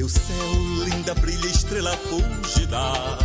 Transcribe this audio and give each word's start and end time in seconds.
teu 0.00 0.08
céu, 0.08 0.54
linda 0.86 1.14
brilha 1.16 1.46
estrela 1.46 1.94
fúlgida, 2.08 3.18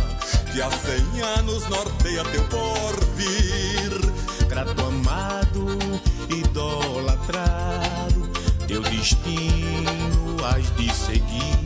que 0.52 0.60
há 0.60 0.70
cem 0.70 1.22
anos 1.38 1.66
norteia 1.70 2.22
teu 2.24 2.44
porvir. 2.48 4.46
Grato 4.46 4.82
amado, 4.82 5.78
idolatrado, 6.28 7.50
teu 8.66 8.82
destino 8.82 10.36
has 10.44 10.70
de 10.76 10.92
seguir. 10.92 11.58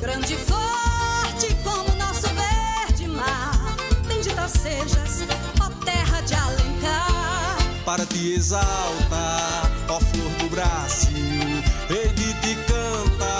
Grande 0.00 0.34
e 0.34 0.36
forte 0.36 1.52
como 1.64 1.92
nosso 1.96 2.28
verde 2.28 3.08
mar, 3.08 3.76
bendita 4.06 4.46
sejas, 4.46 5.24
ó 5.60 5.68
terra 5.84 6.20
de 6.20 6.34
Alencar. 6.34 7.56
Para 7.84 8.06
te 8.06 8.34
exaltar, 8.34 9.68
ó 9.88 9.98
flor 9.98 10.30
do 10.38 10.48
Brasil, 10.50 11.64
hei 11.90 12.08
de 12.12 12.34
te 12.34 12.54
cantar, 12.66 13.35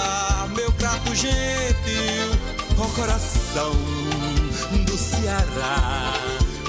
gentil, 1.26 2.38
ó 2.78 2.86
coração 2.94 3.72
do 4.84 4.96
Ceará, 4.96 6.12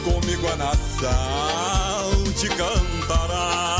comigo 0.04 0.48
a 0.48 0.55
nação 0.55 2.23
te 2.36 2.48
cantará. 2.50 3.77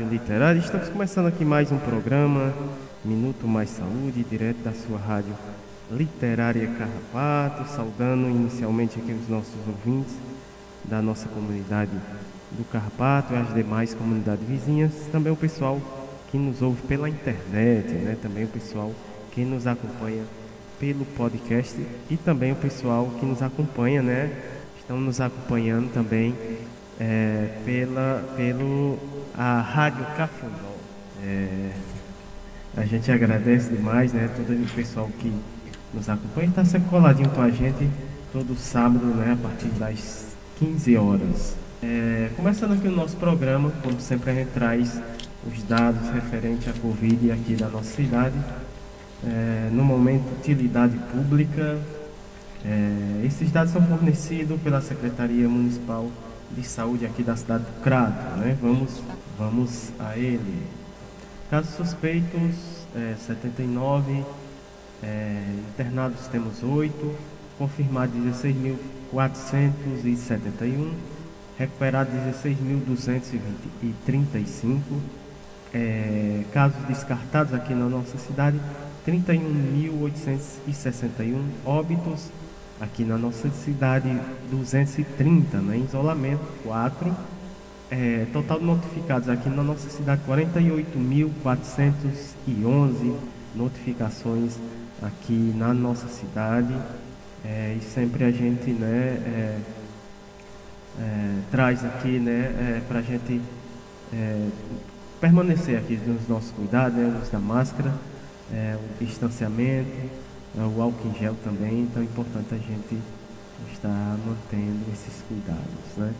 Rádio 0.00 0.08
Literária. 0.08 0.58
Estamos 0.58 0.88
começando 0.88 1.26
aqui 1.26 1.44
mais 1.44 1.70
um 1.70 1.76
programa, 1.76 2.54
Minuto 3.04 3.46
Mais 3.46 3.68
Saúde, 3.68 4.24
direto 4.24 4.56
da 4.62 4.72
sua 4.72 4.98
Rádio 4.98 5.34
Literária 5.90 6.66
Carrapato, 6.68 7.68
saudando 7.70 8.26
inicialmente 8.26 8.98
aqui 8.98 9.12
os 9.12 9.28
nossos 9.28 9.54
ouvintes 9.66 10.14
da 10.84 11.02
nossa 11.02 11.28
comunidade 11.28 11.90
do 12.50 12.64
Carrapato 12.70 13.34
e 13.34 13.36
as 13.36 13.52
demais 13.52 13.92
comunidades 13.92 14.46
vizinhas, 14.46 14.92
também 15.12 15.32
o 15.32 15.36
pessoal 15.36 15.78
que 16.30 16.38
nos 16.38 16.62
ouve 16.62 16.80
pela 16.86 17.08
internet, 17.08 17.92
né? 17.92 18.16
também 18.22 18.44
o 18.44 18.48
pessoal 18.48 18.92
que 19.32 19.44
nos 19.44 19.66
acompanha 19.66 20.22
pelo 20.78 21.04
podcast 21.04 21.76
e 22.08 22.16
também 22.16 22.52
o 22.52 22.56
pessoal 22.56 23.10
que 23.20 23.26
nos 23.26 23.42
acompanha, 23.42 24.02
né? 24.02 24.32
Estão 24.78 24.98
nos 24.98 25.20
acompanhando 25.20 25.92
também 25.92 26.34
é, 26.98 27.48
pela 27.64 28.24
pelo 28.36 28.98
a 29.40 29.62
Rádio 29.62 30.04
Cafundó. 30.18 30.76
É, 31.24 31.70
a 32.76 32.84
gente 32.84 33.10
agradece 33.10 33.74
demais, 33.74 34.12
né? 34.12 34.28
Todo 34.36 34.52
o 34.52 34.68
pessoal 34.74 35.08
que 35.18 35.32
nos 35.94 36.10
acompanha 36.10 36.48
está 36.48 36.62
sempre 36.62 36.90
coladinho 36.90 37.30
com 37.30 37.40
a 37.40 37.48
gente 37.48 37.88
todo 38.34 38.54
sábado, 38.54 39.06
né? 39.06 39.32
A 39.32 39.36
partir 39.48 39.68
das 39.78 40.36
15 40.58 40.94
horas. 40.98 41.56
É, 41.82 42.28
começando 42.36 42.72
aqui 42.72 42.86
o 42.86 42.90
nosso 42.90 43.16
programa, 43.16 43.72
como 43.82 43.98
sempre 43.98 44.30
a 44.30 44.34
gente 44.34 44.50
traz 44.50 45.00
os 45.50 45.62
dados 45.62 46.06
referentes 46.10 46.68
à 46.68 46.78
Covid 46.78 47.32
aqui 47.32 47.54
da 47.54 47.70
nossa 47.70 47.96
cidade. 47.96 48.36
É, 49.26 49.70
no 49.72 49.82
momento, 49.82 50.30
utilidade 50.38 50.98
pública. 51.10 51.78
É, 52.62 53.24
esses 53.24 53.50
dados 53.50 53.72
são 53.72 53.80
fornecidos 53.86 54.60
pela 54.60 54.82
Secretaria 54.82 55.48
Municipal 55.48 56.10
de 56.50 56.62
Saúde 56.66 57.06
aqui 57.06 57.22
da 57.22 57.36
cidade 57.36 57.64
do 57.64 57.82
Crato. 57.82 58.38
Né? 58.38 58.56
Vamos, 58.60 59.02
vamos 59.40 59.90
a 59.98 60.16
ele. 60.18 60.66
Casos 61.48 61.74
suspeitos, 61.74 62.84
é, 62.94 63.14
79. 63.18 64.22
É, 65.02 65.42
internados 65.70 66.26
temos 66.26 66.62
8. 66.62 67.16
Confirmados 67.56 68.14
16.471. 68.14 70.92
Recuperados 71.58 72.12
16.235. 72.44 74.82
É, 75.72 76.42
casos 76.52 76.84
descartados 76.86 77.54
aqui 77.54 77.72
na 77.74 77.88
nossa 77.88 78.18
cidade, 78.18 78.60
31.861 79.06 81.42
óbitos. 81.64 82.28
Aqui 82.78 83.04
na 83.04 83.16
nossa 83.18 83.48
cidade, 83.50 84.20
230, 84.50 85.56
né? 85.58 85.78
isolamento, 85.78 86.44
4. 86.62 87.16
É, 87.90 88.26
total 88.32 88.60
de 88.60 88.66
notificados 88.66 89.28
aqui 89.28 89.48
na 89.48 89.64
nossa 89.64 89.90
cidade, 89.90 90.22
48.411 90.28 93.16
notificações 93.52 94.56
aqui 95.02 95.52
na 95.56 95.74
nossa 95.74 96.06
cidade 96.06 96.72
é, 97.44 97.76
e 97.76 97.82
sempre 97.82 98.22
a 98.22 98.30
gente 98.30 98.70
né, 98.70 98.86
é, 98.86 99.58
é, 101.00 101.40
traz 101.50 101.84
aqui 101.84 102.20
né, 102.20 102.80
para 102.86 103.00
a 103.00 103.02
gente 103.02 103.40
permanecer 105.20 105.76
aqui 105.76 105.96
nos 105.96 106.28
nossos 106.28 106.52
cuidados, 106.52 106.96
né, 106.96 107.18
uso 107.20 107.32
da 107.32 107.38
máscara, 107.38 107.92
o 108.52 109.04
distanciamento, 109.04 109.90
o 110.56 110.80
álcool 110.80 111.08
em 111.08 111.14
gel 111.18 111.36
também, 111.44 111.82
então 111.82 112.02
é 112.02 112.04
importante 112.04 112.54
a 112.54 112.58
gente 112.58 112.98
estar 113.72 114.16
mantendo 114.26 114.84
esses 114.92 115.22
cuidados. 115.28 115.96
Né? 115.96 116.12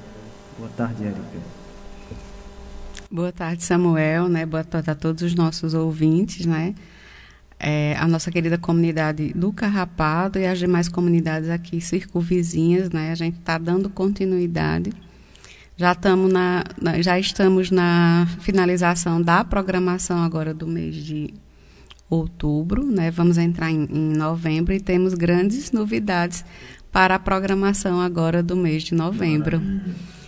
Boa 0.59 0.71
tarde, 0.77 1.05
Érica. 1.05 1.60
Boa 3.13 3.33
tarde, 3.33 3.65
Samuel, 3.65 4.29
né? 4.29 4.47
Boa 4.47 4.63
tarde 4.63 4.89
a 4.89 4.95
todos 4.95 5.25
os 5.25 5.35
nossos 5.35 5.75
ouvintes, 5.75 6.47
né? 6.47 6.77
É, 7.59 7.97
a 7.99 8.07
nossa 8.07 8.31
querida 8.31 8.57
comunidade 8.57 9.33
do 9.35 9.53
Carrapado 9.53 10.39
e 10.39 10.47
as 10.47 10.61
demais 10.61 10.89
comunidades 10.89 11.49
aqui 11.51 11.81
circunvizinhas, 11.81 12.89
né? 12.91 13.11
A 13.11 13.17
gente 13.17 13.37
está 13.37 13.59
dando 13.59 13.91
continuidade. 13.91 14.93
Já, 15.77 15.97
na, 16.31 16.63
na, 16.81 17.03
já 17.03 17.19
estamos 17.19 17.73
na 17.73 18.29
finalização 18.43 19.21
da 19.21 19.43
programação 19.43 20.23
agora 20.23 20.55
do 20.55 20.69
mês 20.69 20.95
de 20.95 21.35
outubro, 22.09 22.87
né? 22.87 23.11
Vamos 23.11 23.39
entrar 23.39 23.73
em, 23.73 23.89
em 23.91 24.17
novembro 24.17 24.73
e 24.73 24.79
temos 24.79 25.15
grandes 25.15 25.73
novidades 25.73 26.45
para 26.93 27.17
a 27.17 27.19
programação 27.19 28.01
agora 28.01 28.41
do 28.41 28.55
mês 28.55 28.85
de 28.85 28.95
novembro. 28.95 29.61
Maravilha. 29.61 30.20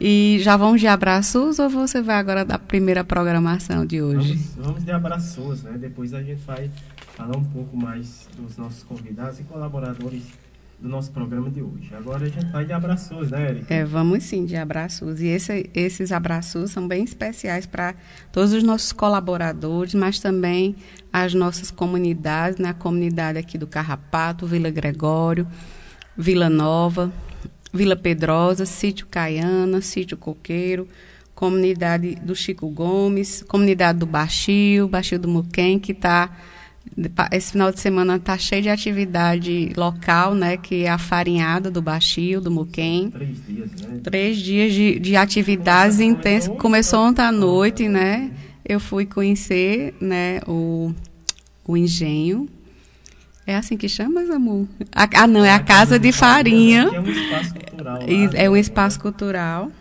E 0.00 0.38
já 0.40 0.56
vamos 0.56 0.80
de 0.80 0.88
abraços 0.88 1.58
ou 1.58 1.68
você 1.68 2.02
vai 2.02 2.16
agora 2.16 2.44
da 2.44 2.58
primeira 2.58 3.04
programação 3.04 3.86
de 3.86 4.02
hoje? 4.02 4.34
Vamos, 4.34 4.66
vamos 4.66 4.84
de 4.84 4.90
abraços, 4.90 5.62
né? 5.62 5.78
Depois 5.78 6.12
a 6.12 6.22
gente 6.22 6.42
vai 6.42 6.68
falar 7.16 7.36
um 7.36 7.44
pouco 7.44 7.76
mais 7.76 8.28
dos 8.36 8.56
nossos 8.56 8.82
convidados 8.82 9.38
e 9.38 9.44
colaboradores 9.44 10.22
do 10.80 10.88
nosso 10.88 11.12
programa 11.12 11.48
de 11.48 11.62
hoje. 11.62 11.94
Agora 11.94 12.26
a 12.26 12.28
gente 12.28 12.50
vai 12.50 12.64
de 12.64 12.72
abraços, 12.72 13.30
né, 13.30 13.50
Erika? 13.50 13.72
É, 13.72 13.84
vamos 13.84 14.24
sim, 14.24 14.44
de 14.44 14.56
abraços. 14.56 15.20
E 15.20 15.28
esse, 15.28 15.70
esses 15.72 16.10
abraços 16.10 16.72
são 16.72 16.86
bem 16.88 17.04
especiais 17.04 17.64
para 17.64 17.94
todos 18.32 18.52
os 18.52 18.62
nossos 18.62 18.92
colaboradores, 18.92 19.94
mas 19.94 20.18
também 20.18 20.74
as 21.12 21.32
nossas 21.34 21.70
comunidades, 21.70 22.58
né? 22.58 22.70
A 22.70 22.74
comunidade 22.74 23.38
aqui 23.38 23.56
do 23.56 23.66
Carrapato, 23.66 24.46
Vila 24.46 24.70
Gregório, 24.70 25.46
Vila 26.16 26.50
Nova, 26.50 27.12
Vila 27.74 27.96
Pedrosa, 27.96 28.64
Sítio 28.64 29.08
Caiana, 29.10 29.80
Sítio 29.80 30.16
Coqueiro, 30.16 30.88
comunidade 31.34 32.14
do 32.14 32.34
Chico 32.34 32.68
Gomes, 32.68 33.42
comunidade 33.48 33.98
do 33.98 34.06
Baixio, 34.06 34.86
Baixio 34.86 35.18
do 35.18 35.26
Muquem, 35.26 35.80
que 35.80 35.90
está 35.90 36.30
esse 37.32 37.52
final 37.52 37.72
de 37.72 37.80
semana 37.80 38.16
está 38.16 38.36
cheio 38.38 38.62
de 38.62 38.68
atividade 38.68 39.72
local, 39.74 40.34
né? 40.34 40.56
Que 40.56 40.84
é 40.84 40.90
a 40.90 40.98
farinhada 40.98 41.70
do 41.70 41.82
Baixio, 41.82 42.40
do 42.40 42.50
Muquem. 42.50 43.10
Três 43.10 43.46
dias, 43.46 43.70
né? 43.80 44.00
Três 44.02 44.36
dias 44.36 44.72
de, 44.72 44.98
de 45.00 45.16
atividades 45.16 45.98
intensas. 45.98 46.54
Começou 46.58 47.00
ontem 47.00 47.22
à 47.22 47.32
noite, 47.32 47.88
né? 47.88 48.30
Eu 48.64 48.78
fui 48.78 49.06
conhecer, 49.06 49.94
né? 50.00 50.40
O, 50.46 50.92
o 51.66 51.76
engenho 51.76 52.48
é 53.46 53.56
assim 53.56 53.76
que 53.76 53.88
chama, 53.88 54.20
amor? 54.34 54.66
Ah, 54.92 55.26
não, 55.26 55.44
é 55.44 55.52
a 55.52 55.60
Casa 55.60 55.98
de 55.98 56.12
Farinha. 56.12 56.90
É 56.92 57.00
um 57.00 57.10
espaço 57.10 57.54
cultural. 57.54 57.98
É 58.34 58.50
um 58.50 58.56
espaço 58.56 59.00
cultural 59.00 59.72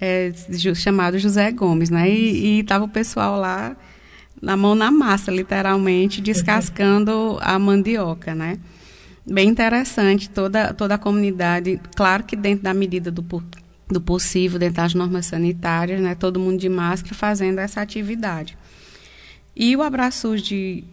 é, 0.00 0.32
chamado 0.74 1.18
José 1.18 1.50
Gomes, 1.50 1.90
né? 1.90 2.08
E 2.08 2.60
estava 2.60 2.84
o 2.84 2.88
pessoal 2.88 3.38
lá 3.38 3.76
na 4.40 4.56
mão 4.56 4.74
na 4.74 4.90
massa, 4.90 5.30
literalmente, 5.32 6.20
descascando 6.20 7.38
a 7.40 7.58
mandioca, 7.58 8.34
né? 8.34 8.58
Bem 9.26 9.48
interessante, 9.48 10.30
toda, 10.30 10.72
toda 10.72 10.94
a 10.94 10.98
comunidade, 10.98 11.80
claro 11.94 12.24
que 12.24 12.34
dentro 12.34 12.64
da 12.64 12.72
medida 12.72 13.10
do, 13.10 13.22
do 13.88 14.00
possível, 14.00 14.58
dentro 14.58 14.76
das 14.76 14.94
normas 14.94 15.26
sanitárias, 15.26 16.00
né? 16.00 16.14
Todo 16.14 16.40
mundo 16.40 16.58
de 16.58 16.68
máscara 16.68 17.14
fazendo 17.14 17.58
essa 17.58 17.80
atividade. 17.80 18.56
E 19.54 19.74
o 19.76 19.82
abraço 19.82 20.36
de 20.36 20.84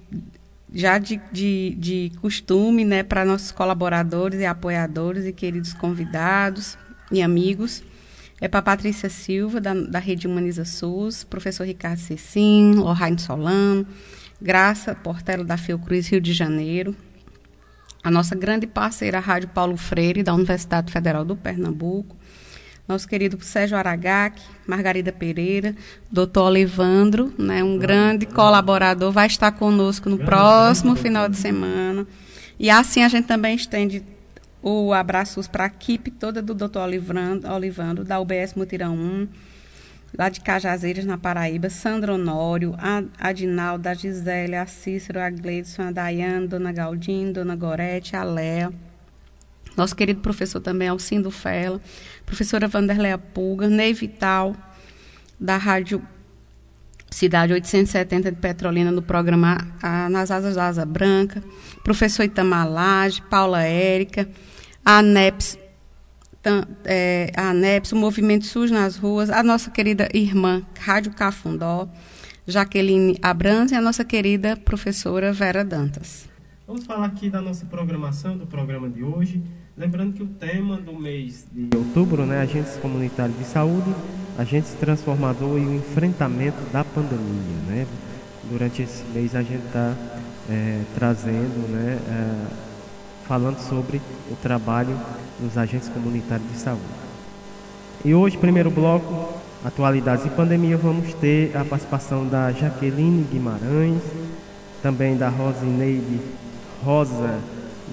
já 0.74 0.98
de, 0.98 1.22
de, 1.32 1.76
de 1.78 2.12
costume, 2.22 2.84
né, 2.84 3.04
para 3.04 3.26
nossos 3.26 3.52
colaboradores 3.52 4.40
e 4.40 4.46
apoiadores 4.46 5.26
e 5.26 5.32
queridos 5.32 5.74
convidados 5.74 6.78
e 7.12 7.22
amigos. 7.22 7.84
É 8.42 8.48
para 8.48 8.62
Patrícia 8.62 9.10
Silva, 9.10 9.62
da, 9.62 9.74
da 9.74 10.00
Rede 10.00 10.28
Humaniza 10.28 10.66
SUS, 10.66 11.24
professor 11.24 11.66
Ricardo 11.66 12.00
Cecim, 12.00 12.74
Lorraine 12.76 13.20
Solano, 13.20 13.88
Graça 14.42 14.94
Portela 14.94 15.44
da 15.44 15.56
Fiocruz, 15.56 16.08
Rio 16.08 16.20
de 16.20 16.34
Janeiro, 16.34 16.96
a 18.04 18.12
nossa 18.12 18.36
grande 18.36 18.68
parceira, 18.68 19.18
a 19.18 19.22
Rádio 19.22 19.50
Paulo 19.50 19.78
Freire, 19.78 20.22
da 20.22 20.34
Universidade 20.34 20.92
Federal 20.92 21.24
do 21.24 21.36
Pernambuco, 21.36 22.16
nosso 22.88 23.08
querido 23.08 23.38
Sérgio 23.42 23.78
Aragac, 23.78 24.42
Margarida 24.68 25.12
Pereira, 25.12 25.76
doutor 26.12 26.46
Olivandro, 26.46 27.34
né, 27.38 27.64
um 27.64 27.78
grande 27.78 28.26
colaborador, 28.26 29.12
vai 29.12 29.28
estar 29.28 29.52
conosco 29.52 30.10
no 30.10 30.20
próximo 30.20 30.96
final 30.96 31.28
de 31.28 31.38
semana. 31.38 32.06
E 32.60 32.70
assim 32.70 33.04
a 33.04 33.10
gente 33.10 33.26
também 33.26 33.56
estende 33.56 34.04
o 34.62 34.94
abraços 34.94 35.48
para 35.48 35.66
a 35.66 35.68
equipe 35.68 36.10
toda 36.10 36.42
do 36.42 36.54
doutor 36.54 36.84
Olivandro, 36.84 37.52
Olivandro, 37.52 38.04
da 38.04 38.20
UBS 38.20 38.54
Mutirão 38.56 38.96
1, 38.96 39.28
lá 40.18 40.30
de 40.30 40.42
Cajazeiras, 40.42 41.06
na 41.06 41.18
Paraíba, 41.18 41.70
Sandro 41.70 42.14
Honório, 42.14 42.76
a 42.78 43.04
Adinalda, 43.20 43.92
a 43.92 43.94
Gisele, 43.94 44.56
a 44.56 44.66
Cícero, 44.66 45.20
a 45.20 45.30
Gleidson, 45.30 45.84
a 45.84 45.92
Dayane, 45.92 46.48
Dona 46.48 46.72
Galdinho, 46.72 47.34
Dona 47.34 47.56
Gorete, 47.56 48.16
a 48.16 48.24
Léa, 48.24 48.72
nosso 49.78 49.96
querido 49.96 50.22
professor 50.22 50.60
também, 50.60 50.88
Alcindo 50.88 51.30
Fela, 51.32 51.82
professora 52.26 52.68
Vanderleia 52.68 53.18
Pulga, 53.18 53.68
Ney 53.68 53.94
Vital, 53.94 54.56
da 55.40 55.58
Rádio 55.58 56.02
Cidade 57.10 57.54
870 57.54 58.32
de 58.32 58.38
Petrolina, 58.38 58.92
no 58.92 59.02
programa 59.02 59.58
a, 59.82 60.10
Nas 60.10 60.32
Asas 60.32 60.56
da 60.56 60.68
Asa 60.68 60.86
Branca, 60.86 61.42
professor 61.84 62.24
Itamar 62.24 62.70
Lage, 62.70 63.22
Paula 63.30 63.64
Érica, 63.64 64.28
a 64.84 65.00
ANEPS, 65.00 65.58
é, 66.84 67.32
a 67.36 67.52
ANEPS, 67.52 67.94
o 67.94 67.96
Movimento 67.96 68.46
SUS 68.46 68.70
nas 68.70 68.98
Ruas, 68.98 69.30
a 69.30 69.42
nossa 69.42 69.72
querida 69.72 70.10
irmã 70.14 70.62
Rádio 70.80 71.14
Cafundó, 71.14 71.88
Jaqueline 72.46 73.18
Abrantes 73.22 73.72
e 73.72 73.76
a 73.76 73.82
nossa 73.82 74.04
querida 74.04 74.58
professora 74.58 75.32
Vera 75.32 75.64
Dantas. 75.64 76.28
Vamos 76.68 76.86
falar 76.86 77.06
aqui 77.06 77.30
da 77.30 77.42
nossa 77.42 77.66
programação, 77.66 78.38
do 78.38 78.46
programa 78.46 78.90
de 78.90 79.04
hoje. 79.04 79.42
Lembrando 79.78 80.14
que 80.14 80.24
o 80.24 80.28
tema 80.28 80.78
do 80.78 80.94
mês 80.94 81.46
de 81.52 81.76
outubro, 81.76 82.26
né, 82.26 82.40
Agentes 82.40 82.78
Comunitários 82.78 83.38
de 83.38 83.44
Saúde, 83.44 83.94
Agentes 84.38 84.74
Transformador 84.80 85.60
e 85.60 85.66
o 85.66 85.76
Enfrentamento 85.76 86.56
da 86.72 86.82
Pandemia. 86.82 87.58
Né? 87.68 87.86
Durante 88.50 88.84
esse 88.84 89.04
mês 89.14 89.36
a 89.36 89.42
gente 89.42 89.66
está 89.66 89.94
é, 90.50 90.82
trazendo, 90.96 91.70
né, 91.70 92.00
é, 92.08 93.28
falando 93.28 93.58
sobre 93.58 93.98
o 94.32 94.36
trabalho 94.38 94.98
dos 95.42 95.58
agentes 95.58 95.90
comunitários 95.90 96.50
de 96.50 96.58
saúde. 96.58 96.82
E 98.06 98.16
hoje, 98.16 98.38
primeiro 98.38 98.72
bloco, 98.72 99.42
Atualidades 99.66 100.26
e 100.26 100.30
Pandemia, 100.30 100.78
vamos 100.78 101.14
ter 101.16 101.52
a 101.58 101.66
participação 101.66 102.26
da 102.26 102.50
Jaqueline 102.54 103.28
Guimarães, 103.30 104.02
também 104.82 105.18
da 105.18 105.28
Rosineide 105.28 106.22
Rosa 106.82 107.42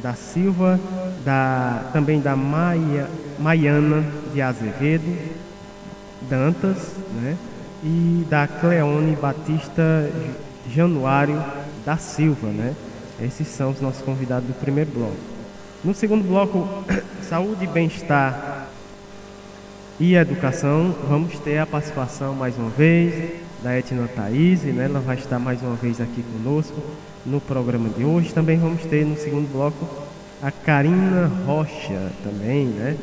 da 0.03 0.15
Silva, 0.15 0.81
da, 1.25 1.91
também 1.93 2.21
da 2.21 2.35
Maia, 2.35 3.09
Maiana 3.39 4.05
de 4.35 4.43
Azevedo, 4.43 5.17
Dantas, 6.29 6.97
né? 7.21 7.37
e 7.85 8.27
da 8.29 8.47
Cleone 8.47 9.15
Batista 9.17 10.11
Januário 10.69 11.43
da 11.87 11.97
Silva. 11.97 12.49
Né? 12.49 12.75
Esses 13.21 13.47
são 13.47 13.71
os 13.71 13.81
nossos 13.81 14.03
convidados 14.03 14.49
do 14.49 14.55
primeiro 14.55 14.91
bloco. 14.91 15.17
No 15.85 15.95
segundo 15.95 16.27
bloco, 16.27 16.69
saúde 17.23 17.67
bem-estar 17.67 18.67
e 20.01 20.15
educação, 20.15 20.95
vamos 21.09 21.39
ter 21.39 21.59
a 21.59 21.67
participação 21.67 22.35
mais 22.35 22.57
uma 22.57 22.71
vez 22.71 23.41
da 23.63 23.79
Etna 23.79 24.09
Thaís, 24.09 24.63
né? 24.63 24.87
ela 24.87 24.99
vai 24.99 25.17
estar 25.17 25.39
mais 25.39 25.63
uma 25.63 25.77
vez 25.77 26.01
aqui 26.01 26.25
conosco 26.25 26.75
no 27.25 27.41
programa 27.41 27.88
de 27.88 28.05
hoje. 28.05 28.33
Também 28.33 28.59
vamos 28.59 28.85
ter 28.85 29.05
no 29.05 29.17
segundo 29.17 29.50
bloco 29.50 29.87
a 30.43 30.50
Karina 30.50 31.31
Rocha 31.47 32.11
também, 32.25 32.67
né? 32.67 32.97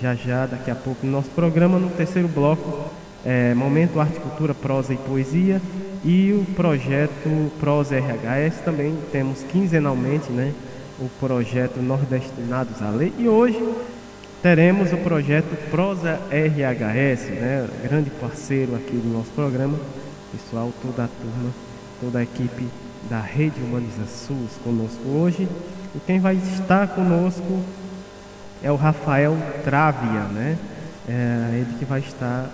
Já 0.00 0.14
já, 0.14 0.46
daqui 0.46 0.70
a 0.70 0.74
pouco, 0.74 1.06
no 1.06 1.12
nosso 1.12 1.30
programa, 1.30 1.78
no 1.78 1.90
terceiro 1.90 2.26
bloco, 2.26 2.90
é, 3.24 3.54
Momento 3.54 4.00
Arte, 4.00 4.18
Cultura, 4.18 4.54
Prosa 4.54 4.92
e 4.94 4.96
Poesia 4.96 5.60
e 6.04 6.32
o 6.32 6.44
projeto 6.54 7.52
Prosa 7.60 7.96
RHS. 7.96 8.60
Também 8.64 8.96
temos 9.12 9.42
quinzenalmente, 9.44 10.32
né? 10.32 10.52
O 10.98 11.08
projeto 11.20 11.80
Nordestinados 11.80 12.82
à 12.82 12.90
Lei. 12.90 13.12
E 13.18 13.28
hoje 13.28 13.62
teremos 14.42 14.92
o 14.92 14.96
projeto 14.96 15.54
Prosa 15.70 16.18
RHS, 16.30 17.28
né? 17.30 17.68
Grande 17.84 18.10
parceiro 18.10 18.74
aqui 18.74 18.96
do 18.96 19.12
nosso 19.12 19.30
programa. 19.30 19.78
Pessoal, 20.32 20.72
toda 20.82 21.04
a 21.04 21.08
turma, 21.08 21.50
toda 22.00 22.18
a 22.18 22.22
equipe 22.22 22.66
da 23.08 23.20
Rede 23.20 23.60
Humaniza 23.60 24.04
SUS 24.06 24.58
conosco 24.62 25.08
hoje. 25.08 25.48
E 25.94 25.98
quem 26.06 26.20
vai 26.20 26.36
estar 26.36 26.88
conosco 26.88 27.62
é 28.62 28.70
o 28.70 28.76
Rafael 28.76 29.36
Travia, 29.64 30.24
né? 30.24 30.58
É 31.08 31.50
ele 31.54 31.78
que 31.78 31.84
vai 31.84 32.00
estar 32.00 32.48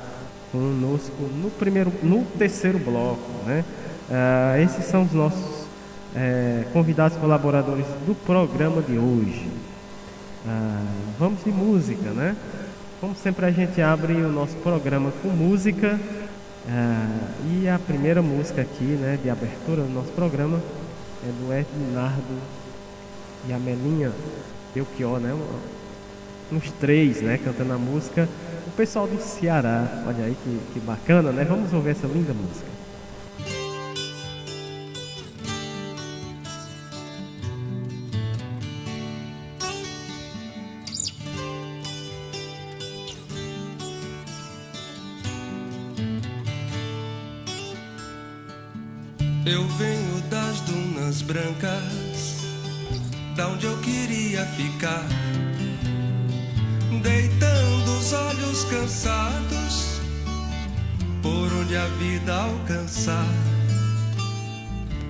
conosco 0.52 1.22
no 1.42 1.50
primeiro, 1.50 1.92
no 2.02 2.24
terceiro 2.38 2.78
bloco, 2.78 3.30
né? 3.44 3.64
É, 4.10 4.62
esses 4.62 4.84
são 4.86 5.02
os 5.02 5.12
nossos 5.12 5.66
é, 6.14 6.64
convidados 6.72 7.18
colaboradores 7.18 7.86
do 8.06 8.14
programa 8.14 8.80
de 8.80 8.98
hoje. 8.98 9.50
É, 10.46 10.50
vamos 11.18 11.42
de 11.44 11.50
música, 11.50 12.10
né? 12.10 12.36
Como 13.00 13.14
sempre 13.14 13.46
a 13.46 13.50
gente 13.50 13.82
abre 13.82 14.14
o 14.14 14.32
nosso 14.32 14.54
programa 14.56 15.12
com 15.22 15.28
música 15.28 16.00
é, 16.68 17.62
e 17.62 17.68
a 17.68 17.78
primeira 17.78 18.20
música 18.20 18.62
aqui, 18.62 18.84
né, 18.84 19.18
de 19.22 19.30
abertura 19.30 19.82
do 19.82 19.88
nosso 19.88 20.10
programa 20.12 20.60
é 21.22 21.30
do 21.32 21.52
Ednardo 21.52 22.42
e 23.48 23.52
a 23.52 23.58
Melinha 23.58 24.12
Belchior, 24.74 25.20
né? 25.20 25.32
Uns 26.52 26.70
três, 26.72 27.22
né? 27.22 27.38
Cantando 27.38 27.72
a 27.72 27.78
música. 27.78 28.28
O 28.66 28.70
pessoal 28.72 29.06
do 29.06 29.20
Ceará, 29.20 30.04
olha 30.06 30.24
aí 30.24 30.34
que, 30.34 30.60
que 30.74 30.80
bacana, 30.80 31.32
né? 31.32 31.44
Vamos 31.44 31.72
ouvir 31.72 31.90
essa 31.90 32.06
linda 32.06 32.34
música. 32.34 32.75
Eu 49.46 49.64
venho 49.68 50.20
das 50.22 50.60
dunas 50.62 51.22
brancas, 51.22 52.48
da 53.36 53.46
onde 53.46 53.64
eu 53.64 53.78
queria 53.78 54.44
ficar, 54.44 55.06
deitando 57.00 57.96
os 57.96 58.12
olhos 58.12 58.64
cansados, 58.64 60.00
por 61.22 61.52
onde 61.60 61.76
a 61.76 61.86
vida 61.86 62.34
alcançar. 62.34 63.32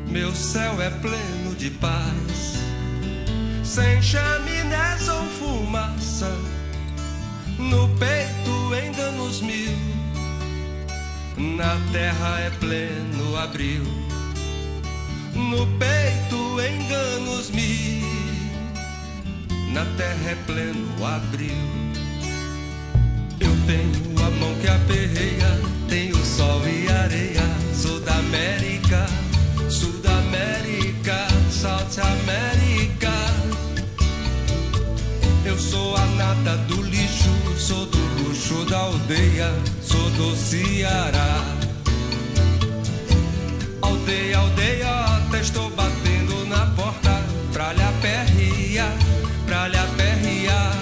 Meu 0.06 0.34
céu 0.34 0.82
é 0.82 0.90
pleno 0.90 1.54
de 1.56 1.70
paz, 1.70 2.58
sem 3.64 4.02
chaminés 4.02 5.08
ou 5.08 5.24
fumaça, 5.30 6.30
no 7.58 7.88
peito 7.96 8.74
enganos 8.86 9.40
mil, 9.40 9.72
na 11.38 11.80
terra 11.90 12.40
é 12.40 12.50
pleno 12.50 13.34
abril 13.38 14.05
no 15.36 15.66
peito 15.78 16.60
enganos 16.60 17.50
mil, 17.50 18.06
na 19.72 19.84
terra 19.96 20.30
é 20.30 20.36
pleno 20.46 21.06
abril. 21.06 21.50
Eu 23.38 23.52
tenho 23.66 24.26
a 24.26 24.30
mão 24.30 24.54
que 24.60 24.68
aperreia, 24.68 25.60
tenho 25.88 26.16
sol 26.24 26.62
e 26.66 26.88
areia. 26.90 27.42
Sou 27.74 28.00
da 28.00 28.14
América, 28.14 29.06
Sul 29.68 29.92
da 30.00 30.18
América, 30.18 31.28
South 31.50 32.00
América. 32.00 33.12
Eu 35.44 35.58
sou 35.58 35.96
a 35.96 36.06
nata 36.06 36.56
do 36.68 36.82
lixo, 36.82 37.30
sou 37.58 37.86
do 37.86 37.98
luxo 38.22 38.64
da 38.64 38.78
aldeia, 38.78 39.52
sou 39.82 40.10
do 40.10 40.34
Ceará. 40.34 41.44
Aldeia, 43.82 44.38
aldeia 44.38 45.05
estou 45.34 45.70
batendo 45.70 46.46
na 46.46 46.66
porta 46.76 47.22
pra 47.52 47.72
lhe 47.72 47.82
aperrear, 47.82 48.92
pra 49.46 49.68
lhe 49.68 49.76
aperrear, 49.76 50.72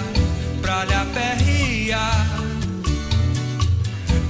pra 0.61 0.85
lhe 0.85 0.93
aperrear. 0.93 2.27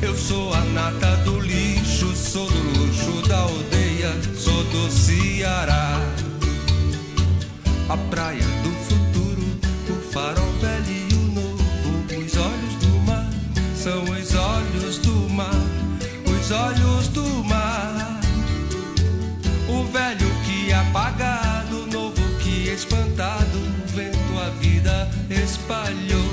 Eu 0.01 0.15
sou 0.15 0.53
a 0.53 0.61
nata 0.61 1.17
do 1.17 1.39
lixo, 1.39 2.15
sou 2.15 2.49
do 2.49 2.79
luxo 2.79 3.27
da 3.27 3.39
aldeia, 3.39 4.11
sou 4.37 4.63
do 4.65 4.89
Ceará. 4.89 5.99
A 7.89 7.97
praia 8.09 8.45
do 8.63 8.71
futuro, 8.87 9.45
o 9.89 10.11
farol 10.11 10.51
velho 10.61 10.94
espalhou. 25.85 26.31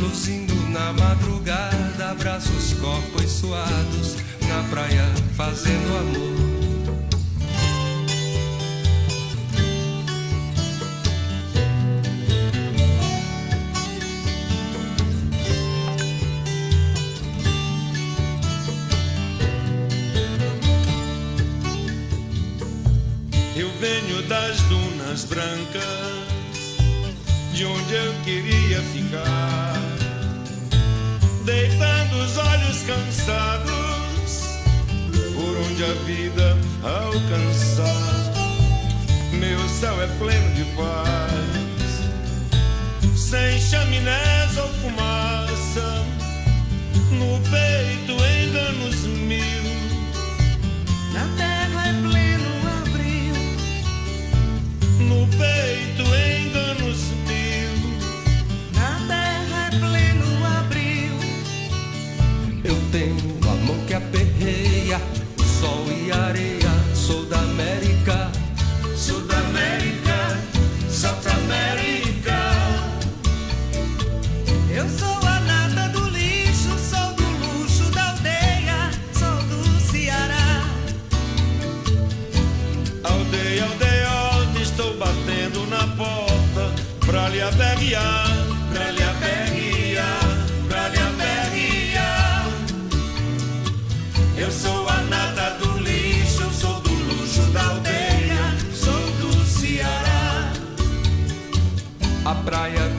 Luzindo 0.00 0.54
na 0.70 0.92
madrugada, 0.92 2.10
abraços, 2.10 2.74
corpos 2.74 3.30
suados, 3.30 4.16
na 4.48 4.62
praia 4.68 5.04
fazendo 5.36 5.96
amor. 5.98 6.36
das 24.28 24.60
dunas 24.62 25.24
brancas, 25.24 26.35
de 27.56 27.64
onde 27.64 27.94
eu 27.94 28.12
queria 28.22 28.82
ficar, 28.82 29.80
deitando 31.46 32.16
os 32.18 32.36
olhos 32.36 32.82
cansados, 32.82 34.58
por 35.34 35.56
onde 35.64 35.82
a 35.82 35.94
vida 36.04 36.54
alcançar. 36.82 38.34
Meu 39.32 39.58
céu 39.70 40.02
é 40.02 40.06
pleno 40.18 40.54
de 40.54 40.64
paz, 40.76 42.02
sem 43.16 43.58
chaminés 43.58 44.58
ou 44.58 44.68
fumaça, 44.74 46.04
no 47.12 47.40
peito 47.48 48.12
enganos 48.44 49.06
mil. 49.06 49.64
Na 51.14 51.26
terra 51.38 51.88
é 51.88 51.92
pleno 52.02 52.56
no 54.98 55.26
peito 55.28 56.02
enganos 56.02 56.55
areia. 66.10 66.70
Sou 66.94 67.24
da 67.26 67.38
América, 67.38 68.30
sou 68.96 69.20
da 69.22 69.38
América, 69.38 70.38
South 70.88 71.26
América. 71.26 72.38
Eu 74.70 74.88
sou 74.88 75.16
a 75.26 75.40
nata 75.40 75.88
do 75.90 76.08
lixo, 76.10 76.70
sou 76.78 77.12
do 77.14 77.26
luxo 77.44 77.90
da 77.92 78.10
aldeia, 78.10 78.90
sou 79.12 79.36
do 79.50 79.80
Ceará. 79.80 80.64
Aldeia, 83.04 83.64
aldeia 83.64 84.06
estou 84.76 84.96
batendo 84.98 85.66
na 85.66 85.86
porta 85.96 86.72
pra 87.06 87.28
lhe 87.28 87.40
aperrear, 87.40 88.25
A 102.66 102.68
praia 102.68 102.95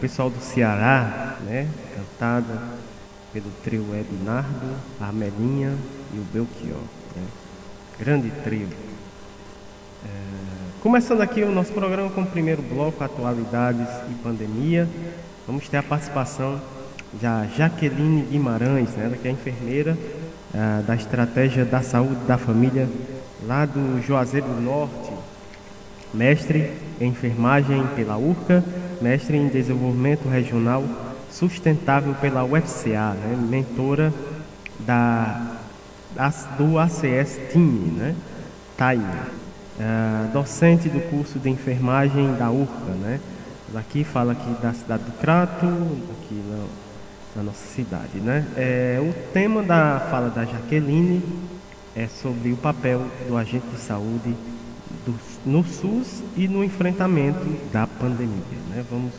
pessoal 0.00 0.30
do 0.30 0.40
Ceará, 0.40 1.36
né? 1.44 1.68
Cantada 1.94 2.58
pelo 3.32 3.50
trio 3.62 3.86
Ednardo, 3.94 4.74
Armelinha 4.98 5.74
e 6.14 6.18
o 6.18 6.22
Belchior. 6.32 6.80
Né? 7.14 7.22
Grande 7.98 8.30
trio. 8.42 8.68
É... 10.04 10.08
Começando 10.82 11.20
aqui 11.20 11.42
o 11.42 11.52
nosso 11.52 11.72
programa 11.72 12.10
com 12.10 12.22
o 12.22 12.26
primeiro 12.26 12.62
bloco, 12.62 13.04
Atualidades 13.04 13.88
e 14.10 14.14
Pandemia. 14.22 14.88
Vamos 15.46 15.68
ter 15.68 15.76
a 15.76 15.82
participação 15.82 16.60
da 17.20 17.46
Jaqueline 17.56 18.22
Guimarães, 18.22 18.90
né? 18.90 19.16
que 19.20 19.28
é 19.28 19.30
enfermeira 19.30 19.98
é, 20.54 20.82
da 20.82 20.94
Estratégia 20.94 21.64
da 21.64 21.82
Saúde 21.82 22.24
da 22.26 22.38
Família 22.38 22.88
lá 23.46 23.66
do 23.66 24.00
Juazeiro 24.02 24.46
do 24.46 24.60
Norte, 24.60 25.12
mestre 26.14 26.72
em 27.00 27.08
enfermagem 27.08 27.86
pela 27.94 28.16
URCA, 28.16 28.64
mestre 29.00 29.36
em 29.36 29.48
desenvolvimento 29.48 30.28
regional 30.28 30.84
sustentável 31.30 32.14
pela 32.14 32.44
UFCA, 32.44 33.14
né? 33.14 33.36
mentora 33.48 34.12
da, 34.80 35.56
do 36.58 36.78
ACS 36.78 37.38
TIM, 37.52 37.94
né? 37.96 38.14
Uh, 39.80 40.32
docente 40.32 40.88
do 40.88 41.00
curso 41.10 41.38
de 41.38 41.48
enfermagem 41.48 42.34
da 42.36 42.50
URCA, 42.50 42.92
né? 43.00 43.20
Aqui 43.74 44.02
fala 44.04 44.32
aqui 44.32 44.50
da 44.60 44.72
cidade 44.72 45.04
do 45.04 45.12
Crato, 45.12 45.66
aqui 45.66 46.34
na, 46.34 46.64
na 47.36 47.42
nossa 47.44 47.64
cidade, 47.74 48.18
né? 48.18 48.44
É, 48.56 48.98
o 49.00 49.12
tema 49.32 49.62
da 49.62 50.00
fala 50.10 50.28
da 50.28 50.44
Jaqueline 50.44 51.22
é 51.94 52.06
sobre 52.08 52.52
o 52.52 52.56
papel 52.56 53.06
do 53.28 53.36
agente 53.36 53.66
de 53.68 53.78
saúde 53.78 54.34
do, 55.06 55.14
no 55.46 55.64
SUS 55.64 56.22
e 56.36 56.48
no 56.48 56.64
enfrentamento 56.64 57.46
da 57.72 57.86
pandemia. 58.00 58.58
Né? 58.70 58.84
Vamos 58.90 59.12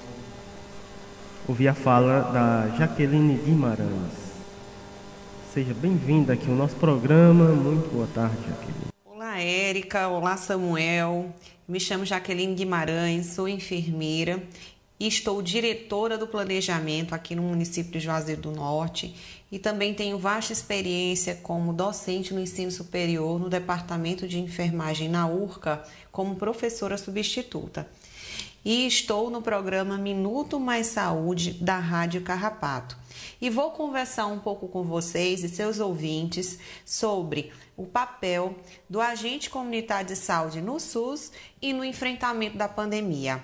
ouvir 1.47 1.67
a 1.67 1.73
fala 1.73 2.21
da 2.33 2.75
Jaqueline 2.77 3.37
Guimarães. 3.37 4.31
Seja 5.53 5.73
bem-vinda 5.73 6.33
aqui 6.33 6.49
ao 6.49 6.55
nosso 6.55 6.75
programa. 6.77 7.45
Muito 7.49 7.93
boa 7.93 8.07
tarde, 8.07 8.37
Jaqueline. 8.37 8.87
Olá, 9.05 9.39
Érica. 9.39 10.07
Olá, 10.07 10.35
Samuel. 10.35 11.31
Me 11.67 11.79
chamo 11.79 12.05
Jaqueline 12.05 12.55
Guimarães, 12.55 13.27
sou 13.27 13.47
enfermeira 13.47 14.41
e 14.99 15.07
estou 15.07 15.41
diretora 15.41 16.17
do 16.17 16.27
planejamento 16.27 17.13
aqui 17.13 17.35
no 17.35 17.43
município 17.43 17.91
de 17.91 17.99
Juazeiro 17.99 18.41
do 18.41 18.51
Norte 18.51 19.15
e 19.51 19.59
também 19.59 19.93
tenho 19.93 20.17
vasta 20.17 20.53
experiência 20.53 21.35
como 21.35 21.73
docente 21.73 22.33
no 22.33 22.39
ensino 22.39 22.71
superior 22.71 23.39
no 23.39 23.49
departamento 23.49 24.27
de 24.27 24.39
enfermagem 24.39 25.07
na 25.07 25.27
URCA 25.27 25.83
como 26.11 26.35
professora 26.35 26.97
substituta. 26.97 27.87
E 28.63 28.85
estou 28.85 29.31
no 29.31 29.41
programa 29.41 29.97
Minuto 29.97 30.59
Mais 30.59 30.85
Saúde 30.85 31.53
da 31.53 31.79
Rádio 31.79 32.21
Carrapato. 32.21 32.95
E 33.41 33.49
vou 33.49 33.71
conversar 33.71 34.27
um 34.27 34.37
pouco 34.37 34.67
com 34.67 34.83
vocês 34.83 35.43
e 35.43 35.49
seus 35.49 35.79
ouvintes 35.79 36.59
sobre 36.85 37.51
o 37.75 37.87
papel 37.87 38.55
do 38.87 39.01
agente 39.01 39.49
comunitário 39.49 40.09
de 40.09 40.15
saúde 40.15 40.61
no 40.61 40.79
SUS 40.79 41.31
e 41.59 41.73
no 41.73 41.83
enfrentamento 41.83 42.55
da 42.55 42.69
pandemia. 42.69 43.43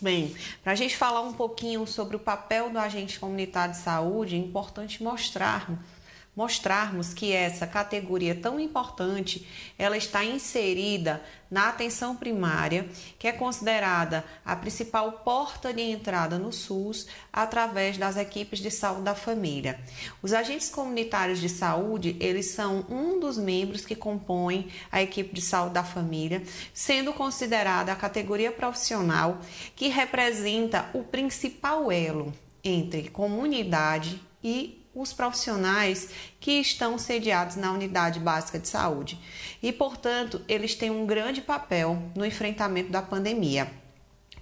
Bem, 0.00 0.32
para 0.62 0.72
a 0.72 0.76
gente 0.76 0.96
falar 0.96 1.22
um 1.22 1.32
pouquinho 1.32 1.84
sobre 1.84 2.14
o 2.14 2.20
papel 2.20 2.70
do 2.70 2.78
agente 2.78 3.18
comunitário 3.18 3.74
de 3.74 3.80
saúde, 3.80 4.36
é 4.36 4.38
importante 4.38 5.02
mostrar 5.02 5.68
mostrarmos 6.38 7.12
que 7.12 7.32
essa 7.32 7.66
categoria 7.66 8.32
tão 8.32 8.60
importante, 8.60 9.44
ela 9.76 9.96
está 9.96 10.24
inserida 10.24 11.20
na 11.50 11.68
atenção 11.68 12.14
primária, 12.14 12.88
que 13.18 13.26
é 13.26 13.32
considerada 13.32 14.24
a 14.44 14.54
principal 14.54 15.10
porta 15.24 15.72
de 15.74 15.82
entrada 15.82 16.38
no 16.38 16.52
SUS 16.52 17.08
através 17.32 17.98
das 17.98 18.16
equipes 18.16 18.60
de 18.60 18.70
saúde 18.70 19.02
da 19.02 19.16
família. 19.16 19.80
Os 20.22 20.32
agentes 20.32 20.70
comunitários 20.70 21.40
de 21.40 21.48
saúde, 21.48 22.16
eles 22.20 22.46
são 22.52 22.86
um 22.88 23.18
dos 23.18 23.36
membros 23.36 23.84
que 23.84 23.96
compõem 23.96 24.68
a 24.92 25.02
equipe 25.02 25.34
de 25.34 25.42
saúde 25.42 25.74
da 25.74 25.82
família, 25.82 26.44
sendo 26.72 27.12
considerada 27.12 27.90
a 27.90 27.96
categoria 27.96 28.52
profissional 28.52 29.40
que 29.74 29.88
representa 29.88 30.88
o 30.94 31.02
principal 31.02 31.90
elo 31.90 32.32
entre 32.62 33.08
comunidade 33.08 34.20
e 34.40 34.77
os 35.00 35.12
profissionais 35.12 36.10
que 36.40 36.60
estão 36.60 36.98
sediados 36.98 37.56
na 37.56 37.72
unidade 37.72 38.18
básica 38.18 38.58
de 38.58 38.68
saúde. 38.68 39.18
E, 39.62 39.72
portanto, 39.72 40.40
eles 40.48 40.74
têm 40.74 40.90
um 40.90 41.06
grande 41.06 41.40
papel 41.40 42.02
no 42.14 42.24
enfrentamento 42.24 42.90
da 42.90 43.00
pandemia 43.02 43.70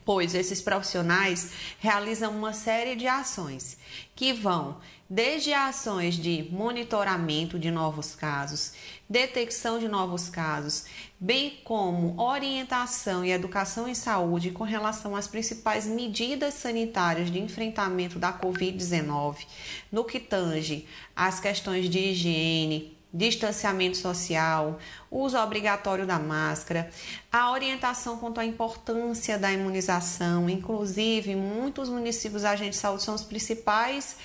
pois 0.07 0.37
esses 0.37 0.63
profissionais 0.63 1.51
realizam 1.81 2.31
uma 2.31 2.53
série 2.53 2.95
de 2.95 3.09
ações 3.09 3.77
que 4.15 4.33
vão 4.33 4.79
desde 5.09 5.53
ações 5.53 6.17
de 6.17 6.49
monitoramento 6.51 7.59
de 7.59 7.71
novos 7.71 8.15
casos, 8.15 8.73
detecção 9.09 9.79
de 9.79 9.87
novos 9.87 10.29
casos, 10.29 10.85
bem 11.19 11.61
como 11.65 12.21
orientação 12.21 13.25
e 13.25 13.31
educação 13.31 13.89
em 13.89 13.95
saúde 13.95 14.51
com 14.51 14.65
relação 14.65 15.15
às 15.15 15.29
principais 15.29 15.87
medidas 15.87 16.55
sanitárias 16.55 17.31
de 17.31 17.39
enfrentamento 17.39 18.19
da 18.19 18.33
Covid-19, 18.33 19.47
no 19.93 20.05
que 20.05 20.19
tange 20.19 20.87
às 21.15 21.39
questões 21.39 21.89
de 21.89 21.99
higiene, 21.99 22.97
distanciamento 23.15 23.97
social, 23.97 24.79
uso 25.11 25.39
obrigatório 25.39 26.05
da 26.05 26.19
máscara, 26.19 26.91
a 27.33 27.51
orientação 27.53 28.19
quanto 28.19 28.41
à 28.41 28.45
importância 28.45 29.39
da 29.39 29.53
imunização, 29.53 30.51
inclusive 30.51 31.35
muitos 31.37 31.89
municípios 31.89 32.45
agentes 32.45 32.77
de 32.77 32.83
saúde 32.83 33.05
são 33.05 33.15
os 33.15 33.23
principais 33.23 34.17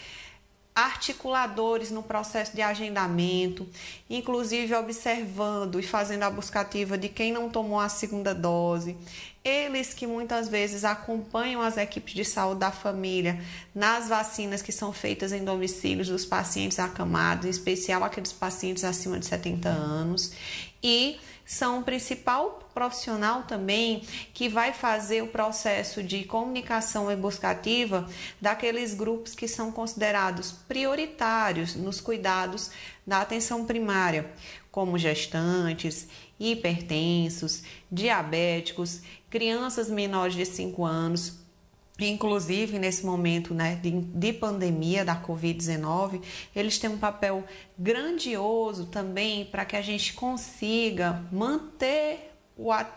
articuladores 0.81 1.91
no 1.91 2.03
processo 2.03 2.55
de 2.55 2.61
agendamento, 2.61 3.67
inclusive 4.09 4.73
observando 4.75 5.79
e 5.79 5.83
fazendo 5.83 6.23
a 6.23 6.29
buscativa 6.29 6.97
de 6.97 7.09
quem 7.09 7.31
não 7.31 7.49
tomou 7.49 7.79
a 7.79 7.89
segunda 7.89 8.33
dose. 8.33 8.97
Eles 9.43 9.93
que 9.93 10.05
muitas 10.05 10.47
vezes 10.47 10.83
acompanham 10.83 11.61
as 11.61 11.75
equipes 11.75 12.13
de 12.13 12.23
saúde 12.23 12.59
da 12.59 12.71
família 12.71 13.43
nas 13.73 14.07
vacinas 14.07 14.61
que 14.61 14.71
são 14.71 14.93
feitas 14.93 15.31
em 15.31 15.43
domicílios 15.43 16.09
dos 16.09 16.25
pacientes 16.25 16.77
acamados, 16.79 17.45
em 17.45 17.49
especial 17.49 18.03
aqueles 18.03 18.31
pacientes 18.31 18.83
acima 18.83 19.17
de 19.17 19.25
70 19.25 19.67
anos, 19.67 20.31
e 20.83 21.19
são 21.51 21.79
o 21.79 21.83
principal 21.83 22.61
profissional 22.73 23.43
também 23.43 24.07
que 24.33 24.47
vai 24.47 24.71
fazer 24.71 25.21
o 25.21 25.27
processo 25.27 26.01
de 26.01 26.23
comunicação 26.23 27.13
buscativa 27.17 28.07
daqueles 28.39 28.93
grupos 28.93 29.35
que 29.35 29.49
são 29.49 29.69
considerados 29.69 30.53
prioritários 30.53 31.75
nos 31.75 31.99
cuidados 31.99 32.71
da 33.05 33.19
atenção 33.19 33.65
primária, 33.65 34.31
como 34.71 34.97
gestantes, 34.97 36.07
hipertensos, 36.39 37.63
diabéticos, 37.91 39.01
crianças 39.29 39.89
menores 39.89 40.35
de 40.35 40.45
5 40.45 40.85
anos, 40.85 41.40
inclusive 42.07 42.79
nesse 42.79 43.05
momento 43.05 43.53
né, 43.53 43.79
de, 43.81 43.91
de 43.91 44.33
pandemia 44.33 45.03
da 45.05 45.15
Covid-19, 45.15 46.21
eles 46.55 46.77
têm 46.77 46.89
um 46.89 46.97
papel 46.97 47.43
grandioso 47.77 48.85
também 48.85 49.45
para 49.45 49.65
que 49.65 49.75
a 49.75 49.81
gente 49.81 50.13
consiga 50.13 51.23
manter 51.31 52.31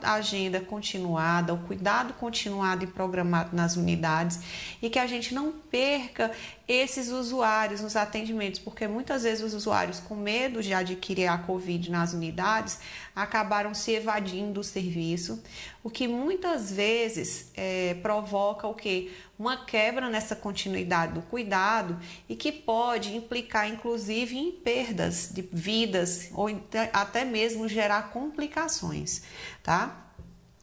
a 0.02 0.14
agenda 0.14 0.60
continuada, 0.60 1.54
o 1.54 1.58
cuidado 1.58 2.12
continuado 2.14 2.84
e 2.84 2.86
programado 2.86 3.56
nas 3.56 3.76
unidades 3.76 4.40
e 4.82 4.90
que 4.90 4.98
a 4.98 5.06
gente 5.06 5.32
não 5.32 5.52
perca 5.52 6.30
esses 6.66 7.10
usuários 7.10 7.80
nos 7.80 7.94
atendimentos, 7.94 8.58
porque 8.58 8.88
muitas 8.88 9.22
vezes 9.22 9.44
os 9.44 9.54
usuários, 9.54 10.00
com 10.00 10.14
medo 10.14 10.62
de 10.62 10.72
adquirir 10.72 11.26
a 11.26 11.36
Covid 11.36 11.90
nas 11.90 12.14
unidades, 12.14 12.78
acabaram 13.14 13.74
se 13.74 13.92
evadindo 13.92 14.54
do 14.54 14.64
serviço, 14.64 15.42
o 15.82 15.90
que 15.90 16.08
muitas 16.08 16.72
vezes 16.72 17.50
é, 17.54 17.94
provoca 18.02 18.66
o 18.66 18.74
que? 18.74 19.12
Uma 19.38 19.64
quebra 19.64 20.08
nessa 20.08 20.34
continuidade 20.36 21.14
do 21.14 21.22
cuidado 21.22 21.98
e 22.28 22.36
que 22.36 22.52
pode 22.52 23.14
implicar, 23.14 23.68
inclusive, 23.68 24.38
em 24.38 24.52
perdas 24.52 25.30
de 25.32 25.42
vidas 25.42 26.30
ou 26.32 26.48
até 26.92 27.24
mesmo 27.24 27.68
gerar 27.68 28.10
complicações, 28.10 29.22
tá? 29.62 30.03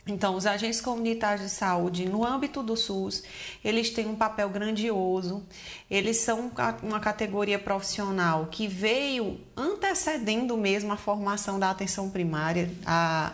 Então, 0.07 0.35
os 0.35 0.47
agentes 0.47 0.81
comunitários 0.81 1.45
de 1.45 1.49
saúde, 1.51 2.09
no 2.09 2.25
âmbito 2.25 2.63
do 2.63 2.75
SUS, 2.75 3.23
eles 3.63 3.91
têm 3.91 4.07
um 4.07 4.15
papel 4.15 4.49
grandioso. 4.49 5.43
Eles 5.89 6.17
são 6.17 6.51
uma 6.81 6.99
categoria 6.99 7.59
profissional 7.59 8.47
que 8.49 8.67
veio 8.67 9.39
antecedendo 9.55 10.57
mesmo 10.57 10.91
a 10.91 10.97
formação 10.97 11.59
da 11.59 11.69
atenção 11.69 12.09
primária, 12.09 12.71
a 12.83 13.33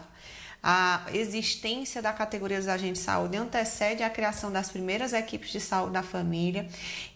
a 0.69 1.05
existência 1.13 2.01
da 2.01 2.11
categoria 2.11 2.57
dos 2.57 2.67
agentes 2.67 2.99
de 2.99 3.05
saúde 3.05 3.37
antecede 3.37 4.03
a 4.03 4.09
criação 4.09 4.51
das 4.51 4.69
primeiras 4.69 5.13
equipes 5.13 5.49
de 5.49 5.61
saúde 5.61 5.93
da 5.93 6.03
família 6.03 6.67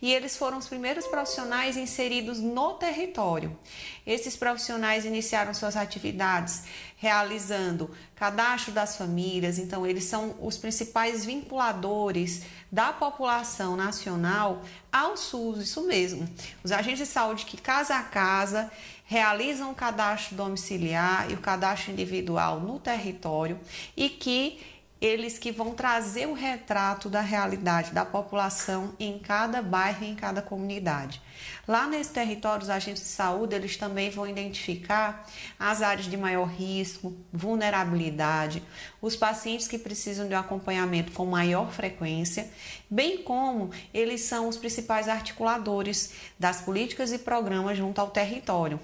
e 0.01 0.13
eles 0.13 0.37
foram 0.37 0.57
os 0.57 0.69
primeiros 0.69 1.05
profissionais 1.05 1.75
inseridos 1.75 2.39
no 2.39 2.75
território. 2.75 3.59
Esses 4.07 4.37
profissionais 4.37 5.03
iniciaram 5.03 5.53
suas 5.53 5.75
atividades 5.75 6.63
realizando 6.95 7.91
cadastro 8.15 8.71
das 8.71 8.95
famílias, 8.95 9.59
então 9.59 9.85
eles 9.85 10.05
são 10.05 10.33
os 10.39 10.55
principais 10.55 11.25
vinculadores 11.25 12.43
da 12.71 12.93
população 12.93 13.75
nacional 13.75 14.63
ao 14.89 15.17
SUS, 15.17 15.59
isso 15.59 15.85
mesmo. 15.85 16.25
Os 16.63 16.71
agentes 16.71 16.99
de 16.99 17.05
saúde 17.05 17.45
que 17.45 17.57
casa 17.57 17.95
a 17.97 18.03
casa 18.03 18.71
realizam 19.11 19.71
o 19.71 19.75
cadastro 19.75 20.37
domiciliar 20.37 21.29
e 21.29 21.33
o 21.33 21.37
cadastro 21.37 21.91
individual 21.91 22.61
no 22.61 22.79
território 22.79 23.59
e 23.97 24.07
que 24.07 24.57
eles 25.01 25.37
que 25.37 25.51
vão 25.51 25.73
trazer 25.73 26.27
o 26.27 26.33
retrato 26.33 27.09
da 27.09 27.19
realidade 27.19 27.91
da 27.91 28.05
população 28.05 28.95
em 28.97 29.19
cada 29.19 29.61
bairro 29.61 30.05
em 30.05 30.15
cada 30.15 30.41
comunidade. 30.41 31.21
Lá 31.67 31.87
nesse 31.87 32.11
território, 32.11 32.63
os 32.63 32.69
agentes 32.69 33.03
de 33.03 33.09
saúde, 33.09 33.53
eles 33.53 33.75
também 33.75 34.09
vão 34.09 34.25
identificar 34.25 35.27
as 35.59 35.81
áreas 35.81 36.05
de 36.05 36.15
maior 36.15 36.47
risco, 36.47 37.13
vulnerabilidade, 37.33 38.63
os 39.01 39.17
pacientes 39.17 39.67
que 39.67 39.77
precisam 39.77 40.25
de 40.25 40.33
um 40.33 40.39
acompanhamento 40.39 41.11
com 41.11 41.25
maior 41.25 41.69
frequência, 41.73 42.49
bem 42.89 43.23
como 43.23 43.71
eles 43.93 44.21
são 44.21 44.47
os 44.47 44.55
principais 44.55 45.09
articuladores 45.09 46.13
das 46.39 46.61
políticas 46.61 47.11
e 47.11 47.17
programas 47.17 47.77
junto 47.77 47.99
ao 47.99 48.09
território. 48.09 48.79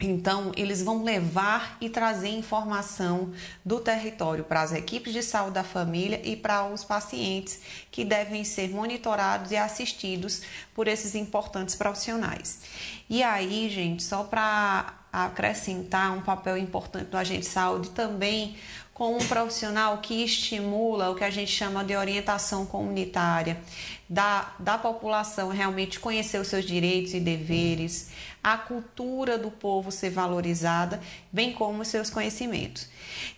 Então, 0.00 0.50
eles 0.56 0.82
vão 0.82 1.04
levar 1.04 1.76
e 1.80 1.90
trazer 1.90 2.28
informação 2.28 3.32
do 3.62 3.80
território 3.80 4.44
para 4.44 4.62
as 4.62 4.72
equipes 4.72 5.12
de 5.12 5.22
saúde 5.22 5.54
da 5.54 5.64
família 5.64 6.20
e 6.24 6.34
para 6.36 6.66
os 6.66 6.82
pacientes 6.82 7.60
que 7.90 8.02
devem 8.02 8.42
ser 8.42 8.70
monitorados 8.70 9.50
e 9.50 9.56
assistidos 9.56 10.40
por 10.74 10.88
esses 10.88 11.14
importantes 11.14 11.74
profissionais. 11.74 12.60
E 13.10 13.22
aí, 13.22 13.68
gente, 13.68 14.02
só 14.02 14.24
para 14.24 14.94
acrescentar 15.12 16.12
um 16.12 16.22
papel 16.22 16.56
importante 16.56 17.06
do 17.06 17.16
agente 17.16 17.40
de 17.40 17.46
saúde 17.46 17.90
também 17.90 18.56
com 19.00 19.16
um 19.16 19.26
profissional 19.26 19.96
que 19.96 20.22
estimula 20.22 21.08
o 21.08 21.14
que 21.14 21.24
a 21.24 21.30
gente 21.30 21.50
chama 21.50 21.82
de 21.82 21.96
orientação 21.96 22.66
comunitária, 22.66 23.58
da, 24.06 24.52
da 24.58 24.76
população 24.76 25.48
realmente 25.48 25.98
conhecer 25.98 26.38
os 26.38 26.48
seus 26.48 26.66
direitos 26.66 27.14
e 27.14 27.18
deveres, 27.18 28.10
a 28.42 28.56
cultura 28.56 29.36
do 29.36 29.50
povo 29.50 29.90
ser 29.90 30.10
valorizada, 30.10 31.00
bem 31.30 31.52
como 31.52 31.82
os 31.82 31.88
seus 31.88 32.08
conhecimentos. 32.08 32.88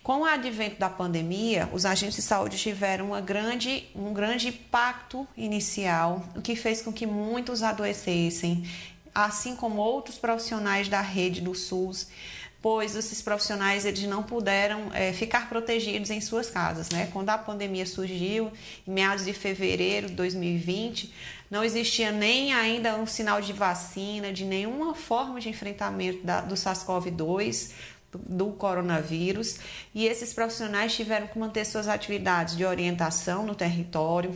Com 0.01 0.21
o 0.21 0.25
advento 0.25 0.79
da 0.79 0.89
pandemia, 0.89 1.69
os 1.73 1.85
agentes 1.85 2.15
de 2.15 2.21
saúde 2.21 2.57
tiveram 2.57 3.07
uma 3.07 3.21
grande, 3.21 3.85
um 3.93 4.13
grande 4.13 4.47
impacto 4.47 5.27
inicial, 5.35 6.23
o 6.35 6.41
que 6.41 6.55
fez 6.55 6.81
com 6.81 6.91
que 6.91 7.05
muitos 7.05 7.61
adoecessem, 7.61 8.65
assim 9.13 9.55
como 9.55 9.81
outros 9.81 10.17
profissionais 10.17 10.87
da 10.87 11.01
rede 11.01 11.41
do 11.41 11.53
SUS 11.53 12.07
pois 12.63 12.95
esses 12.95 13.21
profissionais 13.21 13.85
eles 13.85 14.03
não 14.03 14.23
puderam 14.23 14.89
é, 14.93 15.11
ficar 15.11 15.49
protegidos 15.49 16.09
em 16.09 16.21
suas 16.21 16.49
casas. 16.49 16.89
Né? 16.89 17.09
Quando 17.11 17.29
a 17.29 17.37
pandemia 17.37 17.85
surgiu, 17.85 18.53
em 18.87 18.91
meados 18.91 19.25
de 19.25 19.33
fevereiro 19.33 20.07
de 20.07 20.13
2020, 20.13 21.13
não 21.53 21.63
existia 21.63 22.11
nem 22.11 22.51
ainda 22.51 22.97
um 22.97 23.05
sinal 23.05 23.39
de 23.39 23.53
vacina, 23.53 24.33
de 24.33 24.43
nenhuma 24.43 24.95
forma 24.95 25.39
de 25.39 25.49
enfrentamento 25.49 26.25
da, 26.25 26.41
do 26.41 26.55
SARS-CoV-2, 26.55 27.73
do 28.11 28.47
coronavírus, 28.53 29.59
e 29.93 30.07
esses 30.07 30.33
profissionais 30.33 30.95
tiveram 30.95 31.27
que 31.27 31.37
manter 31.37 31.63
suas 31.63 31.87
atividades 31.87 32.57
de 32.57 32.65
orientação 32.65 33.45
no 33.45 33.53
território, 33.53 34.31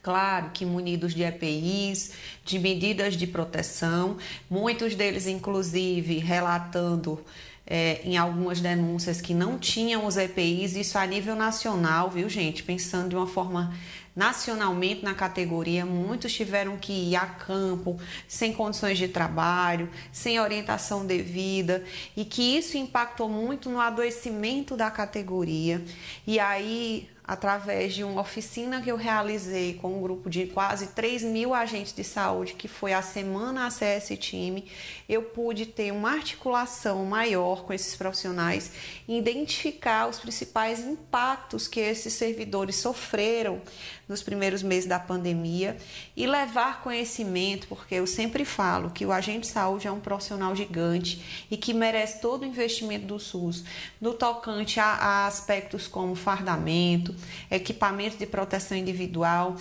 claro 0.00 0.50
que 0.54 0.64
munidos 0.64 1.14
de 1.14 1.24
EPIs, 1.24 2.12
de 2.44 2.60
medidas 2.60 3.16
de 3.16 3.26
proteção, 3.26 4.16
muitos 4.48 4.94
deles, 4.94 5.26
inclusive, 5.26 6.18
relatando 6.18 7.24
é, 7.66 8.02
em 8.04 8.16
algumas 8.16 8.60
denúncias 8.60 9.20
que 9.20 9.34
não 9.34 9.58
tinham 9.58 10.06
os 10.06 10.16
EPIs, 10.16 10.76
isso 10.76 10.96
a 10.96 11.04
nível 11.04 11.34
nacional, 11.34 12.08
viu, 12.08 12.28
gente? 12.28 12.62
Pensando 12.62 13.08
de 13.08 13.16
uma 13.16 13.26
forma 13.26 13.74
nacionalmente 14.16 15.04
na 15.04 15.14
categoria, 15.14 15.84
muitos 15.84 16.32
tiveram 16.32 16.78
que 16.78 17.10
ir 17.10 17.16
a 17.16 17.26
campo, 17.26 18.00
sem 18.26 18.54
condições 18.54 18.96
de 18.96 19.08
trabalho, 19.08 19.90
sem 20.10 20.40
orientação 20.40 21.04
devida, 21.04 21.84
e 22.16 22.24
que 22.24 22.56
isso 22.56 22.78
impactou 22.78 23.28
muito 23.28 23.68
no 23.68 23.78
adoecimento 23.78 24.74
da 24.74 24.90
categoria. 24.90 25.84
E 26.26 26.40
aí 26.40 27.06
através 27.26 27.92
de 27.92 28.04
uma 28.04 28.20
oficina 28.20 28.80
que 28.80 28.90
eu 28.90 28.96
realizei 28.96 29.74
com 29.74 29.98
um 29.98 30.00
grupo 30.00 30.30
de 30.30 30.46
quase 30.46 30.88
3 30.88 31.24
mil 31.24 31.52
agentes 31.52 31.92
de 31.92 32.04
saúde, 32.04 32.54
que 32.54 32.68
foi 32.68 32.92
a 32.92 33.02
Semana 33.02 33.66
ACS 33.66 34.16
Time, 34.18 34.64
eu 35.08 35.22
pude 35.22 35.66
ter 35.66 35.92
uma 35.92 36.12
articulação 36.12 37.04
maior 37.04 37.64
com 37.64 37.72
esses 37.72 37.96
profissionais 37.96 38.70
e 39.08 39.18
identificar 39.18 40.08
os 40.08 40.20
principais 40.20 40.78
impactos 40.80 41.66
que 41.66 41.80
esses 41.80 42.12
servidores 42.12 42.76
sofreram 42.76 43.60
nos 44.08 44.22
primeiros 44.22 44.62
meses 44.62 44.88
da 44.88 44.98
pandemia 44.98 45.76
e 46.16 46.26
levar 46.26 46.82
conhecimento, 46.82 47.66
porque 47.66 47.96
eu 47.96 48.06
sempre 48.06 48.44
falo 48.44 48.90
que 48.90 49.04
o 49.04 49.12
agente 49.12 49.40
de 49.40 49.46
saúde 49.48 49.88
é 49.88 49.92
um 49.92 50.00
profissional 50.00 50.54
gigante 50.54 51.46
e 51.50 51.56
que 51.56 51.74
merece 51.74 52.20
todo 52.20 52.42
o 52.42 52.46
investimento 52.46 53.06
do 53.06 53.18
SUS. 53.18 53.64
No 54.00 54.14
tocante 54.14 54.78
a, 54.78 54.86
a 54.86 55.26
aspectos 55.26 55.88
como 55.88 56.14
fardamento, 56.14 57.14
equipamentos 57.50 58.18
de 58.18 58.26
proteção 58.26 58.76
individual, 58.76 59.56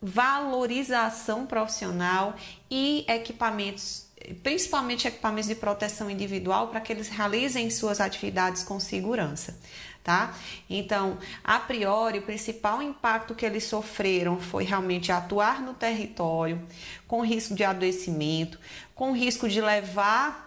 valorização 0.00 1.46
profissional 1.46 2.36
e 2.70 3.04
equipamentos 3.08 4.04
principalmente 4.42 5.06
equipamentos 5.06 5.48
de 5.48 5.54
proteção 5.54 6.08
individual 6.08 6.68
para 6.68 6.80
que 6.80 6.90
eles 6.90 7.08
realizem 7.08 7.68
suas 7.68 8.00
atividades 8.00 8.62
com 8.62 8.80
segurança 8.80 9.58
tá? 10.04 10.34
Então, 10.68 11.16
a 11.42 11.58
priori, 11.58 12.18
o 12.18 12.22
principal 12.22 12.82
impacto 12.82 13.34
que 13.34 13.46
eles 13.46 13.64
sofreram 13.64 14.38
foi 14.38 14.62
realmente 14.62 15.10
atuar 15.10 15.62
no 15.62 15.72
território 15.72 16.60
com 17.08 17.22
risco 17.22 17.54
de 17.54 17.64
adoecimento, 17.64 18.60
com 18.94 19.12
risco 19.12 19.48
de 19.48 19.62
levar 19.62 20.44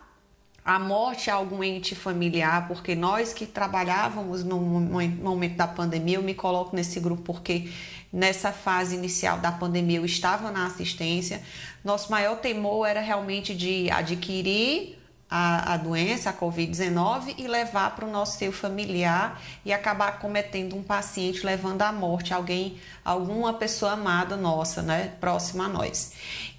a 0.64 0.78
morte 0.78 1.32
a 1.32 1.36
algum 1.36 1.64
ente 1.64 1.96
familiar, 1.96 2.68
porque 2.68 2.94
nós 2.94 3.34
que 3.34 3.46
trabalhávamos 3.46 4.44
no 4.44 4.60
momento 4.60 5.56
da 5.56 5.68
pandemia, 5.68 6.18
eu 6.18 6.22
me 6.22 6.36
coloco 6.36 6.76
nesse 6.76 7.00
grupo 7.00 7.24
porque 7.24 7.72
nessa 8.12 8.52
fase 8.52 8.96
inicial 8.96 9.40
da 9.40 9.52
pandemia 9.52 9.98
eu 9.98 10.06
estava 10.06 10.52
na 10.52 10.66
assistência. 10.68 11.42
Nosso 11.84 12.12
maior 12.12 12.36
temor 12.38 12.86
era 12.86 13.00
realmente 13.00 13.56
de 13.56 13.90
adquirir 13.90 14.97
a, 15.30 15.74
a 15.74 15.78
doença, 15.78 16.30
a 16.30 16.34
Covid-19, 16.34 17.36
e 17.38 17.48
levar 17.48 17.96
para 17.96 18.06
o 18.06 18.12
nosso 18.12 18.38
seio 18.38 18.52
familiar 18.52 19.42
e 19.66 19.74
acabar 19.74 20.20
cometendo 20.20 20.76
um 20.76 20.84
paciente, 20.84 21.46
levando 21.46 21.82
à 21.82 21.92
morte 21.92 22.34
alguém, 22.34 22.78
alguma 23.04 23.54
pessoa 23.54 23.94
amada 23.94 24.38
nossa, 24.38 24.82
né, 24.82 25.14
próxima 25.20 25.66
a 25.66 25.70
nós. 25.70 26.14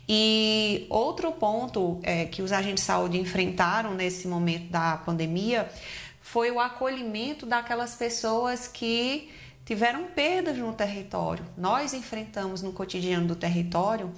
E 0.09 0.87
outro 0.89 1.33
ponto 1.33 1.99
é, 2.03 2.25
que 2.27 2.41
os 2.43 2.53
agentes 2.53 2.83
de 2.83 2.87
saúde 2.87 3.19
enfrentaram 3.19 3.95
nesse 3.95 4.27
momento 4.27 4.71
da 4.71 4.97
pandemia 4.97 5.69
foi 6.21 6.51
o 6.51 6.61
acolhimento 6.61 7.47
daquelas 7.47 7.95
pessoas 7.95 8.69
que 8.69 9.31
tiveram 9.65 10.05
perdas 10.05 10.57
no 10.57 10.73
território. 10.73 11.45
Nós 11.57 11.93
enfrentamos 11.93 12.63
no 12.63 12.73
cotidiano 12.73 13.27
do 13.27 13.37
território 13.37 14.13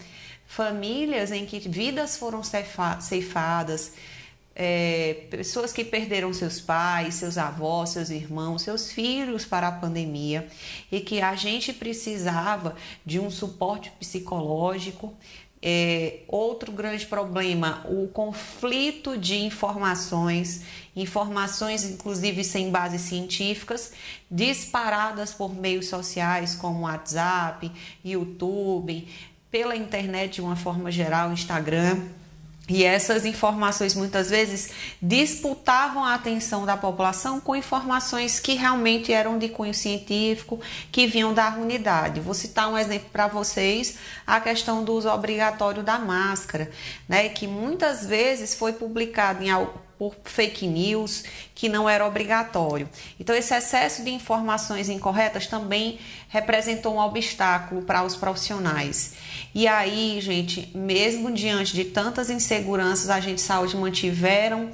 famílias 0.47 1.31
em 1.31 1.47
que 1.47 1.61
vidas 1.69 2.17
foram 2.17 2.43
ceifadas, 2.43 3.93
é, 4.55 5.27
pessoas 5.31 5.73
que 5.73 5.85
perderam 5.85 6.33
seus 6.33 6.61
pais, 6.61 7.15
seus 7.15 7.39
avós, 7.39 7.91
seus 7.91 8.11
irmãos, 8.11 8.63
seus 8.63 8.91
filhos 8.93 9.45
para 9.45 9.69
a 9.69 9.73
pandemia 9.73 10.49
e 10.91 11.01
que 11.01 11.21
a 11.21 11.35
gente 11.37 11.73
precisava 11.73 12.75
de 13.05 13.19
um 13.19 13.31
suporte 13.31 13.91
psicológico. 13.93 15.15
É, 15.63 16.21
outro 16.27 16.73
grande 16.73 17.07
problema, 17.07 17.85
o 17.87 18.09
conflito 18.09 19.19
de 19.19 19.37
informações, 19.37 20.63
informações 20.97 21.85
inclusive 21.85 22.43
sem 22.43 22.71
bases 22.71 23.03
científicas, 23.03 23.93
disparadas 24.31 25.35
por 25.35 25.55
meios 25.55 25.87
sociais 25.87 26.55
como 26.55 26.85
WhatsApp, 26.85 27.71
YouTube, 28.03 29.07
pela 29.51 29.77
internet 29.77 30.37
de 30.37 30.41
uma 30.41 30.57
forma 30.57 30.91
geral, 30.91 31.31
Instagram. 31.31 32.09
E 32.71 32.85
essas 32.85 33.27
informações 33.27 33.97
muitas 33.97 34.31
vezes 34.31 34.71
disputavam 35.03 36.05
a 36.05 36.15
atenção 36.15 36.65
da 36.65 36.77
população 36.77 37.41
com 37.41 37.57
informações 37.57 38.39
que 38.39 38.55
realmente 38.55 39.13
eram 39.13 39.41
de 39.41 39.49
cunho 39.49 39.75
científico, 39.75 40.61
que 40.93 41.05
vinham 41.05 41.35
da 41.35 41.51
unidade. 41.57 42.21
Vou 42.21 42.33
citar 42.33 42.69
um 42.69 42.79
exemplo 42.79 43.09
para 43.11 43.27
vocês, 43.27 43.99
a 44.25 44.41
questão 44.41 44.85
do 44.85 44.95
uso 44.95 45.09
obrigatório 45.09 45.83
da 45.83 45.99
máscara, 45.99 46.71
né, 47.09 47.29
que 47.29 47.49
muitas 47.49 48.07
vezes 48.07 48.55
foi 48.55 48.73
publicado 48.73 49.43
em 49.43 49.51
por 49.99 50.17
fake 50.25 50.67
news, 50.67 51.25
que 51.55 51.69
não 51.69 51.87
era 51.87 52.07
obrigatório. 52.07 52.89
Então, 53.19 53.37
esse 53.37 53.53
excesso 53.53 54.03
de 54.03 54.11
informações 54.11 54.89
incorretas 54.89 55.47
também 55.47 55.99
representou 56.31 56.95
um 56.95 56.99
obstáculo 56.99 57.83
para 57.83 58.03
os 58.03 58.17
profissionais. 58.17 59.13
E 59.55 59.67
aí, 59.67 60.21
gente, 60.21 60.71
mesmo 60.77 61.33
diante 61.33 61.75
de 61.75 61.85
tantas 61.85 62.31
inseguranças, 62.31 63.11
a 63.11 63.19
de 63.19 63.41
saúde 63.41 63.77
mantiveram 63.77 64.71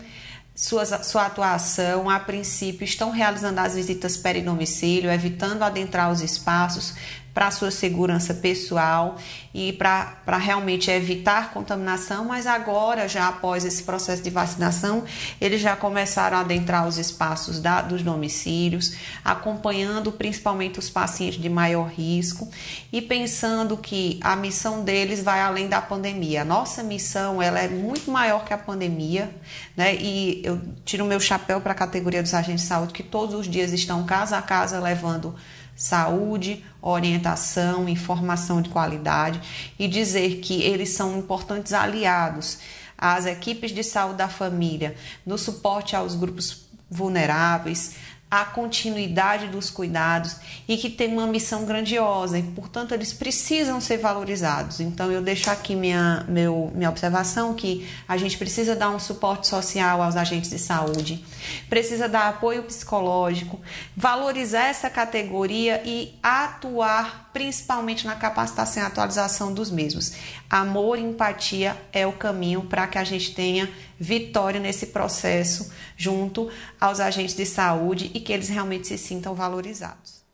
suas, 0.54 1.06
sua 1.06 1.26
atuação, 1.26 2.10
a 2.10 2.18
princípio, 2.18 2.84
estão 2.84 3.10
realizando 3.10 3.58
as 3.60 3.74
visitas 3.74 4.16
peridomicílio, 4.16 5.10
evitando 5.10 5.62
adentrar 5.62 6.10
os 6.10 6.20
espaços, 6.20 6.94
para 7.36 7.48
a 7.48 7.50
sua 7.50 7.70
segurança 7.70 8.32
pessoal 8.32 9.18
e 9.52 9.70
para 9.74 10.38
realmente 10.38 10.90
evitar 10.90 11.52
contaminação, 11.52 12.24
mas 12.24 12.46
agora, 12.46 13.06
já 13.06 13.28
após 13.28 13.62
esse 13.62 13.82
processo 13.82 14.22
de 14.22 14.30
vacinação, 14.30 15.04
eles 15.38 15.60
já 15.60 15.76
começaram 15.76 16.38
a 16.38 16.40
adentrar 16.40 16.88
os 16.88 16.96
espaços 16.96 17.60
da, 17.60 17.82
dos 17.82 18.02
domicílios, 18.02 18.96
acompanhando 19.22 20.10
principalmente 20.10 20.78
os 20.78 20.88
pacientes 20.88 21.38
de 21.38 21.50
maior 21.50 21.90
risco 21.90 22.48
e 22.90 23.02
pensando 23.02 23.76
que 23.76 24.18
a 24.22 24.34
missão 24.34 24.82
deles 24.82 25.22
vai 25.22 25.42
além 25.42 25.68
da 25.68 25.82
pandemia. 25.82 26.40
A 26.40 26.44
nossa 26.44 26.82
missão 26.82 27.42
ela 27.42 27.60
é 27.60 27.68
muito 27.68 28.10
maior 28.10 28.46
que 28.46 28.54
a 28.54 28.58
pandemia, 28.58 29.30
né? 29.76 29.94
E 29.94 30.40
eu 30.42 30.58
tiro 30.86 31.04
meu 31.04 31.20
chapéu 31.20 31.60
para 31.60 31.72
a 31.72 31.74
categoria 31.74 32.22
dos 32.22 32.32
agentes 32.32 32.62
de 32.62 32.68
saúde 32.68 32.94
que 32.94 33.02
todos 33.02 33.34
os 33.34 33.46
dias 33.46 33.74
estão 33.74 34.06
casa 34.06 34.38
a 34.38 34.42
casa 34.42 34.80
levando 34.80 35.34
saúde, 35.76 36.64
orientação, 36.80 37.88
informação 37.88 38.62
de 38.62 38.70
qualidade 38.70 39.40
e 39.78 39.86
dizer 39.86 40.40
que 40.40 40.62
eles 40.62 40.88
são 40.88 41.18
importantes 41.18 41.72
aliados 41.72 42.58
às 42.96 43.26
equipes 43.26 43.70
de 43.72 43.84
saúde 43.84 44.16
da 44.16 44.28
família, 44.28 44.96
no 45.24 45.36
suporte 45.36 45.94
aos 45.94 46.14
grupos 46.14 46.64
vulneráveis, 46.90 47.94
a 48.28 48.44
continuidade 48.44 49.46
dos 49.46 49.70
cuidados 49.70 50.36
e 50.66 50.76
que 50.76 50.90
tem 50.90 51.12
uma 51.12 51.28
missão 51.28 51.64
grandiosa 51.64 52.36
e, 52.38 52.42
portanto, 52.42 52.92
eles 52.92 53.12
precisam 53.12 53.80
ser 53.80 53.98
valorizados. 53.98 54.80
Então, 54.80 55.12
eu 55.12 55.22
deixo 55.22 55.48
aqui 55.48 55.76
minha, 55.76 56.24
meu, 56.28 56.72
minha 56.74 56.90
observação 56.90 57.54
que 57.54 57.88
a 58.06 58.16
gente 58.16 58.36
precisa 58.36 58.74
dar 58.74 58.90
um 58.90 58.98
suporte 58.98 59.46
social 59.46 60.02
aos 60.02 60.16
agentes 60.16 60.50
de 60.50 60.58
saúde, 60.58 61.24
precisa 61.68 62.08
dar 62.08 62.28
apoio 62.28 62.64
psicológico, 62.64 63.60
valorizar 63.96 64.64
essa 64.64 64.90
categoria 64.90 65.80
e 65.84 66.12
atuar 66.20 67.30
principalmente 67.32 68.06
na 68.06 68.16
capacitação 68.16 68.82
e 68.82 68.86
atualização 68.86 69.52
dos 69.52 69.70
mesmos. 69.70 70.14
Amor 70.48 70.98
e 70.98 71.02
empatia 71.02 71.76
é 71.92 72.06
o 72.06 72.12
caminho 72.12 72.62
para 72.62 72.86
que 72.86 72.98
a 72.98 73.04
gente 73.04 73.34
tenha 73.34 73.70
vitória 73.98 74.60
nesse 74.60 74.86
processo 74.86 75.72
junto 75.96 76.50
aos 76.80 77.00
agentes 77.00 77.34
de 77.34 77.46
saúde 77.46 78.10
e 78.14 78.20
que 78.20 78.32
eles 78.32 78.48
realmente 78.48 78.86
se 78.86 78.98
sintam 78.98 79.34
valorizados. 79.34 80.24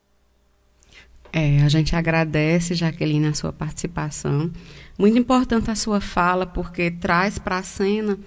É, 1.33 1.63
a 1.63 1.69
gente 1.69 1.97
agradece, 1.97 2.75
Jaqueline, 2.75 3.29
a 3.29 3.35
sua 3.35 3.53
participação. 3.53 4.51
Muito 4.99 5.17
importante 5.17 5.71
a 5.71 5.75
sua 5.75 6.01
fala, 6.01 6.45
porque 6.45 6.91
traz 6.91 7.39
para 7.39 7.59
a 7.59 7.63
cena 7.63 8.19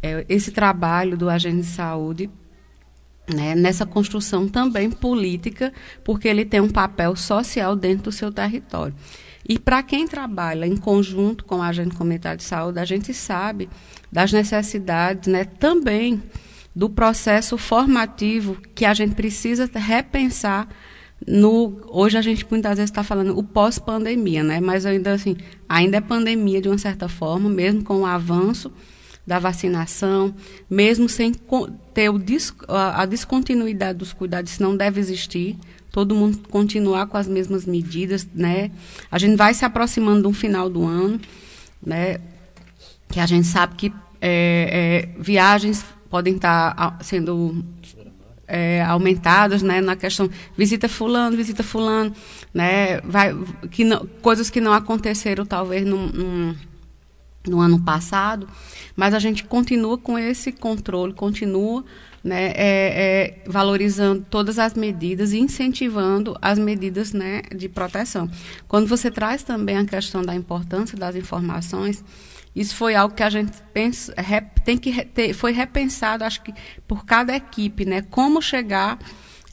é, 0.00 0.24
esse 0.28 0.52
trabalho 0.52 1.16
do 1.16 1.28
agente 1.28 1.62
de 1.62 1.66
saúde 1.66 2.30
né, 3.28 3.56
nessa 3.56 3.84
construção 3.84 4.48
também 4.48 4.90
política, 4.90 5.72
porque 6.04 6.28
ele 6.28 6.44
tem 6.44 6.60
um 6.60 6.70
papel 6.70 7.16
social 7.16 7.74
dentro 7.74 8.04
do 8.04 8.12
seu 8.12 8.30
território. 8.30 8.94
E 9.48 9.58
para 9.58 9.82
quem 9.82 10.08
trabalha 10.08 10.66
em 10.66 10.76
conjunto 10.76 11.44
com 11.44 11.62
a 11.62 11.68
agente 11.68 11.94
comunitário 11.94 12.38
de 12.38 12.44
saúde, 12.44 12.78
a 12.78 12.84
gente 12.84 13.14
sabe 13.14 13.68
das 14.10 14.32
necessidades 14.32 15.30
né, 15.30 15.44
também 15.44 16.22
do 16.74 16.90
processo 16.90 17.56
formativo 17.56 18.56
que 18.74 18.84
a 18.84 18.92
gente 18.92 19.14
precisa 19.14 19.70
repensar 19.74 20.68
no 21.26 21.80
hoje 21.88 22.18
a 22.18 22.22
gente 22.22 22.46
muitas 22.50 22.76
vezes 22.76 22.90
está 22.90 23.02
falando 23.02 23.38
o 23.38 23.42
pós-pandemia, 23.42 24.42
né? 24.42 24.60
Mas 24.60 24.84
ainda 24.84 25.12
assim, 25.12 25.36
ainda 25.66 25.96
é 25.96 26.00
pandemia 26.00 26.60
de 26.60 26.68
uma 26.68 26.76
certa 26.76 27.08
forma, 27.08 27.48
mesmo 27.48 27.82
com 27.82 28.00
o 28.00 28.06
avanço 28.06 28.70
da 29.26 29.38
vacinação, 29.38 30.34
mesmo 30.68 31.08
sem 31.08 31.32
ter 31.96 32.10
o, 32.10 32.20
a 32.68 33.06
descontinuidade 33.06 33.98
dos 33.98 34.12
cuidados, 34.12 34.52
isso 34.52 34.62
não 34.62 34.76
deve 34.76 35.00
existir. 35.00 35.56
Todo 35.90 36.14
mundo 36.14 36.46
continuar 36.50 37.06
com 37.06 37.16
as 37.16 37.26
mesmas 37.26 37.64
medidas, 37.64 38.28
né? 38.34 38.70
A 39.10 39.18
gente 39.18 39.34
vai 39.34 39.54
se 39.54 39.64
aproximando 39.64 40.24
do 40.24 40.32
final 40.34 40.68
do 40.68 40.84
ano, 40.84 41.18
né? 41.82 42.20
Que 43.08 43.18
a 43.18 43.24
gente 43.24 43.46
sabe 43.46 43.76
que 43.76 43.92
é, 44.20 45.08
é, 45.16 45.22
viagens 45.22 45.86
podem 46.10 46.34
estar 46.34 46.98
sendo 47.00 47.64
é, 48.46 48.82
aumentadas, 48.82 49.62
né, 49.62 49.80
na 49.80 49.96
questão 49.96 50.28
visita 50.56 50.88
fulano, 50.88 51.34
visita 51.36 51.62
fulano, 51.62 52.14
né, 52.52 53.00
vai, 53.00 53.34
que 53.70 53.84
não, 53.84 54.06
coisas 54.22 54.50
que 54.50 54.60
não 54.60 54.72
aconteceram 54.72 55.44
talvez 55.44 55.84
num, 55.84 56.06
num, 56.06 56.54
no 57.46 57.60
ano 57.60 57.80
passado, 57.80 58.48
mas 58.94 59.14
a 59.14 59.18
gente 59.18 59.44
continua 59.44 59.96
com 59.96 60.18
esse 60.18 60.52
controle, 60.52 61.12
continua 61.12 61.84
né, 62.26 62.48
é, 62.48 62.54
é, 62.56 63.42
valorizando 63.46 64.26
todas 64.28 64.58
as 64.58 64.74
medidas 64.74 65.32
e 65.32 65.38
incentivando 65.38 66.36
as 66.42 66.58
medidas 66.58 67.12
né, 67.12 67.42
de 67.54 67.68
proteção. 67.68 68.28
Quando 68.66 68.88
você 68.88 69.10
traz 69.10 69.44
também 69.44 69.78
a 69.78 69.84
questão 69.84 70.22
da 70.22 70.34
importância 70.34 70.98
das 70.98 71.14
informações, 71.14 72.04
isso 72.54 72.74
foi 72.74 72.96
algo 72.96 73.14
que 73.14 73.22
a 73.22 73.30
gente 73.30 73.52
pensa, 73.72 74.14
tem 74.64 74.76
que 74.76 75.04
ter, 75.04 75.34
foi 75.34 75.52
repensado, 75.52 76.24
acho 76.24 76.42
que 76.42 76.52
por 76.88 77.04
cada 77.04 77.36
equipe, 77.36 77.84
né, 77.84 78.02
como 78.10 78.42
chegar 78.42 78.98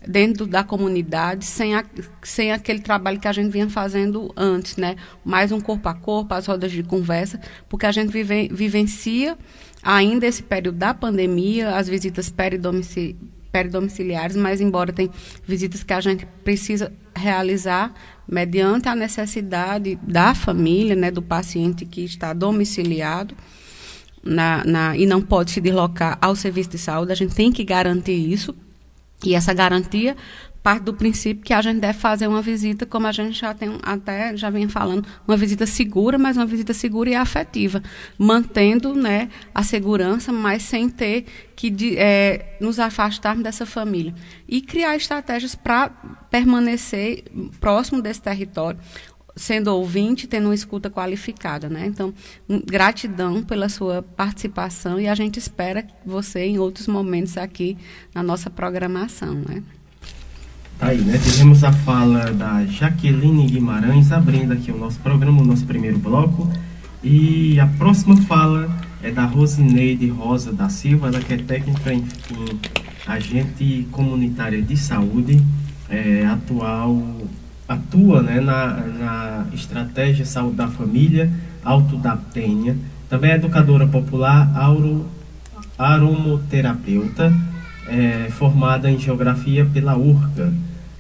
dentro 0.08 0.46
da 0.46 0.64
comunidade 0.64 1.46
sem, 1.46 1.76
a, 1.76 1.84
sem 2.22 2.52
aquele 2.52 2.80
trabalho 2.80 3.20
que 3.20 3.28
a 3.28 3.32
gente 3.32 3.52
vinha 3.52 3.70
fazendo 3.70 4.32
antes, 4.36 4.78
né? 4.78 4.96
Mais 5.24 5.52
um 5.52 5.60
corpo 5.60 5.88
a 5.90 5.94
corpo, 5.94 6.34
as 6.34 6.46
rodas 6.46 6.72
de 6.72 6.84
conversa, 6.84 7.40
porque 7.70 7.86
a 7.86 7.92
gente 7.92 8.12
vive, 8.12 8.50
vivencia 8.52 9.38
ainda 9.82 10.26
esse 10.26 10.42
período 10.42 10.78
da 10.78 10.94
pandemia, 10.94 11.76
as 11.76 11.88
visitas 11.88 12.30
peridomiciliares, 12.30 13.18
peridomiciliares, 13.52 14.36
mas 14.36 14.60
embora 14.60 14.92
tem 14.92 15.12
visitas 15.46 15.84
que 15.84 15.94
a 15.94 16.02
gente 16.02 16.26
precisa 16.44 16.92
realizar 17.16 17.94
mediante 18.28 18.90
a 18.90 18.96
necessidade 18.96 19.96
da 20.02 20.34
família, 20.34 20.96
né, 20.96 21.12
do 21.12 21.22
paciente 21.22 21.86
que 21.86 22.04
está 22.04 22.34
domiciliado, 22.34 23.36
na, 24.24 24.64
na, 24.66 24.98
e 24.98 25.06
não 25.06 25.22
pode 25.22 25.52
se 25.52 25.62
deslocar 25.62 26.18
ao 26.20 26.36
serviço 26.36 26.72
de 26.72 26.78
saúde, 26.80 27.12
a 27.12 27.16
gente 27.16 27.36
tem 27.36 27.52
que 27.52 27.64
garantir 27.64 28.14
isso. 28.14 28.56
E 29.26 29.36
essa 29.36 29.54
garantia 29.54 30.16
parte 30.64 30.84
do 30.84 30.94
princípio 30.94 31.44
que 31.44 31.54
a 31.54 31.62
gente 31.62 31.82
deve 31.82 32.00
fazer 32.00 32.26
uma 32.26 32.42
visita, 32.42 32.86
como 32.86 33.06
a 33.06 33.12
gente 33.12 33.38
já 33.38 33.54
tem 33.54 33.78
até 33.84 34.36
já 34.38 34.50
vem 34.50 34.70
falando, 34.70 35.06
uma 35.28 35.36
visita 35.36 35.66
segura, 35.66 36.18
mas 36.18 36.38
uma 36.38 36.46
visita 36.46 36.74
segura 36.74 37.10
e 37.10 37.16
afetiva, 37.16 37.84
mantendo 38.18 38.96
né, 38.96 39.28
a 39.54 39.62
segurança, 39.62 40.32
mas 40.32 40.64
sem 40.64 40.90
ter 40.90 41.26
que 41.54 41.70
de, 41.70 41.98
é, 41.98 42.58
nos 42.62 42.80
afastarmos 42.80 43.44
dessa 43.44 43.66
família. 43.66 44.16
E 44.48 44.62
criar 44.62 44.96
estratégias 44.96 45.54
para 45.54 45.90
permanecer 46.32 47.26
próximo 47.60 48.02
desse 48.02 48.22
território, 48.22 48.80
sendo 49.36 49.68
ouvinte, 49.68 50.28
tendo 50.28 50.46
uma 50.46 50.56
escuta 50.56 50.90
qualificada, 50.90 51.70
né? 51.70 51.86
Então, 51.88 52.14
gratidão 52.66 53.42
pela 53.42 53.68
sua 53.68 54.02
participação 54.02 55.00
e 55.00 55.08
a 55.08 55.16
gente 55.16 55.38
espera 55.38 55.86
você 56.06 56.46
em 56.46 56.60
outros 56.60 56.88
momentos 56.88 57.38
aqui 57.38 57.78
na 58.14 58.22
nossa 58.22 58.50
programação, 58.50 59.34
né? 59.34 59.64
Tá 60.78 60.88
aí, 60.88 61.02
né? 61.02 61.18
Tivemos 61.18 61.64
a 61.64 61.72
fala 61.72 62.32
da 62.32 62.66
Jaqueline 62.66 63.48
Guimarães 63.48 64.12
abrindo 64.12 64.54
aqui 64.54 64.72
o 64.72 64.78
nosso 64.78 65.00
programa, 65.00 65.42
o 65.42 65.46
nosso 65.46 65.66
primeiro 65.66 65.98
bloco. 65.98 66.52
E 67.04 67.60
a 67.60 67.68
próxima 67.68 68.16
fala 68.24 68.70
é 69.02 69.12
da 69.12 69.26
Rosineide 69.26 70.08
Rosa 70.10 70.54
da 70.54 70.70
Silva, 70.70 71.08
ela 71.08 71.20
que 71.20 71.34
é 71.34 71.38
técnica 71.38 71.94
em 71.94 72.06
agente 73.06 73.88
comunitária 73.92 74.62
de 74.62 74.78
saúde, 74.78 75.44
é, 75.90 76.26
atual 76.26 76.98
atua 77.68 78.22
né, 78.22 78.40
na, 78.40 78.68
na 79.00 79.46
estratégia 79.54 80.26
Saúde 80.26 80.58
da 80.58 80.68
Família, 80.68 81.32
Alto 81.64 81.98
da 81.98 82.16
Penha. 82.16 82.78
Também 83.10 83.32
é 83.32 83.36
educadora 83.36 83.88
popular, 83.88 84.52
auro, 84.56 85.08
aromoterapeuta, 85.78 87.34
é, 87.88 88.28
formada 88.32 88.90
em 88.90 89.00
Geografia 89.00 89.66
pela 89.66 89.98
URCA. 89.98 90.54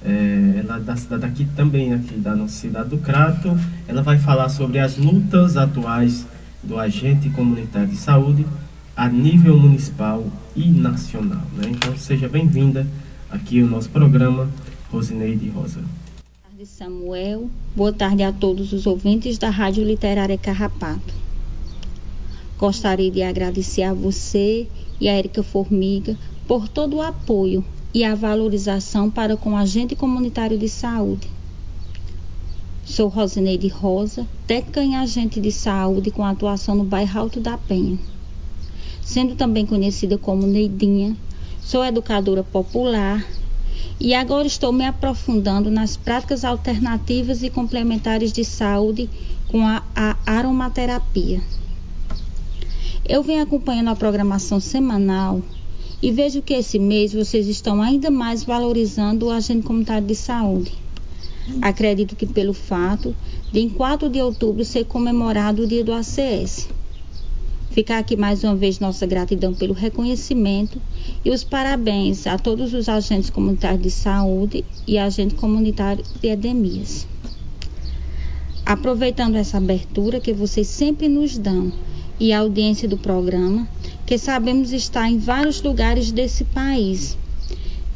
É, 0.05 0.61
ela 0.63 0.77
é 0.77 0.79
da 0.79 0.95
cidade 0.95 1.21
daqui 1.21 1.45
também, 1.55 1.93
aqui 1.93 2.15
da 2.15 2.35
nossa 2.35 2.55
cidade 2.55 2.89
do 2.89 2.97
Crato. 2.97 3.57
Ela 3.87 4.01
vai 4.01 4.17
falar 4.17 4.49
sobre 4.49 4.79
as 4.79 4.97
lutas 4.97 5.57
atuais 5.57 6.25
do 6.61 6.79
agente 6.79 7.29
comunitário 7.29 7.89
de 7.89 7.97
saúde 7.97 8.45
a 8.95 9.07
nível 9.09 9.57
municipal 9.57 10.25
e 10.55 10.69
nacional. 10.69 11.41
Né? 11.57 11.69
Então 11.69 11.95
seja 11.97 12.27
bem-vinda 12.27 12.85
aqui 13.29 13.61
ao 13.61 13.67
nosso 13.67 13.89
programa, 13.89 14.47
Rosineide 14.91 15.49
Rosa. 15.49 15.81
Samuel. 16.65 17.49
Boa 17.75 17.91
tarde 17.91 18.23
a 18.23 18.31
todos 18.31 18.71
os 18.71 18.87
ouvintes 18.87 19.37
da 19.37 19.49
Rádio 19.49 19.83
Literária 19.83 20.37
Carrapato. 20.37 21.13
Gostaria 22.57 23.11
de 23.11 23.21
agradecer 23.21 23.83
a 23.83 23.93
você 23.93 24.67
e 24.99 25.09
a 25.09 25.13
Érica 25.13 25.43
Formiga 25.43 26.17
por 26.47 26.69
todo 26.69 26.97
o 26.97 27.01
apoio 27.01 27.65
e 27.93 28.03
a 28.03 28.15
valorização 28.15 29.09
para 29.09 29.35
com 29.35 29.53
o 29.53 29.57
agente 29.57 29.95
comunitário 29.95 30.57
de 30.57 30.69
saúde. 30.69 31.27
Sou 32.85 33.09
Rosineide 33.09 33.67
Rosa, 33.67 34.25
técnica 34.47 34.81
em 34.81 34.95
agente 34.95 35.41
de 35.41 35.51
saúde 35.51 36.11
com 36.11 36.23
atuação 36.23 36.75
no 36.75 36.83
bairro 36.83 37.19
Alto 37.19 37.39
da 37.41 37.57
Penha. 37.57 37.97
sendo 39.01 39.35
também 39.35 39.65
conhecida 39.65 40.17
como 40.17 40.47
Neidinha. 40.47 41.17
Sou 41.61 41.83
educadora 41.83 42.43
popular 42.43 43.25
e 43.99 44.13
agora 44.13 44.47
estou 44.47 44.71
me 44.71 44.85
aprofundando 44.85 45.71
nas 45.71 45.95
práticas 45.95 46.43
alternativas 46.43 47.43
e 47.43 47.49
complementares 47.49 48.31
de 48.31 48.43
saúde 48.43 49.09
com 49.47 49.65
a, 49.65 49.83
a 49.95 50.17
aromaterapia. 50.25 51.41
Eu 53.07 53.21
venho 53.21 53.43
acompanhando 53.43 53.89
a 53.89 53.95
programação 53.95 54.59
semanal 54.59 55.41
e 56.01 56.11
vejo 56.11 56.41
que 56.41 56.53
esse 56.53 56.79
mês 56.79 57.13
vocês 57.13 57.47
estão 57.47 57.81
ainda 57.81 58.09
mais 58.09 58.43
valorizando 58.43 59.27
o 59.27 59.31
agente 59.31 59.65
comunitário 59.65 60.07
de 60.07 60.15
saúde. 60.15 60.73
Acredito 61.61 62.15
que 62.15 62.25
pelo 62.25 62.53
fato 62.53 63.15
de 63.51 63.59
em 63.59 63.69
4 63.69 64.09
de 64.09 64.21
outubro 64.21 64.63
ser 64.63 64.85
comemorado 64.85 65.63
o 65.63 65.67
dia 65.67 65.83
do 65.83 65.93
ACS. 65.93 66.69
Ficar 67.73 67.97
aqui 67.97 68.15
mais 68.15 68.43
uma 68.43 68.55
vez 68.55 68.77
nossa 68.77 69.03
gratidão 69.07 69.51
pelo 69.51 69.73
reconhecimento 69.73 70.79
e 71.25 71.31
os 71.31 71.43
parabéns 71.43 72.27
a 72.27 72.37
todos 72.37 72.71
os 72.71 72.87
agentes 72.87 73.31
comunitários 73.31 73.81
de 73.81 73.89
saúde 73.89 74.63
e 74.85 74.99
agentes 74.99 75.39
comunitários 75.39 76.07
de 76.21 76.27
endemias. 76.27 77.07
Aproveitando 78.63 79.37
essa 79.37 79.57
abertura 79.57 80.19
que 80.19 80.31
vocês 80.31 80.67
sempre 80.67 81.09
nos 81.09 81.35
dão 81.35 81.73
e 82.19 82.31
a 82.31 82.41
audiência 82.41 82.87
do 82.87 82.95
programa, 82.95 83.67
que 84.05 84.19
sabemos 84.19 84.71
estar 84.71 85.09
em 85.09 85.17
vários 85.17 85.59
lugares 85.63 86.11
desse 86.11 86.43
país. 86.43 87.17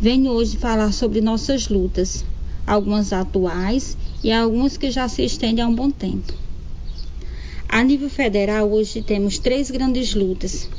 Venho 0.01 0.31
hoje 0.31 0.57
falar 0.57 0.91
sobre 0.91 1.21
nossas 1.21 1.69
lutas, 1.69 2.25
algumas 2.65 3.13
atuais 3.13 3.95
e 4.23 4.31
algumas 4.31 4.75
que 4.75 4.89
já 4.89 5.07
se 5.07 5.23
estendem 5.23 5.63
há 5.63 5.67
um 5.67 5.75
bom 5.75 5.91
tempo. 5.91 6.46
A 7.69 7.84
nível 7.84 8.10
federal, 8.10 8.71
hoje 8.71 9.01
temos 9.01 9.38
três 9.38 9.69
grandes 9.69 10.13
lutas. 10.13 10.69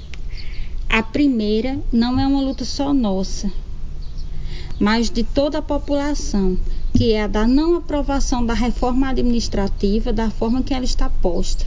A 0.89 1.03
primeira 1.03 1.79
não 1.93 2.19
é 2.19 2.27
uma 2.27 2.41
luta 2.41 2.65
só 2.65 2.93
nossa, 2.93 3.53
mas 4.81 5.11
de 5.11 5.23
toda 5.23 5.59
a 5.59 5.63
população, 5.63 6.59
que 6.95 7.13
é 7.13 7.23
a 7.23 7.27
da 7.27 7.47
não 7.47 7.77
aprovação 7.77 8.45
da 8.45 8.55
reforma 8.55 9.09
administrativa 9.09 10.13
da 10.13 10.31
forma 10.31 10.63
que 10.63 10.73
ela 10.73 10.85
está 10.85 11.11
posta 11.11 11.67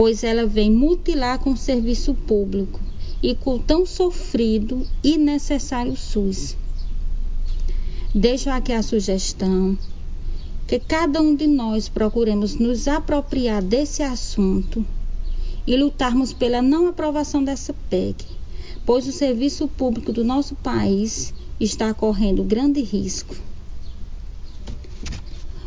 pois 0.00 0.24
ela 0.24 0.46
vem 0.46 0.70
mutilar 0.70 1.38
com 1.40 1.52
o 1.52 1.56
serviço 1.58 2.14
público 2.14 2.80
e 3.22 3.34
com 3.34 3.56
o 3.56 3.58
tão 3.58 3.84
sofrido 3.84 4.86
e 5.04 5.18
necessário 5.18 5.94
SUS. 5.94 6.56
Deixo 8.14 8.48
aqui 8.48 8.72
a 8.72 8.82
sugestão 8.82 9.76
que 10.70 10.78
cada 10.78 11.20
um 11.20 11.34
de 11.34 11.48
nós 11.48 11.88
procuremos 11.88 12.54
nos 12.54 12.86
apropriar 12.86 13.60
desse 13.60 14.04
assunto 14.04 14.86
e 15.66 15.76
lutarmos 15.76 16.32
pela 16.32 16.62
não 16.62 16.86
aprovação 16.86 17.42
dessa 17.42 17.74
PEC, 17.90 18.24
pois 18.86 19.04
o 19.08 19.10
serviço 19.10 19.66
público 19.66 20.12
do 20.12 20.22
nosso 20.22 20.54
país 20.54 21.34
está 21.58 21.92
correndo 21.92 22.44
grande 22.44 22.82
risco. 22.82 23.34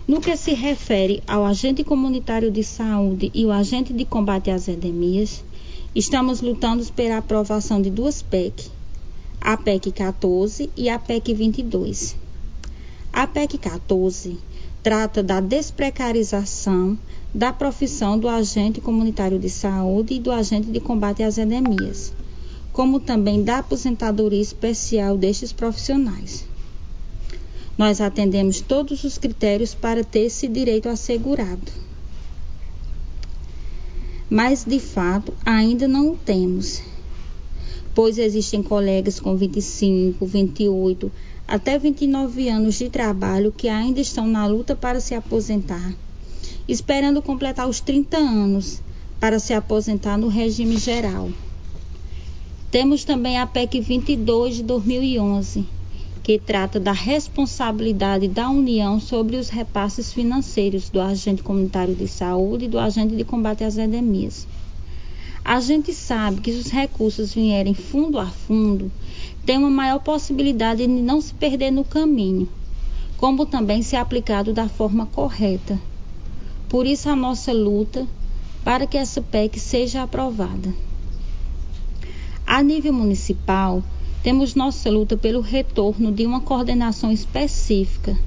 No 0.07 0.21
que 0.21 0.37
se 0.37 0.53
refere 0.53 1.21
ao 1.27 1.43
agente 1.43 1.83
comunitário 1.83 2.49
de 2.49 2.63
saúde 2.63 3.29
e 3.33 3.45
o 3.45 3.51
agente 3.51 3.91
de 3.91 4.05
combate 4.05 4.51
às 4.51 4.69
endemias, 4.69 5.43
estamos 5.93 6.39
lutando 6.39 6.81
pela 6.93 7.17
aprovação 7.17 7.81
de 7.81 7.89
duas 7.89 8.21
PEC, 8.21 8.71
a 9.41 9.57
PEC 9.57 9.91
14 9.91 10.69
e 10.77 10.87
a 10.87 10.97
PEC 10.97 11.33
22. 11.33 12.15
A 13.11 13.27
PEC 13.27 13.57
14 13.57 14.52
trata 14.83 15.23
da 15.23 15.39
desprecarização 15.39 16.99
da 17.33 17.51
profissão 17.51 18.19
do 18.19 18.27
agente 18.27 18.81
comunitário 18.81 19.39
de 19.39 19.49
saúde 19.49 20.15
e 20.15 20.19
do 20.19 20.31
agente 20.31 20.69
de 20.69 20.79
combate 20.79 21.23
às 21.23 21.37
endemias, 21.37 22.13
como 22.73 22.99
também 22.99 23.43
da 23.43 23.59
aposentadoria 23.59 24.41
especial 24.41 25.17
destes 25.17 25.53
profissionais. 25.53 26.45
Nós 27.77 28.01
atendemos 28.01 28.61
todos 28.61 29.03
os 29.03 29.17
critérios 29.17 29.73
para 29.73 30.03
ter 30.03 30.25
esse 30.25 30.47
direito 30.47 30.89
assegurado. 30.89 31.71
Mas, 34.29 34.63
de 34.63 34.79
fato, 34.79 35.33
ainda 35.45 35.87
não 35.87 36.11
o 36.11 36.17
temos, 36.17 36.81
pois 37.95 38.17
existem 38.17 38.61
colegas 38.61 39.19
com 39.19 39.35
25, 39.35 40.25
28, 40.25 41.11
até 41.47 41.77
29 41.77 42.49
anos 42.49 42.75
de 42.75 42.89
trabalho 42.89 43.51
que 43.51 43.67
ainda 43.69 43.99
estão 43.99 44.25
na 44.27 44.45
luta 44.47 44.75
para 44.75 44.99
se 44.99 45.13
aposentar, 45.13 45.93
esperando 46.67 47.21
completar 47.21 47.67
os 47.67 47.79
30 47.79 48.17
anos 48.17 48.81
para 49.19 49.39
se 49.39 49.53
aposentar 49.53 50.17
no 50.17 50.27
regime 50.27 50.77
geral. 50.77 51.29
Temos 52.71 53.03
também 53.03 53.37
a 53.37 53.45
PEC 53.45 53.79
22 53.79 54.55
de 54.55 54.63
2011 54.63 55.65
que 56.23 56.39
trata 56.39 56.79
da 56.79 56.93
responsabilidade 56.93 58.29
da 58.29 58.49
União 58.49 58.97
sobre 58.97 59.35
os 59.35 59.49
repasses 59.49 60.13
financeiros 60.13 60.89
do 60.89 61.01
agente 61.01 61.43
comunitário 61.43 61.93
de 61.93 62.07
saúde 62.07 62.65
e 62.65 62.69
do 62.69 62.79
agente 62.79 63.13
de 63.13 63.25
combate 63.25 63.65
às 63.65 63.77
endemias. 63.77 64.47
A 65.45 65.59
gente 65.59 65.93
sabe 65.93 66.39
que 66.39 66.53
se 66.53 66.59
os 66.59 66.71
recursos 66.71 67.33
vierem 67.33 67.73
fundo 67.73 68.17
a 68.17 68.27
fundo, 68.27 68.89
tem 69.45 69.57
uma 69.57 69.69
maior 69.69 69.99
possibilidade 69.99 70.87
de 70.87 70.87
não 70.87 71.19
se 71.19 71.33
perder 71.33 71.69
no 71.69 71.83
caminho, 71.83 72.47
como 73.17 73.45
também 73.45 73.81
ser 73.81 73.97
aplicado 73.97 74.53
da 74.53 74.69
forma 74.69 75.05
correta. 75.07 75.77
Por 76.69 76.85
isso 76.85 77.09
a 77.09 77.15
nossa 77.15 77.51
luta 77.51 78.07
para 78.63 78.87
que 78.87 78.97
essa 78.97 79.21
PEC 79.21 79.59
seja 79.59 80.03
aprovada. 80.03 80.73
A 82.47 82.63
nível 82.63 82.93
municipal, 82.93 83.83
temos 84.23 84.55
nossa 84.55 84.89
luta 84.89 85.17
pelo 85.17 85.41
retorno 85.41 86.09
de 86.09 86.25
uma 86.25 86.39
coordenação 86.39 87.11
específica 87.11 88.17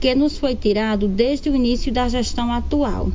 que 0.00 0.14
nos 0.14 0.38
foi 0.38 0.54
tirado 0.54 1.08
desde 1.08 1.50
o 1.50 1.56
início 1.56 1.92
da 1.92 2.08
gestão 2.08 2.52
atual. 2.52 3.10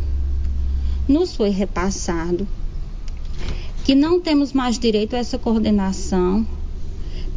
Nos 1.07 1.33
foi 1.33 1.49
repassado 1.49 2.45
que 3.85 3.93
não 3.93 4.19
temos 4.19 4.51
mais 4.51 4.79
direito 4.79 5.15
a 5.15 5.19
essa 5.19 5.37
coordenação 5.37 6.43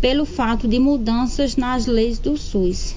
pelo 0.01 0.25
fato 0.25 0.67
de 0.67 0.79
mudanças 0.79 1.57
nas 1.57 1.85
leis 1.85 2.19
do 2.19 2.39
SUS. 2.39 2.97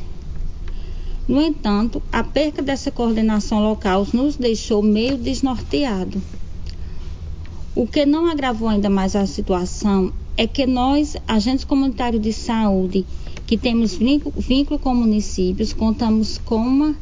No 1.27 1.41
entanto, 1.41 2.01
a 2.13 2.23
perca 2.23 2.61
dessa 2.61 2.89
coordenação 2.89 3.61
local 3.61 4.07
nos 4.13 4.37
deixou 4.37 4.81
meio 4.81 5.17
desnorteado. 5.17 6.21
O 7.75 7.85
que 7.85 8.05
não 8.05 8.25
agravou 8.25 8.69
ainda 8.69 8.89
mais 8.89 9.17
a 9.17 9.25
situação 9.25 10.13
é 10.37 10.47
que 10.47 10.65
nós, 10.65 11.17
agentes 11.27 11.65
comunitários 11.65 12.21
de 12.21 12.31
saúde, 12.31 13.05
que 13.45 13.57
temos 13.57 13.93
vínculo, 13.93 14.79
com 14.79 14.95
municípios, 14.95 15.73
contamos 15.73 16.37
com 16.37 16.55
uma, 16.55 16.95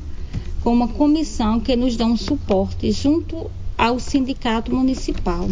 com 0.64 0.74
uma 0.74 0.88
comissão 0.88 1.60
que 1.60 1.76
nos 1.76 1.96
dá 1.96 2.08
um 2.08 2.18
suporte 2.18 2.92
junto 2.92 3.52
ao 3.78 4.00
sindicato 4.00 4.74
municipal. 4.74 5.48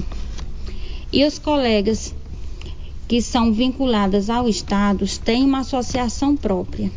E 1.17 1.25
os 1.25 1.39
colegas 1.39 2.13
que 3.07 3.23
são 3.23 3.51
vinculadas 3.51 4.29
ao 4.29 4.47
Estado 4.47 5.03
têm 5.25 5.43
uma 5.43 5.61
associação 5.61 6.35
própria. 6.35 6.91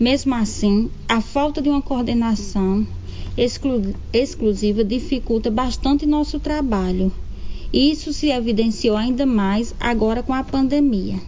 Mesmo 0.00 0.34
assim, 0.34 0.90
a 1.06 1.20
falta 1.20 1.60
de 1.60 1.68
uma 1.68 1.82
coordenação 1.82 2.86
exclu 3.36 3.94
exclusiva 4.10 4.82
dificulta 4.82 5.50
bastante 5.50 6.06
nosso 6.06 6.40
trabalho 6.40 7.12
isso 7.72 8.12
se 8.12 8.28
evidenciou 8.28 8.96
ainda 8.96 9.26
mais 9.26 9.74
agora 9.80 10.22
com 10.22 10.32
a 10.32 10.44
pandemia. 10.44 11.18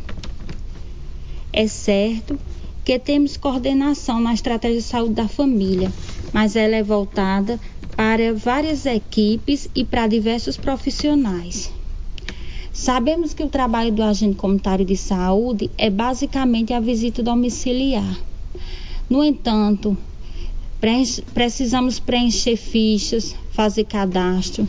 É 1.53 1.67
certo 1.67 2.39
que 2.85 2.99
temos 2.99 3.37
coordenação 3.37 4.19
na 4.19 4.33
estratégia 4.33 4.79
de 4.79 4.83
saúde 4.83 5.15
da 5.15 5.29
família, 5.29 5.93
mas 6.33 6.57
ela 6.57 6.77
é 6.77 6.83
voltada 6.83 7.61
para 7.97 8.35
várias 8.35 8.85
equipes 8.87 9.69
e 9.75 9.85
para 9.85 10.07
diversos 10.07 10.57
profissionais. 10.57 11.73
Sabemos 12.75 13.33
que 13.33 13.45
o 13.45 13.49
trabalho 13.49 13.93
do 13.93 14.03
agente 14.03 14.35
comunitário 14.35 14.85
de 14.85 14.97
saúde 14.97 15.71
é 15.79 15.89
basicamente 15.89 16.73
a 16.73 16.81
visita 16.81 17.23
domiciliar. 17.23 18.19
No 19.09 19.23
entanto, 19.23 19.97
precisamos 21.33 22.01
preencher 22.01 22.57
fichas, 22.57 23.37
fazer 23.53 23.85
cadastro, 23.85 24.69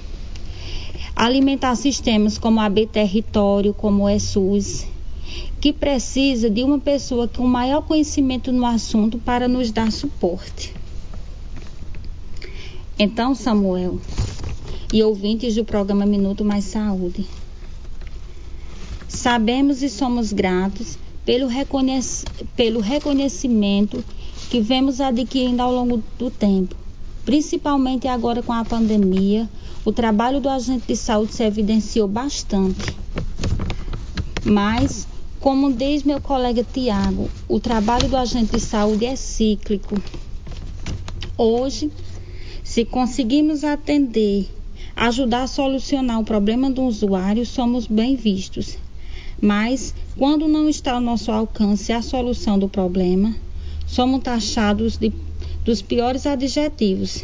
alimentar 1.15 1.75
sistemas 1.75 2.38
como 2.38 2.59
a 2.59 2.69
B 2.69 2.86
Território, 2.86 3.73
como 3.73 4.03
o 4.03 4.09
ESUS, 4.09 4.86
que 5.59 5.73
precisa 5.73 6.47
de 6.47 6.63
uma 6.63 6.77
pessoa 6.77 7.27
com 7.27 7.47
maior 7.47 7.82
conhecimento 7.82 8.51
no 8.51 8.67
assunto 8.67 9.17
para 9.17 9.47
nos 9.47 9.71
dar 9.71 9.91
suporte. 9.91 10.75
Então, 12.99 13.34
Samuel 13.34 13.99
e 14.93 15.01
ouvintes 15.01 15.55
do 15.55 15.65
programa 15.65 16.05
Minuto 16.05 16.45
Mais 16.45 16.65
Saúde, 16.65 17.25
sabemos 19.07 19.81
e 19.81 19.89
somos 19.89 20.33
gratos 20.33 20.97
pelo, 21.25 21.47
reconhec 21.47 22.25
pelo 22.55 22.79
reconhecimento 22.79 24.03
que 24.49 24.61
vemos 24.61 25.01
adquirindo 25.01 25.61
ao 25.61 25.71
longo 25.71 26.03
do 26.17 26.29
tempo 26.29 26.75
Principalmente 27.25 28.07
agora 28.07 28.43
com 28.43 28.53
a 28.53 28.63
pandemia, 28.63 29.49
o 29.83 29.91
trabalho 29.91 30.39
do 30.39 30.47
agente 30.47 30.85
de 30.89 30.95
saúde 30.95 31.33
se 31.33 31.43
evidenciou 31.43 32.07
bastante. 32.07 32.95
Mas, 34.43 35.07
como 35.39 35.73
diz 35.73 36.03
meu 36.03 36.21
colega 36.21 36.63
Tiago, 36.63 37.27
o 37.49 37.59
trabalho 37.59 38.07
do 38.07 38.15
agente 38.15 38.51
de 38.51 38.59
saúde 38.59 39.07
é 39.07 39.15
cíclico. 39.15 39.99
Hoje, 41.35 41.91
se 42.63 42.85
conseguimos 42.85 43.63
atender, 43.63 44.47
ajudar 44.95 45.43
a 45.43 45.47
solucionar 45.47 46.19
o 46.19 46.23
problema 46.23 46.69
do 46.69 46.83
usuário, 46.83 47.43
somos 47.43 47.87
bem 47.87 48.15
vistos. 48.15 48.77
Mas, 49.45 49.93
quando 50.17 50.47
não 50.47 50.67
está 50.67 50.93
ao 50.93 50.99
nosso 50.99 51.31
alcance 51.31 51.93
a 51.93 52.01
solução 52.01 52.57
do 52.57 52.67
problema, 52.67 53.35
somos 53.85 54.23
taxados 54.23 54.97
de, 54.97 55.13
dos 55.63 55.83
piores 55.83 56.25
adjetivos. 56.25 57.23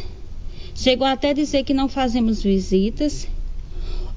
Chegou 0.72 1.04
até 1.04 1.34
dizer 1.34 1.64
que 1.64 1.74
não 1.74 1.88
fazemos 1.88 2.40
visitas 2.40 3.26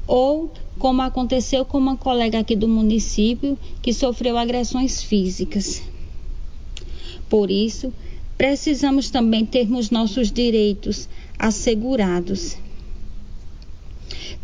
ou 0.05 0.53
como 0.77 1.01
aconteceu 1.01 1.65
com 1.65 1.79
uma 1.79 1.97
colega 1.97 2.37
aqui 2.37 2.55
do 2.55 2.67
município 2.67 3.57
que 3.81 3.91
sofreu 3.91 4.37
agressões 4.37 5.01
físicas. 5.01 5.81
Por 7.27 7.49
isso, 7.49 7.91
precisamos 8.37 9.09
também 9.09 9.47
termos 9.47 9.89
nossos 9.89 10.31
direitos 10.31 11.09
assegurados. 11.39 12.55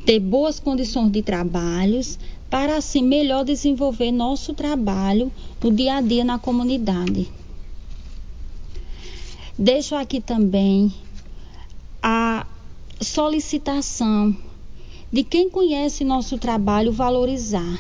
Ter 0.04 0.20
boas 0.20 0.60
condições 0.60 1.12
de 1.12 1.22
trabalhos 1.22 2.18
para 2.52 2.76
assim 2.76 3.02
melhor 3.02 3.46
desenvolver 3.46 4.12
nosso 4.12 4.54
trabalho 4.54 5.32
no 5.64 5.72
dia 5.72 5.96
a 5.96 6.02
dia 6.02 6.26
na 6.26 6.38
comunidade. 6.38 7.32
Deixo 9.58 9.96
aqui 9.96 10.20
também 10.20 10.94
a 12.04 12.46
solicitação 13.00 14.36
de 15.10 15.24
quem 15.24 15.50
conhece 15.50 16.04
nosso 16.04 16.38
trabalho 16.38 16.92
valorizar 16.92 17.80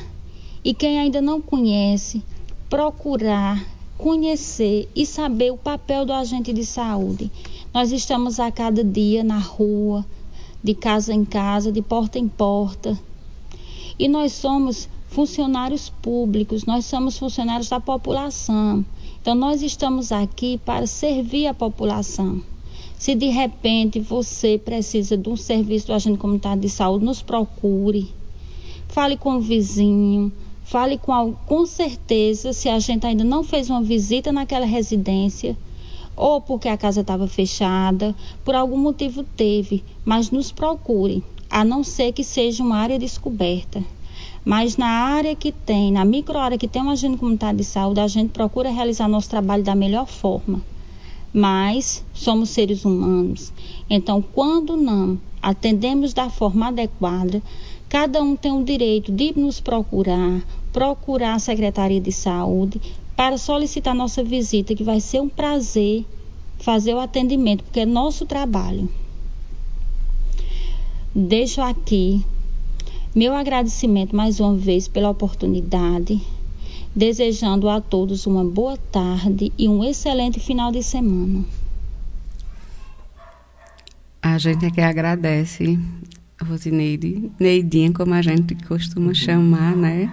e 0.63 0.74
quem 0.74 0.99
ainda 0.99 1.22
não 1.22 1.41
conhece, 1.41 2.24
procurar 2.69 3.63
conhecer 3.97 4.89
e 4.95 5.05
saber 5.05 5.51
o 5.51 5.57
papel 5.57 6.05
do 6.05 6.13
agente 6.13 6.53
de 6.53 6.65
saúde. 6.65 7.30
Nós 7.74 7.91
estamos 7.91 8.39
a 8.39 8.49
cada 8.49 8.84
dia 8.84 9.24
na 9.24 9.38
rua, 9.38 10.05
de 10.63 10.74
casa 10.74 11.13
em 11.13 11.26
casa, 11.26 11.72
de 11.72 11.82
porta 11.82 12.17
em 12.17 12.28
porta. 12.28 12.97
E 14.02 14.08
nós 14.08 14.32
somos 14.32 14.89
funcionários 15.10 15.91
públicos, 16.02 16.66
nós 16.66 16.86
somos 16.86 17.20
funcionários 17.20 17.70
da 17.70 17.80
população. 17.80 18.84
Então 19.22 19.36
nós 19.36 19.62
estamos 19.62 20.12
aqui 20.12 20.60
para 20.66 20.88
servir 20.88 21.45
a 21.45 21.54
população. 21.54 22.41
Se 22.97 23.14
de 23.14 23.28
repente 23.28 23.99
você 23.99 24.58
precisa 24.58 25.16
de 25.16 25.30
um 25.30 25.38
serviço 25.38 25.86
do 25.86 25.93
agente 25.93 26.18
comunitário 26.18 26.60
de 26.60 26.68
saúde, 26.68 27.06
nos 27.06 27.22
procure. 27.22 28.10
Fale 28.88 29.16
com 29.16 29.36
o 29.36 29.39
vizinho, 29.39 30.32
fale 30.64 30.97
com 30.97 31.34
com 31.45 31.64
certeza 31.68 32.54
se 32.54 32.70
a 32.70 32.80
gente 32.80 33.06
ainda 33.06 33.24
não 33.24 33.43
fez 33.43 33.70
uma 33.70 33.84
visita 33.84 34.32
naquela 34.32 34.66
residência 34.66 35.56
ou 36.16 36.41
porque 36.41 36.68
a 36.68 36.76
casa 36.76 37.02
estava 37.02 37.28
fechada, 37.28 38.16
por 38.43 38.56
algum 38.56 38.78
motivo 38.78 39.24
teve, 39.38 39.84
mas 40.04 40.32
nos 40.32 40.52
procure, 40.52 41.24
a 41.52 41.64
não 41.64 41.84
ser 41.84 42.14
que 42.14 42.24
seja 42.24 42.64
uma 42.64 42.78
área 42.78 42.97
descoberta. 42.97 43.84
Mas 44.43 44.78
na 44.78 44.88
área 44.88 45.36
que 45.36 45.52
tem, 45.52 45.91
na 45.91 46.04
micro 46.04 46.38
área 46.38 46.58
que 46.58 46.68
tem 46.68 46.82
um 46.82 46.89
agente 46.89 47.18
comunitário 47.18 47.58
de 47.58 47.66
saúde, 47.66 47.99
a 47.99 48.08
gente 48.08 48.30
procura 48.30 48.72
realizar 48.72 49.08
nosso 49.08 49.30
trabalho 49.30 49.64
da 49.64 49.76
melhor 49.76 50.08
forma 50.08 50.62
mas 51.34 52.04
somos 52.14 52.49
seres 52.49 52.84
humanos. 52.84 53.54
Então, 53.89 54.22
quando 54.22 54.76
não 54.76 55.20
atendemos 55.41 56.14
da 56.14 56.30
forma 56.30 56.68
adequada, 56.68 57.41
cada 57.88 58.22
um 58.22 58.36
tem 58.36 58.52
o 58.52 58.64
direito 58.64 59.12
de 59.12 59.38
nos 59.38 59.60
procurar, 59.60 60.41
procurar 60.72 61.36
a 61.36 61.39
Secretaria 61.39 62.02
de 62.02 62.12
Saúde 62.12 62.82
para 63.16 63.38
solicitar 63.38 63.95
nossa 63.95 64.24
visita, 64.24 64.76
que 64.76 64.84
vai 64.84 64.99
ser 64.99 65.22
um 65.22 65.30
prazer 65.30 66.06
fazer 66.60 66.93
o 66.93 66.99
atendimento, 66.99 67.64
porque 67.64 67.82
é 67.82 67.86
nosso 67.86 68.26
trabalho. 68.26 68.89
Deixo 71.14 71.59
aqui 71.59 72.26
meu 73.14 73.36
agradecimento 73.36 74.16
mais 74.16 74.39
uma 74.39 74.55
vez 74.55 74.88
pela 74.88 75.09
oportunidade 75.09 76.22
desejando 76.95 77.68
a 77.68 77.82
todos 77.82 78.26
uma 78.26 78.45
boa 78.45 78.78
tarde 78.78 79.51
e 79.57 79.68
um 79.68 79.84
excelente 79.84 80.39
final 80.39 80.72
de 80.72 80.82
semana. 80.82 81.43
A 84.22 84.38
gente 84.38 84.66
é 84.66 84.72
que 84.72 84.80
agradece, 84.80 85.78
Rosineide, 86.41 87.30
Neidinha, 87.38 87.91
como 87.91 88.14
a 88.14 88.22
gente 88.22 88.55
costuma 88.66 89.14
chamar, 89.14 89.76
né? 89.76 90.09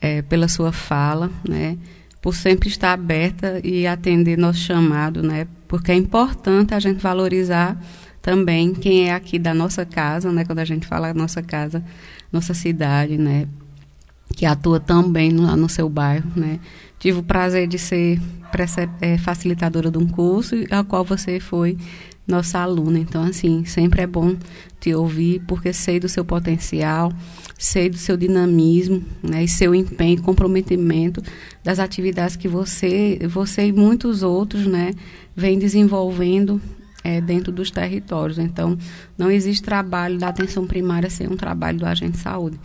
É, 0.00 0.20
pela 0.22 0.48
sua 0.48 0.72
fala, 0.72 1.30
né? 1.48 1.78
Por 2.20 2.34
sempre 2.34 2.68
estar 2.68 2.92
aberta 2.92 3.60
e 3.62 3.86
atender 3.86 4.36
nosso 4.36 4.58
chamado, 4.58 5.22
né? 5.22 5.46
Porque 5.68 5.92
é 5.92 5.94
importante 5.94 6.74
a 6.74 6.80
gente 6.80 7.00
valorizar 7.00 7.80
também 8.22 8.74
quem 8.74 9.08
é 9.08 9.14
aqui 9.14 9.38
da 9.38 9.54
nossa 9.54 9.84
casa, 9.84 10.30
né? 10.32 10.44
Quando 10.44 10.58
a 10.58 10.64
gente 10.64 10.86
fala 10.86 11.14
nossa 11.14 11.42
casa, 11.42 11.82
nossa 12.32 12.54
cidade, 12.54 13.16
né? 13.16 13.46
que 14.38 14.46
atua 14.46 14.78
tão 14.78 15.10
bem 15.10 15.32
lá 15.32 15.56
no 15.56 15.68
seu 15.68 15.88
bairro, 15.88 16.30
né? 16.36 16.60
Tive 16.98 17.18
o 17.18 17.22
prazer 17.22 17.66
de 17.66 17.78
ser 17.78 18.20
é, 19.00 19.18
facilitadora 19.18 19.90
de 19.90 19.98
um 19.98 20.06
curso, 20.06 20.54
a 20.70 20.84
qual 20.84 21.04
você 21.04 21.40
foi 21.40 21.76
nossa 22.26 22.58
aluna. 22.58 22.98
Então, 22.98 23.22
assim, 23.22 23.64
sempre 23.64 24.02
é 24.02 24.06
bom 24.06 24.36
te 24.78 24.94
ouvir, 24.94 25.42
porque 25.46 25.72
sei 25.72 25.98
do 25.98 26.08
seu 26.08 26.24
potencial, 26.24 27.12
sei 27.58 27.88
do 27.88 27.96
seu 27.96 28.16
dinamismo, 28.16 29.02
né? 29.22 29.44
E 29.44 29.48
seu 29.48 29.74
empenho, 29.74 30.22
comprometimento 30.22 31.22
das 31.64 31.78
atividades 31.78 32.36
que 32.36 32.48
você, 32.48 33.18
você 33.28 33.66
e 33.66 33.72
muitos 33.72 34.22
outros, 34.22 34.66
né? 34.66 34.92
Vem 35.34 35.58
desenvolvendo 35.58 36.60
é, 37.04 37.20
dentro 37.20 37.52
dos 37.52 37.70
territórios. 37.70 38.38
Então, 38.38 38.76
não 39.16 39.30
existe 39.30 39.62
trabalho 39.62 40.18
da 40.18 40.28
atenção 40.28 40.66
primária 40.66 41.10
sem 41.10 41.26
um 41.28 41.36
trabalho 41.36 41.78
do 41.78 41.86
agente 41.86 42.12
de 42.12 42.18
saúde 42.18 42.58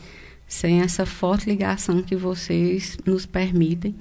sem 0.53 0.81
essa 0.81 1.03
forte 1.03 1.49
ligação 1.49 2.01
que 2.03 2.15
vocês 2.15 2.97
nos 3.05 3.25
permitem 3.25 3.95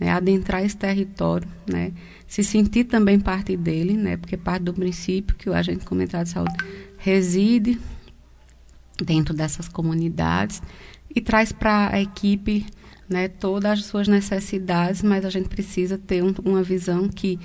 né, 0.00 0.10
adentrar 0.10 0.64
esse 0.64 0.76
território, 0.76 1.48
né, 1.64 1.92
se 2.26 2.42
sentir 2.42 2.84
também 2.84 3.20
parte 3.20 3.56
dele, 3.56 3.96
né, 3.96 4.16
porque 4.16 4.36
parte 4.36 4.64
do 4.64 4.74
princípio 4.74 5.36
que 5.36 5.48
o 5.48 5.54
agente 5.54 5.84
comunitário 5.84 6.26
de 6.26 6.32
saúde 6.32 6.54
reside 6.98 7.78
dentro 9.02 9.32
dessas 9.32 9.68
comunidades 9.68 10.60
e 11.14 11.20
traz 11.20 11.52
para 11.52 11.94
a 11.94 12.00
equipe 12.00 12.66
né, 13.08 13.28
todas 13.28 13.78
as 13.78 13.84
suas 13.84 14.08
necessidades, 14.08 15.02
mas 15.02 15.24
a 15.24 15.30
gente 15.30 15.48
precisa 15.48 15.96
ter 15.96 16.24
um, 16.24 16.34
uma 16.44 16.64
visão 16.64 17.08
que 17.08 17.38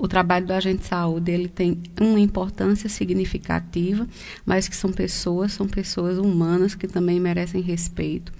o 0.00 0.08
trabalho 0.08 0.46
do 0.46 0.52
agente 0.54 0.80
de 0.80 0.86
saúde 0.86 1.30
ele 1.30 1.46
tem 1.46 1.78
uma 2.00 2.18
importância 2.18 2.88
significativa, 2.88 4.08
mas 4.46 4.66
que 4.66 4.74
são 4.74 4.90
pessoas, 4.90 5.52
são 5.52 5.68
pessoas 5.68 6.16
humanas 6.16 6.74
que 6.74 6.88
também 6.88 7.20
merecem 7.20 7.60
respeito. 7.60 8.32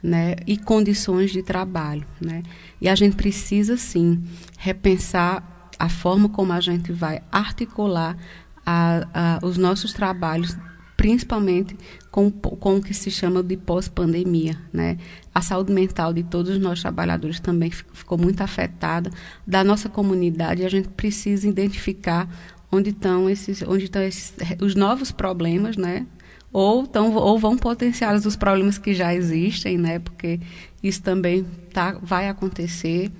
Né, 0.00 0.36
e 0.46 0.56
condições 0.56 1.32
de 1.32 1.42
trabalho. 1.42 2.06
Né? 2.20 2.44
E 2.80 2.88
a 2.88 2.94
gente 2.94 3.16
precisa, 3.16 3.76
sim, 3.76 4.22
repensar 4.56 5.70
a 5.76 5.88
forma 5.88 6.28
como 6.28 6.52
a 6.52 6.60
gente 6.60 6.92
vai 6.92 7.20
articular 7.32 8.16
a, 8.64 9.08
a, 9.12 9.44
os 9.44 9.58
nossos 9.58 9.92
trabalhos 9.92 10.56
principalmente 10.98 11.76
com, 12.10 12.28
com 12.28 12.76
o 12.76 12.82
que 12.82 12.92
se 12.92 13.08
chama 13.08 13.40
de 13.40 13.56
pós-pandemia. 13.56 14.58
Né? 14.72 14.98
A 15.32 15.40
saúde 15.40 15.72
mental 15.72 16.12
de 16.12 16.24
todos 16.24 16.50
os 16.50 16.58
nossos 16.58 16.82
trabalhadores 16.82 17.38
também 17.38 17.70
ficou 17.70 18.18
muito 18.18 18.40
afetada, 18.42 19.08
da 19.46 19.62
nossa 19.62 19.88
comunidade, 19.88 20.64
a 20.64 20.68
gente 20.68 20.88
precisa 20.88 21.48
identificar 21.48 22.28
onde 22.70 22.90
estão 22.90 23.30
esses, 23.30 23.62
onde 23.62 23.84
estão 23.84 24.02
esses, 24.02 24.34
os 24.60 24.74
novos 24.74 25.12
problemas, 25.12 25.76
né? 25.76 26.04
Ou, 26.52 26.84
tão, 26.84 27.14
ou 27.14 27.38
vão 27.38 27.56
potencializar 27.56 28.26
os 28.26 28.34
problemas 28.34 28.76
que 28.76 28.92
já 28.92 29.14
existem, 29.14 29.78
né? 29.78 30.00
Porque 30.00 30.40
isso 30.82 31.00
também 31.00 31.46
tá, 31.72 31.96
vai 32.02 32.28
acontecer, 32.28 33.12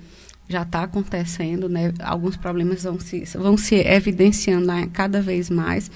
já 0.49 0.63
está 0.63 0.83
acontecendo, 0.83 1.69
né? 1.69 1.93
Alguns 1.99 2.35
problemas 2.35 2.83
vão 2.83 2.99
se, 2.99 3.23
vão 3.37 3.55
se 3.55 3.75
evidenciando 3.75 4.67
cada 4.91 5.21
vez 5.21 5.49
mais. 5.49 5.89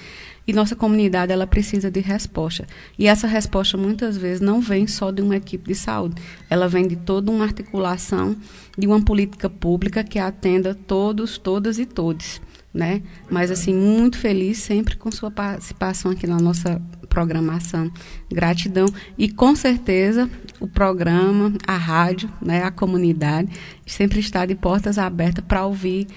E 0.46 0.52
nossa 0.52 0.76
comunidade 0.76 1.32
ela 1.32 1.46
precisa 1.46 1.90
de 1.90 2.00
resposta. 2.00 2.66
E 2.98 3.06
essa 3.06 3.26
resposta 3.26 3.78
muitas 3.78 4.16
vezes 4.16 4.40
não 4.40 4.60
vem 4.60 4.86
só 4.86 5.10
de 5.10 5.22
uma 5.22 5.36
equipe 5.36 5.68
de 5.68 5.74
saúde, 5.74 6.20
ela 6.50 6.68
vem 6.68 6.86
de 6.86 6.96
toda 6.96 7.30
uma 7.30 7.44
articulação 7.44 8.36
de 8.76 8.86
uma 8.86 9.00
política 9.00 9.48
pública 9.48 10.04
que 10.04 10.18
atenda 10.18 10.74
todos, 10.74 11.38
todas 11.38 11.78
e 11.78 11.86
todos, 11.86 12.40
né? 12.74 13.00
Mas 13.30 13.52
assim 13.52 13.72
muito 13.72 14.18
feliz 14.18 14.58
sempre 14.58 14.96
com 14.96 15.10
sua 15.12 15.30
participação 15.30 16.10
aqui 16.10 16.26
na 16.26 16.38
nossa 16.38 16.82
programação. 17.08 17.88
Gratidão 18.28 18.86
e 19.16 19.30
com 19.30 19.54
certeza 19.54 20.28
o 20.58 20.66
programa, 20.66 21.52
a 21.66 21.76
rádio, 21.76 22.28
né, 22.42 22.64
a 22.64 22.72
comunidade 22.72 23.48
sempre 23.86 24.18
está 24.18 24.44
de 24.44 24.56
portas 24.56 24.98
abertas 24.98 25.44
para 25.44 25.64
ouvir 25.64 26.08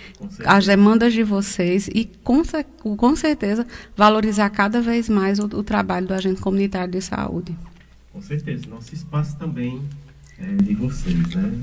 as 0.44 0.66
demandas 0.66 1.14
de 1.14 1.22
vocês 1.22 1.88
e 1.94 2.06
com, 2.24 2.42
com 2.98 3.16
certeza 3.16 3.68
valorizar 3.96 4.50
cada 4.50 4.82
vez 4.82 5.08
mais 5.08 5.38
o, 5.38 5.46
o, 5.46 5.64
trabalho 5.64 6.08
do 6.08 6.14
agente 6.14 6.42
comunitário 6.42 6.92
de 6.92 7.02
saúde. 7.02 7.56
Com 8.12 8.22
certeza, 8.22 8.66
nosso 8.68 8.96
espaço 8.96 9.38
também 9.38 9.82
é 10.40 10.56
de 10.64 10.74
vocês, 10.74 11.36
né? 11.36 11.62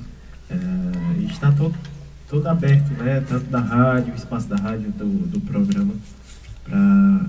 É, 0.51 1.25
está 1.25 1.51
todo, 1.51 1.75
todo 2.29 2.47
aberto, 2.47 2.91
né? 3.03 3.23
Tanto 3.29 3.47
da 3.47 3.61
rádio, 3.61 4.13
o 4.13 4.17
espaço 4.17 4.49
da 4.49 4.57
rádio 4.57 4.91
do, 4.93 5.27
do 5.29 5.41
programa 5.41 5.95
para 6.65 7.27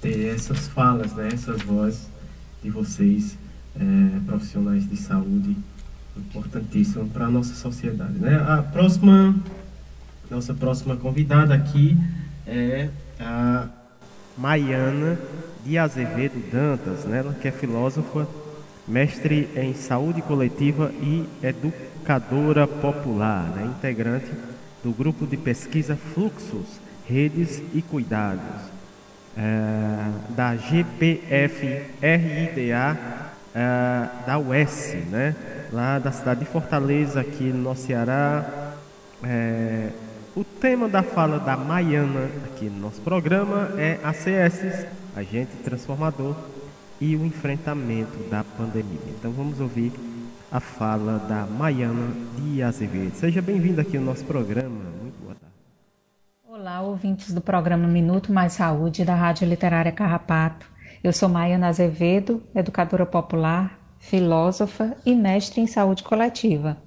ter 0.00 0.34
essas 0.34 0.68
falas, 0.68 1.12
né, 1.12 1.28
essas 1.32 1.62
vozes 1.62 2.08
de 2.62 2.70
vocês, 2.70 3.36
é, 3.76 4.20
profissionais 4.26 4.88
de 4.88 4.96
saúde, 4.96 5.56
importantíssimo 6.16 7.08
para 7.08 7.26
a 7.26 7.30
nossa 7.30 7.54
sociedade. 7.54 8.18
Né? 8.18 8.36
A 8.36 8.62
próxima, 8.62 9.34
nossa 10.30 10.52
próxima 10.52 10.96
convidada 10.96 11.54
aqui 11.54 11.96
é 12.46 12.88
a 13.20 13.68
Maiana 14.36 15.18
de 15.64 15.78
Azevedo 15.78 16.42
Dantas, 16.50 17.04
né? 17.04 17.18
ela 17.18 17.34
que 17.34 17.46
é 17.46 17.52
filósofa, 17.52 18.26
mestre 18.86 19.48
em 19.54 19.74
saúde 19.74 20.22
coletiva 20.22 20.90
e 21.00 21.24
educadora 22.08 22.66
popular, 22.66 23.44
né? 23.54 23.66
integrante 23.66 24.30
do 24.82 24.90
grupo 24.92 25.26
de 25.26 25.36
pesquisa 25.36 25.94
Fluxos, 25.94 26.80
Redes 27.06 27.62
e 27.74 27.82
Cuidados 27.82 28.40
é, 29.36 30.08
da 30.30 30.56
GPF-RIDA 30.56 31.68
é, 33.54 34.08
da 34.26 34.38
UES, 34.38 34.96
né? 35.10 35.36
lá 35.70 35.98
da 35.98 36.10
cidade 36.10 36.40
de 36.40 36.46
Fortaleza, 36.46 37.20
aqui 37.20 37.44
no 37.44 37.76
Ceará. 37.76 38.72
É, 39.22 39.90
o 40.34 40.42
tema 40.42 40.88
da 40.88 41.02
fala 41.02 41.38
da 41.38 41.58
Maiana 41.58 42.30
aqui 42.46 42.70
no 42.70 42.80
nosso 42.80 43.02
programa 43.02 43.68
é 43.76 43.98
ACS, 44.02 44.86
Agente 45.14 45.56
Transformador, 45.62 46.34
e 47.00 47.14
o 47.16 47.26
enfrentamento 47.26 48.18
da 48.30 48.42
pandemia. 48.42 48.98
Então 49.18 49.30
vamos 49.30 49.60
ouvir 49.60 49.92
a 50.50 50.60
fala 50.60 51.18
da 51.28 51.44
Maiana 51.46 52.08
de 52.36 52.62
Azevedo. 52.62 53.14
Seja 53.14 53.42
bem-vindo 53.42 53.80
aqui 53.80 53.96
ao 53.96 54.02
nosso 54.02 54.24
programa. 54.24 54.80
Olá, 56.48 56.80
ouvintes 56.80 57.32
do 57.34 57.40
programa 57.40 57.86
Minuto 57.86 58.32
Mais 58.32 58.54
Saúde 58.54 59.04
da 59.04 59.14
Rádio 59.14 59.46
Literária 59.46 59.92
Carrapato. 59.92 60.66
Eu 61.04 61.12
sou 61.12 61.28
Maiana 61.28 61.68
Azevedo, 61.68 62.42
educadora 62.54 63.04
popular, 63.04 63.78
filósofa 63.98 64.96
e 65.04 65.14
mestre 65.14 65.60
em 65.60 65.66
saúde 65.66 66.02
coletiva. 66.02 66.78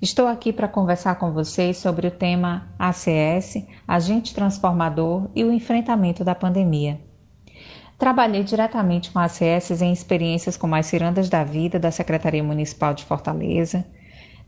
Estou 0.00 0.26
aqui 0.26 0.52
para 0.52 0.68
conversar 0.68 1.16
com 1.16 1.32
vocês 1.32 1.78
sobre 1.78 2.06
o 2.06 2.10
tema 2.10 2.68
ACS, 2.78 3.66
Agente 3.88 4.34
Transformador 4.34 5.30
e 5.34 5.42
o 5.42 5.52
enfrentamento 5.52 6.22
da 6.22 6.34
pandemia. 6.34 7.00
Trabalhei 8.00 8.42
diretamente 8.42 9.10
com 9.10 9.18
ACS 9.18 9.82
em 9.82 9.92
experiências 9.92 10.56
como 10.56 10.74
as 10.74 10.86
Cirandas 10.86 11.28
da 11.28 11.44
Vida 11.44 11.78
da 11.78 11.90
Secretaria 11.90 12.42
Municipal 12.42 12.94
de 12.94 13.04
Fortaleza, 13.04 13.84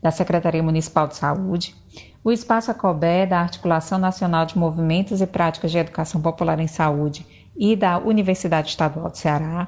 da 0.01 0.09
Secretaria 0.09 0.63
Municipal 0.63 1.07
de 1.07 1.15
Saúde, 1.15 1.75
o 2.23 2.31
Espaço 2.31 2.71
Acobé 2.71 3.27
da 3.27 3.41
Articulação 3.41 3.99
Nacional 3.99 4.47
de 4.47 4.57
Movimentos 4.57 5.21
e 5.21 5.27
Práticas 5.27 5.69
de 5.69 5.77
Educação 5.77 6.19
Popular 6.19 6.59
em 6.59 6.65
Saúde 6.65 7.27
e 7.55 7.75
da 7.75 7.99
Universidade 7.99 8.69
Estadual 8.69 9.11
do 9.11 9.17
Ceará, 9.19 9.67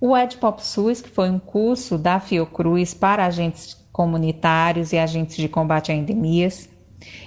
o 0.00 0.16
EdPop 0.16 0.64
SUS, 0.64 1.02
que 1.02 1.10
foi 1.10 1.28
um 1.28 1.38
curso 1.38 1.98
da 1.98 2.18
Fiocruz 2.18 2.94
para 2.94 3.26
agentes 3.26 3.76
comunitários 3.92 4.90
e 4.94 4.96
agentes 4.96 5.36
de 5.36 5.50
combate 5.50 5.92
a 5.92 5.94
endemias, 5.94 6.66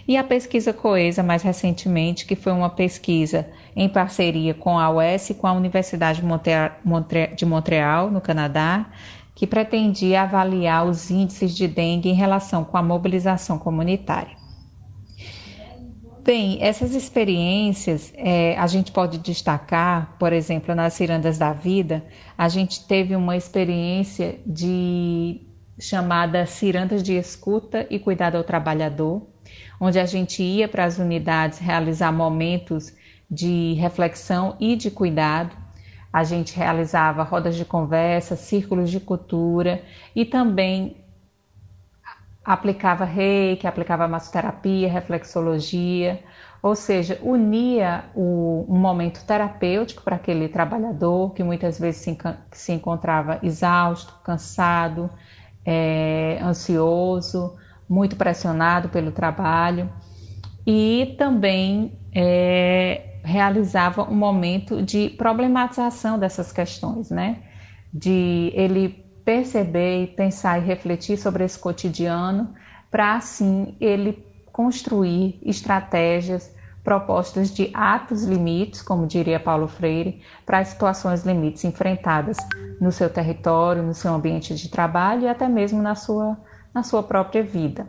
e 0.08 0.18
a 0.18 0.24
pesquisa 0.24 0.74
Coesa, 0.74 1.22
mais 1.22 1.44
recentemente, 1.44 2.26
que 2.26 2.36
foi 2.36 2.54
uma 2.54 2.70
pesquisa 2.70 3.48
em 3.76 3.90
parceria 3.90 4.54
com 4.54 4.80
a 4.80 4.90
UES 4.90 5.32
e 5.32 5.34
com 5.34 5.48
a 5.48 5.52
Universidade 5.52 6.22
de 7.36 7.46
Montreal, 7.46 8.10
no 8.10 8.22
Canadá, 8.22 8.86
que 9.36 9.46
pretendia 9.46 10.22
avaliar 10.22 10.86
os 10.86 11.12
índices 11.12 11.56
de 11.56 11.68
dengue 11.68 12.10
em 12.10 12.14
relação 12.14 12.64
com 12.64 12.78
a 12.78 12.84
mobilização 12.84 13.60
comunitária. 13.60 14.38
Bem, 16.24 16.58
essas 16.60 16.96
experiências 16.96 18.12
é, 18.16 18.58
a 18.58 18.66
gente 18.66 18.92
pode 18.92 19.20
destacar, 19.20 20.16
por 20.18 20.34
exemplo, 20.34 20.74
nas 20.74 20.94
Cirandas 20.94 21.38
da 21.38 21.54
Vida, 21.54 22.04
a 22.36 22.50
gente 22.50 22.88
teve 22.88 23.16
uma 23.16 23.38
experiência 23.38 24.40
de 24.44 25.42
chamada 25.78 26.46
Cirandas 26.48 27.04
de 27.04 27.14
Escuta 27.14 27.86
e 27.92 28.00
Cuidado 28.00 28.38
ao 28.38 28.44
Trabalhador, 28.44 29.22
onde 29.80 30.00
a 30.00 30.06
gente 30.06 30.42
ia 30.42 30.68
para 30.68 30.86
as 30.86 30.98
unidades 30.98 31.60
realizar 31.60 32.12
momentos 32.12 32.92
de 33.30 33.74
reflexão 33.74 34.56
e 34.60 34.76
de 34.76 34.92
cuidado. 34.92 35.56
A 36.12 36.24
gente 36.24 36.56
realizava 36.56 37.24
rodas 37.24 37.56
de 37.56 37.66
conversa, 37.66 38.36
círculos 38.36 38.90
de 38.90 39.00
cultura 39.00 39.84
e 40.16 40.24
também 40.24 41.04
aplicava 42.44 43.04
reiki, 43.04 43.66
aplicava 43.66 44.08
massoterapia, 44.08 44.88
reflexologia, 44.88 46.24
ou 46.62 46.76
seja, 46.76 47.20
unia 47.24 48.06
o, 48.16 48.66
um 48.70 48.78
momento 48.78 49.26
terapêutico 49.26 50.04
para 50.04 50.16
aquele 50.16 50.48
trabalhador 50.48 51.34
que 51.34 51.44
muitas 51.44 51.80
vezes 51.80 52.02
se, 52.02 52.18
se 52.52 52.72
encontrava 52.72 53.40
exausto, 53.42 54.14
cansado, 54.24 55.10
é, 55.66 56.40
ansioso, 56.42 57.56
muito 57.90 58.16
pressionado 58.16 58.90
pelo 58.90 59.12
trabalho 59.12 59.90
e 60.66 61.16
também 61.18 61.98
é, 62.14 63.15
realizava 63.26 64.04
um 64.04 64.16
momento 64.16 64.82
de 64.82 65.10
problematização 65.10 66.18
dessas 66.20 66.52
questões, 66.52 67.10
né? 67.10 67.44
De 67.94 68.52
ele 68.54 69.04
perceber 69.26 70.14
pensar 70.16 70.60
e 70.60 70.66
refletir 70.66 71.18
sobre 71.18 71.44
esse 71.44 71.58
cotidiano, 71.58 72.54
para 72.92 73.16
assim 73.16 73.76
ele 73.82 74.24
construir 74.52 75.40
estratégias, 75.44 76.56
propostas 76.84 77.52
de 77.52 77.72
atos 77.74 78.24
limites, 78.24 78.82
como 78.82 79.08
diria 79.08 79.40
Paulo 79.40 79.68
Freire, 79.68 80.22
para 80.46 80.60
as 80.60 80.68
situações 80.70 81.26
limites 81.26 81.64
enfrentadas 81.66 82.48
no 82.80 82.92
seu 82.92 83.10
território, 83.10 83.82
no 83.82 83.94
seu 83.94 84.14
ambiente 84.14 84.54
de 84.54 84.70
trabalho 84.70 85.24
e 85.24 85.28
até 85.28 85.50
mesmo 85.50 85.82
na 85.82 85.96
sua, 85.96 86.38
na 86.74 86.84
sua 86.84 87.02
própria 87.02 87.42
vida. 87.44 87.88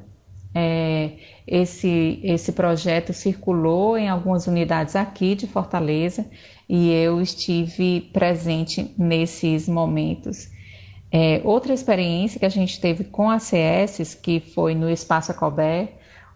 É, 0.59 1.11
esse, 1.47 2.19
esse 2.25 2.51
projeto 2.53 3.13
circulou 3.13 3.99
em 3.99 4.09
algumas 4.09 4.47
unidades 4.47 4.97
aqui 4.97 5.35
de 5.35 5.47
Fortaleza 5.47 6.25
e 6.67 6.91
eu 6.91 7.21
estive 7.21 8.01
presente 8.11 8.95
nesses 8.97 9.69
momentos. 9.69 10.49
É, 11.13 11.43
outra 11.45 11.75
experiência 11.75 12.41
que 12.41 12.47
a 12.47 12.49
gente 12.49 12.81
teve 12.81 13.05
com 13.05 13.29
a 13.29 13.39
CS, 13.39 14.15
que 14.15 14.41
foi 14.41 14.75
no 14.75 14.89
Espaço 14.89 15.31
Acobé, 15.31 15.93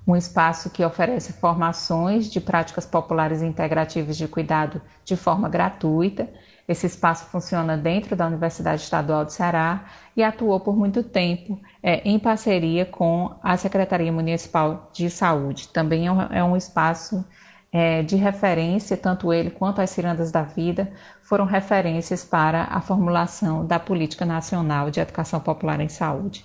um 0.06 0.14
espaço 0.14 0.68
que 0.68 0.84
oferece 0.84 1.32
formações 1.32 2.30
de 2.30 2.42
práticas 2.42 2.84
populares 2.84 3.40
integrativas 3.40 4.18
de 4.18 4.28
cuidado 4.28 4.82
de 5.02 5.16
forma 5.16 5.48
gratuita. 5.48 6.28
Esse 6.70 6.86
espaço 6.86 7.24
funciona 7.24 7.76
dentro 7.76 8.14
da 8.14 8.28
Universidade 8.28 8.82
Estadual 8.82 9.24
do 9.24 9.32
Ceará 9.32 9.86
e 10.16 10.22
atuou 10.22 10.60
por 10.60 10.76
muito 10.76 11.02
tempo 11.02 11.60
é, 11.82 12.00
em 12.08 12.16
parceria 12.16 12.86
com 12.86 13.34
a 13.42 13.56
Secretaria 13.56 14.12
Municipal 14.12 14.88
de 14.92 15.10
Saúde. 15.10 15.66
Também 15.66 16.06
é 16.06 16.12
um, 16.12 16.22
é 16.22 16.44
um 16.44 16.56
espaço 16.56 17.26
é, 17.72 18.04
de 18.04 18.14
referência, 18.14 18.96
tanto 18.96 19.32
ele 19.32 19.50
quanto 19.50 19.80
as 19.80 19.90
Cirandas 19.90 20.30
da 20.30 20.42
Vida 20.42 20.92
foram 21.22 21.44
referências 21.44 22.24
para 22.24 22.62
a 22.62 22.80
formulação 22.80 23.66
da 23.66 23.80
Política 23.80 24.24
Nacional 24.24 24.92
de 24.92 25.00
Educação 25.00 25.40
Popular 25.40 25.80
em 25.80 25.88
Saúde, 25.88 26.44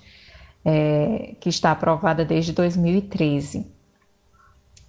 é, 0.65 1.35
que 1.39 1.49
está 1.49 1.69
aprovada 1.69 2.25
desde 2.25 2.51
2013. 2.51 3.74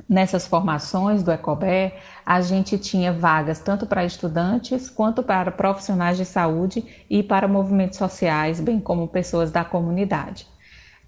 Nessas 0.09 0.47
formações 0.47 1.25
do 1.25 1.33
ECOBE, 1.33 1.93
a 2.25 2.41
gente 2.41 2.79
tinha 2.79 3.13
vagas 3.13 3.59
tanto 3.59 3.87
para 3.87 4.05
estudantes 4.05 4.89
quanto 4.89 5.21
para 5.21 5.51
profissionais 5.51 6.17
de 6.17 6.25
saúde 6.25 6.85
e 7.11 7.25
para 7.25 7.49
movimentos 7.49 7.99
sociais, 7.99 8.61
bem 8.61 8.79
como 8.79 9.09
pessoas 9.09 9.51
da 9.51 9.65
comunidade. 9.65 10.47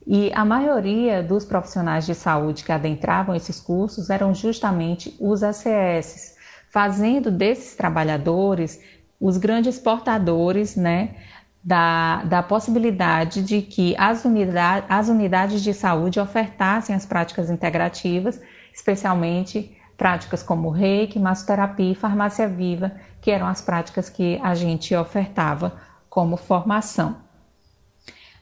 E 0.05 0.33
a 0.35 0.45
maioria 0.45 1.23
dos 1.23 1.45
profissionais 1.45 2.07
de 2.07 2.15
saúde 2.15 2.65
que 2.65 2.73
adentravam 2.73 3.37
esses 3.37 3.61
cursos 3.61 4.11
eram 4.11 4.35
justamente 4.35 5.15
os 5.21 5.45
ACS, 5.45 6.37
fazendo 6.69 7.31
desses 7.31 7.77
trabalhadores 7.77 8.81
os 9.21 9.37
grandes 9.37 9.79
portadores 9.79 10.75
né, 10.75 11.15
da, 11.63 12.25
da 12.25 12.43
possibilidade 12.43 13.43
de 13.43 13.63
que 13.63 13.95
as, 13.97 14.25
unidade, 14.25 14.87
as 14.89 15.09
unidades 15.09 15.63
de 15.63 15.75
saúde 15.75 16.19
ofertassem 16.19 16.97
as 16.97 17.05
práticas 17.05 17.51
integrativas 17.51 18.41
especialmente 18.79 19.77
práticas 19.97 20.41
como 20.41 20.71
reiki, 20.71 21.19
massoterapia 21.19 21.91
e 21.91 21.95
farmácia 21.97 22.49
viva, 22.49 22.93
que 23.21 23.33
eram 23.33 23.49
as 23.49 23.61
práticas 23.61 24.09
que 24.09 24.39
a 24.41 24.55
gente 24.55 24.95
ofertava 24.95 25.77
como 26.09 26.37
formação. 26.37 27.17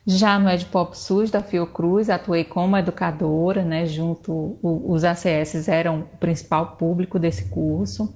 Já 0.05 0.37
no 0.37 0.47
Edpop 0.49 0.95
SUS 0.95 1.31
da 1.31 1.41
Fiocruz, 1.41 2.09
atuei 2.09 2.43
como 2.43 2.77
educadora, 2.77 3.63
né, 3.63 3.85
junto, 3.87 4.57
os 4.61 5.03
ACS 5.03 5.67
eram 5.67 6.01
o 6.01 6.17
principal 6.17 6.77
público 6.77 7.17
desse 7.17 7.49
curso, 7.49 8.15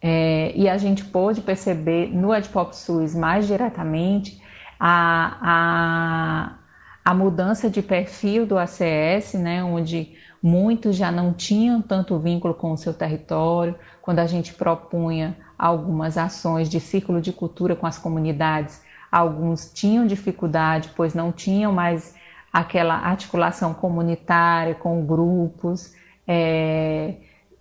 é, 0.00 0.52
e 0.54 0.68
a 0.68 0.76
gente 0.76 1.02
pôde 1.06 1.40
perceber 1.40 2.14
no 2.14 2.32
Edpop 2.32 2.76
SUS 2.76 3.14
mais 3.14 3.46
diretamente 3.46 4.40
a, 4.78 5.38
a, 5.42 7.10
a 7.10 7.14
mudança 7.14 7.70
de 7.70 7.80
perfil 7.80 8.44
do 8.44 8.58
ACS, 8.58 9.32
né, 9.34 9.64
onde 9.64 10.12
muitos 10.44 10.94
já 10.94 11.10
não 11.10 11.32
tinham 11.32 11.80
tanto 11.80 12.18
vínculo 12.18 12.52
com 12.52 12.70
o 12.70 12.76
seu 12.76 12.92
território, 12.92 13.74
quando 14.02 14.18
a 14.18 14.26
gente 14.26 14.52
propunha 14.52 15.34
algumas 15.58 16.18
ações 16.18 16.68
de 16.68 16.78
círculo 16.78 17.18
de 17.18 17.32
cultura 17.32 17.74
com 17.74 17.86
as 17.86 17.96
comunidades, 17.96 18.82
alguns 19.10 19.72
tinham 19.72 20.06
dificuldade, 20.06 20.90
pois 20.94 21.14
não 21.14 21.32
tinham 21.32 21.72
mais 21.72 22.14
aquela 22.52 22.94
articulação 22.94 23.72
comunitária 23.72 24.74
com 24.74 25.06
grupos 25.06 25.94
é, 26.28 27.14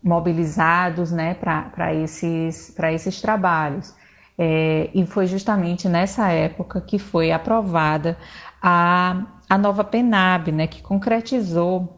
mobilizados 0.03 1.09
né, 1.09 1.35
para 1.35 1.93
esses, 1.93 2.77
esses 2.77 3.21
trabalhos. 3.21 3.95
É, 4.37 4.89
e 4.93 5.05
foi 5.05 5.25
justamente 5.25 5.87
nessa 5.87 6.29
época 6.31 6.81
que 6.81 6.99
foi 6.99 7.31
aprovada 7.31 8.17
a, 8.61 9.23
a 9.49 9.57
nova 9.57 9.85
PENAB, 9.85 10.51
né, 10.51 10.67
que 10.67 10.81
concretizou 10.81 11.97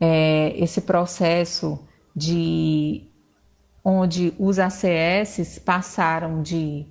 é, 0.00 0.52
esse 0.56 0.80
processo 0.80 1.86
de 2.14 3.08
onde 3.84 4.34
os 4.38 4.58
ACS 4.58 5.58
passaram 5.58 6.42
de 6.42 6.86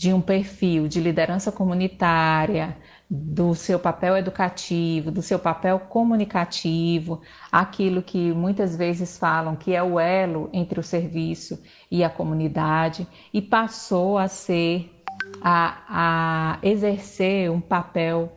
de 0.00 0.14
um 0.14 0.20
perfil 0.22 0.88
de 0.88 0.98
liderança 0.98 1.52
comunitária, 1.52 2.74
do 3.10 3.54
seu 3.54 3.78
papel 3.78 4.16
educativo, 4.16 5.10
do 5.10 5.20
seu 5.20 5.38
papel 5.38 5.78
comunicativo, 5.78 7.20
aquilo 7.52 8.02
que 8.02 8.32
muitas 8.32 8.74
vezes 8.74 9.18
falam 9.18 9.54
que 9.54 9.74
é 9.74 9.82
o 9.82 10.00
elo 10.00 10.48
entre 10.54 10.80
o 10.80 10.82
serviço 10.82 11.62
e 11.90 12.02
a 12.02 12.08
comunidade, 12.08 13.06
e 13.30 13.42
passou 13.42 14.16
a 14.16 14.26
ser, 14.26 14.90
a, 15.42 15.82
a 15.86 16.58
exercer 16.62 17.50
um 17.50 17.60
papel 17.60 18.32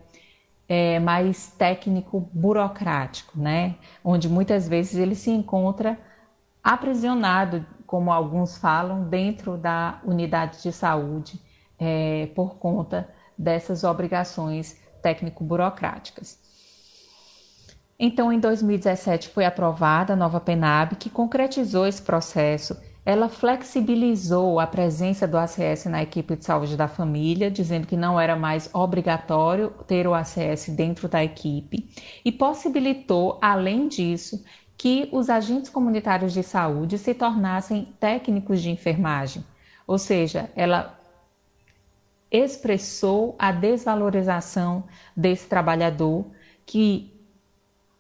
é, 0.68 1.00
mais 1.00 1.52
técnico 1.52 2.30
burocrático, 2.34 3.40
né? 3.40 3.76
Onde 4.04 4.30
muitas 4.30 4.68
vezes 4.68 4.96
ele 4.96 5.16
se 5.16 5.30
encontra 5.30 6.00
aprisionado, 6.64 7.66
como 7.86 8.12
alguns 8.12 8.58
falam, 8.58 9.04
dentro 9.04 9.58
da 9.58 10.00
unidade 10.04 10.62
de 10.62 10.72
saúde 10.72 11.40
é, 11.78 12.28
por 12.36 12.56
conta 12.56 13.10
dessas 13.38 13.84
obrigações 13.84 14.80
técnico-burocráticas. 15.02 16.40
Então, 18.00 18.34
em 18.34 18.40
2017 18.40 19.30
foi 19.30 19.46
aprovada 19.46 20.14
a 20.14 20.16
nova 20.16 20.40
PENAB, 20.40 20.96
que 20.96 21.10
concretizou 21.10 21.86
esse 21.86 22.02
processo. 22.02 22.78
Ela 23.06 23.28
flexibilizou 23.28 24.60
a 24.60 24.68
presença 24.68 25.28
do 25.28 25.38
ACS 25.38 25.86
na 25.86 26.02
equipe 26.02 26.38
de 26.38 26.46
saúde 26.46 26.78
da 26.78 26.88
família, 26.88 27.52
dizendo 27.52 27.86
que 27.86 27.98
não 27.98 28.20
era 28.20 28.36
mais 28.36 28.70
obrigatório 28.74 29.72
ter 29.86 30.08
o 30.08 30.14
ACS 30.14 30.70
dentro 30.70 31.10
da 31.10 31.22
equipe, 31.24 31.90
e 32.24 32.32
possibilitou, 32.32 33.38
além 33.42 33.90
disso, 33.90 34.44
que 34.78 35.10
os 35.12 35.30
agentes 35.30 35.70
comunitários 35.70 36.32
de 36.34 36.44
saúde 36.44 36.98
se 36.98 37.14
tornassem 37.14 37.94
técnicos 38.00 38.62
de 38.62 38.70
enfermagem. 38.70 39.44
Ou 39.86 39.98
seja, 39.98 40.50
ela 40.56 40.98
expressou 42.32 43.36
a 43.38 43.52
desvalorização 43.52 44.86
desse 45.16 45.48
trabalhador 45.48 46.26
que 46.66 47.14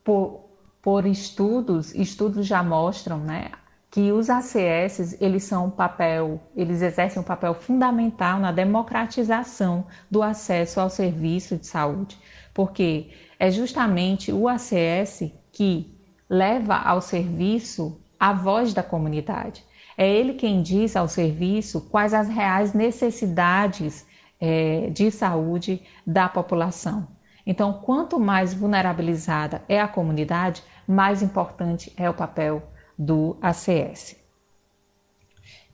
por, 0.04 0.46
por 0.82 1.06
estudos, 1.06 1.94
estudos 1.94 2.48
já 2.48 2.64
mostram, 2.64 3.20
né, 3.20 3.52
que 3.94 4.12
os 4.12 4.28
ACS, 4.28 5.22
eles 5.22 5.44
são 5.44 5.68
um 5.68 5.70
papel, 5.70 6.42
eles 6.56 6.82
exercem 6.82 7.22
um 7.22 7.24
papel 7.24 7.54
fundamental 7.54 8.40
na 8.40 8.52
democratização 8.52 9.86
do 10.10 10.24
acesso 10.24 10.80
ao 10.80 10.90
serviço 10.90 11.58
de 11.58 11.68
saúde, 11.68 12.18
porque 12.56 13.12
é 13.38 13.52
justamente 13.52 14.32
o 14.32 14.48
ACS 14.48 15.32
que 15.52 15.96
leva 16.28 16.76
ao 16.76 17.02
serviço 17.02 18.02
a 18.20 18.34
voz 18.34 18.74
da 18.74 18.82
comunidade. 18.82 19.64
É 19.96 20.12
ele 20.12 20.34
quem 20.34 20.64
diz 20.64 20.96
ao 20.96 21.08
serviço 21.08 21.82
quais 21.82 22.16
as 22.16 22.28
reais 22.28 22.74
necessidades 22.74 24.08
é, 24.42 24.90
de 24.90 25.12
saúde 25.12 25.84
da 26.04 26.28
população. 26.28 27.08
Então, 27.46 27.74
quanto 27.74 28.20
mais 28.20 28.56
vulnerabilizada 28.56 29.62
é 29.70 29.80
a 29.80 29.88
comunidade, 29.88 30.64
mais 30.88 31.22
importante 31.22 31.94
é 31.96 32.10
o 32.10 32.14
papel 32.16 32.73
do 32.98 33.38
ACS. 33.42 34.16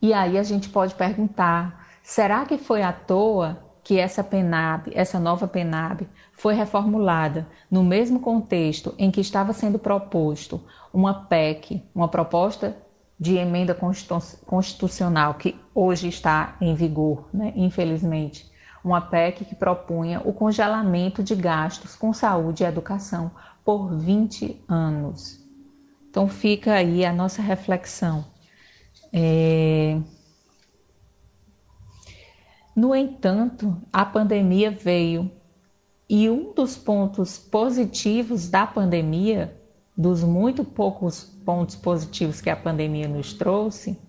E 0.02 0.14
aí 0.14 0.38
a 0.38 0.44
gente 0.44 0.70
pode 0.70 0.96
perguntar: 0.96 1.88
será 2.02 2.46
que 2.46 2.58
foi 2.58 2.82
à 2.82 2.94
toa 2.94 3.60
que 3.84 3.98
essa 3.98 4.24
PENAB, 4.24 4.92
essa 4.94 5.20
nova 5.20 5.48
PENAB, 5.48 6.08
foi 6.34 6.54
reformulada 6.54 7.48
no 7.72 7.84
mesmo 7.84 8.20
contexto 8.20 8.94
em 8.98 9.10
que 9.10 9.20
estava 9.20 9.52
sendo 9.52 9.80
proposto 9.80 10.62
uma 10.94 11.26
PEC, 11.26 11.84
uma 11.94 12.08
proposta 12.08 12.78
de 13.20 13.36
emenda 13.36 13.76
constitucional 14.46 15.34
que 15.34 15.60
hoje 15.76 16.08
está 16.08 16.56
em 16.62 16.74
vigor, 16.74 17.28
né? 17.34 17.52
infelizmente, 17.56 18.50
uma 18.84 19.02
PEC 19.02 19.44
que 19.44 19.56
propunha 19.56 20.22
o 20.24 20.32
congelamento 20.32 21.22
de 21.22 21.36
gastos 21.36 21.96
com 21.96 22.14
saúde 22.14 22.64
e 22.64 22.66
educação 22.66 23.32
por 23.66 23.94
20 23.94 24.64
anos. 24.68 25.39
Então 26.10 26.28
fica 26.28 26.74
aí 26.74 27.06
a 27.06 27.14
nossa 27.14 27.42
reflexão. 27.42 28.26
É... 29.14 30.00
No 32.76 32.96
entanto, 32.96 33.80
a 33.94 34.04
pandemia 34.06 34.72
veio 34.72 35.32
e 36.10 36.28
um 36.28 36.54
dos 36.54 36.76
pontos 36.76 37.38
positivos 37.38 38.50
da 38.50 38.66
pandemia, 38.66 39.56
dos 39.96 40.24
muito 40.24 40.64
poucos 40.64 41.24
pontos 41.46 41.76
positivos 41.76 42.42
que 42.42 42.50
a 42.50 42.56
pandemia 42.56 43.08
nos 43.08 43.34
trouxe, 43.34 44.00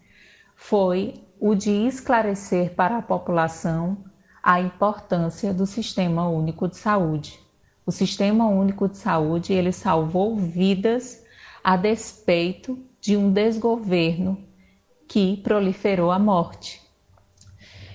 foi 0.56 1.22
o 1.38 1.54
de 1.54 1.70
esclarecer 1.70 2.74
para 2.74 2.98
a 2.98 3.02
população 3.02 4.04
a 4.42 4.58
importância 4.60 5.52
do 5.52 5.66
Sistema 5.66 6.26
Único 6.28 6.66
de 6.66 6.76
Saúde. 6.76 7.38
O 7.84 7.92
Sistema 7.92 8.46
Único 8.46 8.88
de 8.88 8.96
Saúde 8.96 9.52
ele 9.52 9.72
salvou 9.72 10.36
vidas 10.36 11.22
a 11.62 11.76
despeito 11.76 12.78
de 13.00 13.16
um 13.16 13.32
desgoverno 13.32 14.42
que 15.08 15.38
proliferou 15.38 16.10
a 16.10 16.18
morte. 16.18 16.80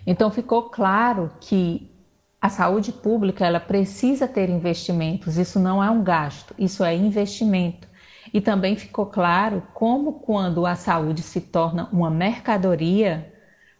Então 0.05 0.29
ficou 0.29 0.69
claro 0.69 1.31
que 1.39 1.91
a 2.41 2.49
saúde 2.49 2.91
pública 2.91 3.45
ela 3.45 3.59
precisa 3.59 4.27
ter 4.27 4.49
investimentos. 4.49 5.37
Isso 5.37 5.59
não 5.59 5.83
é 5.83 5.89
um 5.89 6.03
gasto, 6.03 6.53
isso 6.59 6.83
é 6.83 6.95
investimento. 6.95 7.87
E 8.31 8.39
também 8.39 8.75
ficou 8.75 9.07
claro 9.07 9.63
como 9.73 10.19
quando 10.19 10.65
a 10.65 10.75
saúde 10.75 11.23
se 11.23 11.41
torna 11.41 11.89
uma 11.91 12.11
mercadoria, 12.11 13.33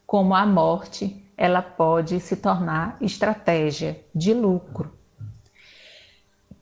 como 0.07 0.33
a 0.33 0.45
morte 0.45 1.23
ela 1.38 1.61
pode 1.61 2.19
se 2.19 2.38
tornar 2.38 2.97
estratégia 3.01 4.03
de 4.15 4.33
lucro. 4.33 4.94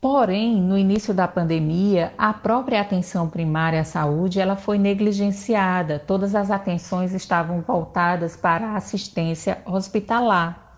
Porém, 0.03 0.61
no 0.61 0.77
início 0.77 1.13
da 1.13 1.29
pandemia, 1.29 2.13
a 2.17 2.33
própria 2.33 2.81
atenção 2.81 3.29
primária 3.29 3.79
à 3.79 3.83
saúde 3.85 4.37
ela 4.37 4.57
foi 4.57 4.77
negligenciada. 4.77 5.97
Todas 5.97 6.35
as 6.35 6.51
atenções 6.51 7.13
estavam 7.13 7.61
voltadas 7.61 8.35
para 8.35 8.67
a 8.67 8.75
assistência 8.75 9.59
hospitalar. 9.65 10.75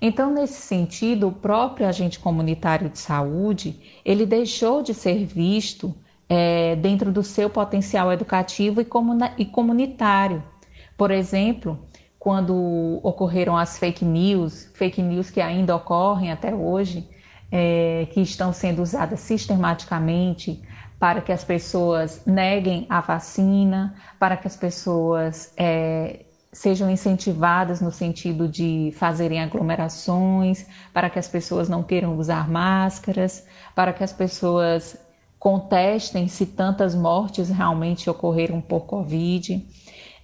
Então, 0.00 0.32
nesse 0.32 0.62
sentido, 0.62 1.28
o 1.28 1.32
próprio 1.32 1.86
agente 1.86 2.18
comunitário 2.18 2.88
de 2.88 2.98
saúde 2.98 3.78
ele 4.06 4.24
deixou 4.24 4.82
de 4.82 4.94
ser 4.94 5.26
visto 5.26 5.94
é, 6.26 6.74
dentro 6.74 7.12
do 7.12 7.22
seu 7.22 7.50
potencial 7.50 8.10
educativo 8.10 8.80
e, 8.80 9.44
comunitário. 9.44 10.42
Por 10.96 11.10
exemplo, 11.10 11.78
quando 12.18 13.00
ocorreram 13.02 13.54
as 13.54 13.78
fake 13.78 14.02
news, 14.02 14.70
fake 14.72 15.02
news 15.02 15.28
que 15.28 15.42
ainda 15.42 15.76
ocorrem 15.76 16.32
até 16.32 16.54
hoje, 16.54 17.06
é, 17.52 18.08
que 18.10 18.22
estão 18.22 18.50
sendo 18.50 18.80
usadas 18.80 19.20
sistematicamente 19.20 20.62
para 20.98 21.20
que 21.20 21.30
as 21.30 21.44
pessoas 21.44 22.22
neguem 22.24 22.86
a 22.88 23.00
vacina, 23.00 23.94
para 24.18 24.36
que 24.38 24.46
as 24.46 24.56
pessoas 24.56 25.52
é, 25.56 26.24
sejam 26.50 26.90
incentivadas 26.90 27.82
no 27.82 27.90
sentido 27.90 28.48
de 28.48 28.92
fazerem 28.96 29.40
aglomerações, 29.42 30.64
para 30.94 31.10
que 31.10 31.18
as 31.18 31.28
pessoas 31.28 31.68
não 31.68 31.82
queiram 31.82 32.16
usar 32.16 32.48
máscaras, 32.48 33.46
para 33.74 33.92
que 33.92 34.02
as 34.02 34.12
pessoas 34.12 34.96
contestem 35.38 36.28
se 36.28 36.46
tantas 36.46 36.94
mortes 36.94 37.50
realmente 37.50 38.08
ocorreram 38.08 38.60
por 38.60 38.82
Covid. 38.82 39.66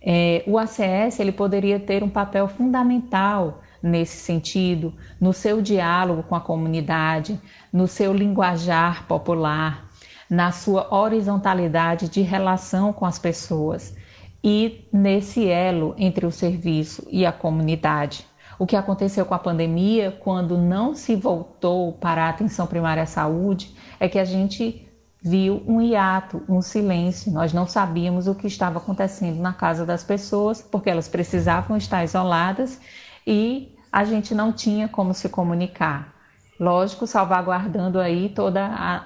É, 0.01 0.45
o 0.47 0.57
ACS 0.57 1.19
ele 1.19 1.33
poderia 1.33 1.81
ter 1.81 2.05
um 2.05 2.09
papel 2.09 2.47
fundamental 2.47 3.61
nesse 3.83 4.17
sentido, 4.17 4.95
no 5.21 5.33
seu 5.33 5.63
diálogo 5.63 6.23
com 6.23 6.35
a 6.35 6.41
comunidade, 6.41 7.41
no 7.73 7.87
seu 7.87 8.13
linguajar 8.13 9.07
popular, 9.07 9.89
na 10.29 10.53
sua 10.53 10.95
horizontalidade 10.95 12.09
de 12.09 12.21
relação 12.21 12.93
com 12.93 13.07
as 13.07 13.19
pessoas 13.19 13.97
e 14.43 14.87
nesse 14.93 15.49
elo 15.49 15.95
entre 15.99 16.27
o 16.27 16.31
serviço 16.31 17.07
e 17.11 17.25
a 17.25 17.33
comunidade. 17.33 18.27
O 18.59 18.67
que 18.67 18.77
aconteceu 18.77 19.25
com 19.25 19.35
a 19.35 19.39
pandemia, 19.39 20.11
quando 20.11 20.59
não 20.59 20.95
se 20.95 21.15
voltou 21.15 21.93
para 21.93 22.25
a 22.25 22.29
atenção 22.29 22.67
primária 22.67 23.05
à 23.05 23.07
saúde, 23.07 23.75
é 24.01 24.09
que 24.09 24.19
a 24.19 24.25
gente 24.25 24.85
viu 25.23 25.63
um 25.67 25.81
hiato, 25.81 26.43
um 26.49 26.61
silêncio. 26.61 27.33
Nós 27.33 27.53
não 27.53 27.67
sabíamos 27.67 28.27
o 28.27 28.35
que 28.35 28.47
estava 28.47 28.79
acontecendo 28.79 29.41
na 29.41 29.53
casa 29.53 29.87
das 29.87 30.03
pessoas, 30.03 30.61
porque 30.61 30.91
elas 30.91 31.09
precisavam 31.09 31.77
estar 31.77 32.05
isoladas 32.05 32.81
e 33.29 33.77
a 33.93 34.05
gente 34.05 34.35
não 34.35 34.51
tinha 34.51 34.89
como 34.89 35.13
se 35.13 35.29
comunicar. 35.29 36.15
Lógico, 36.59 37.07
salvaguardando 37.07 38.01
aí 38.01 38.31
todo 38.31 38.57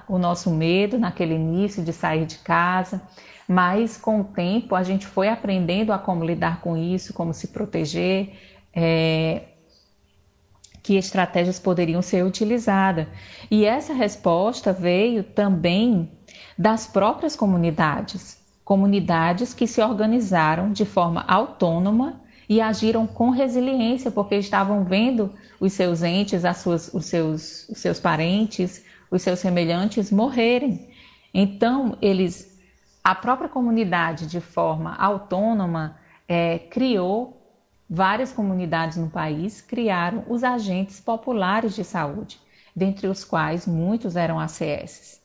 o 0.09 0.17
nosso 0.17 0.49
medo 0.49 0.97
naquele 0.97 1.35
início 1.35 1.83
de 1.83 1.93
sair 1.93 2.25
de 2.25 2.39
casa, 2.39 3.03
mas 3.49 3.97
com 3.97 4.21
o 4.21 4.25
tempo 4.25 4.77
a 4.77 4.85
gente 4.85 5.09
foi 5.09 5.29
aprendendo 5.29 5.93
a 5.93 5.99
como 5.99 6.25
lidar 6.25 6.61
com 6.61 6.77
isso, 6.77 7.13
como 7.13 7.35
se 7.35 7.49
proteger, 7.49 8.33
é, 8.73 9.43
que 10.85 10.97
estratégias 10.97 11.59
poderiam 11.59 12.01
ser 12.01 12.25
utilizadas. 12.25 13.09
E 13.51 13.65
essa 13.65 13.93
resposta 13.93 14.73
veio 14.73 15.25
também 15.25 16.13
das 16.57 16.87
próprias 16.87 17.35
comunidades, 17.35 18.41
comunidades 18.65 19.53
que 19.53 19.67
se 19.67 19.83
organizaram 19.83 20.73
de 20.73 20.85
forma 20.85 21.25
autônoma 21.27 22.22
e 22.53 22.61
agiram 22.61 23.07
com 23.07 23.31
resiliência, 23.31 24.11
porque 24.11 24.37
estavam 24.37 24.85
vendo 24.85 25.33
os 25.61 25.73
seus 25.73 26.03
entes, 26.03 26.45
as 26.45 26.59
suas, 26.59 26.93
os, 26.93 27.07
seus, 27.07 27.69
os 27.69 27.79
seus 27.79 27.99
parentes, 28.01 28.85
os 29.11 29.23
seus 29.23 29.39
semelhantes 29.39 30.11
morrerem. 30.11 30.91
Então, 31.33 31.97
eles, 32.03 32.59
a 33.03 33.15
própria 33.15 33.49
comunidade, 33.49 34.27
de 34.27 34.41
forma 34.41 34.95
autônoma, 34.97 35.97
é, 36.29 36.59
criou 36.59 37.43
Várias 37.95 38.33
comunidades 38.33 38.97
no 38.97 39.11
país 39.11 39.61
criaram 39.61 40.25
os 40.27 40.43
agentes 40.43 40.99
populares 40.99 41.75
de 41.75 41.85
saúde, 41.85 42.41
dentre 42.75 43.07
os 43.07 43.23
quais 43.23 43.67
muitos 43.67 44.17
eram 44.17 44.41
ACS. 44.41 45.21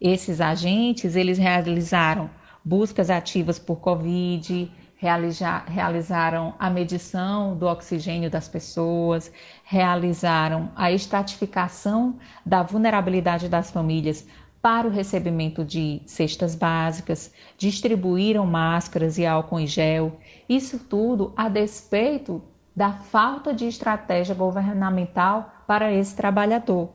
Esses 0.00 0.40
agentes, 0.40 1.14
eles 1.14 1.38
realizaram 1.38 2.28
buscas 2.64 3.08
ativas 3.08 3.60
por 3.60 3.76
Covid, 3.76 4.68
realizaram 4.98 6.54
a 6.58 6.68
medição 6.68 7.56
do 7.56 7.66
oxigênio 7.66 8.28
das 8.28 8.48
pessoas, 8.48 9.30
realizaram 9.62 10.72
a 10.74 10.90
estratificação 10.90 12.18
da 12.44 12.64
vulnerabilidade 12.64 13.48
das 13.48 13.70
famílias 13.70 14.26
para 14.60 14.88
o 14.88 14.90
recebimento 14.90 15.64
de 15.64 16.02
cestas 16.04 16.56
básicas, 16.56 17.32
distribuíram 17.56 18.44
máscaras 18.44 19.18
e 19.18 19.24
álcool 19.24 19.60
em 19.60 19.68
gel, 19.68 20.18
isso 20.48 20.80
tudo 20.80 21.32
a 21.36 21.48
despeito 21.48 22.42
da 22.74 22.92
falta 22.92 23.54
de 23.54 23.66
estratégia 23.66 24.34
governamental 24.34 25.52
para 25.64 25.92
esse 25.92 26.16
trabalhador. 26.16 26.90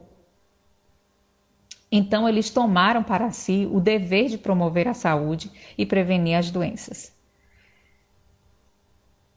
Então, 1.90 2.28
eles 2.28 2.50
tomaram 2.50 3.04
para 3.04 3.32
si 3.32 3.70
o 3.72 3.80
dever 3.80 4.28
de 4.28 4.38
promover 4.38 4.88
a 4.88 4.94
saúde 4.94 5.52
e 5.78 5.86
prevenir 5.86 6.36
as 6.38 6.50
doenças. 6.50 7.13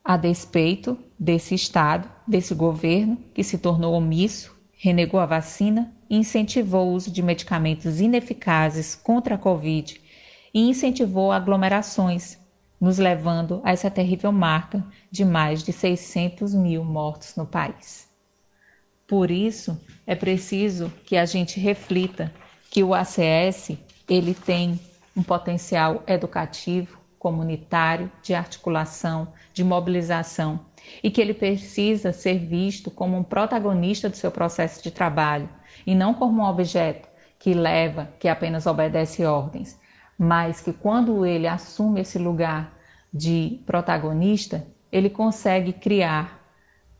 A 0.09 0.16
despeito 0.16 0.96
desse 1.18 1.52
Estado, 1.52 2.09
desse 2.28 2.54
governo 2.54 3.18
que 3.34 3.42
se 3.42 3.59
tornou 3.59 3.92
omisso, 3.92 4.57
renegou 4.78 5.18
a 5.18 5.26
vacina 5.26 5.92
incentivou 6.09 6.86
o 6.86 6.92
uso 6.92 7.11
de 7.11 7.20
medicamentos 7.20 8.00
ineficazes 8.00 8.94
contra 8.94 9.34
a 9.34 9.38
Covid 9.38 10.00
e 10.54 10.61
incentivou 10.61 11.32
aglomerações, 11.32 12.38
nos 12.80 12.98
levando 12.98 13.61
a 13.64 13.72
essa 13.72 13.90
terrível 13.90 14.30
marca 14.30 14.86
de 15.11 15.24
mais 15.24 15.64
de 15.64 15.72
600 15.72 16.54
mil 16.54 16.84
mortos 16.84 17.34
no 17.34 17.44
país. 17.44 18.09
Por 19.09 19.28
isso, 19.28 19.76
é 20.07 20.14
preciso 20.14 20.88
que 21.04 21.16
a 21.16 21.26
gente 21.26 21.59
reflita 21.59 22.32
que 22.70 22.84
o 22.84 22.94
ACS 22.94 23.72
ele 24.09 24.34
tem 24.34 24.78
um 25.16 25.22
potencial 25.24 26.04
educativo, 26.07 26.96
comunitário, 27.18 28.09
de 28.22 28.34
articulação, 28.34 29.32
de 29.57 29.64
mobilização 29.64 30.61
e 31.02 31.11
que 31.11 31.18
ele 31.18 31.32
precisa 31.32 32.12
ser 32.12 32.38
visto 32.38 32.90
como 32.90 33.16
um 33.16 33.22
protagonista 33.22 34.07
do 34.07 34.14
seu 34.14 34.30
processo 34.30 34.82
de 34.82 34.90
trabalho 34.90 35.48
e 35.86 35.94
não 35.94 36.12
como 36.12 36.42
um 36.42 36.44
objeto 36.44 37.09
que 37.38 37.54
leva, 37.54 38.11
que 38.20 38.28
apenas 38.28 38.66
obedece 38.66 39.24
ordens, 39.24 39.80
mas 40.18 40.61
que 40.61 40.74
quando 40.74 41.24
ele 41.24 41.48
assume 41.48 42.02
esse 42.02 42.18
lugar 42.18 42.76
de 43.11 43.62
protagonista, 43.64 44.66
ele 44.92 45.09
consegue 45.09 45.72
criar, 45.72 46.38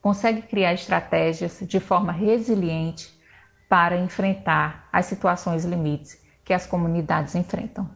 consegue 0.01 0.41
criar 0.41 0.73
estratégias 0.73 1.59
de 1.61 1.79
forma 1.79 2.11
resiliente 2.11 3.13
para 3.69 3.99
enfrentar 3.99 4.89
as 4.91 5.05
situações 5.05 5.67
limites 5.67 6.25
que 6.43 6.55
as 6.55 6.67
comunidades 6.67 7.35
enfrentam. 7.35 7.91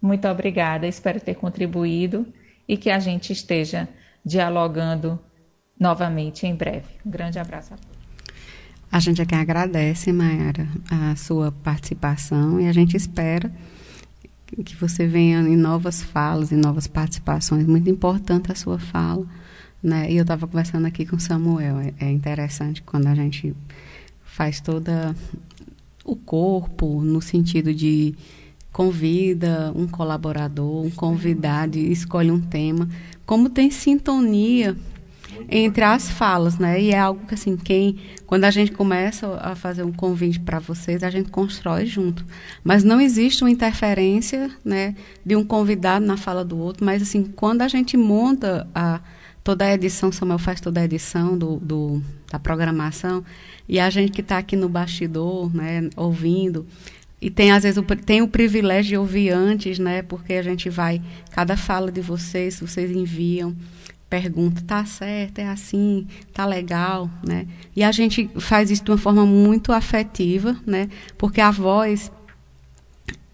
Muito 0.00 0.28
obrigada, 0.28 0.86
espero 0.86 1.20
ter 1.20 1.34
contribuído 1.34 2.32
e 2.68 2.76
que 2.76 2.90
a 2.90 3.00
gente 3.00 3.32
esteja 3.32 3.88
dialogando 4.24 5.18
novamente 5.78 6.46
em 6.46 6.54
breve. 6.54 6.86
Um 7.04 7.10
grande 7.10 7.38
abraço 7.38 7.74
a 7.74 7.76
todos. 7.76 7.94
A 8.90 9.00
gente 9.00 9.20
aqui 9.20 9.34
agradece, 9.34 10.12
Mayara, 10.12 10.68
a 10.90 11.16
sua 11.16 11.50
participação 11.50 12.60
e 12.60 12.68
a 12.68 12.72
gente 12.72 12.96
espera 12.96 13.52
que 14.46 14.76
você 14.76 15.06
venha 15.06 15.40
em 15.40 15.56
novas 15.56 16.02
falas, 16.02 16.52
em 16.52 16.56
novas 16.56 16.86
participações. 16.86 17.66
Muito 17.66 17.90
importante 17.90 18.52
a 18.52 18.54
sua 18.54 18.78
fala. 18.78 19.26
Né? 19.82 20.10
E 20.12 20.16
eu 20.16 20.22
estava 20.22 20.46
conversando 20.46 20.86
aqui 20.86 21.04
com 21.04 21.16
o 21.16 21.20
Samuel. 21.20 21.78
É, 21.80 21.92
é 21.98 22.10
interessante 22.10 22.82
quando 22.82 23.08
a 23.08 23.14
gente 23.14 23.54
faz 24.22 24.60
toda 24.60 25.14
o 26.04 26.14
corpo 26.14 27.02
no 27.02 27.20
sentido 27.20 27.74
de 27.74 28.14
convida 28.74 29.72
um 29.76 29.86
colaborador, 29.86 30.84
um 30.84 30.90
convidado, 30.90 31.78
escolhe 31.78 32.32
um 32.32 32.40
tema, 32.40 32.88
como 33.24 33.48
tem 33.48 33.70
sintonia 33.70 34.76
entre 35.48 35.84
as 35.84 36.10
falas, 36.10 36.58
né? 36.58 36.80
E 36.82 36.90
é 36.90 36.98
algo 36.98 37.24
que 37.24 37.34
assim, 37.34 37.56
quem 37.56 38.00
quando 38.26 38.42
a 38.42 38.50
gente 38.50 38.72
começa 38.72 39.32
a 39.36 39.54
fazer 39.54 39.84
um 39.84 39.92
convite 39.92 40.40
para 40.40 40.58
vocês, 40.58 41.04
a 41.04 41.10
gente 41.10 41.30
constrói 41.30 41.86
junto. 41.86 42.26
Mas 42.64 42.82
não 42.82 43.00
existe 43.00 43.44
uma 43.44 43.50
interferência, 43.50 44.50
né, 44.64 44.96
de 45.24 45.36
um 45.36 45.44
convidado 45.44 46.04
na 46.04 46.16
fala 46.16 46.44
do 46.44 46.58
outro, 46.58 46.84
mas 46.84 47.00
assim, 47.00 47.22
quando 47.22 47.62
a 47.62 47.68
gente 47.68 47.96
monta 47.96 48.68
a 48.74 49.00
toda 49.44 49.66
a 49.66 49.72
edição, 49.72 50.10
Samuel 50.10 50.38
faz 50.40 50.60
toda 50.60 50.80
a 50.80 50.84
edição 50.84 51.38
do, 51.38 51.58
do 51.58 52.02
da 52.28 52.40
programação, 52.40 53.22
e 53.68 53.78
a 53.78 53.88
gente 53.88 54.10
que 54.10 54.20
está 54.20 54.38
aqui 54.38 54.56
no 54.56 54.68
bastidor, 54.68 55.54
né, 55.54 55.88
ouvindo, 55.94 56.66
e 57.24 57.30
tem 57.30 57.52
às 57.52 57.62
vezes 57.62 57.78
o, 57.78 57.82
tem 57.82 58.20
o 58.20 58.28
privilégio 58.28 58.90
de 58.90 58.96
ouvir 58.98 59.30
antes, 59.30 59.78
né? 59.78 60.02
Porque 60.02 60.34
a 60.34 60.42
gente 60.42 60.68
vai 60.68 61.00
cada 61.30 61.56
fala 61.56 61.90
de 61.90 62.02
vocês, 62.02 62.60
vocês 62.60 62.90
enviam, 62.90 63.56
pergunta, 64.10 64.60
tá 64.66 64.84
certo, 64.84 65.38
é 65.38 65.48
assim, 65.48 66.06
tá 66.34 66.44
legal, 66.44 67.08
né? 67.26 67.46
E 67.74 67.82
a 67.82 67.90
gente 67.92 68.28
faz 68.36 68.70
isso 68.70 68.84
de 68.84 68.90
uma 68.90 68.98
forma 68.98 69.24
muito 69.24 69.72
afetiva, 69.72 70.54
né? 70.66 70.90
Porque 71.16 71.40
a 71.40 71.50
voz 71.50 72.12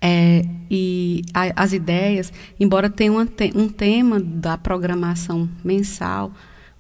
é, 0.01 0.45
e 0.71 1.23
a, 1.35 1.65
as 1.65 1.73
ideias, 1.73 2.33
embora 2.61 2.89
tenha 2.89 3.13
um, 3.13 3.27
um 3.57 3.69
tema 3.69 4.21
da 4.21 4.57
programação 4.57 5.51
mensal, 5.65 6.33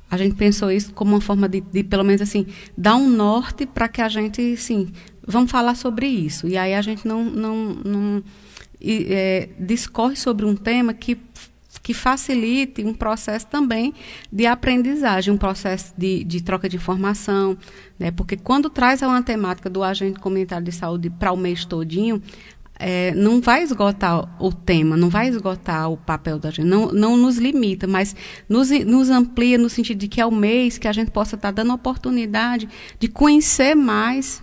a 0.08 0.16
gente 0.16 0.36
pensou 0.36 0.70
isso 0.70 0.92
como 0.92 1.16
uma 1.16 1.20
forma 1.20 1.48
de, 1.48 1.60
de 1.60 1.82
pelo 1.82 2.04
menos 2.04 2.22
assim, 2.22 2.46
dar 2.78 2.94
um 2.94 3.10
norte 3.10 3.66
para 3.66 3.88
que 3.88 4.00
a 4.00 4.08
gente, 4.08 4.52
assim, 4.52 4.92
vamos 5.26 5.50
falar 5.50 5.74
sobre 5.74 6.06
isso. 6.06 6.48
E 6.48 6.56
aí 6.56 6.74
a 6.74 6.82
gente 6.82 7.06
não, 7.06 7.24
não, 7.24 7.54
não 7.84 8.22
é, 8.80 9.48
discorre 9.58 10.16
sobre 10.16 10.44
um 10.44 10.56
tema 10.56 10.92
que 10.94 11.18
que 11.82 11.94
facilite 11.94 12.84
um 12.84 12.92
processo 12.92 13.46
também 13.46 13.94
de 14.30 14.46
aprendizagem, 14.46 15.32
um 15.32 15.36
processo 15.38 15.94
de, 15.96 16.24
de 16.24 16.42
troca 16.42 16.68
de 16.68 16.76
informação, 16.76 17.56
né? 17.98 18.10
porque 18.10 18.36
quando 18.36 18.68
traz 18.68 19.02
uma 19.02 19.22
temática 19.22 19.70
do 19.70 19.82
agente 19.82 20.20
comunitário 20.20 20.64
de 20.64 20.72
saúde 20.72 21.08
para 21.08 21.32
o 21.32 21.36
mês 21.36 21.64
todinho, 21.64 22.20
é, 22.78 23.12
não 23.14 23.40
vai 23.40 23.62
esgotar 23.62 24.42
o 24.42 24.52
tema, 24.52 24.96
não 24.96 25.10
vai 25.10 25.28
esgotar 25.28 25.90
o 25.90 25.98
papel 25.98 26.38
da 26.38 26.50
gente, 26.50 26.66
não, 26.66 26.90
não 26.92 27.16
nos 27.16 27.36
limita, 27.36 27.86
mas 27.86 28.16
nos, 28.48 28.70
nos 28.70 29.10
amplia 29.10 29.58
no 29.58 29.68
sentido 29.68 29.98
de 29.98 30.08
que 30.08 30.20
é 30.20 30.24
o 30.24 30.32
mês 30.32 30.78
que 30.78 30.88
a 30.88 30.92
gente 30.92 31.10
possa 31.10 31.36
estar 31.36 31.50
dando 31.50 31.74
oportunidade 31.74 32.68
de 32.98 33.06
conhecer 33.06 33.74
mais 33.74 34.42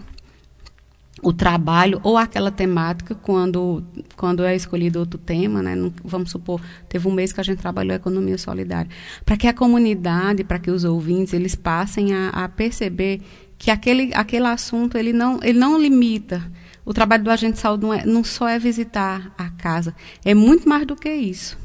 o 1.22 1.34
trabalho 1.34 2.00
ou 2.04 2.18
aquela 2.18 2.52
temática 2.52 3.16
quando 3.16 3.84
quando 4.16 4.44
é 4.44 4.56
escolhido 4.56 5.00
outro 5.00 5.20
tema, 5.20 5.62
né? 5.62 5.76
Vamos 6.04 6.32
supor, 6.32 6.62
teve 6.88 7.08
um 7.08 7.12
mês 7.12 7.34
que 7.34 7.40
a 7.40 7.44
gente 7.44 7.60
trabalhou 7.60 7.96
economia 7.96 8.38
solidária, 8.38 8.90
para 9.26 9.38
que 9.38 9.48
a 9.48 9.54
comunidade, 9.54 10.44
para 10.44 10.60
que 10.60 10.70
os 10.70 10.84
ouvintes 10.84 11.34
eles 11.34 11.56
passem 11.56 12.14
a, 12.14 12.30
a, 12.30 12.50
perceber 12.50 13.22
que 13.58 13.72
aquele 13.72 14.12
aquele 14.14 14.46
assunto 14.46 14.98
ele 14.98 15.12
não 15.12 15.40
ele 15.42 15.58
não 15.58 15.80
limita 15.80 16.52
o 16.86 16.94
trabalho 16.94 17.24
do 17.24 17.32
agente 17.32 17.54
de 17.54 17.60
saúde 17.60 17.84
não, 17.84 17.94
é, 17.94 18.06
não 18.06 18.24
só 18.24 18.48
é 18.48 18.58
visitar 18.58 19.34
a 19.38 19.50
casa, 19.50 19.96
é 20.24 20.34
muito 20.34 20.70
mais 20.70 20.86
do 20.86 20.96
que 20.96 21.12
isso. 21.12 21.58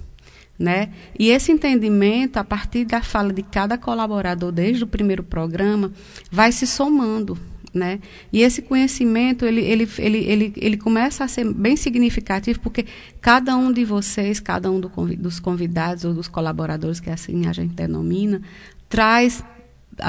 Né? 0.59 0.91
E 1.19 1.31
esse 1.31 1.51
entendimento, 1.51 2.37
a 2.37 2.45
partir 2.45 2.85
da 2.85 3.03
fala 3.03 3.33
de 3.33 3.43
cada 3.43 3.77
colaborador 3.77 4.53
desde 4.53 4.85
o 4.85 4.87
primeiro 4.87 5.23
programa, 5.23 5.91
vai 6.31 6.53
se 6.53 6.67
somando 6.67 7.37
né? 7.73 8.01
E 8.33 8.43
esse 8.43 8.61
conhecimento 8.61 9.47
ele, 9.47 9.61
ele, 9.61 9.89
ele, 9.99 10.19
ele, 10.19 10.53
ele 10.57 10.77
começa 10.77 11.25
a 11.25 11.29
ser 11.29 11.51
bem 11.53 11.77
significativo 11.77 12.61
porque 12.61 12.85
cada 13.21 13.57
um 13.57 13.73
de 13.73 13.85
vocês, 13.85 14.39
cada 14.39 14.71
um 14.71 14.79
do, 14.79 14.89
dos 15.17 15.41
convidados 15.41 16.05
ou 16.05 16.13
dos 16.13 16.29
colaboradores 16.29 17.01
que 17.01 17.09
assim 17.09 17.47
a 17.47 17.53
gente 17.53 17.75
denomina, 17.75 18.43
traz 18.89 19.43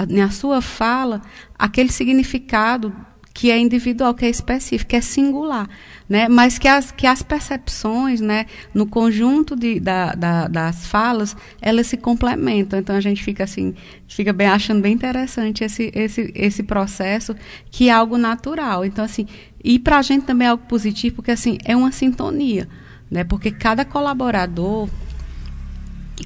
na 0.10 0.30
sua 0.30 0.62
fala 0.62 1.22
aquele 1.58 1.92
significado 1.92 2.94
que 3.34 3.50
é 3.50 3.58
individual, 3.58 4.14
que 4.14 4.26
é 4.26 4.30
específico, 4.30 4.90
que 4.90 4.96
é 4.96 5.02
singular, 5.02 5.68
né? 6.08 6.28
Mas 6.28 6.58
que 6.58 6.68
as, 6.68 6.92
que 6.92 7.08
as 7.08 7.22
percepções, 7.22 8.22
né, 8.22 8.46
no 8.74 8.86
conjunto 8.86 9.56
de, 9.56 9.80
da, 9.80 10.14
da, 10.14 10.48
das 10.48 10.86
falas, 10.86 11.36
elas 11.62 11.88
se 11.88 11.98
complementam. 11.98 12.80
Então 12.80 12.96
a 12.96 13.02
gente 13.02 13.24
fica 13.24 13.44
assim, 13.44 13.74
fica 14.08 14.34
bem 14.34 14.48
achando 14.48 14.82
bem 14.82 14.94
interessante 14.94 15.64
esse, 15.64 15.92
esse, 15.94 16.32
esse 16.36 16.64
processo 16.64 17.36
que 17.72 17.90
é 17.90 17.92
algo 17.92 18.18
natural. 18.18 18.86
Então 18.86 19.04
assim, 19.04 19.28
e 19.64 19.80
para 19.80 19.98
a 19.98 20.02
gente 20.02 20.26
também 20.26 20.48
é 20.48 20.52
algo 20.52 20.66
positivo, 20.66 21.16
porque 21.16 21.32
assim 21.32 21.58
é 21.64 21.76
uma 21.76 21.92
sintonia, 21.92 22.68
né? 23.10 23.24
Porque 23.24 23.52
cada 23.52 23.86
colaborador 23.86 24.90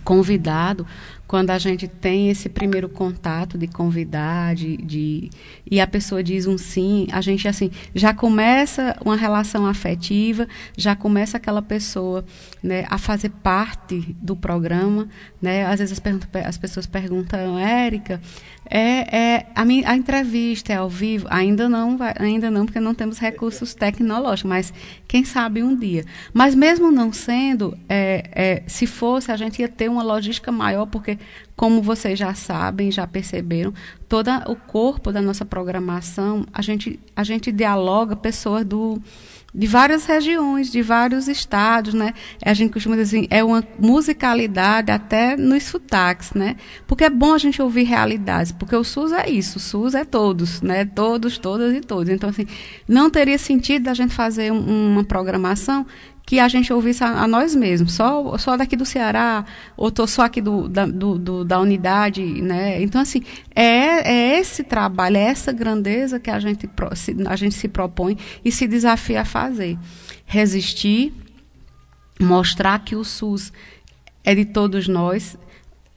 convidado 0.04 0.86
quando 1.28 1.50
a 1.52 1.58
gente 1.58 1.88
tem 1.88 2.30
esse 2.30 2.48
primeiro 2.48 2.88
contato 2.88 3.58
de 3.58 3.68
convidar, 3.68 4.56
de, 4.56 4.78
de, 4.78 5.30
e 5.70 5.82
a 5.82 5.86
pessoa 5.86 6.24
diz 6.24 6.48
um 6.48 6.58
sim, 6.58 7.06
a 7.12 7.20
gente 7.20 7.48
assim 7.48 7.70
já 7.94 8.14
começa 8.14 8.96
uma 9.04 9.16
relação 9.16 9.66
afetiva, 9.66 10.48
já 10.78 10.96
começa 10.96 11.36
aquela 11.36 11.62
pessoa 11.62 12.24
né, 12.64 12.86
a 12.90 12.98
fazer 12.98 13.30
parte 13.30 14.16
do 14.22 14.36
programa. 14.36 15.10
Né? 15.42 15.66
Às 15.66 15.80
vezes 15.80 16.02
as, 16.02 16.46
as 16.46 16.58
pessoas 16.58 16.86
perguntam, 16.86 17.60
Érica, 17.60 18.22
é, 18.70 19.18
é 19.18 19.46
a, 19.56 19.64
minha, 19.66 19.90
a 19.90 19.96
entrevista 19.96 20.74
é 20.74 20.76
ao 20.78 20.90
vivo? 20.90 21.28
Ainda 21.30 21.70
não, 21.70 21.98
vai, 21.98 22.14
ainda 22.18 22.52
não, 22.52 22.66
porque 22.66 22.80
não 22.80 22.94
temos 22.94 23.18
recursos 23.18 23.74
tecnológicos, 23.74 24.50
mas 24.50 24.74
quem 25.08 25.24
sabe 25.24 25.64
um 25.64 25.76
dia. 25.76 26.06
Mas 26.34 26.54
mesmo 26.54 26.92
não 26.92 27.12
sendo, 27.12 27.78
é, 27.88 28.30
é, 28.32 28.64
se 28.68 28.86
fosse, 28.86 29.32
a 29.32 29.38
gente 29.38 29.62
ia 29.62 29.70
ter 29.70 29.90
uma 29.90 30.04
logística 30.04 30.52
maior, 30.52 30.86
porque, 30.86 31.18
como 31.56 31.82
vocês 31.82 32.20
já 32.20 32.34
sabem, 32.34 32.92
já 32.92 33.08
perceberam, 33.08 33.74
todo 34.08 34.30
o 34.48 34.56
corpo 34.56 35.12
da 35.12 35.22
nossa 35.22 35.46
programação, 35.46 36.46
a 36.52 36.62
gente, 36.62 37.00
a 37.16 37.24
gente 37.24 37.52
dialoga 37.52 38.16
pessoas 38.16 38.66
do 38.66 39.02
de 39.58 39.66
várias 39.66 40.06
regiões, 40.06 40.72
de 40.72 40.84
vários 40.84 41.28
estados, 41.28 41.92
né? 41.92 42.14
A 42.46 42.54
gente 42.54 42.72
costuma 42.72 42.96
dizer 42.96 43.18
assim, 43.18 43.28
é 43.32 43.44
uma 43.44 43.64
musicalidade 43.80 44.92
até 44.92 45.36
nos 45.36 45.64
sotaques, 45.64 46.32
né? 46.36 46.58
Porque 46.86 47.04
é 47.04 47.10
bom 47.10 47.34
a 47.34 47.40
gente 47.40 47.60
ouvir 47.60 47.82
realidades, 47.82 48.52
porque 48.52 48.76
o 48.76 48.84
SUS 48.84 49.12
é 49.12 49.28
isso, 49.28 49.58
o 49.58 49.60
SUS 49.60 49.96
é 49.96 50.06
todos, 50.06 50.62
né? 50.62 50.86
Todos, 50.86 51.40
todas 51.40 51.76
e 51.76 51.82
todos. 51.82 52.08
Então, 52.14 52.30
assim, 52.30 52.46
não 52.88 53.10
teria 53.10 53.40
sentido 53.40 53.88
a 53.88 53.96
gente 53.96 54.14
fazer 54.14 54.52
um, 54.52 54.92
uma 54.92 55.04
programação 55.04 55.88
que 56.28 56.42
a 56.42 56.50
gente 56.50 56.74
ouvisse 56.74 57.06
a, 57.06 57.24
a, 57.24 57.28
nós 57.28 57.56
mesmos, 57.56 57.94
só, 57.94 58.38
só 58.38 58.58
daqui 58.58 58.76
do 58.76 58.86
Ceará, 58.86 59.46
ou 59.78 59.90
tô 59.90 60.06
só 60.06 60.24
aqui 60.24 60.42
do, 60.42 60.68
da, 60.68 60.86
do, 60.86 61.18
do, 61.18 61.46
da 61.46 61.58
unidade, 61.58 62.22
né? 62.22 62.84
Então, 62.84 63.00
assim, 63.00 63.24
é, 63.56 64.12
é 64.12 64.38
esse 64.38 64.62
trabalho, 64.62 65.16
é 65.16 65.22
essa 65.22 65.54
grandeza 65.54 66.20
que 66.20 66.30
a 66.30 66.38
gente, 66.38 66.70
a 67.26 67.36
gente 67.38 67.56
se 67.56 67.70
propõe 67.70 68.18
e 68.44 68.52
se 68.52 68.68
desafia 68.68 69.22
a 69.22 69.26
fazer. 69.26 69.80
Resistir, 70.26 71.14
mostrar 72.20 72.84
que 72.84 72.98
o 72.98 73.06
SUS 73.06 73.54
é 74.22 74.36
de 74.36 74.44
todos 74.44 74.90
nós, 74.90 75.38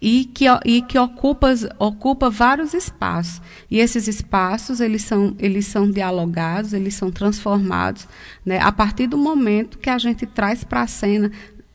e 0.00 0.24
que, 0.24 0.46
e 0.64 0.80
que 0.82 0.98
ocupa, 0.98 1.52
ocupa 1.78 2.30
vários 2.30 2.72
espaços. 2.72 3.42
E 3.70 3.78
esses 3.78 4.08
espaços, 4.08 4.80
eles 4.80 5.02
são, 5.02 5.34
eles 5.38 5.66
são 5.66 5.90
dialogados, 5.90 6.72
eles 6.72 6.94
são 6.94 7.10
transformados 7.10 8.08
né, 8.44 8.58
a 8.60 8.72
partir 8.72 9.06
do 9.06 9.18
momento 9.18 9.78
que 9.78 9.90
a 9.90 9.98
gente 9.98 10.24
traz 10.26 10.64
para 10.64 10.82
a 10.82 10.86
cena 10.86 11.30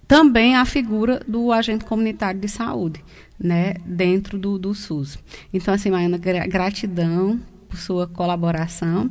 também 0.07 0.55
a 0.55 0.65
figura 0.65 1.19
do 1.27 1.51
agente 1.51 1.85
comunitário 1.85 2.39
de 2.39 2.47
saúde, 2.47 3.03
né, 3.39 3.75
dentro 3.85 4.37
do, 4.37 4.57
do 4.57 4.73
SUS. 4.73 5.17
Então, 5.53 5.73
assim, 5.73 5.89
Maiana, 5.89 6.17
gratidão 6.17 7.39
por 7.67 7.77
sua 7.77 8.07
colaboração. 8.07 9.09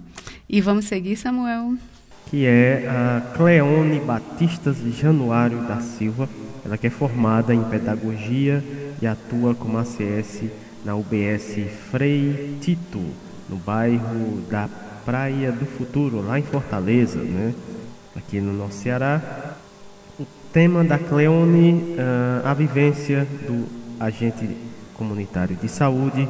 E 0.49 0.61
vamos 0.61 0.87
seguir, 0.87 1.17
Samuel. 1.17 1.75
Que 2.31 2.47
é 2.47 2.87
a 2.89 3.33
Cleone 3.37 4.01
Batistas 4.01 4.79
Januário 4.97 5.63
da 5.67 5.81
Silva. 5.81 6.29
Ela 6.65 6.79
que 6.79 6.87
é 6.87 6.91
formada 6.91 7.55
em 7.55 7.63
pedagogia 7.65 8.65
atua 9.07 9.55
como 9.55 9.79
ACS 9.79 10.43
na 10.85 10.95
UBS 10.95 11.57
Frei 11.91 12.59
Tito, 12.61 13.03
no 13.49 13.57
bairro 13.57 14.43
da 14.51 14.69
Praia 15.05 15.53
do 15.53 15.67
Futuro, 15.67 16.21
lá 16.27 16.39
em 16.39 16.43
Fortaleza, 16.43 17.19
né? 17.19 17.55
aqui 18.17 18.41
no 18.41 18.53
nosso 18.53 18.79
Ceará. 18.79 19.57
O 20.19 20.27
tema 20.53 20.85
da 20.85 20.99
Cleone, 20.99 21.73
uh, 21.73 22.47
a 22.47 22.55
vivência 22.55 23.27
do 23.47 23.67
agente 23.99 24.49
comunitário 24.95 25.57
de 25.57 25.69
saúde 25.69 26.29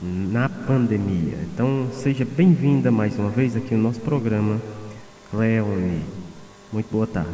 na 0.00 0.48
pandemia. 0.48 1.38
Então, 1.52 1.88
seja 1.92 2.24
bem-vinda 2.24 2.90
mais 2.90 3.18
uma 3.18 3.30
vez 3.30 3.56
aqui 3.56 3.74
no 3.74 3.82
nosso 3.82 4.00
programa, 4.00 4.60
Cleone. 5.30 6.02
Muito 6.72 6.90
boa 6.90 7.06
tarde. 7.06 7.30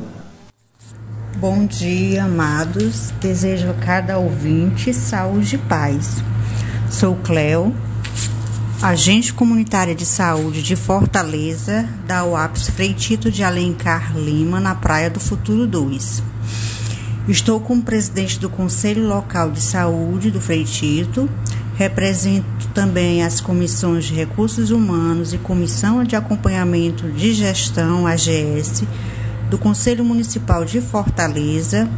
Bom 1.39 1.65
dia, 1.65 2.25
amados. 2.25 3.13
Desejo 3.21 3.71
a 3.71 3.75
cada 3.75 4.19
ouvinte 4.19 4.93
saúde 4.93 5.55
e 5.55 5.59
paz. 5.59 6.23
Sou 6.91 7.15
Cleo, 7.17 7.75
agente 8.83 9.33
comunitária 9.33 9.95
de 9.95 10.05
saúde 10.05 10.61
de 10.63 10.77
Fortaleza, 10.77 11.89
da 12.07 12.25
UAPS 12.25 12.71
Freitito 12.71 13.31
de 13.31 13.43
Alencar 13.43 14.15
Lima, 14.19 14.61
na 14.61 14.75
Praia 14.75 15.09
do 15.09 15.21
Futuro 15.21 15.67
2. 15.67 16.23
Estou 17.29 17.61
como 17.61 17.83
presidente 17.83 18.39
do 18.39 18.51
Conselho 18.51 19.07
Local 19.07 19.53
de 19.53 19.63
Saúde 19.63 20.31
do 20.31 20.41
Freitito, 20.41 21.31
represento 21.77 22.69
também 22.75 23.23
as 23.23 23.41
comissões 23.41 24.05
de 24.05 24.15
recursos 24.15 24.71
humanos 24.71 25.33
e 25.33 25.39
comissão 25.39 26.05
de 26.05 26.17
acompanhamento 26.17 27.09
de 27.09 27.33
gestão, 27.33 28.07
AGS, 28.07 28.87
do 29.51 29.59
Conselho 29.59 30.05
Municipal 30.05 30.65
de 30.65 30.81
Fortaleza 30.81 31.89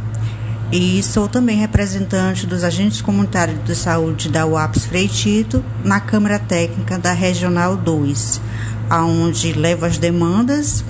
e 0.71 1.03
sou 1.03 1.27
também 1.27 1.55
representante 1.55 2.47
dos 2.47 2.63
agentes 2.63 2.99
comunitários 2.99 3.63
de 3.63 3.75
saúde 3.75 4.27
da 4.27 4.43
UAPS 4.43 4.85
Freitito 4.85 5.63
na 5.83 5.99
Câmara 5.99 6.39
Técnica 6.39 6.97
da 6.97 7.13
Regional 7.13 7.77
2, 7.77 8.41
aonde 8.89 9.53
levo 9.53 9.85
as 9.85 9.99
demandas 9.99 10.83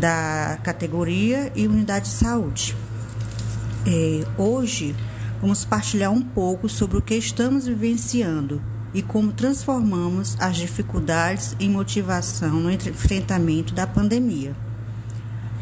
da 0.00 0.58
categoria 0.62 1.52
e 1.54 1.68
unidade 1.68 2.06
de 2.06 2.14
saúde. 2.14 2.74
É, 3.86 4.24
hoje 4.38 4.96
vamos 5.42 5.66
partilhar 5.66 6.10
um 6.10 6.22
pouco 6.22 6.70
sobre 6.70 6.96
o 6.96 7.02
que 7.02 7.16
estamos 7.16 7.66
vivenciando 7.66 8.62
e 8.94 9.02
como 9.02 9.30
transformamos 9.30 10.38
as 10.40 10.56
dificuldades 10.56 11.54
em 11.60 11.68
motivação 11.68 12.54
no 12.54 12.70
enfrentamento 12.70 13.74
da 13.74 13.86
pandemia. 13.86 14.67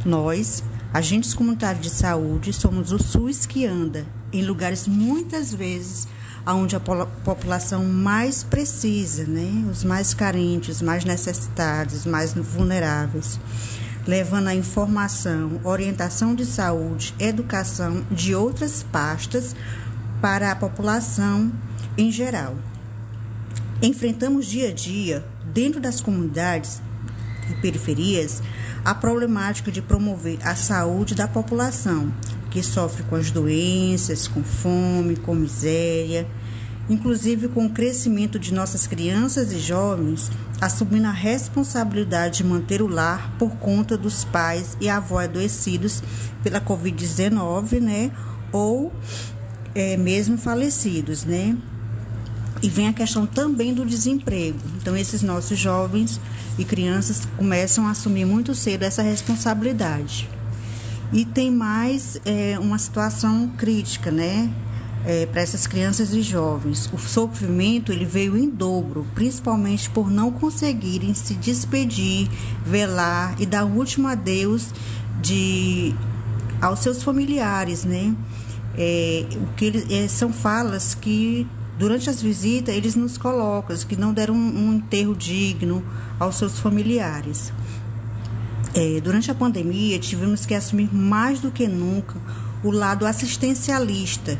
Nós, 0.07 0.63
agentes 0.95 1.35
comunitários 1.35 1.83
de 1.83 1.91
saúde, 1.91 2.53
somos 2.53 2.93
o 2.93 2.99
SUS 3.03 3.45
que 3.45 3.67
anda 3.67 4.07
em 4.33 4.41
lugares 4.41 4.87
muitas 4.87 5.53
vezes 5.53 6.07
onde 6.47 6.77
a 6.77 6.81
população 6.81 7.85
mais 7.85 8.45
precisa, 8.45 9.25
né? 9.25 9.67
os 9.69 9.83
mais 9.83 10.15
carentes, 10.15 10.77
os 10.77 10.83
mais 10.83 11.05
necessitados, 11.05 11.97
os 11.97 12.07
mais 12.07 12.35
vulneráveis, 12.35 13.41
levando 14.07 14.47
a 14.47 14.55
informação, 14.55 15.61
orientação 15.65 16.37
de 16.37 16.47
saúde, 16.47 17.13
educação 17.19 18.07
de 18.09 18.33
outras 18.33 18.85
pastas 18.85 19.57
para 20.21 20.53
a 20.53 20.55
população 20.55 21.51
em 21.99 22.13
geral. 22.13 22.55
Enfrentamos 23.83 24.47
dia 24.47 24.69
a 24.69 24.73
dia, 24.73 25.27
dentro 25.53 25.81
das 25.81 26.01
comunidades 26.01 26.81
e 27.51 27.55
periferias, 27.55 28.41
a 28.87 28.95
problemática 28.95 29.73
de 29.73 29.83
promover 29.83 30.39
a 30.47 30.55
saúde 30.55 31.13
da 31.13 31.27
população, 31.27 32.15
que 32.53 32.63
sofre 32.63 33.03
com 33.03 33.17
as 33.17 33.33
doenças, 33.33 34.29
com 34.29 34.45
fome, 34.45 35.17
com 35.17 35.35
miséria. 35.35 36.25
inclusive 36.89 37.49
com 37.49 37.67
o 37.67 37.71
crescimento 37.71 38.39
de 38.39 38.55
nossas 38.55 38.87
crianças 38.87 39.51
e 39.51 39.59
jovens, 39.59 40.31
assumindo 40.61 41.09
a 41.09 41.11
responsabilidade 41.11 42.37
de 42.37 42.45
manter 42.45 42.81
o 42.81 42.87
lar 42.87 43.35
por 43.41 43.57
conta 43.57 43.97
dos 43.97 44.23
pais 44.23 44.77
e 44.81 44.89
avós 44.89 45.25
adoecidos 45.25 46.01
pela 46.45 46.61
Covid-19, 46.61 47.81
né? 47.81 48.13
Ou 48.53 48.93
é, 49.75 49.97
mesmo 49.97 50.39
falecidos, 50.39 51.25
né? 51.25 51.57
E 52.67 52.69
vem 52.69 52.89
a 52.89 52.93
questão 52.93 53.27
também 53.27 53.73
do 53.73 53.87
desemprego. 53.87 54.59
Então, 54.77 54.97
esses 54.97 55.23
nossos 55.23 55.57
jovens 55.57 56.21
e 56.59 56.65
crianças 56.65 57.25
começam 57.37 57.87
a 57.87 57.93
assumir 57.93 58.25
muito 58.25 58.57
cedo 58.57 58.83
essa 58.83 59.03
responsabilidade. 59.03 60.29
E 61.13 61.25
tem 61.25 61.49
mais 61.49 62.21
é, 62.25 62.59
uma 62.59 62.77
situação 62.77 63.53
crítica, 63.57 64.11
né? 64.11 64.51
É, 65.05 65.27
para 65.27 65.43
essas 65.43 65.65
crianças 65.69 66.13
e 66.13 66.21
jovens. 66.23 66.91
O 66.93 66.99
sofrimento 66.99 67.93
ele 67.93 68.05
veio 68.05 68.37
em 68.37 68.51
dobro, 68.51 69.07
principalmente 69.15 69.89
por 69.89 70.11
não 70.11 70.33
conseguirem 70.33 71.15
se 71.15 71.35
despedir, 71.35 72.29
velar 72.65 73.41
e 73.41 73.47
dar 73.47 73.65
o 73.65 73.77
último 73.77 74.09
adeus 74.09 74.75
de 75.23 75.95
aos 76.61 76.81
seus 76.81 77.01
familiares, 77.01 77.85
né? 77.85 78.13
É, 78.77 79.25
o 79.37 79.55
que 79.55 79.67
eles, 79.67 80.11
são 80.11 80.33
falas 80.33 80.97
que 80.97 81.47
durante 81.79 82.09
as 82.09 82.23
visitas 82.23 82.75
eles 82.75 82.95
nos 82.95 83.19
colocam 83.19 83.77
que 83.77 83.97
não 83.97 84.13
deram 84.13 84.35
um, 84.35 84.69
um 84.69 84.75
enterro 84.75 85.15
digno 85.15 85.85
aos 86.19 86.37
seus 86.37 86.59
familiares. 86.59 87.53
É, 88.75 89.01
durante 89.01 89.31
a 89.31 89.35
pandemia, 89.35 89.99
tivemos 89.99 90.45
que 90.45 90.55
assumir 90.55 90.95
mais 90.95 91.41
do 91.41 91.51
que 91.51 91.67
nunca 91.67 92.21
o 92.63 92.71
lado 92.71 93.07
assistencialista, 93.07 94.39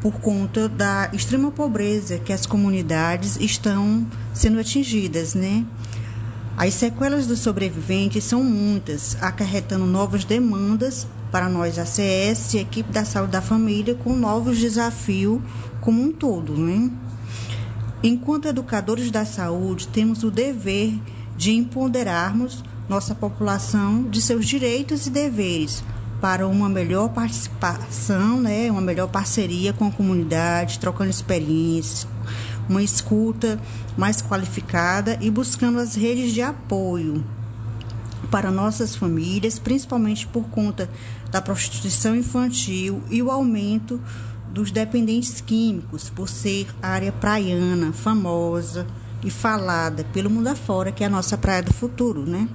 por 0.00 0.20
conta 0.20 0.68
da 0.68 1.10
extrema 1.12 1.50
pobreza 1.50 2.18
que 2.18 2.32
as 2.32 2.46
comunidades 2.46 3.36
estão 3.40 4.06
sendo 4.32 4.60
atingidas, 4.60 5.34
né? 5.34 5.64
As 6.56 6.74
sequelas 6.74 7.26
dos 7.26 7.38
sobreviventes 7.40 8.24
são 8.24 8.42
muitas, 8.42 9.16
acarretando 9.20 9.86
novas 9.86 10.24
demandas 10.24 11.06
para 11.30 11.48
nós, 11.48 11.78
ACS 11.78 12.54
e 12.54 12.58
equipe 12.58 12.92
da 12.92 13.04
saúde 13.04 13.32
da 13.32 13.42
família, 13.42 13.94
com 13.94 14.14
novos 14.14 14.58
desafios 14.58 15.40
como 15.80 16.02
um 16.02 16.12
todo, 16.12 16.56
né? 16.56 16.90
Enquanto 18.02 18.48
educadores 18.48 19.10
da 19.10 19.24
saúde, 19.24 19.88
temos 19.88 20.22
o 20.22 20.30
dever 20.30 20.94
de 21.36 21.52
empoderarmos 21.52 22.62
nossa 22.88 23.14
população 23.14 24.04
de 24.04 24.22
seus 24.22 24.46
direitos 24.46 25.06
e 25.06 25.10
deveres 25.10 25.82
para 26.20 26.48
uma 26.48 26.68
melhor 26.68 27.10
participação, 27.10 28.40
né, 28.40 28.70
uma 28.70 28.80
melhor 28.80 29.08
parceria 29.08 29.72
com 29.72 29.86
a 29.86 29.90
comunidade, 29.90 30.78
trocando 30.80 31.10
experiências, 31.10 32.08
uma 32.68 32.82
escuta 32.82 33.60
mais 33.96 34.20
qualificada 34.20 35.16
e 35.20 35.30
buscando 35.30 35.78
as 35.78 35.94
redes 35.94 36.32
de 36.32 36.42
apoio 36.42 37.24
para 38.30 38.50
nossas 38.50 38.94
famílias, 38.94 39.58
principalmente 39.58 40.26
por 40.26 40.44
conta 40.48 40.88
da 41.30 41.40
prostituição 41.40 42.14
infantil 42.14 43.02
e 43.10 43.22
o 43.22 43.30
aumento 43.30 44.00
dos 44.52 44.70
dependentes 44.70 45.40
químicos, 45.40 46.10
por 46.10 46.28
ser 46.28 46.66
área 46.82 47.12
praiana, 47.12 47.92
famosa 47.92 48.86
e 49.22 49.30
falada 49.30 50.04
pelo 50.12 50.30
mundo 50.30 50.48
afora, 50.48 50.92
que 50.92 51.02
é 51.02 51.06
a 51.06 51.10
nossa 51.10 51.36
praia 51.36 51.62
do 51.62 51.72
futuro, 51.72 52.24
né? 52.24 52.48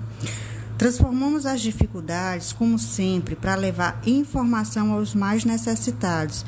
Transformamos 0.77 1.45
as 1.45 1.61
dificuldades, 1.61 2.51
como 2.51 2.79
sempre, 2.79 3.35
para 3.35 3.55
levar 3.55 4.01
informação 4.05 4.91
aos 4.91 5.13
mais 5.13 5.45
necessitados. 5.45 6.45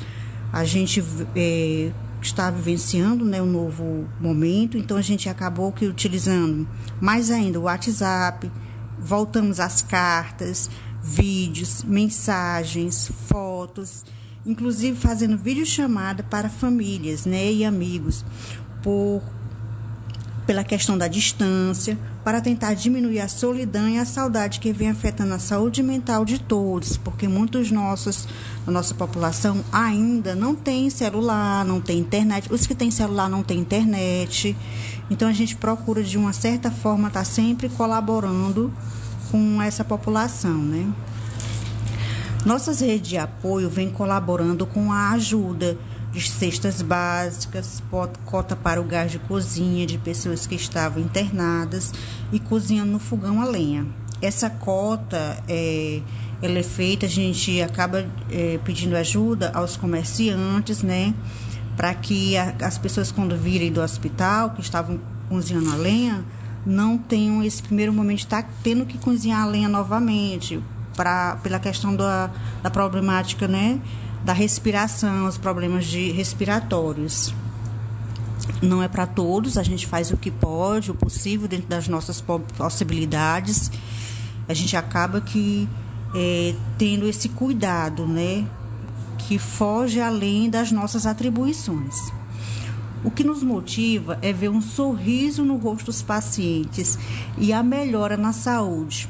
A 0.52 0.64
gente 0.64 1.02
é, 1.34 1.90
está 2.20 2.50
vivenciando 2.50 3.24
né, 3.24 3.40
um 3.40 3.46
novo 3.46 4.06
momento, 4.20 4.76
então 4.76 4.96
a 4.96 5.02
gente 5.02 5.28
acabou 5.28 5.72
que 5.72 5.86
utilizando 5.86 6.66
mais 7.00 7.30
ainda 7.30 7.60
o 7.60 7.62
WhatsApp, 7.62 8.50
voltamos 8.98 9.60
às 9.60 9.82
cartas, 9.82 10.70
vídeos, 11.02 11.82
mensagens, 11.84 13.10
fotos, 13.28 14.04
inclusive 14.44 14.96
fazendo 14.98 15.36
videochamada 15.36 16.22
para 16.22 16.48
famílias 16.48 17.26
né, 17.26 17.52
e 17.52 17.64
amigos, 17.64 18.24
por 18.82 19.22
pela 20.46 20.62
questão 20.62 20.96
da 20.96 21.08
distância, 21.08 21.98
para 22.26 22.40
tentar 22.40 22.74
diminuir 22.74 23.20
a 23.20 23.28
solidão 23.28 23.88
e 23.88 24.00
a 24.00 24.04
saudade 24.04 24.58
que 24.58 24.72
vem 24.72 24.90
afetando 24.90 25.32
a 25.32 25.38
saúde 25.38 25.80
mental 25.80 26.24
de 26.24 26.40
todos, 26.40 26.96
porque 26.96 27.28
muitos 27.28 27.70
nossos, 27.70 28.26
a 28.66 28.70
nossa 28.72 28.92
população 28.96 29.64
ainda 29.70 30.34
não 30.34 30.52
tem 30.52 30.90
celular, 30.90 31.64
não 31.64 31.80
tem 31.80 32.00
internet. 32.00 32.52
Os 32.52 32.66
que 32.66 32.74
têm 32.74 32.90
celular 32.90 33.30
não 33.30 33.44
têm 33.44 33.60
internet. 33.60 34.56
Então 35.08 35.28
a 35.28 35.32
gente 35.32 35.54
procura 35.54 36.02
de 36.02 36.18
uma 36.18 36.32
certa 36.32 36.68
forma 36.68 37.06
estar 37.06 37.20
tá 37.20 37.24
sempre 37.24 37.68
colaborando 37.68 38.74
com 39.30 39.62
essa 39.62 39.84
população, 39.84 40.58
né? 40.58 40.92
Nossas 42.44 42.80
redes 42.80 43.08
de 43.08 43.18
apoio 43.18 43.70
vêm 43.70 43.88
colaborando 43.88 44.66
com 44.66 44.90
a 44.90 45.10
ajuda 45.10 45.78
de 46.16 46.30
cestas 46.30 46.80
básicas, 46.80 47.82
cota 48.24 48.56
para 48.56 48.80
o 48.80 48.84
gás 48.84 49.12
de 49.12 49.18
cozinha 49.18 49.86
de 49.86 49.98
pessoas 49.98 50.46
que 50.46 50.54
estavam 50.54 51.02
internadas 51.02 51.92
e 52.32 52.40
cozinhando 52.40 52.92
no 52.92 52.98
fogão 52.98 53.40
a 53.42 53.44
lenha. 53.44 53.86
Essa 54.22 54.48
cota 54.48 55.36
é, 55.46 56.00
ela 56.40 56.58
é 56.58 56.62
feita, 56.62 57.04
a 57.04 57.08
gente 57.08 57.60
acaba 57.60 58.06
é, 58.30 58.58
pedindo 58.64 58.96
ajuda 58.96 59.50
aos 59.54 59.76
comerciantes, 59.76 60.82
né? 60.82 61.12
Para 61.76 61.92
que 61.92 62.34
a, 62.38 62.54
as 62.62 62.78
pessoas, 62.78 63.12
quando 63.12 63.36
virem 63.36 63.70
do 63.70 63.82
hospital, 63.82 64.50
que 64.50 64.62
estavam 64.62 64.98
cozinhando 65.28 65.70
a 65.70 65.76
lenha, 65.76 66.24
não 66.64 66.96
tenham 66.96 67.42
esse 67.42 67.62
primeiro 67.62 67.92
momento 67.92 68.18
de 68.18 68.24
estar 68.24 68.42
tá 68.42 68.48
tendo 68.62 68.86
que 68.86 68.96
cozinhar 68.96 69.42
a 69.42 69.46
lenha 69.46 69.68
novamente, 69.68 70.62
pra, 70.96 71.36
pela 71.42 71.58
questão 71.58 71.94
da, 71.94 72.30
da 72.62 72.70
problemática, 72.70 73.46
né? 73.46 73.78
Da 74.26 74.32
respiração, 74.32 75.28
os 75.28 75.38
problemas 75.38 75.86
de 75.86 76.10
respiratórios. 76.10 77.32
Não 78.60 78.82
é 78.82 78.88
para 78.88 79.06
todos, 79.06 79.56
a 79.56 79.62
gente 79.62 79.86
faz 79.86 80.10
o 80.10 80.16
que 80.16 80.32
pode, 80.32 80.90
o 80.90 80.94
possível 80.94 81.46
dentro 81.46 81.68
das 81.68 81.86
nossas 81.86 82.20
possibilidades. 82.58 83.70
A 84.48 84.52
gente 84.52 84.76
acaba 84.76 85.20
que 85.20 85.68
é, 86.12 86.56
tendo 86.76 87.06
esse 87.06 87.28
cuidado, 87.28 88.04
né, 88.04 88.44
que 89.16 89.38
foge 89.38 90.00
além 90.00 90.50
das 90.50 90.72
nossas 90.72 91.06
atribuições. 91.06 91.94
O 93.04 93.12
que 93.12 93.22
nos 93.22 93.44
motiva 93.44 94.18
é 94.20 94.32
ver 94.32 94.48
um 94.48 94.60
sorriso 94.60 95.44
no 95.44 95.56
rosto 95.56 95.86
dos 95.86 96.02
pacientes 96.02 96.98
e 97.38 97.52
a 97.52 97.62
melhora 97.62 98.16
na 98.16 98.32
saúde. 98.32 99.08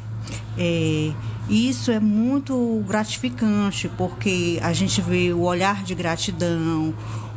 É, 0.58 1.10
isso 1.48 1.92
é 1.92 2.00
muito 2.00 2.82
gratificante, 2.86 3.88
porque 3.96 4.58
a 4.62 4.72
gente 4.72 5.00
vê 5.00 5.32
o 5.32 5.42
olhar 5.42 5.84
de 5.84 5.94
gratidão, 5.94 6.92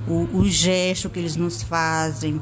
o, 0.08 0.28
o 0.34 0.46
gesto 0.50 1.10
que 1.10 1.20
eles 1.20 1.36
nos 1.36 1.62
fazem, 1.62 2.42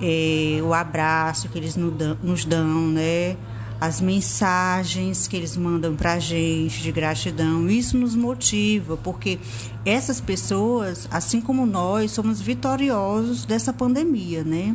é, 0.00 0.60
o 0.62 0.74
abraço 0.74 1.48
que 1.48 1.58
eles 1.58 1.74
nos 1.74 1.94
dão, 1.94 2.18
nos 2.22 2.44
dão, 2.44 2.88
né? 2.88 3.36
As 3.80 4.00
mensagens 4.00 5.26
que 5.28 5.36
eles 5.36 5.56
mandam 5.56 5.94
para 5.94 6.14
a 6.14 6.18
gente 6.18 6.82
de 6.82 6.92
gratidão, 6.92 7.68
isso 7.68 7.96
nos 7.96 8.14
motiva, 8.14 8.96
porque 8.96 9.38
essas 9.84 10.20
pessoas, 10.20 11.06
assim 11.10 11.40
como 11.40 11.66
nós, 11.66 12.10
somos 12.10 12.40
vitoriosos 12.40 13.44
dessa 13.44 13.72
pandemia, 13.72 14.44
né? 14.44 14.74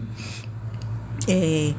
É, 1.28 1.74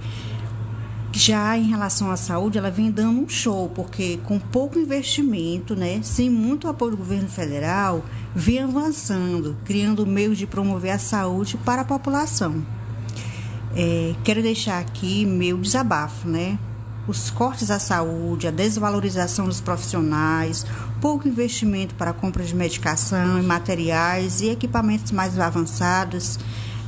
já 1.12 1.56
em 1.58 1.64
relação 1.68 2.10
à 2.10 2.16
saúde, 2.16 2.58
ela 2.58 2.70
vem 2.70 2.90
dando 2.90 3.20
um 3.20 3.28
show, 3.28 3.68
porque 3.74 4.18
com 4.24 4.38
pouco 4.38 4.78
investimento, 4.78 5.76
né, 5.76 6.00
sem 6.02 6.30
muito 6.30 6.68
apoio 6.68 6.92
do 6.92 6.96
governo 6.96 7.28
federal, 7.28 8.04
vem 8.34 8.60
avançando, 8.60 9.56
criando 9.64 10.06
meios 10.06 10.38
de 10.38 10.46
promover 10.46 10.92
a 10.92 10.98
saúde 10.98 11.58
para 11.58 11.82
a 11.82 11.84
população. 11.84 12.64
É, 13.74 14.14
quero 14.24 14.42
deixar 14.42 14.78
aqui 14.78 15.24
meu 15.24 15.58
desabafo, 15.58 16.28
né? 16.28 16.58
Os 17.08 17.30
cortes 17.30 17.70
à 17.70 17.78
saúde, 17.78 18.46
a 18.46 18.50
desvalorização 18.50 19.46
dos 19.46 19.60
profissionais, 19.60 20.64
pouco 21.00 21.26
investimento 21.26 21.94
para 21.94 22.10
a 22.10 22.14
compra 22.14 22.44
de 22.44 22.54
medicação 22.54 23.38
e 23.38 23.42
materiais 23.42 24.40
e 24.40 24.50
equipamentos 24.50 25.10
mais 25.10 25.38
avançados 25.38 26.38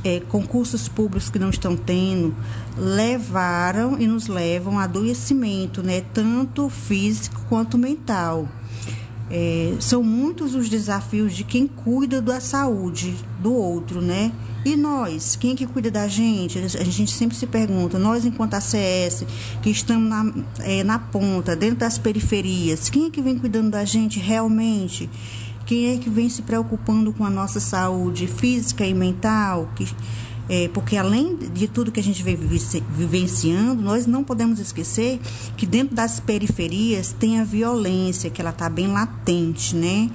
é, 0.05 0.19
concursos 0.19 0.87
públicos 0.87 1.31
que 1.31 1.39
não 1.39 1.49
estão 1.49 1.75
tendo 1.75 2.35
levaram 2.77 3.99
e 3.99 4.05
nos 4.05 4.27
levam 4.27 4.77
a 4.77 4.83
adoecimento, 4.83 5.81
né, 5.81 6.01
tanto 6.13 6.69
físico 6.69 7.41
quanto 7.49 7.75
mental. 7.75 8.47
É, 9.31 9.75
são 9.79 10.03
muitos 10.03 10.53
os 10.53 10.69
desafios 10.69 11.35
de 11.35 11.43
quem 11.43 11.65
cuida 11.65 12.21
da 12.21 12.39
saúde 12.39 13.15
do 13.39 13.51
outro, 13.51 13.99
né? 13.99 14.31
E 14.63 14.75
nós, 14.75 15.35
quem 15.35 15.53
é 15.53 15.55
que 15.55 15.65
cuida 15.65 15.89
da 15.89 16.07
gente? 16.07 16.59
A 16.59 16.83
gente 16.83 17.11
sempre 17.11 17.35
se 17.35 17.47
pergunta, 17.47 17.97
nós 17.97 18.23
enquanto 18.23 18.53
ACS, 18.53 19.25
que 19.63 19.69
estamos 19.71 20.09
na, 20.09 20.31
é, 20.59 20.83
na 20.83 20.99
ponta, 20.99 21.55
dentro 21.55 21.77
das 21.77 21.97
periferias, 21.97 22.89
quem 22.89 23.07
é 23.07 23.09
que 23.09 23.21
vem 23.21 23.37
cuidando 23.37 23.71
da 23.71 23.83
gente 23.83 24.19
realmente? 24.19 25.09
Quem 25.65 25.95
é 25.95 25.97
que 25.97 26.09
vem 26.09 26.29
se 26.29 26.43
preocupando 26.43 27.11
com 27.11 27.25
a 27.25 27.29
nossa 27.29 27.59
saúde 27.59 28.27
física 28.27 28.85
e 28.85 28.93
mental? 28.93 29.67
Que, 29.75 29.87
é, 30.47 30.67
porque 30.67 30.95
além 30.95 31.35
de 31.35 31.67
tudo 31.67 31.91
que 31.91 31.99
a 31.99 32.03
gente 32.03 32.21
vem 32.21 32.35
vivenciando, 32.35 33.81
nós 33.81 34.05
não 34.05 34.23
podemos 34.23 34.59
esquecer 34.59 35.19
que 35.57 35.65
dentro 35.65 35.95
das 35.95 36.19
periferias 36.19 37.15
tem 37.17 37.39
a 37.39 37.43
violência, 37.43 38.29
que 38.29 38.39
ela 38.39 38.51
está 38.51 38.69
bem 38.69 38.87
latente, 38.87 39.75
né? 39.75 40.11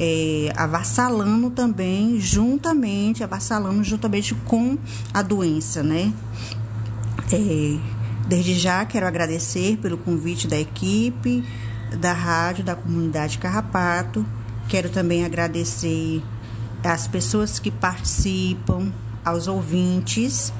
É, 0.00 0.52
avassalando 0.56 1.50
também, 1.50 2.20
juntamente, 2.20 3.22
avassalando 3.22 3.84
juntamente 3.84 4.34
com 4.34 4.76
a 5.14 5.22
doença, 5.22 5.80
né? 5.80 6.12
É, 7.32 7.78
desde 8.26 8.54
já 8.54 8.84
quero 8.84 9.06
agradecer 9.06 9.76
pelo 9.76 9.96
convite 9.96 10.48
da 10.48 10.58
equipe, 10.58 11.44
da 12.00 12.12
rádio, 12.12 12.64
da 12.64 12.74
comunidade 12.74 13.38
Carrapato. 13.38 14.26
Quero 14.68 14.90
também 14.90 15.24
agradecer 15.24 16.22
às 16.84 17.08
pessoas 17.08 17.58
que 17.58 17.70
participam, 17.70 18.92
aos 19.24 19.46
ouvintes 19.46 20.52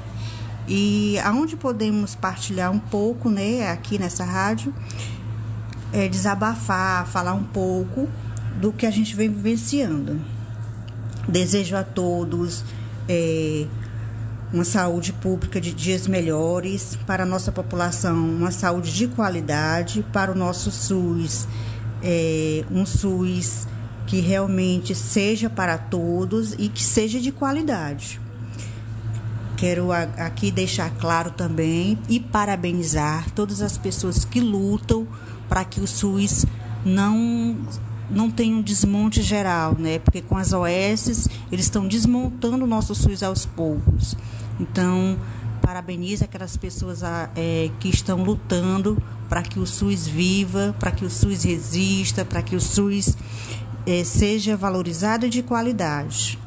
e 0.67 1.17
aonde 1.23 1.55
podemos 1.55 2.15
partilhar 2.15 2.71
um 2.71 2.79
pouco, 2.79 3.29
né, 3.29 3.69
aqui 3.71 3.97
nessa 3.97 4.23
rádio, 4.23 4.73
é, 5.91 6.07
desabafar, 6.07 7.07
falar 7.07 7.33
um 7.33 7.43
pouco 7.43 8.07
do 8.59 8.71
que 8.71 8.85
a 8.85 8.91
gente 8.91 9.15
vem 9.15 9.29
vivenciando. 9.29 10.19
Desejo 11.27 11.75
a 11.75 11.83
todos 11.83 12.63
é, 13.07 13.65
uma 14.53 14.63
saúde 14.63 15.13
pública 15.13 15.59
de 15.59 15.73
dias 15.73 16.07
melhores 16.07 16.97
para 17.07 17.23
a 17.23 17.25
nossa 17.25 17.51
população, 17.51 18.17
uma 18.17 18.51
saúde 18.51 18.93
de 18.93 19.07
qualidade 19.07 20.05
para 20.13 20.31
o 20.31 20.35
nosso 20.35 20.71
SUS, 20.71 21.47
é, 22.03 22.63
um 22.71 22.85
SUS 22.85 23.67
que 24.09 24.19
realmente 24.21 24.95
seja 24.95 25.51
para 25.51 25.77
todos 25.77 26.53
e 26.57 26.67
que 26.67 26.83
seja 26.83 27.21
de 27.21 27.31
qualidade. 27.31 28.19
Quero 29.55 29.91
aqui 29.91 30.49
deixar 30.49 30.89
claro 30.95 31.29
também 31.29 31.95
e 32.09 32.19
parabenizar 32.19 33.29
todas 33.35 33.61
as 33.61 33.77
pessoas 33.77 34.25
que 34.25 34.41
lutam 34.41 35.07
para 35.47 35.63
que 35.63 35.79
o 35.79 35.87
SUS 35.87 36.43
não 36.83 37.55
não 38.09 38.31
tenha 38.31 38.55
um 38.55 38.63
desmonte 38.63 39.21
geral, 39.21 39.75
né? 39.77 39.99
Porque 39.99 40.23
com 40.23 40.35
as 40.35 40.53
OS 40.53 41.27
eles 41.51 41.65
estão 41.65 41.87
desmontando 41.87 42.63
o 42.63 42.67
nosso 42.67 42.95
SUS 42.95 43.21
aos 43.21 43.45
poucos. 43.45 44.17
Então, 44.59 45.19
parabenizo 45.61 46.23
aquelas 46.23 46.57
pessoas 46.57 47.03
é, 47.35 47.69
que 47.79 47.89
estão 47.89 48.23
lutando 48.23 48.97
para 49.29 49.43
que 49.43 49.59
o 49.59 49.67
SUS 49.67 50.07
viva, 50.07 50.75
para 50.79 50.89
que 50.89 51.05
o 51.05 51.09
SUS 51.11 51.43
resista, 51.43 52.25
para 52.25 52.41
que 52.41 52.55
o 52.55 52.59
SUS 52.59 53.15
é, 53.85 54.03
seja 54.03 54.55
valorizado 54.55 55.25
e 55.25 55.29
de 55.29 55.41
qualidade. 55.41 56.37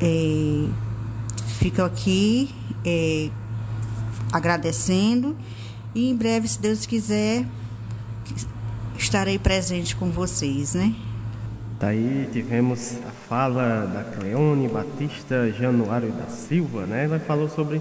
É, 0.00 0.68
Fico 1.62 1.80
aqui 1.82 2.52
é, 2.84 3.30
agradecendo 4.32 5.36
e 5.94 6.10
em 6.10 6.16
breve, 6.16 6.48
se 6.48 6.60
Deus 6.60 6.84
quiser, 6.84 7.46
estarei 8.98 9.38
presente 9.38 9.94
com 9.94 10.10
vocês, 10.10 10.74
né? 10.74 10.92
Daí 11.78 12.28
tivemos 12.32 12.96
a 13.06 13.12
fala 13.28 13.86
da 13.86 14.02
Cleone 14.02 14.66
Batista 14.66 15.52
Januário 15.52 16.10
da 16.10 16.26
Silva, 16.26 16.84
né? 16.84 17.04
Ela 17.04 17.20
falou 17.20 17.48
sobre 17.48 17.80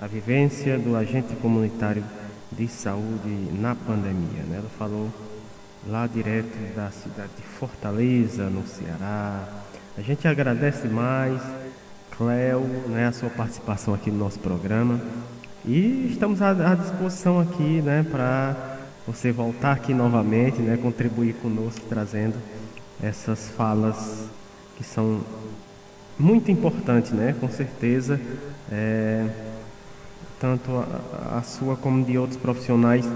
a 0.00 0.06
vivência 0.06 0.78
do 0.78 0.96
agente 0.96 1.36
comunitário 1.36 2.02
de 2.50 2.68
saúde 2.68 3.28
na 3.52 3.74
pandemia, 3.74 4.44
né? 4.48 4.56
Ela 4.60 4.70
falou 4.78 5.10
lá 5.86 6.06
direto 6.06 6.56
da 6.74 6.90
cidade 6.90 7.30
de 7.36 7.42
Fortaleza, 7.42 8.50
no 8.50 8.66
Ceará. 8.66 9.48
A 9.96 10.00
gente 10.02 10.26
agradece 10.28 10.86
mais 10.88 11.40
Cléo, 12.16 12.60
né, 12.88 13.06
a 13.06 13.12
sua 13.12 13.30
participação 13.30 13.94
aqui 13.94 14.10
no 14.10 14.18
nosso 14.18 14.38
programa. 14.38 15.00
E 15.64 16.08
estamos 16.10 16.42
à, 16.42 16.74
disposição 16.74 17.40
aqui, 17.40 17.82
né, 17.82 18.04
para 18.10 18.78
você 19.06 19.32
voltar 19.32 19.72
aqui 19.72 19.94
novamente, 19.94 20.60
né, 20.60 20.76
contribuir 20.76 21.34
conosco, 21.34 21.80
trazendo 21.88 22.36
essas 23.02 23.48
falas 23.48 24.28
que 24.76 24.84
são 24.84 25.20
muito 26.18 26.50
importantes, 26.50 27.12
né, 27.12 27.34
com 27.40 27.48
certeza, 27.48 28.20
é, 28.70 29.26
tanto 30.38 30.70
a, 30.72 31.38
a, 31.38 31.42
sua 31.42 31.76
como 31.76 32.04
de 32.04 32.18
outros 32.18 32.38
profissionais 32.38 33.06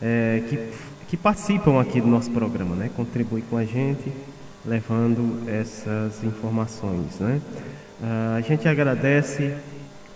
é, 0.00 0.42
que, 0.48 0.72
que 1.08 1.16
participam 1.16 1.80
aqui 1.80 2.00
do 2.00 2.06
nosso 2.06 2.30
programa, 2.30 2.74
né, 2.74 2.90
contribuir 2.96 3.44
com 3.48 3.56
a 3.56 3.64
gente, 3.64 4.12
levando 4.64 5.48
essas 5.48 6.24
informações, 6.24 7.18
né. 7.20 7.40
Uh, 8.00 8.36
a 8.36 8.40
gente 8.40 8.68
agradece 8.68 9.54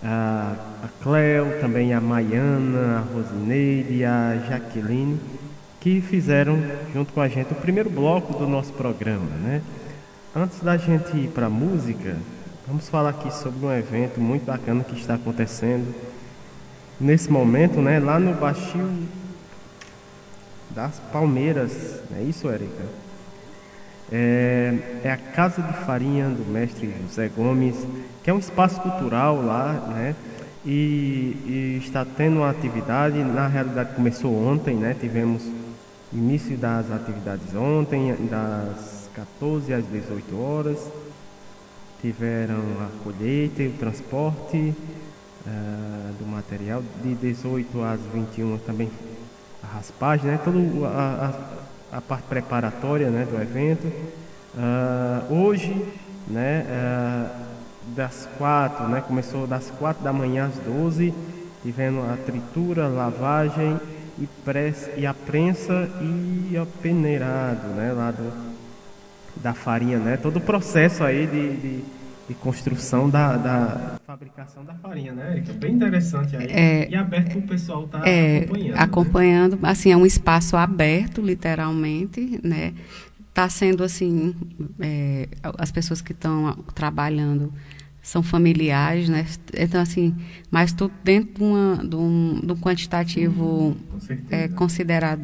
a, 0.03 0.55
a 0.83 1.03
Cleo, 1.03 1.59
também 1.59 1.93
a 1.93 2.01
Maiana, 2.01 2.97
a 2.97 3.13
Rosineide, 3.13 4.03
a 4.03 4.37
Jaqueline, 4.47 5.19
que 5.79 6.01
fizeram 6.01 6.59
junto 6.93 7.13
com 7.13 7.21
a 7.21 7.27
gente 7.27 7.51
o 7.53 7.55
primeiro 7.55 7.89
bloco 7.89 8.37
do 8.37 8.47
nosso 8.47 8.71
programa, 8.73 9.25
né? 9.41 9.61
Antes 10.35 10.59
da 10.59 10.77
gente 10.77 11.17
ir 11.17 11.27
para 11.29 11.47
a 11.47 11.49
música, 11.49 12.17
vamos 12.67 12.87
falar 12.87 13.09
aqui 13.09 13.33
sobre 13.33 13.65
um 13.65 13.71
evento 13.71 14.19
muito 14.21 14.45
bacana 14.45 14.83
que 14.83 14.95
está 14.95 15.15
acontecendo 15.15 15.93
nesse 16.99 17.31
momento, 17.31 17.81
né? 17.81 17.99
Lá 17.99 18.19
no 18.19 18.33
Baixio 18.35 18.87
das 20.73 20.99
Palmeiras, 21.11 22.01
é 22.15 22.23
isso, 22.23 22.49
Érica? 22.49 22.83
É, 24.11 24.99
é, 25.03 25.11
a 25.11 25.17
Casa 25.17 25.61
de 25.61 25.73
Farinha 25.85 26.27
do 26.27 26.45
mestre 26.51 26.93
José 27.01 27.29
Gomes, 27.29 27.75
que 28.23 28.29
é 28.29 28.33
um 28.33 28.39
espaço 28.39 28.79
cultural 28.81 29.41
lá, 29.41 29.73
né? 29.89 30.15
E, 30.65 31.37
e, 31.45 31.81
está 31.81 32.05
tendo 32.05 32.37
uma 32.37 32.49
atividade, 32.49 33.17
na 33.23 33.47
realidade 33.47 33.95
começou 33.95 34.33
ontem, 34.35 34.75
né? 34.75 34.95
Tivemos 34.99 35.43
início 36.13 36.57
das 36.57 36.91
atividades 36.91 37.55
ontem, 37.55 38.13
das 38.29 39.09
14 39.15 39.73
às 39.73 39.85
18 39.87 40.39
horas. 40.39 40.77
Tiveram 42.01 42.59
a 42.81 43.03
colheita 43.03 43.61
e 43.61 43.67
o 43.67 43.73
transporte 43.73 44.57
uh, 44.57 46.13
do 46.19 46.25
material, 46.25 46.83
de 47.03 47.13
18 47.13 47.83
às 47.83 47.99
21 48.13 48.57
também 48.57 48.89
a 49.63 49.67
raspagem, 49.67 50.31
né? 50.31 50.39
Todo 50.43 50.85
a, 50.85 51.27
a 51.27 51.61
a 51.91 51.99
parte 51.99 52.23
preparatória 52.23 53.09
né, 53.09 53.27
do 53.29 53.39
evento. 53.41 53.85
Uh, 54.55 55.33
hoje, 55.33 55.85
né, 56.27 56.65
uh, 56.67 57.41
das 57.95 58.27
quatro, 58.37 58.87
né, 58.87 59.03
começou 59.05 59.45
das 59.45 59.69
quatro 59.71 60.03
da 60.03 60.13
manhã 60.13 60.47
às 60.47 60.55
12, 60.63 61.13
tivemos 61.61 62.09
a 62.09 62.17
tritura, 62.17 62.87
lavagem 62.87 63.79
e, 64.17 64.27
press, 64.45 64.89
e 64.95 65.05
a 65.05 65.13
prensa 65.13 65.89
e 66.01 66.57
o 66.57 66.65
peneirado, 66.81 67.67
né, 67.69 67.91
lá 67.91 68.11
do, 68.11 68.31
da 69.35 69.53
farinha, 69.53 69.99
né, 69.99 70.17
todo 70.17 70.37
o 70.37 70.41
processo 70.41 71.03
aí 71.03 71.27
de, 71.27 71.57
de, 71.57 71.83
de 72.31 72.35
construção 72.35 73.09
da, 73.09 73.35
da, 73.35 73.99
fabricação 74.05 74.63
da 74.63 74.73
farinha, 74.75 75.11
né, 75.11 75.33
Erika? 75.33 75.53
Bem 75.53 75.75
interessante 75.75 76.35
aí. 76.35 76.47
É, 76.49 76.89
e 76.89 76.95
aberto 76.95 77.31
para 77.31 77.39
o 77.39 77.41
pessoal 77.43 77.85
estar 77.85 77.99
tá 77.99 78.09
é, 78.09 78.37
acompanhando. 78.37 78.71
Né? 78.71 78.75
Acompanhando, 78.77 79.55
né? 79.57 79.69
assim, 79.69 79.91
é 79.91 79.97
um 79.97 80.05
espaço 80.05 80.55
aberto, 80.55 81.21
literalmente, 81.21 82.39
né? 82.43 82.73
Está 83.29 83.47
sendo 83.49 83.83
assim, 83.83 84.35
é, 84.79 85.27
as 85.57 85.71
pessoas 85.71 86.01
que 86.01 86.11
estão 86.11 86.53
trabalhando 86.73 87.53
são 88.01 88.23
familiares, 88.23 89.09
né? 89.09 89.25
Então, 89.57 89.81
assim, 89.81 90.15
mas 90.49 90.73
tudo 90.73 90.93
dentro 91.03 91.35
de, 91.35 91.43
uma, 91.43 91.77
de, 91.83 91.95
um, 91.95 92.39
de 92.43 92.51
um 92.51 92.57
quantitativo 92.57 93.75
é, 94.29 94.47
considerado 94.47 95.21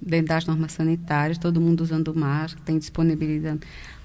dentro 0.00 0.28
das 0.28 0.46
normas 0.46 0.72
sanitárias, 0.72 1.36
todo 1.36 1.60
mundo 1.60 1.82
usando 1.82 2.14
máscara, 2.14 2.64
tem 2.64 2.78
disponibilidade 2.78 3.60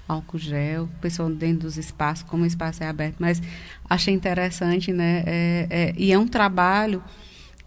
álcool 0.08 0.38
gel, 0.38 0.88
pessoal 1.00 1.28
dentro 1.30 1.62
dos 1.62 1.76
espaços, 1.76 2.22
como 2.22 2.44
o 2.44 2.46
espaço 2.46 2.82
é 2.82 2.88
aberto. 2.88 3.16
Mas 3.18 3.42
achei 3.88 4.14
interessante, 4.14 4.92
né? 4.92 5.22
É, 5.26 5.66
é, 5.70 5.94
e 5.96 6.12
é 6.12 6.18
um 6.18 6.26
trabalho 6.26 7.02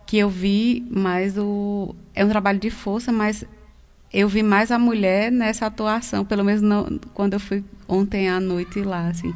que 0.05 0.17
eu 0.17 0.29
vi 0.29 0.87
mais 0.89 1.37
o. 1.37 1.95
É 2.15 2.25
um 2.25 2.29
trabalho 2.29 2.59
de 2.59 2.69
força, 2.69 3.11
mas 3.11 3.45
eu 4.11 4.27
vi 4.27 4.41
mais 4.41 4.71
a 4.71 4.79
mulher 4.79 5.31
nessa 5.31 5.67
atuação, 5.67 6.25
pelo 6.25 6.43
menos 6.43 6.61
não, 6.61 6.99
quando 7.13 7.33
eu 7.33 7.39
fui 7.39 7.63
ontem 7.87 8.27
à 8.27 8.39
noite 8.39 8.81
lá, 8.81 9.07
assim, 9.07 9.33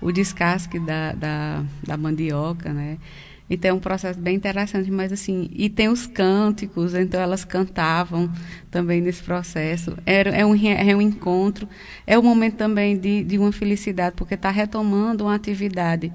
o 0.00 0.10
descasque 0.10 0.80
da, 0.80 1.12
da, 1.12 1.62
da 1.86 1.96
mandioca, 1.96 2.72
né? 2.72 2.98
Então 3.48 3.70
é 3.70 3.74
um 3.74 3.78
processo 3.78 4.18
bem 4.18 4.34
interessante, 4.36 4.90
mas 4.90 5.12
assim, 5.12 5.48
e 5.52 5.70
tem 5.70 5.88
os 5.88 6.06
cânticos, 6.06 6.94
então 6.94 7.20
elas 7.20 7.44
cantavam 7.44 8.30
também 8.70 9.00
nesse 9.00 9.22
processo. 9.22 9.96
Era, 10.04 10.30
é, 10.30 10.44
um, 10.44 10.54
é 10.54 10.96
um 10.96 11.00
encontro, 11.00 11.68
é 12.06 12.18
um 12.18 12.22
momento 12.22 12.56
também 12.56 12.98
de, 12.98 13.22
de 13.22 13.38
uma 13.38 13.52
felicidade, 13.52 14.16
porque 14.16 14.34
está 14.34 14.50
retomando 14.50 15.24
uma 15.24 15.34
atividade 15.34 16.12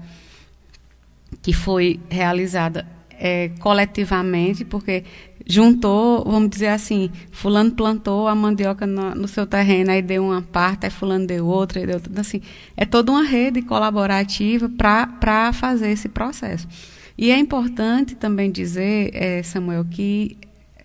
que 1.40 1.54
foi 1.54 1.98
realizada 2.10 2.86
é, 3.18 3.50
coletivamente, 3.60 4.64
porque 4.64 5.04
juntou, 5.46 6.24
vamos 6.24 6.50
dizer 6.50 6.68
assim, 6.68 7.10
fulano 7.30 7.70
plantou 7.72 8.28
a 8.28 8.34
mandioca 8.34 8.86
no, 8.86 9.14
no, 9.14 9.28
seu 9.28 9.46
terreno, 9.46 9.90
aí 9.90 10.02
deu 10.02 10.24
uma 10.24 10.42
parte, 10.42 10.84
aí 10.84 10.90
fulano 10.90 11.26
deu 11.26 11.46
outra, 11.46 11.80
aí 11.80 11.86
deu 11.86 11.94
outra. 11.96 12.10
Então, 12.10 12.20
assim, 12.20 12.42
é 12.76 12.84
toda 12.84 13.10
uma 13.10 13.22
rede 13.22 13.62
colaborativa 13.62 14.68
para 14.68 15.52
fazer 15.52 15.90
esse 15.90 16.08
processo. 16.08 16.68
E 17.22 17.30
é 17.30 17.38
importante 17.38 18.16
também 18.16 18.50
dizer, 18.50 19.12
é, 19.14 19.44
Samuel, 19.44 19.84
que 19.84 20.36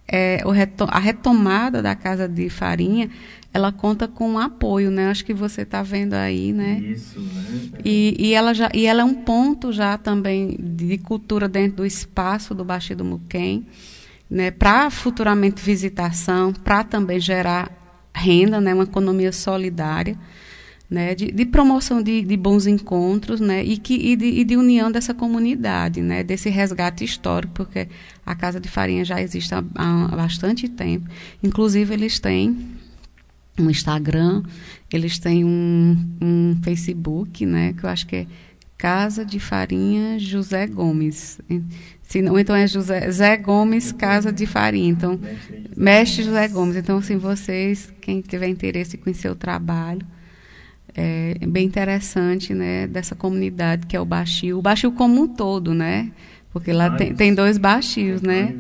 é, 0.08 0.40
a 0.88 1.00
retomada 1.00 1.82
da 1.82 1.96
casa 1.96 2.28
de 2.30 2.48
farinha 2.48 3.10
ela 3.52 3.72
conta 3.72 4.08
com 4.08 4.34
um 4.34 4.38
apoio, 4.38 4.92
né? 4.92 5.10
Acho 5.10 5.26
que 5.26 5.34
você 5.34 5.64
está 5.64 5.82
vendo 5.82 6.14
aí, 6.14 6.54
né? 6.54 6.80
Isso, 6.80 7.20
né? 7.20 7.80
E, 7.84 8.16
e, 8.20 8.34
ela 8.36 8.54
já, 8.54 8.70
e 8.72 8.86
ela 8.86 9.02
é 9.02 9.04
um 9.04 9.16
ponto 9.16 9.72
já 9.74 9.98
também 9.98 10.56
de 10.60 11.00
cultura 11.00 11.50
dentro 11.50 11.78
do 11.78 11.86
espaço 11.88 12.54
do 12.54 12.64
Baixio 12.64 12.96
do 12.96 13.04
Muquem, 13.04 13.66
né? 14.30 14.52
Para 14.52 14.92
futuramente 14.92 15.60
visitação, 15.60 16.54
para 16.54 16.84
também 16.84 17.20
gerar 17.20 17.72
renda, 18.14 18.62
né? 18.62 18.76
Uma 18.76 18.84
economia 18.84 19.32
solidária. 19.32 20.16
Né, 20.90 21.14
de, 21.14 21.34
de 21.34 21.46
promoção 21.46 22.02
de, 22.02 22.22
de, 22.22 22.38
bons 22.38 22.66
encontros 22.66 23.42
né, 23.42 23.62
e, 23.62 23.78
que, 23.78 23.94
e 23.94 24.16
de, 24.16 24.26
e, 24.26 24.46
de, 24.46 24.56
união 24.56 24.90
dessa 24.90 25.14
comunidade, 25.14 26.00
né, 26.00 26.24
desse 26.24 26.50
resgate 26.50 27.04
histórico, 27.04 27.54
porque 27.56 27.90
a 28.26 28.34
Casa 28.34 28.58
de 28.58 28.70
Farinha 28.70 29.04
já 29.04 29.22
existe 29.22 29.54
há, 29.54 29.62
há 29.76 30.16
bastante 30.16 30.70
tempo. 30.70 31.10
Inclusive, 31.44 31.94
eles 31.94 32.22
têm 32.22 32.58
um 33.60 33.70
Instagram, 33.70 34.44
eles 34.90 35.20
têm 35.20 35.44
um, 35.44 35.98
um 36.22 36.58
Facebook, 36.64 37.46
né, 37.46 37.74
que 37.74 37.84
eu 37.84 37.90
acho 37.90 38.08
que 38.08 38.16
é 38.16 38.28
Casa 38.78 39.26
de 39.26 39.40
Farinha 39.40 40.20
José 40.20 40.68
Gomes. 40.68 41.42
Se 42.04 42.22
não, 42.22 42.38
então 42.38 42.56
é 42.56 42.68
José 42.68 43.10
Zé 43.12 43.36
Gomes 43.36 43.92
Casa 43.92 44.32
de 44.32 44.46
Farinha. 44.46 44.90
Então, 44.90 45.20
Mestre 45.76 46.24
José 46.24 46.48
Gomes. 46.48 46.76
Então, 46.76 47.00
assim, 47.00 47.18
vocês, 47.18 47.92
quem 48.00 48.22
tiver 48.22 48.48
interesse 48.48 48.96
em 48.96 49.00
conhecer 49.00 49.30
o 49.30 49.36
trabalho, 49.36 50.06
é 51.00 51.46
bem 51.46 51.68
interessante, 51.68 52.56
né, 52.56 52.88
dessa 52.88 53.14
comunidade 53.14 53.86
que 53.86 53.96
é 53.96 54.02
o 54.02 54.06
Baixio. 54.06 54.58
O 54.58 54.62
Baixio 54.64 54.92
como 54.92 55.22
um 55.22 55.28
todo, 55.28 55.74
né? 55.74 56.12
Porque 56.52 56.74
lá 56.74 56.90
tem, 56.90 57.14
tem 57.14 57.36
dois 57.36 57.60
baixios, 57.60 58.24
né? 58.24 58.56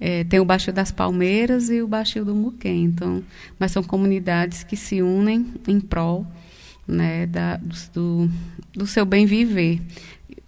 É, 0.00 0.24
tem 0.24 0.40
o 0.40 0.44
Baixio 0.44 0.72
das 0.72 0.90
Palmeiras 0.90 1.70
e 1.70 1.80
o 1.80 1.86
Baixio 1.86 2.24
do 2.24 2.34
Muquem. 2.34 2.82
Então, 2.82 3.22
mas 3.60 3.70
são 3.70 3.84
comunidades 3.84 4.64
que 4.64 4.76
se 4.76 5.00
unem 5.00 5.54
em 5.68 5.78
prol 5.78 6.26
né, 6.88 7.26
da, 7.26 7.60
do, 7.94 8.28
do 8.74 8.84
seu 8.84 9.06
bem 9.06 9.24
viver, 9.24 9.80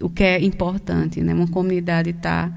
o 0.01 0.11
que 0.11 0.24
é 0.24 0.43
importante, 0.43 1.20
né? 1.20 1.32
Uma 1.32 1.47
comunidade 1.47 2.11
está 2.11 2.51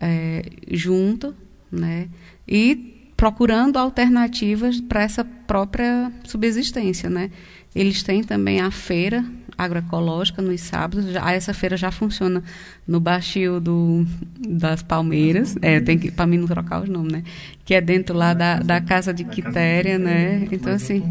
é, 0.00 0.44
junto, 0.70 1.34
né? 1.72 2.08
E 2.46 3.10
procurando 3.16 3.76
alternativas 3.76 4.80
para 4.80 5.02
essa 5.02 5.24
própria 5.24 6.12
subsistência, 6.22 7.10
né? 7.10 7.32
Eles 7.74 8.02
têm 8.02 8.22
também 8.22 8.60
a 8.60 8.70
feira 8.70 9.24
agroecológica 9.58 10.40
nos 10.40 10.60
sábados. 10.60 11.10
Já, 11.10 11.32
essa 11.32 11.52
feira 11.52 11.76
já 11.76 11.90
funciona 11.90 12.42
no 12.86 13.00
Baixio 13.00 13.60
do, 13.60 14.06
das 14.38 14.82
Palmeiras. 14.82 15.56
É, 15.60 15.80
tem 15.80 15.98
que 15.98 16.12
para 16.12 16.26
mim 16.26 16.38
não 16.38 16.46
trocar 16.46 16.82
os 16.82 16.88
nomes, 16.88 17.12
né? 17.12 17.24
Que 17.64 17.74
é 17.74 17.80
dentro 17.80 18.16
lá 18.16 18.32
da, 18.32 18.60
da 18.60 18.80
casa 18.80 19.12
de 19.12 19.24
Quitéria, 19.24 19.98
né? 19.98 20.46
Então 20.52 20.72
assim 20.72 21.02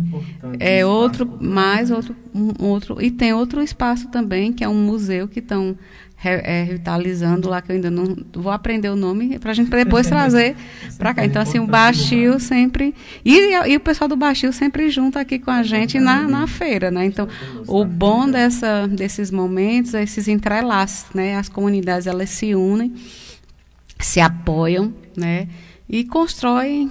é 0.60 0.86
outro 0.86 1.30
mais 1.42 1.92
outro 1.92 2.16
um, 2.34 2.54
outro 2.66 3.02
e 3.02 3.12
tem 3.12 3.34
outro 3.34 3.62
espaço 3.62 4.08
também 4.08 4.54
que 4.54 4.64
é 4.64 4.70
um 4.70 4.86
museu 4.86 5.28
que 5.28 5.40
estão 5.40 5.78
é, 6.24 6.64
revitalizando 6.64 7.48
lá, 7.48 7.62
que 7.62 7.72
eu 7.72 7.76
ainda 7.76 7.92
não 7.92 8.18
vou 8.34 8.52
aprender 8.52 8.90
o 8.90 8.96
nome, 8.96 9.38
para 9.38 9.52
a 9.52 9.54
gente 9.54 9.70
depois 9.70 10.08
trazer 10.10 10.56
para 10.98 11.14
cá. 11.14 11.24
Então, 11.24 11.42
assim, 11.42 11.60
o 11.60 11.68
Baixio 11.68 12.40
sempre. 12.40 12.96
E, 13.24 13.54
e 13.68 13.76
o 13.76 13.80
pessoal 13.80 14.08
do 14.08 14.16
Baixio 14.16 14.52
sempre 14.52 14.90
junto 14.90 15.20
aqui 15.20 15.38
com 15.38 15.52
a 15.52 15.62
gente 15.62 16.00
na, 16.00 16.24
na 16.24 16.48
feira, 16.48 16.90
né? 16.90 17.06
Então, 17.06 17.28
o 17.68 17.86
bom 17.86 18.28
dessa, 18.30 18.88
desses 18.88 19.30
momentos 19.30 19.94
é 19.94 20.04
esses 20.04 20.28
entrelaços, 20.28 21.06
né? 21.14 21.36
As 21.36 21.48
comunidades 21.48 22.08
elas 22.08 22.32
se 22.32 22.56
unem, 22.56 22.94
se 24.00 24.20
apoiam, 24.20 24.94
né? 25.16 25.48
E 25.88 26.04
constroem 26.04 26.90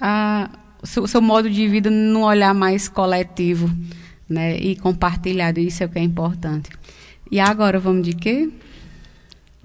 a, 0.00 0.50
o 0.82 0.86
seu, 0.86 1.06
seu 1.06 1.22
modo 1.22 1.48
de 1.48 1.66
vida 1.66 1.90
num 1.90 2.22
olhar 2.22 2.52
mais 2.52 2.86
coletivo, 2.86 3.70
né? 4.28 4.58
E 4.58 4.76
compartilhado. 4.76 5.58
Isso 5.58 5.82
é 5.82 5.86
o 5.86 5.88
que 5.88 5.98
é 5.98 6.02
importante. 6.02 6.70
E 7.30 7.38
agora 7.38 7.78
vamos 7.78 8.02
de 8.02 8.14
quê? 8.14 8.50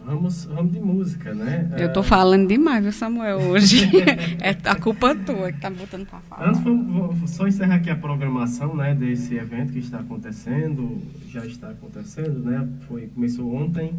Vamos, 0.05 0.43
vamos 0.43 0.73
de 0.73 0.81
música, 0.81 1.33
né? 1.33 1.69
Eu 1.77 1.93
tô 1.93 2.01
é... 2.01 2.03
falando 2.03 2.45
demais, 2.45 2.83
viu, 2.83 2.91
Samuel, 2.91 3.39
hoje. 3.39 3.89
é 4.41 4.49
a 4.65 4.75
culpa 4.75 5.15
tua 5.15 5.49
que 5.53 5.61
tá 5.61 5.69
botando 5.69 6.05
pra 6.05 6.19
falar. 6.19 6.49
Antes, 6.49 6.61
vou, 6.61 7.15
só 7.25 7.47
encerrar 7.47 7.75
aqui 7.75 7.89
a 7.89 7.95
programação, 7.95 8.75
né, 8.75 8.93
desse 8.93 9.35
evento 9.35 9.71
que 9.71 9.79
está 9.79 9.99
acontecendo, 9.99 11.01
já 11.29 11.45
está 11.45 11.69
acontecendo, 11.69 12.39
né? 12.39 12.67
Foi, 12.85 13.07
começou 13.15 13.55
ontem, 13.55 13.93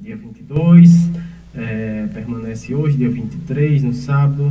dia 0.00 0.16
22, 0.16 1.10
é, 1.54 2.08
permanece 2.14 2.74
hoje, 2.74 2.96
dia 2.96 3.10
23, 3.10 3.82
no 3.82 3.92
sábado. 3.92 4.50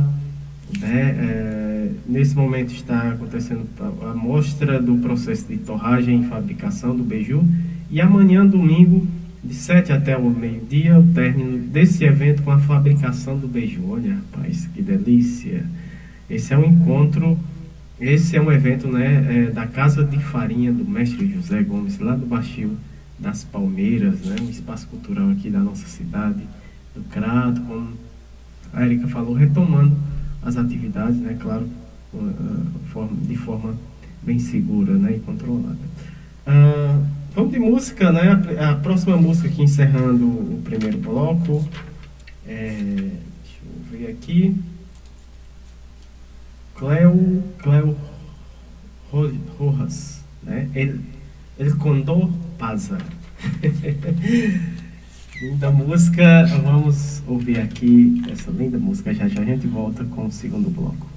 Né? 0.80 1.16
É, 1.18 1.90
nesse 2.06 2.36
momento 2.36 2.72
está 2.72 3.10
acontecendo 3.10 3.68
a 4.08 4.14
mostra 4.14 4.80
do 4.80 4.96
processo 4.98 5.46
de 5.48 5.58
torragem 5.58 6.22
e 6.22 6.24
fabricação 6.28 6.96
do 6.96 7.02
beiju 7.02 7.44
e 7.92 8.00
amanhã, 8.00 8.46
domingo, 8.46 9.06
de 9.44 9.54
7 9.54 9.92
até 9.92 10.16
o 10.16 10.30
meio-dia, 10.30 10.98
o 10.98 11.06
término 11.12 11.58
desse 11.58 12.02
evento 12.04 12.42
com 12.42 12.50
a 12.50 12.58
fabricação 12.58 13.36
do 13.36 13.46
beijo. 13.46 13.82
Olha, 13.86 14.14
rapaz, 14.14 14.66
que 14.74 14.80
delícia! 14.80 15.66
Esse 16.30 16.54
é 16.54 16.56
um 16.58 16.64
encontro, 16.64 17.38
esse 18.00 18.34
é 18.34 18.40
um 18.40 18.50
evento 18.50 18.88
né, 18.88 19.48
é, 19.48 19.50
da 19.50 19.66
Casa 19.66 20.02
de 20.02 20.18
Farinha 20.18 20.72
do 20.72 20.86
mestre 20.86 21.30
José 21.34 21.62
Gomes, 21.62 21.98
lá 21.98 22.16
do 22.16 22.24
Baixio 22.24 22.78
das 23.18 23.44
Palmeiras, 23.44 24.22
né, 24.22 24.36
um 24.40 24.48
espaço 24.48 24.88
cultural 24.88 25.28
aqui 25.28 25.50
da 25.50 25.60
nossa 25.60 25.86
cidade, 25.86 26.40
do 26.94 27.02
Crato, 27.10 27.60
como 27.60 27.90
a 28.72 28.86
Erika 28.86 29.06
falou, 29.06 29.34
retomando 29.34 29.94
as 30.40 30.56
atividades, 30.56 31.18
né, 31.18 31.36
claro, 31.38 31.68
de 33.28 33.36
forma 33.36 33.74
bem 34.22 34.38
segura 34.38 34.94
né, 34.94 35.16
e 35.16 35.18
controlada. 35.18 35.76
Uh, 36.46 37.21
Vamos 37.34 37.50
de 37.50 37.58
música, 37.58 38.12
né? 38.12 38.32
A, 38.60 38.74
próxima 38.74 39.16
música 39.16 39.48
aqui 39.48 39.62
encerrando 39.62 40.26
o 40.26 40.60
primeiro 40.62 40.98
bloco. 40.98 41.66
É, 42.46 42.76
deixa 42.76 43.58
eu 43.64 43.90
ver 43.90 44.10
aqui. 44.10 44.54
Cleo, 46.74 47.42
Cleo 47.58 47.96
Rojas, 49.58 50.22
né? 50.42 50.68
El, 50.74 51.00
El 51.58 51.76
Condor 51.78 52.30
Pasa. 52.58 52.98
linda 55.40 55.70
música, 55.70 56.44
vamos 56.62 57.22
ouvir 57.26 57.60
aqui 57.60 58.22
essa 58.30 58.50
linda 58.50 58.78
música. 58.78 59.14
Já 59.14 59.26
já 59.26 59.40
a 59.40 59.44
gente 59.44 59.66
volta 59.66 60.04
com 60.04 60.26
o 60.26 60.30
segundo 60.30 60.68
bloco. 60.68 61.11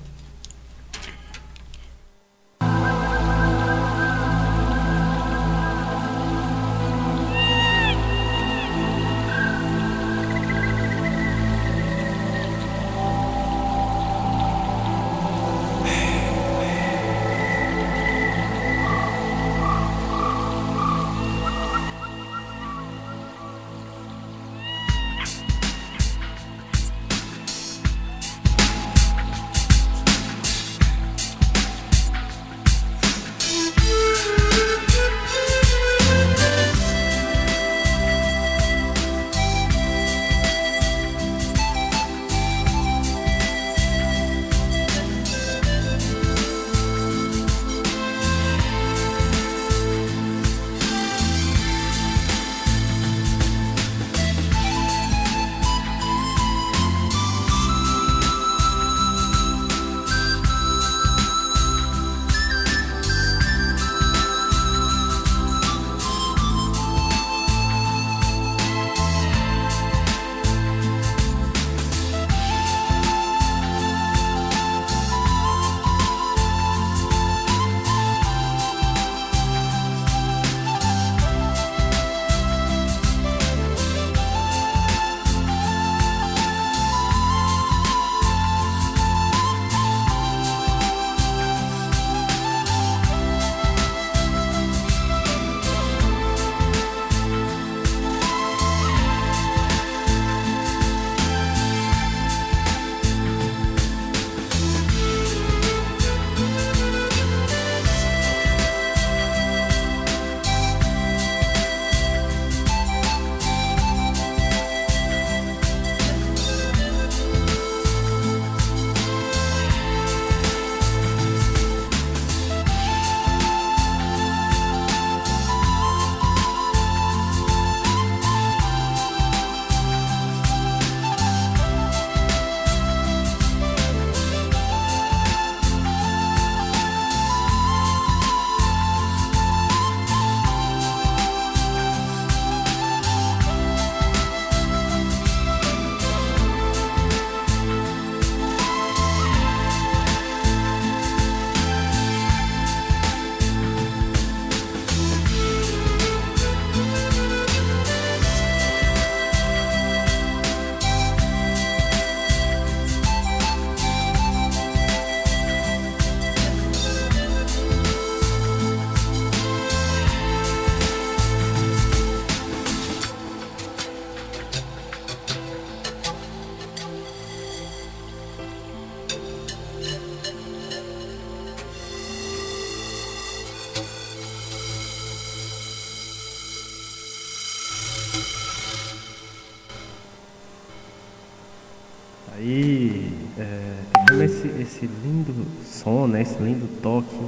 Né? 196.15 196.21
Esse 196.21 196.41
lindo 196.41 196.67
toque 196.81 197.19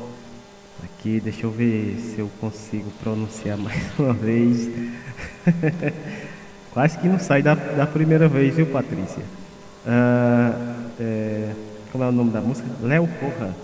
aqui. 0.83 1.19
Deixa 1.19 1.45
eu 1.45 1.51
ver 1.51 1.97
se 1.99 2.19
eu 2.19 2.31
consigo 2.39 2.89
pronunciar 3.03 3.57
mais 3.59 3.77
uma 3.99 4.13
vez. 4.13 4.69
Quase 6.71 6.97
que 6.97 7.07
não 7.07 7.19
sai 7.19 7.41
da, 7.41 7.55
da 7.55 7.85
primeira 7.85 8.27
vez, 8.27 8.55
viu, 8.55 8.67
Patrícia? 8.67 9.23
Ah, 9.85 10.75
é, 10.99 11.51
como 11.91 12.03
é 12.03 12.07
o 12.07 12.11
nome 12.11 12.31
da 12.31 12.39
música? 12.39 12.67
Léo 12.81 13.07
Porras, 13.19 13.55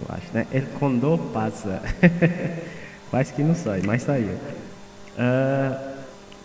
eu 0.00 0.14
acho, 0.14 0.26
né? 0.32 0.46
El 0.52 0.66
Condor 0.78 1.18
Pasa. 1.32 1.82
Quase 3.10 3.32
que 3.32 3.42
não 3.42 3.54
sai, 3.54 3.80
mas 3.84 4.02
saiu. 4.02 4.36
Ah, 5.18 5.94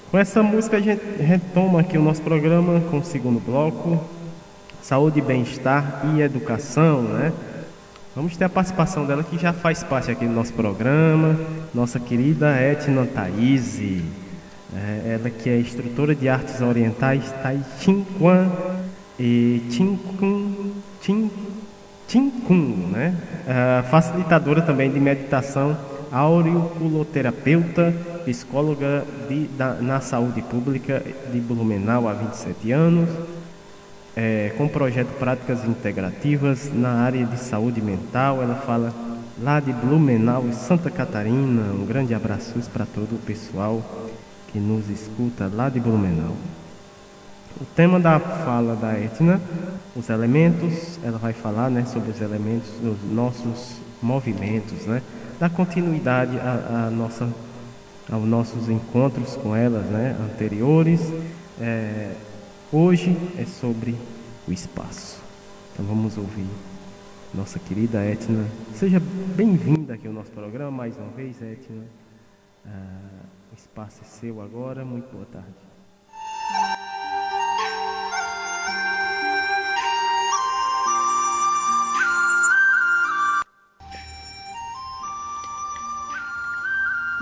com 0.09 0.17
essa 0.17 0.41
música 0.41 0.77
a 0.77 0.79
gente 0.79 1.03
retoma 1.21 1.81
aqui 1.81 1.97
o 1.97 2.01
nosso 2.01 2.21
programa 2.21 2.79
com 2.89 2.99
o 2.99 3.03
segundo 3.03 3.39
bloco 3.39 3.99
saúde, 4.83 5.21
bem-estar 5.21 6.01
e 6.13 6.21
educação, 6.21 7.03
né? 7.03 7.31
Vamos 8.15 8.37
ter 8.37 8.45
a 8.45 8.49
participação 8.49 9.07
dela 9.07 9.23
que 9.23 9.39
já 9.39 9.51
faz 9.51 9.83
parte 9.83 10.11
aqui 10.11 10.27
do 10.27 10.33
nosso 10.33 10.53
programa, 10.53 11.35
nossa 11.73 11.99
querida 11.99 12.55
Etna 12.61 13.07
Thaís, 13.07 13.79
é, 13.79 15.17
ela 15.19 15.31
que 15.31 15.49
é 15.49 15.59
instrutora 15.59 16.13
de 16.13 16.29
artes 16.29 16.61
orientais 16.61 17.31
Tai 17.41 17.59
Chin 17.79 18.05
Quan 18.19 18.51
e 19.19 19.63
Chin 19.71 19.97
Kun, 20.19 20.73
Chin, 21.01 21.31
Chin 22.07 22.29
Kun, 22.45 22.91
né? 22.91 23.17
É, 23.47 23.81
facilitadora 23.89 24.61
também 24.61 24.91
de 24.91 24.99
meditação, 24.99 25.75
auriculoterapeuta, 26.11 27.95
psicóloga 28.25 29.03
de, 29.27 29.47
da, 29.47 29.73
na 29.73 29.99
saúde 29.99 30.43
pública 30.43 31.01
de 31.31 31.39
Blumenau 31.39 32.07
há 32.07 32.13
27 32.13 32.71
anos 32.71 33.09
é, 34.15 34.53
com 34.57 34.67
projeto 34.67 35.09
Práticas 35.17 35.65
Integrativas 35.65 36.71
na 36.73 36.89
área 36.89 37.25
de 37.25 37.37
saúde 37.37 37.81
mental. 37.81 38.41
Ela 38.41 38.55
fala 38.55 38.93
lá 39.41 39.59
de 39.59 39.73
Blumenau 39.73 40.45
Santa 40.53 40.89
Catarina. 40.89 41.73
Um 41.73 41.85
grande 41.85 42.13
abraço 42.13 42.53
para 42.71 42.85
todo 42.85 43.15
o 43.15 43.19
pessoal 43.19 43.81
que 44.51 44.59
nos 44.59 44.89
escuta 44.89 45.49
lá 45.51 45.69
de 45.69 45.79
Blumenau. 45.79 46.35
O 47.59 47.65
tema 47.75 47.99
da 47.99 48.19
fala 48.19 48.75
da 48.75 48.99
Etna, 48.99 49.39
os 49.95 50.09
elementos, 50.09 50.99
ela 51.03 51.17
vai 51.17 51.33
falar 51.33 51.69
né, 51.69 51.85
sobre 51.85 52.11
os 52.11 52.19
elementos 52.19 52.69
dos 52.81 52.97
nossos 53.11 53.77
movimentos, 54.01 54.85
né, 54.85 55.01
dar 55.39 55.49
continuidade 55.51 56.37
a 56.39 56.89
nossa, 56.91 57.29
aos 58.11 58.25
nossos 58.25 58.69
encontros 58.69 59.35
com 59.35 59.55
elas 59.55 59.85
né, 59.85 60.15
anteriores. 60.19 60.99
É, 61.61 62.11
Hoje 62.75 63.15
é 63.37 63.45
sobre 63.45 63.95
o 64.47 64.51
espaço. 64.51 65.21
Então 65.71 65.85
vamos 65.85 66.17
ouvir 66.17 66.47
nossa 67.31 67.59
querida 67.59 68.03
Etna. 68.03 68.49
Seja 68.73 68.99
bem-vinda 68.99 69.93
aqui 69.93 70.07
ao 70.07 70.13
nosso 70.13 70.31
programa 70.31 70.71
mais 70.71 70.97
uma 70.97 71.11
vez, 71.11 71.39
Etna. 71.39 71.85
Ah, 72.65 73.27
o 73.51 73.55
espaço 73.55 74.01
é 74.01 74.05
seu 74.05 74.41
agora. 74.41 74.83
Muito 74.83 75.07
boa 75.11 75.27
tarde. 75.27 75.53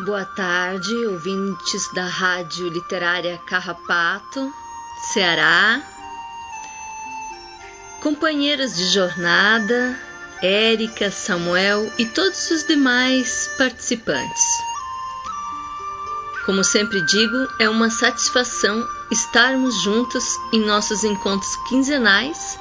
Boa 0.05 0.25
tarde, 0.25 0.95
ouvintes 1.07 1.93
da 1.93 2.05
Rádio 2.05 2.69
Literária 2.69 3.37
Carrapato. 3.39 4.60
Ceará. 5.13 5.81
Companheiros 7.99 8.77
de 8.77 8.85
jornada, 8.85 9.99
Érica, 10.41 11.11
Samuel 11.11 11.91
e 11.97 12.05
todos 12.05 12.49
os 12.49 12.63
demais 12.63 13.49
participantes. 13.57 14.41
Como 16.45 16.63
sempre 16.63 17.05
digo, 17.05 17.47
é 17.59 17.67
uma 17.67 17.89
satisfação 17.89 18.87
estarmos 19.11 19.81
juntos 19.81 20.23
em 20.53 20.61
nossos 20.61 21.03
encontros 21.03 21.57
quinzenais, 21.67 22.57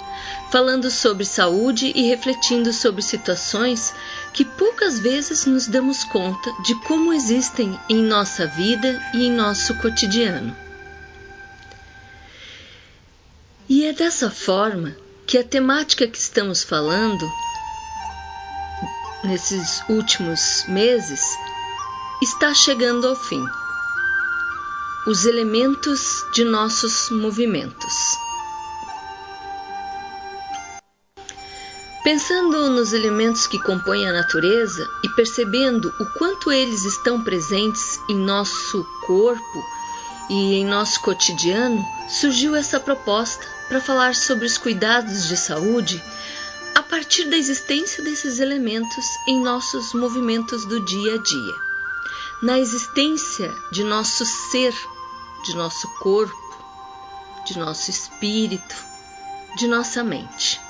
falando 0.51 0.91
sobre 0.91 1.25
saúde 1.25 1.93
e 1.95 2.09
refletindo 2.09 2.73
sobre 2.73 3.01
situações 3.01 3.95
que 4.33 4.45
poucas 4.45 4.99
vezes 4.99 5.47
nos 5.47 5.69
damos 5.69 6.03
conta 6.03 6.51
de 6.65 6.75
como 6.83 7.13
existem 7.13 7.79
em 7.89 8.03
nossa 8.03 8.45
vida 8.49 9.01
e 9.15 9.27
em 9.27 9.31
nosso 9.31 9.73
cotidiano. 9.77 10.70
E 13.73 13.87
é 13.87 13.93
dessa 13.93 14.29
forma 14.29 14.97
que 15.25 15.39
a 15.39 15.45
temática 15.45 16.05
que 16.05 16.19
estamos 16.19 16.61
falando 16.61 17.25
nesses 19.23 19.81
últimos 19.89 20.65
meses 20.67 21.21
está 22.21 22.53
chegando 22.53 23.07
ao 23.07 23.15
fim. 23.15 23.41
Os 25.07 25.25
elementos 25.25 26.27
de 26.33 26.43
nossos 26.43 27.11
movimentos. 27.11 27.95
Pensando 32.03 32.71
nos 32.71 32.93
elementos 32.93 33.47
que 33.47 33.63
compõem 33.63 34.09
a 34.09 34.13
natureza 34.13 34.85
e 35.05 35.09
percebendo 35.11 35.95
o 36.01 36.07
quanto 36.19 36.51
eles 36.51 36.85
estão 36.85 37.23
presentes 37.23 38.01
em 38.09 38.17
nosso 38.17 38.85
corpo 39.07 39.65
e 40.29 40.55
em 40.57 40.65
nosso 40.67 41.01
cotidiano, 41.03 41.87
surgiu 42.09 42.57
essa 42.57 42.81
proposta 42.81 43.60
para 43.71 43.81
falar 43.81 44.17
sobre 44.17 44.47
os 44.47 44.59
cuidados 44.59 45.29
de 45.29 45.37
saúde 45.37 46.03
a 46.75 46.83
partir 46.83 47.27
da 47.27 47.37
existência 47.37 48.03
desses 48.03 48.41
elementos 48.41 49.07
em 49.29 49.41
nossos 49.45 49.95
movimentos 49.95 50.65
do 50.65 50.85
dia 50.85 51.15
a 51.15 51.19
dia, 51.19 51.55
na 52.43 52.59
existência 52.59 53.49
de 53.71 53.85
nosso 53.85 54.27
ser, 54.27 54.75
de 55.45 55.55
nosso 55.55 55.89
corpo, 56.01 56.35
de 57.47 57.57
nosso 57.57 57.91
espírito, 57.91 58.75
de 59.57 59.69
nossa 59.69 60.03
mente. 60.03 60.61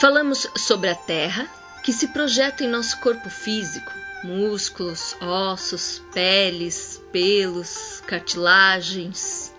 Falamos 0.00 0.48
sobre 0.56 0.90
a 0.90 0.94
Terra, 0.96 1.48
que 1.84 1.92
se 1.92 2.08
projeta 2.08 2.64
em 2.64 2.68
nosso 2.68 2.98
corpo 2.98 3.30
físico, 3.30 3.92
músculos, 4.24 5.16
ossos, 5.20 6.02
peles, 6.12 7.00
pelos, 7.12 8.02
cartilagens, 8.08 9.54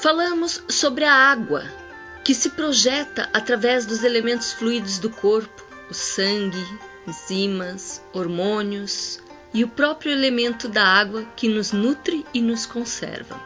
Falamos 0.00 0.62
sobre 0.68 1.04
a 1.04 1.12
água, 1.12 1.64
que 2.22 2.32
se 2.32 2.50
projeta 2.50 3.28
através 3.32 3.84
dos 3.84 4.04
elementos 4.04 4.52
fluidos 4.52 5.00
do 5.00 5.10
corpo, 5.10 5.66
o 5.90 5.94
sangue, 5.94 6.64
enzimas, 7.04 8.00
hormônios 8.12 9.18
e 9.52 9.64
o 9.64 9.68
próprio 9.68 10.12
elemento 10.12 10.68
da 10.68 10.84
água 10.84 11.24
que 11.34 11.48
nos 11.48 11.72
nutre 11.72 12.24
e 12.32 12.40
nos 12.40 12.64
conserva. 12.64 13.42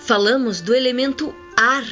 Falamos 0.00 0.60
do 0.60 0.74
elemento 0.74 1.34
ar, 1.56 1.86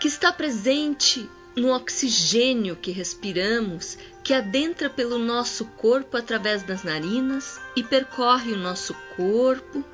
que 0.00 0.08
está 0.08 0.32
presente 0.32 1.28
no 1.54 1.70
oxigênio 1.74 2.76
que 2.76 2.92
respiramos, 2.92 3.98
que 4.24 4.32
adentra 4.32 4.88
pelo 4.88 5.18
nosso 5.18 5.66
corpo 5.66 6.16
através 6.16 6.62
das 6.62 6.82
narinas 6.82 7.60
e 7.76 7.82
percorre 7.82 8.52
o 8.52 8.58
nosso 8.58 8.94
corpo 9.16 9.84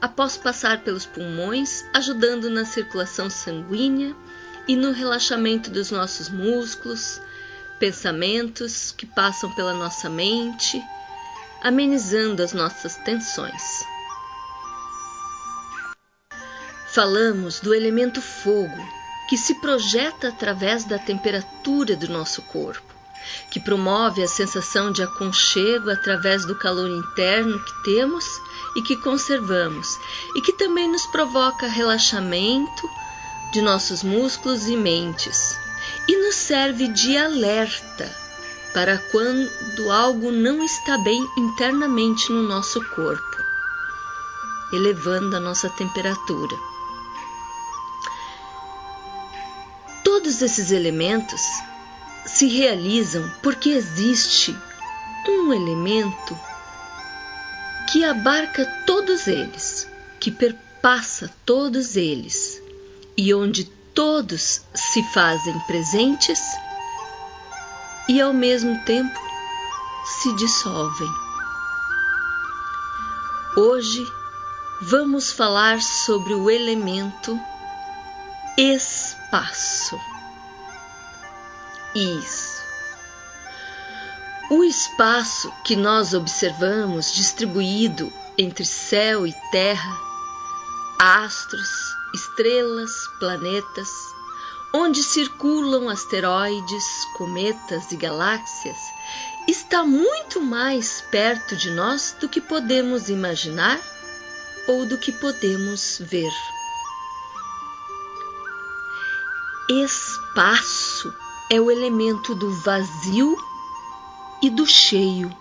após 0.00 0.36
passar 0.36 0.82
pelos 0.82 1.04
pulmões, 1.04 1.84
ajudando 1.92 2.48
na 2.48 2.64
circulação 2.64 3.28
sanguínea 3.28 4.14
e 4.66 4.76
no 4.76 4.92
relaxamento 4.92 5.70
dos 5.70 5.90
nossos 5.90 6.28
músculos, 6.28 7.20
pensamentos 7.78 8.92
que 8.92 9.06
passam 9.06 9.52
pela 9.54 9.74
nossa 9.74 10.08
mente, 10.08 10.82
amenizando 11.62 12.42
as 12.42 12.52
nossas 12.52 12.96
tensões. 12.96 13.82
Falamos 16.86 17.60
do 17.60 17.74
elemento 17.74 18.20
fogo, 18.20 18.76
que 19.28 19.36
se 19.36 19.54
projeta 19.60 20.28
através 20.28 20.84
da 20.84 20.98
temperatura 20.98 21.94
do 21.94 22.08
nosso 22.08 22.42
corpo, 22.42 22.87
que 23.50 23.60
promove 23.60 24.22
a 24.22 24.28
sensação 24.28 24.90
de 24.90 25.02
aconchego 25.02 25.90
através 25.90 26.44
do 26.44 26.54
calor 26.54 26.88
interno 26.88 27.58
que 27.58 27.82
temos 27.84 28.24
e 28.76 28.82
que 28.82 28.96
conservamos, 28.96 29.98
e 30.34 30.40
que 30.40 30.52
também 30.52 30.90
nos 30.90 31.06
provoca 31.06 31.66
relaxamento 31.66 32.88
de 33.52 33.62
nossos 33.62 34.02
músculos 34.02 34.68
e 34.68 34.76
mentes, 34.76 35.58
e 36.06 36.16
nos 36.16 36.34
serve 36.34 36.88
de 36.88 37.16
alerta 37.16 38.14
para 38.74 38.98
quando 39.10 39.90
algo 39.90 40.30
não 40.30 40.62
está 40.62 40.98
bem 40.98 41.26
internamente 41.36 42.30
no 42.30 42.42
nosso 42.42 42.80
corpo, 42.94 43.36
elevando 44.72 45.36
a 45.36 45.40
nossa 45.40 45.70
temperatura. 45.70 46.56
Todos 50.04 50.42
esses 50.42 50.70
elementos 50.70 51.40
se 52.38 52.46
realizam 52.46 53.28
porque 53.42 53.70
existe 53.70 54.56
um 55.28 55.52
elemento 55.52 56.38
que 57.90 58.04
abarca 58.04 58.64
todos 58.86 59.26
eles, 59.26 59.88
que 60.20 60.30
perpassa 60.30 61.28
todos 61.44 61.96
eles 61.96 62.62
e 63.16 63.34
onde 63.34 63.64
todos 63.92 64.62
se 64.72 65.02
fazem 65.12 65.58
presentes 65.66 66.38
e 68.08 68.20
ao 68.20 68.32
mesmo 68.32 68.78
tempo 68.84 69.18
se 70.04 70.32
dissolvem. 70.36 71.10
Hoje 73.56 74.06
vamos 74.82 75.32
falar 75.32 75.82
sobre 75.82 76.34
o 76.34 76.48
elemento 76.48 77.36
espaço. 78.56 79.98
Isso. 81.94 82.58
O 84.50 84.64
espaço 84.64 85.52
que 85.64 85.76
nós 85.76 86.14
observamos 86.14 87.12
distribuído 87.12 88.12
entre 88.36 88.64
céu 88.64 89.26
e 89.26 89.34
terra, 89.50 89.96
astros, 90.98 91.68
estrelas, 92.14 92.90
planetas, 93.18 93.88
onde 94.72 95.02
circulam 95.02 95.88
asteroides, 95.88 96.84
cometas 97.16 97.90
e 97.92 97.96
galáxias, 97.96 98.78
está 99.46 99.84
muito 99.84 100.40
mais 100.40 101.00
perto 101.10 101.56
de 101.56 101.70
nós 101.70 102.16
do 102.20 102.28
que 102.28 102.40
podemos 102.40 103.08
imaginar 103.08 103.80
ou 104.66 104.86
do 104.86 104.98
que 104.98 105.12
podemos 105.12 105.98
ver. 106.00 106.32
Espaço 109.70 111.12
é 111.50 111.58
o 111.58 111.70
elemento 111.70 112.34
do 112.34 112.50
vazio 112.50 113.36
e 114.42 114.50
do 114.50 114.66
cheio, 114.66 115.34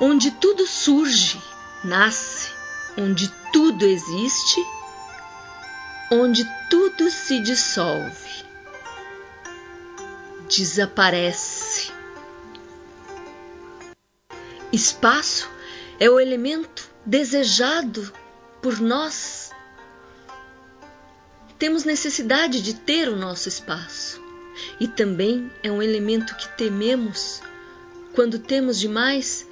onde 0.00 0.30
tudo 0.30 0.66
surge, 0.66 1.40
nasce, 1.84 2.50
onde 2.96 3.28
tudo 3.52 3.84
existe, 3.84 4.66
onde 6.10 6.48
tudo 6.70 7.10
se 7.10 7.40
dissolve, 7.40 8.44
desaparece. 10.48 11.92
Espaço 14.72 15.50
é 16.00 16.08
o 16.08 16.18
elemento 16.18 16.88
desejado 17.04 18.12
por 18.62 18.80
nós. 18.80 19.50
Temos 21.58 21.84
necessidade 21.84 22.62
de 22.62 22.74
ter 22.74 23.08
o 23.08 23.16
nosso 23.16 23.48
espaço 23.48 24.27
e 24.80 24.86
também 24.86 25.50
é 25.62 25.70
um 25.70 25.82
elemento 25.82 26.36
que 26.36 26.48
tememos 26.56 27.40
quando 28.14 28.38
temos 28.38 28.78
demais 28.78 29.46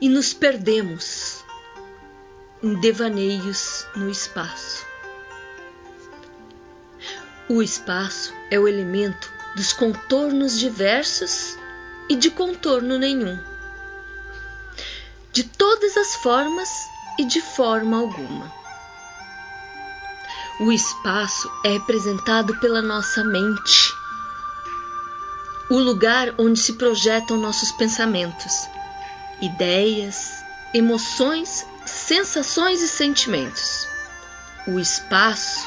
e 0.00 0.08
nos 0.08 0.32
perdemos 0.32 1.44
em 2.62 2.74
devaneios 2.80 3.86
no 3.94 4.10
espaço. 4.10 4.84
O 7.48 7.62
espaço 7.62 8.32
é 8.50 8.58
o 8.58 8.66
elemento 8.66 9.30
dos 9.54 9.72
contornos 9.72 10.58
diversos 10.58 11.56
e 12.08 12.16
de 12.16 12.30
contorno 12.30 12.98
nenhum, 12.98 13.38
de 15.32 15.44
todas 15.44 15.96
as 15.96 16.14
formas 16.16 16.68
e 17.18 17.24
de 17.24 17.40
forma 17.40 17.98
alguma. 17.98 18.52
O 20.58 20.72
espaço 20.72 21.50
é 21.64 21.72
representado 21.72 22.58
pela 22.60 22.80
nossa 22.80 23.22
mente, 23.22 23.92
o 25.68 25.78
lugar 25.78 26.34
onde 26.38 26.60
se 26.60 26.74
projetam 26.74 27.36
nossos 27.36 27.72
pensamentos, 27.72 28.68
ideias, 29.40 30.44
emoções, 30.72 31.66
sensações 31.84 32.82
e 32.82 32.88
sentimentos. 32.88 33.86
O 34.66 34.78
espaço 34.78 35.66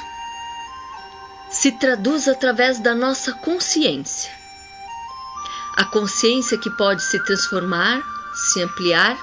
se 1.50 1.72
traduz 1.74 2.28
através 2.28 2.80
da 2.80 2.94
nossa 2.94 3.34
consciência. 3.34 4.32
A 5.76 5.86
consciência 5.86 6.58
que 6.58 6.70
pode 6.70 7.04
se 7.04 7.24
transformar, 7.26 8.02
se 8.34 8.62
ampliar, 8.62 9.18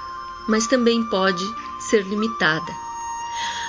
mas 0.49 0.67
também 0.67 1.03
pode 1.09 1.45
ser 1.79 2.03
limitada. 2.03 2.73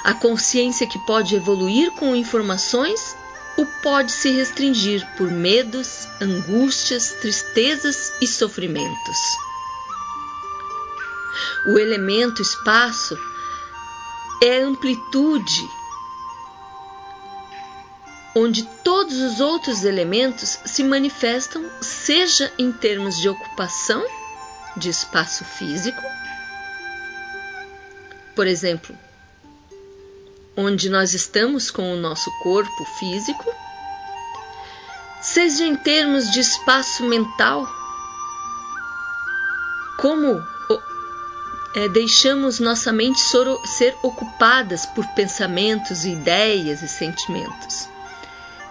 A 0.03 0.13
consciência 0.13 0.87
que 0.87 0.99
pode 1.05 1.35
evoluir 1.35 1.91
com 1.91 2.15
informações 2.15 3.15
ou 3.57 3.65
pode 3.81 4.11
se 4.11 4.29
restringir 4.31 5.05
por 5.17 5.31
medos, 5.31 6.07
angústias, 6.21 7.13
tristezas 7.19 8.13
e 8.21 8.27
sofrimentos. 8.27 9.17
O 11.65 11.77
elemento 11.79 12.41
espaço 12.41 13.17
é 14.41 14.61
amplitude 14.61 15.67
onde 18.35 18.63
todos 18.83 19.17
os 19.17 19.39
outros 19.39 19.83
elementos 19.83 20.59
se 20.63 20.83
manifestam, 20.83 21.65
seja 21.81 22.53
em 22.59 22.71
termos 22.71 23.17
de 23.17 23.27
ocupação 23.27 24.05
de 24.77 24.89
espaço 24.89 25.43
físico, 25.43 26.01
por 28.35 28.45
exemplo, 28.45 28.95
onde 30.57 30.89
nós 30.89 31.13
estamos 31.13 31.69
com 31.69 31.93
o 31.93 31.97
nosso 31.97 32.31
corpo 32.41 32.85
físico, 32.97 33.45
seja 35.21 35.63
em 35.63 35.75
termos 35.75 36.31
de 36.31 36.39
espaço 36.39 37.03
mental, 37.03 37.67
como 39.97 40.43
é, 41.77 41.87
deixamos 41.87 42.59
nossa 42.59 42.91
mente 42.91 43.19
ser 43.19 43.95
ocupadas 44.01 44.85
por 44.87 45.05
pensamentos, 45.09 46.05
ideias 46.05 46.81
e 46.81 46.87
sentimentos. 46.87 47.87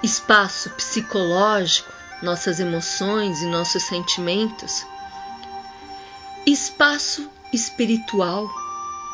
Espaço 0.02 0.70
psicológico, 0.70 1.92
nossas 2.20 2.58
emoções 2.58 3.42
e 3.42 3.46
nossos 3.46 3.84
sentimentos. 3.84 4.84
Espaço 6.44 7.30
espiritual, 7.52 8.48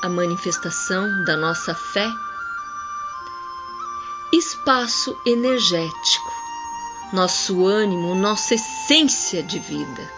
a 0.02 0.08
manifestação 0.08 1.24
da 1.24 1.36
nossa 1.36 1.74
fé. 1.74 2.08
Espaço 4.34 5.14
energético, 5.26 6.32
nosso 7.12 7.66
ânimo, 7.66 8.14
nossa 8.14 8.54
essência 8.54 9.42
de 9.42 9.58
vida. 9.58 10.10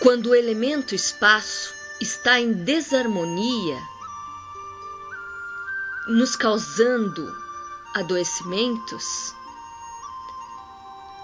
Quando 0.00 0.30
o 0.30 0.34
elemento 0.34 0.92
espaço 0.92 1.72
está 2.00 2.40
em 2.40 2.52
desarmonia, 2.52 3.78
nos 6.08 6.34
causando 6.34 7.32
adoecimentos, 7.94 9.32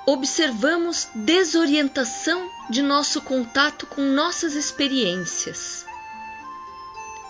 observamos 0.06 1.08
desorientação 1.16 2.48
de 2.70 2.80
nosso 2.80 3.20
contato 3.22 3.86
com 3.86 4.02
nossas 4.02 4.54
experiências. 4.54 5.84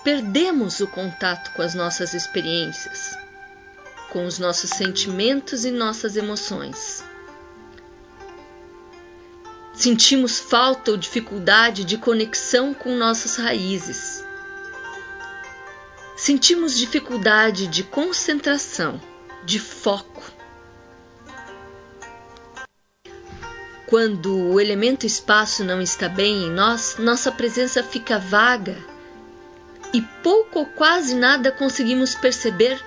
Perdemos 0.04 0.80
o 0.80 0.86
contato 0.86 1.52
com 1.54 1.62
as 1.62 1.74
nossas 1.74 2.14
experiências, 2.14 3.16
com 4.10 4.26
os 4.26 4.38
nossos 4.38 4.70
sentimentos 4.70 5.64
e 5.64 5.70
nossas 5.70 6.16
emoções. 6.16 7.04
Sentimos 9.74 10.38
falta 10.38 10.90
ou 10.90 10.96
dificuldade 10.96 11.84
de 11.84 11.96
conexão 11.96 12.74
com 12.74 12.96
nossas 12.96 13.36
raízes. 13.36 14.24
Sentimos 16.16 16.76
dificuldade 16.76 17.66
de 17.66 17.82
concentração, 17.82 19.00
de 19.44 19.58
foco 19.58 20.22
Quando 23.92 24.34
o 24.34 24.58
elemento 24.58 25.04
espaço 25.04 25.62
não 25.62 25.78
está 25.78 26.08
bem 26.08 26.44
em 26.44 26.50
nós, 26.50 26.96
nossa 26.98 27.30
presença 27.30 27.82
fica 27.82 28.18
vaga 28.18 28.74
e 29.92 30.00
pouco 30.00 30.60
ou 30.60 30.66
quase 30.66 31.14
nada 31.14 31.52
conseguimos 31.52 32.14
perceber 32.14 32.82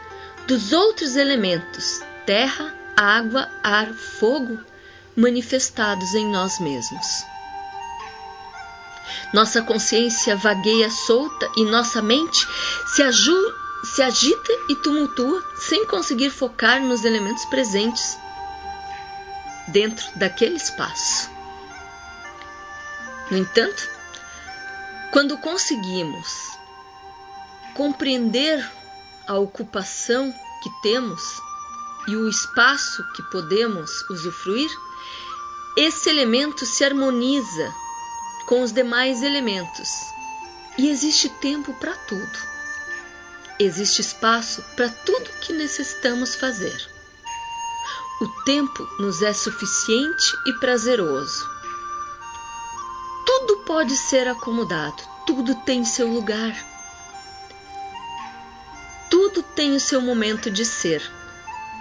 dos 0.47 0.73
outros 0.73 1.15
elementos 1.15 2.01
terra, 2.25 2.73
água, 2.95 3.49
ar, 3.63 3.93
fogo 3.93 4.59
manifestados 5.15 6.13
em 6.13 6.25
nós 6.25 6.59
mesmos. 6.59 7.25
Nossa 9.33 9.61
consciência 9.61 10.35
vagueia 10.35 10.89
solta 10.89 11.49
e 11.55 11.65
nossa 11.65 12.01
mente 12.01 12.47
se, 12.87 13.03
se 13.93 14.01
agita 14.01 14.51
e 14.69 14.75
tumultua 14.75 15.43
sem 15.57 15.85
conseguir 15.85 16.29
focar 16.29 16.81
nos 16.81 17.03
elementos 17.03 17.45
presentes 17.45 18.17
dentro 19.67 20.05
daquele 20.15 20.55
espaço. 20.55 21.29
No 23.29 23.37
entanto, 23.37 23.89
quando 25.11 25.37
conseguimos 25.37 26.54
compreender 27.75 28.65
a 29.27 29.37
ocupação 29.37 30.33
que 30.63 30.69
temos 30.81 31.21
e 32.07 32.15
o 32.15 32.27
espaço 32.27 33.03
que 33.13 33.21
podemos 33.23 34.01
usufruir, 34.09 34.69
esse 35.77 36.09
elemento 36.09 36.65
se 36.65 36.83
harmoniza 36.83 37.73
com 38.47 38.61
os 38.61 38.71
demais 38.71 39.21
elementos. 39.21 39.89
E 40.77 40.89
existe 40.89 41.29
tempo 41.29 41.73
para 41.73 41.93
tudo. 42.07 42.39
Existe 43.59 44.01
espaço 44.01 44.63
para 44.75 44.89
tudo 44.89 45.29
que 45.41 45.53
necessitamos 45.53 46.35
fazer. 46.35 46.89
O 48.21 48.27
tempo 48.43 48.87
nos 48.99 49.21
é 49.21 49.33
suficiente 49.33 50.33
e 50.47 50.53
prazeroso. 50.53 51.49
Tudo 53.25 53.57
pode 53.65 53.95
ser 53.97 54.27
acomodado, 54.27 55.01
tudo 55.25 55.55
tem 55.63 55.83
seu 55.83 56.07
lugar. 56.07 56.74
Tudo 59.17 59.41
tem 59.41 59.73
o 59.73 59.79
seu 59.79 60.01
momento 60.01 60.51
de 60.51 60.65
ser. 60.65 61.01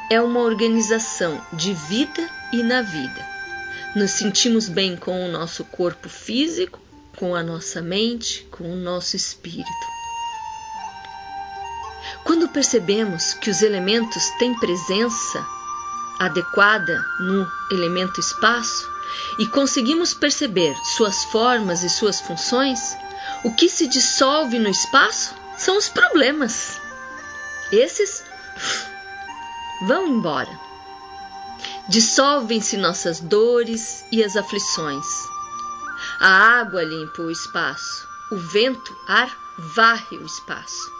É 0.08 0.22
uma 0.22 0.38
organização 0.38 1.44
de 1.52 1.74
vida 1.74 2.30
e 2.52 2.62
na 2.62 2.80
vida. 2.80 3.26
Nos 3.96 4.12
sentimos 4.12 4.68
bem 4.68 4.96
com 4.96 5.26
o 5.26 5.28
nosso 5.28 5.64
corpo 5.64 6.08
físico, 6.08 6.78
com 7.16 7.34
a 7.34 7.42
nossa 7.42 7.82
mente, 7.82 8.46
com 8.52 8.72
o 8.72 8.76
nosso 8.76 9.16
espírito. 9.16 9.68
Quando 12.22 12.46
percebemos 12.46 13.34
que 13.34 13.50
os 13.50 13.62
elementos 13.62 14.30
têm 14.38 14.56
presença 14.60 15.44
adequada 16.20 17.04
no 17.18 17.50
elemento 17.72 18.20
espaço 18.20 18.88
e 19.40 19.46
conseguimos 19.48 20.14
perceber 20.14 20.72
suas 20.94 21.24
formas 21.24 21.82
e 21.82 21.90
suas 21.90 22.20
funções, 22.20 22.96
o 23.42 23.52
que 23.52 23.68
se 23.68 23.88
dissolve 23.88 24.60
no 24.60 24.68
espaço 24.68 25.34
são 25.56 25.76
os 25.76 25.88
problemas. 25.88 26.83
Esses 27.74 28.22
vão 29.88 30.06
embora. 30.06 30.60
Dissolvem-se 31.88 32.76
nossas 32.76 33.18
dores 33.18 34.04
e 34.12 34.22
as 34.22 34.36
aflições. 34.36 35.04
A 36.20 36.60
água 36.60 36.84
limpa 36.84 37.22
o 37.22 37.32
espaço, 37.32 38.08
o 38.30 38.36
vento, 38.36 38.96
ar, 39.08 39.36
varre 39.74 40.16
o 40.18 40.24
espaço. 40.24 40.92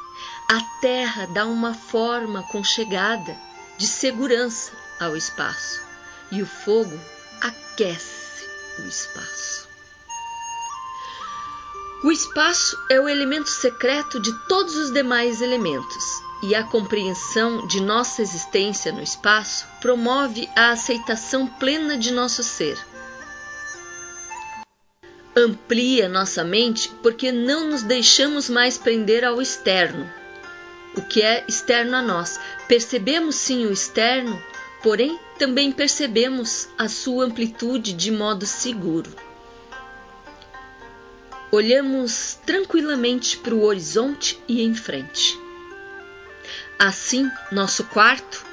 A 0.50 0.60
terra 0.80 1.28
dá 1.28 1.46
uma 1.46 1.74
forma 1.74 2.42
conchegada 2.50 3.36
de 3.78 3.86
segurança 3.86 4.72
ao 5.00 5.16
espaço 5.16 5.80
e 6.32 6.42
o 6.42 6.46
fogo 6.46 7.00
aquece 7.40 8.48
o 8.80 8.82
espaço. 8.82 9.68
O 12.02 12.10
espaço 12.10 12.76
é 12.90 13.00
o 13.00 13.08
elemento 13.08 13.48
secreto 13.48 14.20
de 14.20 14.32
todos 14.48 14.74
os 14.76 14.92
demais 14.92 15.40
elementos, 15.40 16.04
e 16.46 16.54
a 16.54 16.62
compreensão 16.62 17.66
de 17.66 17.80
nossa 17.80 18.20
existência 18.20 18.92
no 18.92 19.02
espaço 19.02 19.66
promove 19.80 20.46
a 20.54 20.72
aceitação 20.72 21.46
plena 21.46 21.96
de 21.96 22.12
nosso 22.12 22.42
ser. 22.42 22.76
Amplia 25.34 26.06
nossa 26.06 26.44
mente 26.44 26.90
porque 27.02 27.32
não 27.32 27.70
nos 27.70 27.82
deixamos 27.82 28.50
mais 28.50 28.76
prender 28.76 29.24
ao 29.24 29.40
externo, 29.40 30.06
o 30.94 31.00
que 31.00 31.22
é 31.22 31.44
externo 31.48 31.96
a 31.96 32.02
nós. 32.02 32.38
Percebemos 32.68 33.36
sim 33.36 33.64
o 33.64 33.72
externo, 33.72 34.40
porém 34.82 35.18
também 35.38 35.72
percebemos 35.72 36.68
a 36.76 36.88
sua 36.88 37.24
amplitude 37.24 37.94
de 37.94 38.10
modo 38.10 38.44
seguro. 38.44 39.10
Olhamos 41.50 42.38
tranquilamente 42.44 43.38
para 43.38 43.54
o 43.54 43.62
horizonte 43.62 44.38
e 44.46 44.60
em 44.60 44.74
frente. 44.74 45.43
Assim, 46.78 47.30
nosso 47.52 47.84
quarto, 47.84 48.44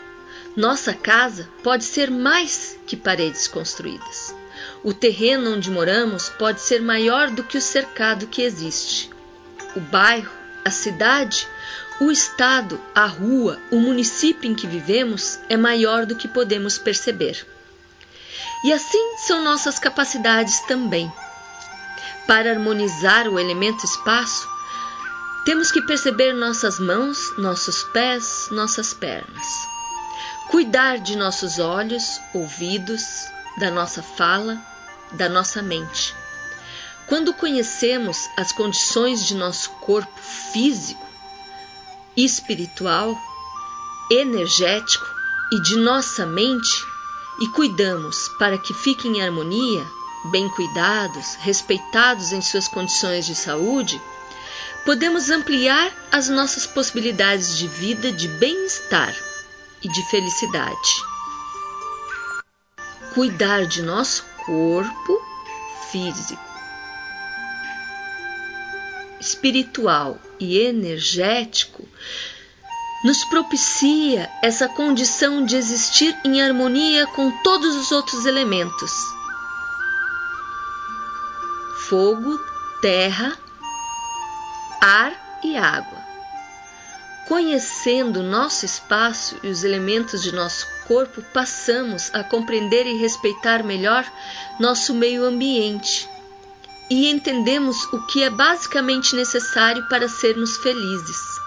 nossa 0.56 0.94
casa 0.94 1.50
pode 1.64 1.84
ser 1.84 2.12
mais 2.12 2.78
que 2.86 2.96
paredes 2.96 3.48
construídas. 3.48 4.36
O 4.84 4.94
terreno 4.94 5.56
onde 5.56 5.72
moramos 5.72 6.30
pode 6.30 6.62
ser 6.62 6.82
maior 6.82 7.30
do 7.32 7.44
que 7.44 7.58
o 7.58 7.62
cercado 7.62 8.28
que 8.28 8.42
existe. 8.42 9.10
O 9.76 9.80
bairro, 9.80 10.32
a 10.66 10.70
cidade, 10.70 11.48
o 12.02 12.12
estado, 12.12 12.82
a 12.94 13.06
rua, 13.06 13.60
o 13.72 13.80
município 13.80 14.50
em 14.50 14.56
que 14.56 14.68
vivemos 14.68 15.40
é 15.48 15.56
maior 15.56 16.06
do 16.06 16.16
que 16.16 16.28
podemos 16.28 16.78
perceber. 16.78 17.46
E 18.64 18.74
assim 18.74 19.18
são 19.18 19.44
nossas 19.44 19.80
capacidades 19.80 20.60
também. 20.62 21.12
Para 22.28 22.52
harmonizar 22.52 23.28
o 23.28 23.40
elemento 23.40 23.86
espaço, 23.86 24.48
temos 25.46 25.72
que 25.72 25.82
perceber 25.82 26.34
nossas 26.34 26.80
mãos, 26.80 27.36
nossos 27.38 27.84
pés, 27.84 28.50
nossas 28.52 28.94
pernas. 28.94 29.68
Cuidar 30.50 31.00
de 31.00 31.16
nossos 31.16 31.58
olhos, 31.58 32.20
ouvidos, 32.34 33.02
da 33.58 33.72
nossa 33.72 34.04
fala, 34.04 34.62
da 35.14 35.28
nossa 35.28 35.62
mente. 35.62 36.16
Quando 37.08 37.34
conhecemos 37.34 38.30
as 38.38 38.52
condições 38.52 39.26
de 39.26 39.36
nosso 39.36 39.70
corpo 39.82 40.20
físico, 40.22 41.06
espiritual, 42.16 43.18
energético 44.12 45.06
e 45.52 45.62
de 45.62 45.78
nossa 45.78 46.26
mente 46.26 46.86
e 47.40 47.48
cuidamos 47.50 48.30
para 48.38 48.58
que 48.58 48.74
fiquem 48.74 49.18
em 49.18 49.24
harmonia, 49.24 49.86
bem 50.32 50.48
cuidados, 50.50 51.36
respeitados 51.40 52.32
em 52.32 52.42
suas 52.42 52.68
condições 52.68 53.26
de 53.26 53.34
saúde, 53.34 54.02
podemos 54.86 55.30
ampliar 55.30 55.92
as 56.12 56.30
nossas 56.30 56.66
possibilidades 56.66 57.58
de 57.58 57.68
vida, 57.68 58.12
de 58.12 58.28
bem-estar 58.28 59.16
e 59.84 59.88
de 59.88 60.10
felicidade. 60.10 61.04
Cuidar 63.14 63.66
de 63.66 63.82
nosso 63.82 64.24
corpo 64.46 65.22
físico, 65.92 66.42
espiritual 69.20 70.20
e 70.40 70.58
energético 70.58 71.88
nos 73.04 73.24
propicia 73.26 74.30
essa 74.44 74.70
condição 74.70 75.44
de 75.44 75.56
existir 75.56 76.16
em 76.24 76.42
harmonia 76.42 77.08
com 77.08 77.32
todos 77.44 77.76
os 77.76 77.92
outros 77.92 78.26
elementos: 78.26 78.92
fogo, 81.90 82.40
terra, 82.82 83.38
ar 84.82 85.40
e 85.44 85.56
água. 85.56 86.02
Conhecendo 87.28 88.24
nosso 88.24 88.66
espaço 88.66 89.38
e 89.44 89.48
os 89.48 89.64
elementos 89.64 90.22
de 90.22 90.34
nosso 90.34 90.68
corpo, 90.88 91.22
passamos 91.34 92.10
a 92.14 92.24
compreender 92.24 92.86
e 92.88 92.98
respeitar 92.98 93.64
melhor 93.64 94.06
nosso 94.60 94.94
meio 94.94 95.24
ambiente 95.24 96.10
e 96.92 97.10
entendemos 97.10 97.86
o 97.94 98.06
que 98.06 98.22
é 98.22 98.30
basicamente 98.30 99.16
necessário 99.16 99.88
para 99.88 100.10
sermos 100.10 100.58
felizes. 100.58 101.40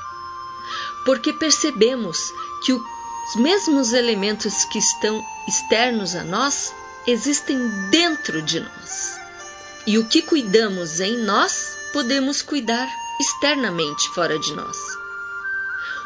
Porque 1.05 1.35
percebemos 1.35 2.33
que 2.65 2.73
os 2.73 3.37
mesmos 3.37 3.93
elementos 3.93 4.65
que 4.65 4.79
estão 4.79 5.23
externos 5.47 6.15
a 6.15 6.25
nós 6.25 6.75
existem 7.07 7.59
dentro 7.91 8.41
de 8.41 8.61
nós. 8.61 9.21
E 9.87 9.99
o 9.99 10.07
que 10.07 10.23
cuidamos 10.23 10.99
em 11.01 11.19
nós, 11.19 11.77
podemos 11.93 12.41
cuidar 12.41 12.89
externamente 13.21 14.09
fora 14.11 14.39
de 14.39 14.55
nós. 14.55 14.77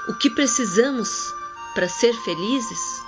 O 0.08 0.14
que 0.14 0.30
precisamos 0.30 1.32
para 1.74 1.88
ser 1.88 2.14
felizes 2.14 3.02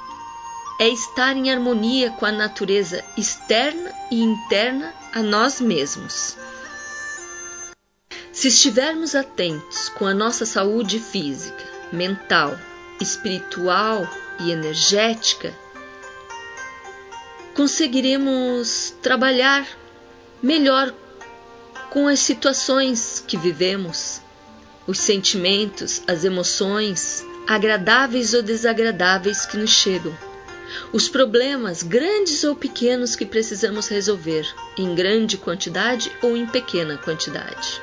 é 0.78 0.88
estar 0.88 1.36
em 1.36 1.50
harmonia 1.50 2.10
com 2.12 2.24
a 2.24 2.32
natureza 2.32 3.04
externa 3.16 3.92
e 4.10 4.22
interna 4.22 4.94
a 5.12 5.22
nós 5.22 5.60
mesmos. 5.60 6.36
Se 8.32 8.48
estivermos 8.48 9.14
atentos 9.14 9.90
com 9.90 10.06
a 10.06 10.14
nossa 10.14 10.46
saúde 10.46 10.98
física, 10.98 11.64
mental, 11.92 12.58
espiritual 13.00 14.08
e 14.38 14.50
energética, 14.50 15.54
conseguiremos 17.54 18.94
trabalhar 19.02 19.66
melhor 20.42 20.92
com 21.90 22.06
as 22.06 22.20
situações 22.20 23.22
que 23.26 23.36
vivemos, 23.36 24.22
os 24.86 24.98
sentimentos, 25.00 26.02
as 26.06 26.24
emoções, 26.24 27.24
agradáveis 27.48 28.32
ou 28.32 28.42
desagradáveis 28.42 29.44
que 29.44 29.56
nos 29.56 29.70
chegam, 29.70 30.16
os 30.92 31.08
problemas, 31.08 31.82
grandes 31.82 32.44
ou 32.44 32.54
pequenos, 32.54 33.16
que 33.16 33.26
precisamos 33.26 33.88
resolver, 33.88 34.46
em 34.78 34.94
grande 34.94 35.36
quantidade 35.36 36.12
ou 36.22 36.36
em 36.36 36.46
pequena 36.46 36.96
quantidade. 36.96 37.82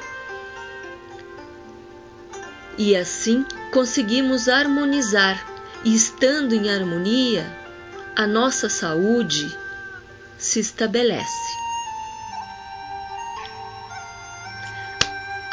E 2.78 2.96
assim 2.96 3.46
conseguimos 3.74 4.48
harmonizar, 4.48 5.46
e 5.84 5.94
estando 5.94 6.54
em 6.54 6.70
harmonia, 6.70 7.46
a 8.16 8.26
nossa 8.26 8.70
saúde 8.70 9.54
se 10.38 10.60
estabelece. 10.60 11.67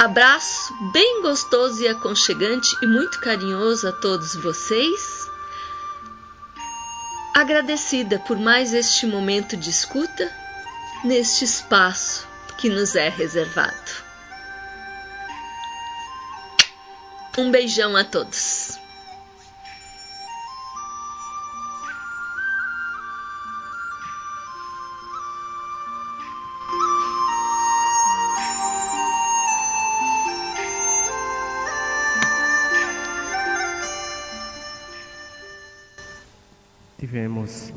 Abraço 0.04 0.74
bem 0.92 1.22
gostoso 1.22 1.82
e 1.82 1.88
aconchegante 1.88 2.76
e 2.82 2.86
muito 2.86 3.18
carinhoso 3.20 3.88
a 3.88 3.92
todos 3.92 4.36
vocês. 4.36 5.30
Agradecida 7.32 8.18
por 8.18 8.38
mais 8.38 8.74
este 8.74 9.06
momento 9.06 9.56
de 9.56 9.70
escuta 9.70 10.30
neste 11.02 11.46
espaço 11.46 12.28
que 12.58 12.68
nos 12.68 12.94
é 12.94 13.08
reservado. 13.08 14.04
Um 17.38 17.50
beijão 17.50 17.96
a 17.96 18.04
todos. 18.04 18.78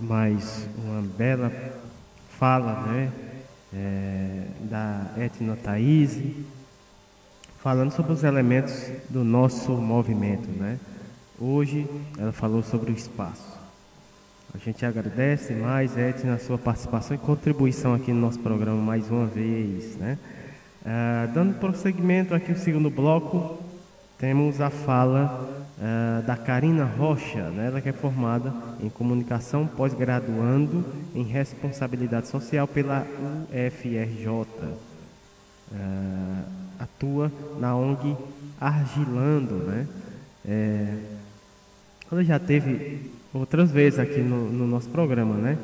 Mais 0.01 0.65
uma 0.77 1.01
bela 1.01 1.51
fala 2.39 2.83
né, 2.83 3.11
é, 3.73 4.43
da 4.61 5.11
Etna 5.17 5.57
Thaís, 5.57 6.17
falando 7.61 7.91
sobre 7.91 8.13
os 8.13 8.23
elementos 8.23 8.89
do 9.09 9.25
nosso 9.25 9.73
movimento. 9.73 10.47
Né? 10.47 10.79
Hoje 11.37 11.85
ela 12.17 12.31
falou 12.31 12.63
sobre 12.63 12.93
o 12.93 12.95
espaço. 12.95 13.57
A 14.55 14.57
gente 14.57 14.85
agradece 14.85 15.53
mais, 15.53 15.97
Etna, 15.97 16.35
a 16.35 16.39
sua 16.39 16.57
participação 16.57 17.15
e 17.15 17.19
contribuição 17.19 17.93
aqui 17.93 18.13
no 18.13 18.21
nosso 18.21 18.39
programa 18.39 18.81
mais 18.81 19.11
uma 19.11 19.25
vez. 19.25 19.97
Né? 19.97 20.17
Ah, 20.85 21.27
dando 21.33 21.59
prosseguimento 21.59 22.33
aqui 22.33 22.53
o 22.53 22.57
segundo 22.57 22.89
bloco, 22.89 23.57
temos 24.17 24.61
a 24.61 24.69
fala 24.69 25.56
uh, 25.77 26.21
da 26.25 26.35
Karina 26.35 26.85
Rocha, 26.85 27.49
né? 27.49 27.67
ela 27.67 27.81
que 27.81 27.89
é 27.89 27.93
formada 27.93 28.53
em 28.81 28.89
comunicação, 28.89 29.67
pós-graduando 29.67 30.85
em 31.13 31.23
responsabilidade 31.23 32.27
social 32.27 32.67
pela 32.67 33.05
UFRJ. 33.49 34.27
Uh, 34.29 34.45
ah, 35.73 36.43
atua 36.79 37.31
na 37.59 37.75
ONG 37.75 38.15
Argilando, 38.59 39.55
né? 39.55 39.87
É, 40.47 40.95
ela 42.11 42.23
já 42.23 42.39
teve 42.39 43.11
outras 43.33 43.69
vezes 43.69 43.99
aqui 43.99 44.19
no, 44.19 44.49
no 44.49 44.65
nosso 44.65 44.89
programa, 44.89 45.35
né? 45.35 45.57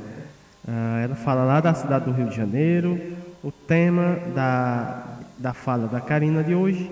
Uh, 0.67 1.03
ela 1.03 1.15
fala 1.15 1.43
lá 1.43 1.59
da 1.59 1.73
cidade 1.73 2.05
do 2.05 2.11
Rio 2.11 2.27
de 2.27 2.35
Janeiro. 2.35 2.99
O 3.43 3.51
tema 3.51 4.19
da, 4.35 5.17
da 5.39 5.53
fala 5.53 5.87
da 5.87 5.99
Karina 5.99 6.43
de 6.43 6.53
hoje 6.53 6.91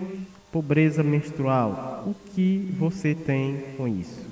pobreza 0.51 1.01
menstrual. 1.01 2.03
O 2.05 2.13
que 2.33 2.73
você 2.77 3.15
tem 3.15 3.63
com 3.77 3.87
isso? 3.87 4.25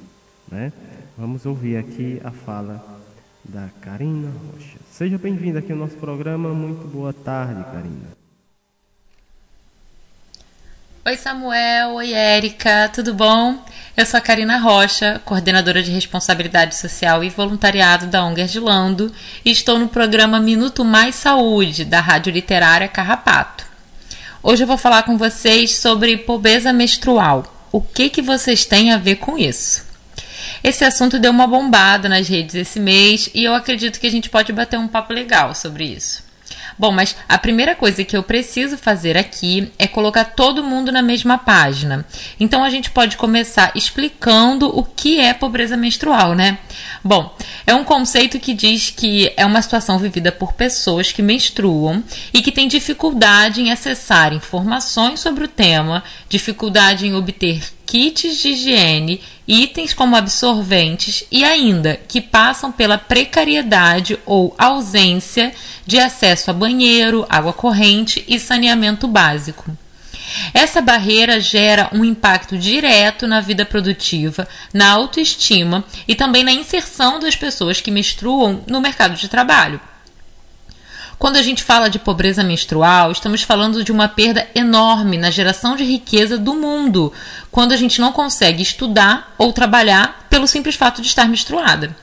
Né? 0.51 0.71
Vamos 1.17 1.45
ouvir 1.45 1.77
aqui 1.77 2.21
a 2.23 2.31
fala 2.31 2.83
da 3.43 3.69
Karina 3.81 4.29
Rocha. 4.29 4.77
Seja 4.91 5.17
bem-vinda 5.17 5.59
aqui 5.59 5.71
ao 5.71 5.77
nosso 5.77 5.95
programa. 5.95 6.49
Muito 6.49 6.87
boa 6.87 7.13
tarde, 7.13 7.63
Karina. 7.63 8.19
Oi 11.05 11.15
Samuel, 11.15 11.93
oi 11.93 12.13
Érica, 12.13 12.89
tudo 12.93 13.13
bom? 13.13 13.57
Eu 13.95 14.05
sou 14.05 14.17
a 14.17 14.21
Karina 14.21 14.57
Rocha, 14.59 15.19
coordenadora 15.25 15.81
de 15.81 15.91
responsabilidade 15.91 16.75
social 16.75 17.23
e 17.23 17.29
voluntariado 17.29 18.07
da 18.07 18.23
ONG 18.23 18.41
Argilando 18.41 19.11
e 19.43 19.49
estou 19.49 19.79
no 19.79 19.87
programa 19.87 20.39
Minuto 20.39 20.85
Mais 20.85 21.15
Saúde, 21.15 21.85
da 21.85 21.99
Rádio 21.99 22.31
Literária 22.31 22.87
Carrapato. 22.87 23.68
Hoje 24.41 24.63
eu 24.63 24.67
vou 24.67 24.77
falar 24.77 25.03
com 25.03 25.17
vocês 25.17 25.75
sobre 25.75 26.15
pobreza 26.15 26.71
menstrual. 26.71 27.67
O 27.73 27.81
que, 27.81 28.09
que 28.09 28.21
vocês 28.21 28.65
têm 28.65 28.93
a 28.93 28.97
ver 28.97 29.17
com 29.17 29.37
isso? 29.37 29.85
Esse 30.63 30.85
assunto 30.85 31.19
deu 31.19 31.31
uma 31.31 31.45
bombada 31.45 32.07
nas 32.07 32.29
redes 32.29 32.55
esse 32.55 32.79
mês 32.79 33.29
e 33.33 33.43
eu 33.43 33.53
acredito 33.53 33.99
que 33.99 34.07
a 34.07 34.11
gente 34.11 34.29
pode 34.29 34.53
bater 34.53 34.79
um 34.79 34.87
papo 34.87 35.11
legal 35.11 35.53
sobre 35.53 35.83
isso. 35.83 36.23
Bom, 36.79 36.93
mas 36.93 37.13
a 37.27 37.37
primeira 37.37 37.75
coisa 37.75 38.05
que 38.05 38.15
eu 38.15 38.23
preciso 38.23 38.77
fazer 38.77 39.17
aqui 39.17 39.69
é 39.77 39.85
colocar 39.85 40.23
todo 40.23 40.63
mundo 40.63 40.93
na 40.93 41.01
mesma 41.01 41.37
página. 41.37 42.05
Então 42.39 42.63
a 42.63 42.69
gente 42.69 42.89
pode 42.89 43.17
começar 43.17 43.73
explicando 43.75 44.69
o 44.69 44.81
que 44.81 45.19
é 45.19 45.33
pobreza 45.33 45.75
menstrual, 45.75 46.33
né? 46.33 46.57
Bom, 47.03 47.35
é 47.67 47.75
um 47.75 47.83
conceito 47.83 48.39
que 48.39 48.53
diz 48.53 48.91
que 48.91 49.29
é 49.35 49.45
uma 49.45 49.61
situação 49.61 49.99
vivida 49.99 50.31
por 50.31 50.53
pessoas 50.53 51.11
que 51.11 51.21
menstruam 51.21 52.01
e 52.33 52.41
que 52.41 52.51
têm 52.51 52.65
dificuldade 52.65 53.61
em 53.61 53.71
acessar 53.71 54.31
informações 54.31 55.19
sobre 55.19 55.43
o 55.43 55.49
tema, 55.49 56.01
dificuldade 56.29 57.05
em 57.05 57.13
obter 57.13 57.61
kits 57.89 58.39
de 58.39 58.49
higiene, 58.49 59.19
itens 59.47 59.95
como 59.95 60.15
absorventes 60.15 61.23
e 61.31 61.43
ainda 61.43 61.99
que 62.07 62.21
passam 62.21 62.71
pela 62.71 62.99
precariedade 62.99 64.19
ou 64.27 64.53
ausência 64.59 65.51
de 65.87 65.97
acesso 65.97 66.51
a 66.51 66.53
banheiro, 66.53 67.25
água 67.27 67.51
corrente 67.51 68.23
e 68.27 68.39
saneamento 68.39 69.07
básico. 69.07 69.75
Essa 70.53 70.83
barreira 70.83 71.39
gera 71.39 71.89
um 71.91 72.05
impacto 72.05 72.59
direto 72.59 73.25
na 73.25 73.41
vida 73.41 73.65
produtiva, 73.65 74.47
na 74.71 74.91
autoestima 74.91 75.83
e 76.07 76.13
também 76.13 76.43
na 76.43 76.51
inserção 76.51 77.19
das 77.19 77.35
pessoas 77.35 77.81
que 77.81 77.89
menstruam 77.89 78.63
no 78.67 78.79
mercado 78.79 79.15
de 79.15 79.27
trabalho. 79.27 79.81
Quando 81.19 81.35
a 81.35 81.41
gente 81.41 81.61
fala 81.61 81.89
de 81.89 81.99
pobreza 81.99 82.45
menstrual, 82.45 83.11
estamos 83.11 83.43
falando 83.43 83.83
de 83.83 83.91
uma 83.91 84.07
perda 84.07 84.47
enorme 84.55 85.17
na 85.17 85.29
geração 85.29 85.75
de 85.75 85.83
riqueza 85.83 86.37
do 86.37 86.53
mundo, 86.53 87.11
quando 87.51 87.73
a 87.73 87.75
gente 87.75 87.99
não 87.99 88.13
consegue 88.13 88.63
estudar 88.63 89.35
ou 89.37 89.51
trabalhar 89.51 90.27
pelo 90.29 90.47
simples 90.47 90.75
fato 90.75 91.01
de 91.01 91.09
estar 91.09 91.27
menstruada. 91.27 91.93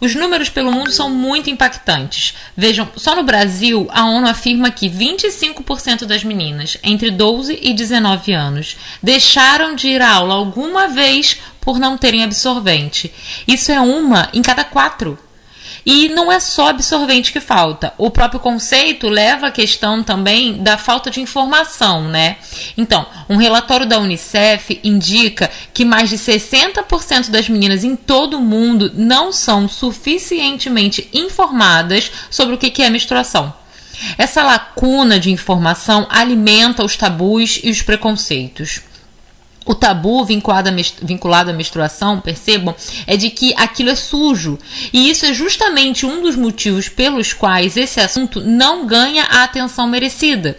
Os 0.00 0.14
números 0.14 0.48
pelo 0.48 0.70
mundo 0.70 0.92
são 0.92 1.10
muito 1.10 1.50
impactantes. 1.50 2.32
Vejam, 2.56 2.88
só 2.96 3.16
no 3.16 3.24
Brasil, 3.24 3.88
a 3.90 4.04
ONU 4.04 4.28
afirma 4.28 4.70
que 4.70 4.88
25% 4.88 6.04
das 6.04 6.22
meninas 6.22 6.78
entre 6.84 7.10
12 7.10 7.58
e 7.60 7.74
19 7.74 8.32
anos 8.32 8.76
deixaram 9.02 9.74
de 9.74 9.88
ir 9.88 10.00
à 10.00 10.12
aula 10.12 10.34
alguma 10.34 10.86
vez 10.86 11.38
por 11.60 11.80
não 11.80 11.98
terem 11.98 12.22
absorvente. 12.22 13.12
Isso 13.48 13.72
é 13.72 13.80
uma 13.80 14.28
em 14.32 14.42
cada 14.42 14.62
quatro. 14.62 15.18
E 15.90 16.10
não 16.10 16.30
é 16.30 16.38
só 16.38 16.68
absorvente 16.68 17.32
que 17.32 17.40
falta. 17.40 17.94
O 17.96 18.10
próprio 18.10 18.38
conceito 18.38 19.08
leva 19.08 19.46
à 19.46 19.50
questão 19.50 20.02
também 20.02 20.62
da 20.62 20.76
falta 20.76 21.10
de 21.10 21.18
informação, 21.18 22.02
né? 22.02 22.36
Então, 22.76 23.06
um 23.26 23.38
relatório 23.38 23.86
da 23.86 23.98
Unicef 23.98 24.78
indica 24.84 25.50
que 25.72 25.86
mais 25.86 26.10
de 26.10 26.18
60% 26.18 27.30
das 27.30 27.48
meninas 27.48 27.84
em 27.84 27.96
todo 27.96 28.36
o 28.36 28.42
mundo 28.42 28.92
não 28.94 29.32
são 29.32 29.66
suficientemente 29.66 31.08
informadas 31.10 32.12
sobre 32.28 32.54
o 32.54 32.58
que 32.58 32.82
é 32.82 32.90
menstruação. 32.90 33.54
Essa 34.18 34.42
lacuna 34.42 35.18
de 35.18 35.30
informação 35.30 36.06
alimenta 36.10 36.84
os 36.84 36.98
tabus 36.98 37.60
e 37.64 37.70
os 37.70 37.80
preconceitos. 37.80 38.82
O 39.68 39.74
tabu 39.74 40.24
vinculado, 40.24 40.70
à 40.70 41.52
menstruação, 41.52 42.22
percebam, 42.22 42.74
é 43.06 43.18
de 43.18 43.28
que 43.28 43.52
aquilo 43.54 43.90
é 43.90 43.94
sujo. 43.94 44.58
E 44.94 45.10
isso 45.10 45.26
é 45.26 45.34
justamente 45.34 46.06
um 46.06 46.22
dos 46.22 46.36
motivos 46.36 46.88
pelos 46.88 47.34
quais 47.34 47.76
esse 47.76 48.00
assunto 48.00 48.40
não 48.40 48.86
ganha 48.86 49.24
a 49.24 49.44
atenção 49.44 49.86
merecida. 49.86 50.58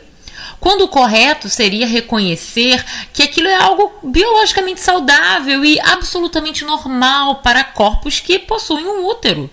Quando 0.59 0.83
o 0.83 0.87
correto 0.87 1.49
seria 1.49 1.87
reconhecer 1.87 2.85
que 3.11 3.23
aquilo 3.23 3.47
é 3.47 3.55
algo 3.55 3.91
biologicamente 4.03 4.79
saudável 4.79 5.65
e 5.65 5.79
absolutamente 5.79 6.63
normal 6.63 7.37
para 7.37 7.63
corpos 7.63 8.19
que 8.19 8.37
possuem 8.37 8.85
um 8.85 9.07
útero. 9.07 9.49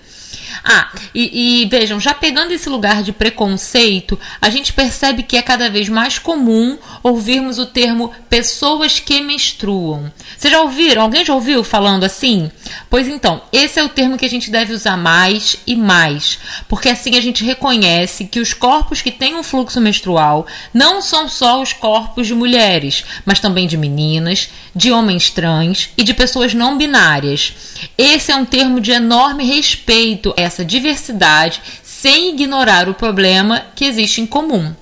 Ah, 0.65 0.91
e, 1.15 1.63
e, 1.63 1.67
vejam, 1.67 1.99
já 2.01 2.15
pegando 2.15 2.53
esse 2.53 2.69
lugar 2.69 3.03
de 3.03 3.13
preconceito, 3.13 4.19
a 4.41 4.51
gente 4.51 4.73
percebe 4.73 5.23
que 5.23 5.37
é 5.37 5.43
cada 5.43 5.71
vez 5.71 5.89
mais 5.89 6.19
comum 6.19 6.79
ouvirmos 7.03 7.59
o 7.59 7.67
termo 7.67 8.13
pessoas 8.29 8.99
que 8.99 9.21
menstruam. 9.21 10.13
Vocês 10.37 10.53
já 10.53 10.61
ouviram? 10.61 11.03
Alguém 11.03 11.25
já 11.25 11.35
ouviu 11.35 11.63
falando 11.63 12.05
assim? 12.05 12.51
Pois 12.91 13.09
então, 13.09 13.43
esse 13.53 13.79
é 13.79 13.85
o 13.85 13.89
termo 13.89 14.17
que 14.17 14.25
a 14.25 14.31
gente 14.31 14.51
deve 14.51 14.73
usar 14.73 14.97
mais 14.97 15.57
e 15.67 15.77
mais, 15.77 16.39
porque 16.69 16.89
assim 16.89 17.17
a 17.17 17.21
gente 17.21 17.45
reconhece 17.45 18.25
que 18.25 18.41
os 18.41 18.53
corpos 18.53 19.03
que 19.03 19.11
têm 19.11 19.37
um 19.37 19.43
fluxo 19.43 19.81
menstrual 19.81 20.47
não 20.73 21.01
são 21.01 21.29
só 21.29 21.61
os 21.61 21.73
corpos 21.73 22.27
de 22.27 22.35
mulheres, 22.35 23.05
mas 23.25 23.41
também 23.41 23.67
de 23.67 23.77
meninas, 23.77 24.51
de 24.75 24.93
homens 24.93 25.31
trans 25.31 25.91
e 25.97 26.03
de 26.03 26.13
pessoas 26.13 26.53
não 26.55 26.77
binárias. 26.77 27.55
Esse 27.97 28.33
é 28.33 28.37
um 28.37 28.45
termo 28.45 28.81
de 28.81 28.93
enorme 28.93 29.45
respeito 29.45 30.35
a 30.37 30.46
essa 30.47 30.65
diversidade, 30.65 31.61
sem 31.83 32.31
ignorar 32.31 32.89
o 32.89 32.95
problema 32.95 33.67
que 33.75 33.85
existe 33.85 34.21
em 34.21 34.27
comum. 34.27 34.75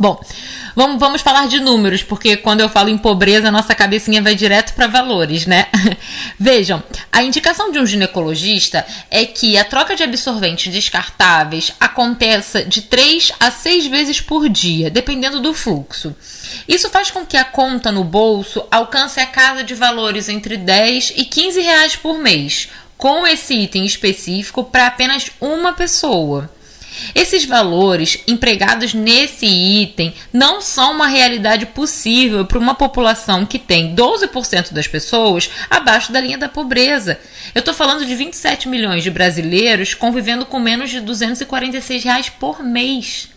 Bom, 0.00 0.18
vamos, 0.74 0.98
vamos 0.98 1.20
falar 1.20 1.46
de 1.46 1.60
números, 1.60 2.02
porque 2.02 2.34
quando 2.34 2.60
eu 2.60 2.70
falo 2.70 2.88
em 2.88 2.96
pobreza, 2.96 3.50
nossa 3.50 3.74
cabecinha 3.74 4.22
vai 4.22 4.34
direto 4.34 4.72
para 4.72 4.86
valores, 4.86 5.44
né? 5.44 5.66
Vejam, 6.40 6.82
a 7.12 7.22
indicação 7.22 7.70
de 7.70 7.78
um 7.78 7.84
ginecologista 7.84 8.86
é 9.10 9.26
que 9.26 9.58
a 9.58 9.64
troca 9.64 9.94
de 9.94 10.02
absorventes 10.02 10.72
descartáveis 10.72 11.74
aconteça 11.78 12.64
de 12.64 12.80
3 12.80 13.32
a 13.38 13.50
6 13.50 13.88
vezes 13.88 14.22
por 14.22 14.48
dia, 14.48 14.90
dependendo 14.90 15.38
do 15.38 15.52
fluxo. 15.52 16.16
Isso 16.66 16.88
faz 16.88 17.10
com 17.10 17.26
que 17.26 17.36
a 17.36 17.44
conta 17.44 17.92
no 17.92 18.02
bolso 18.02 18.64
alcance 18.70 19.20
a 19.20 19.26
casa 19.26 19.62
de 19.62 19.74
valores 19.74 20.30
entre 20.30 20.56
10 20.56 21.12
e 21.16 21.26
15 21.26 21.60
reais 21.60 21.94
por 21.94 22.18
mês, 22.18 22.70
com 23.00 23.26
esse 23.26 23.54
item 23.54 23.86
específico 23.86 24.62
para 24.62 24.86
apenas 24.86 25.30
uma 25.40 25.72
pessoa. 25.72 26.50
Esses 27.14 27.46
valores 27.46 28.22
empregados 28.28 28.92
nesse 28.92 29.46
item 29.46 30.12
não 30.30 30.60
são 30.60 30.92
uma 30.92 31.06
realidade 31.06 31.64
possível 31.64 32.44
para 32.44 32.58
uma 32.58 32.74
população 32.74 33.46
que 33.46 33.58
tem 33.58 33.94
12% 33.94 34.72
das 34.72 34.86
pessoas 34.86 35.50
abaixo 35.70 36.12
da 36.12 36.20
linha 36.20 36.36
da 36.36 36.48
pobreza. 36.48 37.18
Eu 37.54 37.60
estou 37.60 37.72
falando 37.72 38.04
de 38.04 38.14
27 38.14 38.68
milhões 38.68 39.02
de 39.02 39.10
brasileiros 39.10 39.94
convivendo 39.94 40.44
com 40.44 40.60
menos 40.60 40.90
de 40.90 41.00
246 41.00 42.04
reais 42.04 42.28
por 42.28 42.62
mês. 42.62 43.30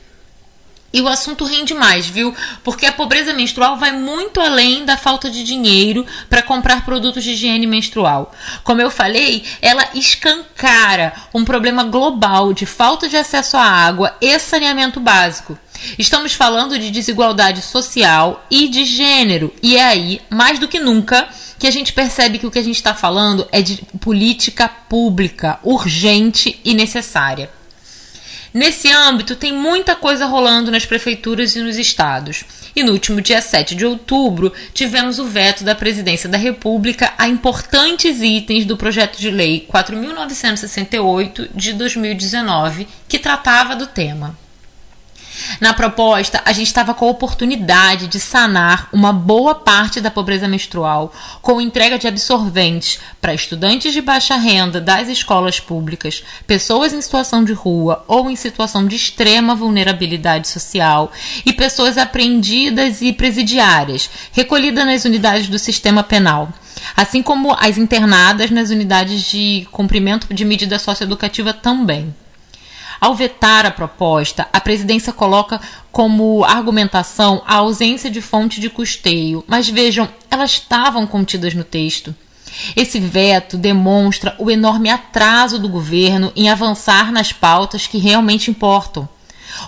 E 0.93 1.01
o 1.01 1.07
assunto 1.07 1.43
rende 1.43 1.73
mais, 1.73 2.05
viu? 2.05 2.35
Porque 2.63 2.85
a 2.85 2.91
pobreza 2.91 3.33
menstrual 3.33 3.77
vai 3.77 3.91
muito 3.91 4.39
além 4.39 4.85
da 4.85 4.95
falta 4.95 5.27
de 5.27 5.43
dinheiro 5.43 6.05
para 6.29 6.43
comprar 6.43 6.85
produtos 6.85 7.23
de 7.23 7.31
higiene 7.31 7.65
menstrual. 7.65 8.31
Como 8.63 8.79
eu 8.79 8.91
falei, 8.91 9.43
ela 9.59 9.89
escancara 9.95 11.11
um 11.33 11.43
problema 11.43 11.83
global 11.83 12.53
de 12.53 12.67
falta 12.67 13.09
de 13.09 13.17
acesso 13.17 13.57
à 13.57 13.63
água 13.63 14.15
e 14.21 14.37
saneamento 14.37 14.99
básico. 14.99 15.57
Estamos 15.97 16.33
falando 16.33 16.77
de 16.77 16.91
desigualdade 16.91 17.63
social 17.63 18.45
e 18.51 18.67
de 18.67 18.85
gênero, 18.85 19.51
e 19.63 19.75
é 19.75 19.83
aí, 19.83 20.21
mais 20.29 20.59
do 20.59 20.67
que 20.67 20.79
nunca, 20.79 21.27
que 21.57 21.65
a 21.65 21.71
gente 21.71 21.91
percebe 21.91 22.37
que 22.37 22.45
o 22.45 22.51
que 22.51 22.59
a 22.59 22.63
gente 22.63 22.75
está 22.75 22.93
falando 22.93 23.47
é 23.51 23.63
de 23.63 23.77
política 23.99 24.67
pública 24.67 25.59
urgente 25.63 26.59
e 26.63 26.73
necessária. 26.75 27.49
Nesse 28.53 28.91
âmbito, 28.91 29.35
tem 29.35 29.51
muita 29.51 29.95
coisa 29.95 30.27
rolando 30.27 30.69
nas 30.69 30.85
prefeituras 30.85 31.55
e 31.55 31.61
nos 31.61 31.77
estados. 31.77 32.45
E 32.75 32.83
no 32.83 32.91
último 32.91 33.19
dia 33.19 33.41
7 33.41 33.73
de 33.73 33.83
outubro, 33.83 34.53
tivemos 34.73 35.17
o 35.17 35.25
veto 35.25 35.63
da 35.63 35.73
Presidência 35.73 36.29
da 36.29 36.37
República 36.37 37.13
a 37.17 37.27
importantes 37.27 38.21
itens 38.21 38.63
do 38.63 38.77
projeto 38.77 39.17
de 39.17 39.31
lei 39.31 39.67
4.968 39.71 41.49
de 41.55 41.73
2019, 41.73 42.87
que 43.07 43.17
tratava 43.17 43.75
do 43.75 43.87
tema. 43.87 44.37
Na 45.59 45.73
proposta, 45.73 46.41
a 46.45 46.51
gente 46.51 46.67
estava 46.67 46.93
com 46.93 47.05
a 47.05 47.11
oportunidade 47.11 48.07
de 48.07 48.19
sanar 48.19 48.89
uma 48.91 49.11
boa 49.11 49.55
parte 49.55 49.99
da 49.99 50.11
pobreza 50.11 50.47
menstrual 50.47 51.13
com 51.41 51.61
entrega 51.61 51.97
de 51.97 52.07
absorventes 52.07 52.99
para 53.21 53.33
estudantes 53.33 53.93
de 53.93 54.01
baixa 54.01 54.35
renda 54.35 54.79
das 54.79 55.07
escolas 55.07 55.59
públicas, 55.59 56.23
pessoas 56.45 56.93
em 56.93 57.01
situação 57.01 57.43
de 57.43 57.53
rua 57.53 58.03
ou 58.07 58.29
em 58.29 58.35
situação 58.35 58.87
de 58.87 58.95
extrema 58.95 59.55
vulnerabilidade 59.55 60.47
social 60.47 61.11
e 61.45 61.53
pessoas 61.53 61.97
apreendidas 61.97 63.01
e 63.01 63.13
presidiárias, 63.13 64.09
recolhidas 64.31 64.85
nas 64.85 65.05
unidades 65.05 65.47
do 65.47 65.59
sistema 65.59 66.03
penal 66.03 66.49
assim 66.95 67.21
como 67.23 67.53
as 67.53 67.77
internadas 67.77 68.51
nas 68.51 68.69
unidades 68.69 69.21
de 69.21 69.67
cumprimento 69.71 70.33
de 70.33 70.43
medida 70.43 70.77
socioeducativa 70.77 71.53
também. 71.53 72.13
Ao 73.03 73.13
vetar 73.13 73.65
a 73.65 73.69
proposta, 73.69 74.47
a 74.53 74.61
presidência 74.61 75.11
coloca 75.11 75.59
como 75.91 76.45
argumentação 76.45 77.43
a 77.45 77.55
ausência 77.55 78.09
de 78.09 78.21
fonte 78.21 78.61
de 78.61 78.69
custeio, 78.69 79.43
mas 79.45 79.67
vejam, 79.67 80.07
elas 80.31 80.51
estavam 80.51 81.05
contidas 81.05 81.53
no 81.53 81.65
texto. 81.65 82.15
Esse 82.77 83.01
veto 83.01 83.57
demonstra 83.57 84.33
o 84.39 84.49
enorme 84.49 84.89
atraso 84.89 85.59
do 85.59 85.67
governo 85.67 86.31
em 86.33 86.47
avançar 86.47 87.11
nas 87.11 87.33
pautas 87.33 87.87
que 87.87 87.97
realmente 87.97 88.49
importam. 88.49 89.09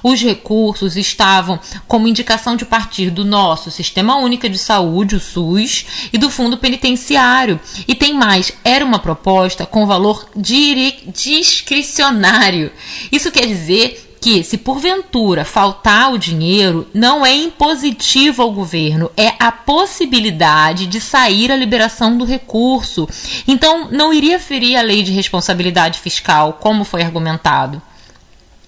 Os 0.03 0.21
recursos 0.21 0.95
estavam 0.95 1.59
como 1.87 2.07
indicação 2.07 2.55
de 2.55 2.65
partir 2.65 3.09
do 3.09 3.25
nosso 3.25 3.71
Sistema 3.71 4.17
Único 4.17 4.47
de 4.49 4.57
Saúde, 4.57 5.15
o 5.15 5.19
SUS, 5.19 5.85
e 6.11 6.17
do 6.17 6.29
Fundo 6.29 6.57
Penitenciário. 6.57 7.59
E 7.87 7.95
tem 7.95 8.13
mais, 8.13 8.51
era 8.63 8.85
uma 8.85 8.99
proposta 8.99 9.65
com 9.65 9.85
valor 9.85 10.29
discricionário. 10.35 12.71
Isso 13.11 13.31
quer 13.31 13.45
dizer 13.45 14.05
que, 14.25 14.43
se 14.43 14.57
porventura 14.57 15.45
faltar 15.45 16.11
o 16.11 16.17
dinheiro, 16.17 16.87
não 16.91 17.23
é 17.23 17.31
impositivo 17.31 18.41
ao 18.41 18.51
governo, 18.51 19.11
é 19.15 19.33
a 19.39 19.51
possibilidade 19.51 20.87
de 20.87 20.99
sair 20.99 21.51
a 21.51 21.55
liberação 21.55 22.17
do 22.17 22.25
recurso. 22.25 23.07
Então, 23.47 23.87
não 23.91 24.11
iria 24.11 24.39
ferir 24.39 24.77
a 24.77 24.81
lei 24.81 25.03
de 25.03 25.11
responsabilidade 25.11 25.99
fiscal, 25.99 26.53
como 26.53 26.83
foi 26.83 27.03
argumentado. 27.03 27.79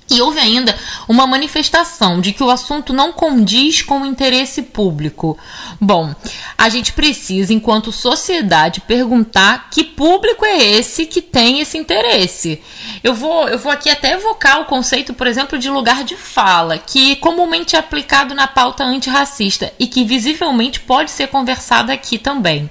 E 0.10 0.22
houve 0.22 0.40
ainda 0.40 0.78
uma 1.08 1.28
manifestação 1.28 2.22
de 2.22 2.32
que 2.32 2.42
o 2.42 2.50
assunto 2.50 2.94
não 2.94 3.12
condiz 3.12 3.82
com 3.82 4.02
o 4.02 4.06
interesse 4.06 4.62
público. 4.62 5.38
Bom, 5.82 6.16
a 6.58 6.70
gente 6.70 6.94
precisa, 6.94 7.54
enquanto 7.54 7.92
sociedade, 7.92 8.82
perguntar 8.82 9.70
que 9.70 9.84
público 9.84 10.46
é 10.46 10.58
esse 10.58 11.06
que 11.06 11.22
tem 11.22 11.60
esse 11.60 11.78
interesse. 11.78 12.62
Eu 13.04 13.14
vou, 13.14 13.50
eu 13.50 13.60
vou 13.60 13.72
aqui 13.72 13.90
até 13.90 14.14
evocar 14.14 14.62
o 14.62 14.66
conceito, 14.66 15.14
por 15.14 15.28
exemplo, 15.28 15.60
de 15.60 15.70
lugar 15.70 16.04
de 16.06 16.16
fala, 16.16 16.78
que 16.78 17.18
comumente 17.18 17.76
é 17.76 17.80
aplicado 17.80 18.34
na 18.34 18.48
pauta 18.48 18.86
antirracista 18.86 19.74
e 19.78 19.88
que 19.88 20.06
visivelmente 20.06 20.80
pode 20.80 21.12
ser 21.12 21.28
conversado 21.28 21.92
aqui 21.92 22.18
também. 22.18 22.70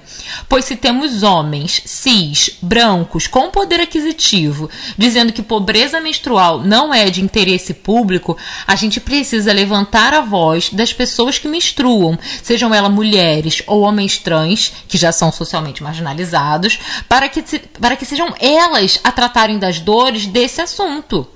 Pois 0.49 0.65
se 0.65 0.75
temos 0.75 1.21
homens 1.21 1.81
cis, 1.85 2.57
brancos, 2.61 3.27
com 3.27 3.51
poder 3.51 3.79
aquisitivo, 3.79 4.69
dizendo 4.97 5.31
que 5.31 5.41
pobreza 5.41 6.01
menstrual 6.01 6.59
não 6.61 6.93
é 6.93 7.09
de 7.09 7.26
interesse 7.27 7.73
público, 7.73 8.35
a 8.65 8.75
gente 8.75 8.99
precisa 8.99 9.53
levantar 9.53 10.13
a 10.13 10.21
voz 10.21 10.69
das 10.71 10.91
pessoas 10.91 11.37
que 11.37 11.47
menstruam, 11.47 12.17
sejam 12.41 12.73
elas 12.73 12.91
mulheres 12.91 13.61
ou 13.67 13.81
homens 13.81 14.17
trans, 14.17 14.73
que 14.87 14.97
já 14.97 15.11
são 15.11 15.31
socialmente 15.31 15.83
marginalizados, 15.83 16.79
para 17.07 17.29
que, 17.29 17.43
para 17.79 17.95
que 17.95 18.05
sejam 18.05 18.33
elas 18.39 18.99
a 19.03 19.11
tratarem 19.11 19.59
das 19.59 19.79
dores 19.79 20.25
desse 20.25 20.61
assunto. 20.61 21.27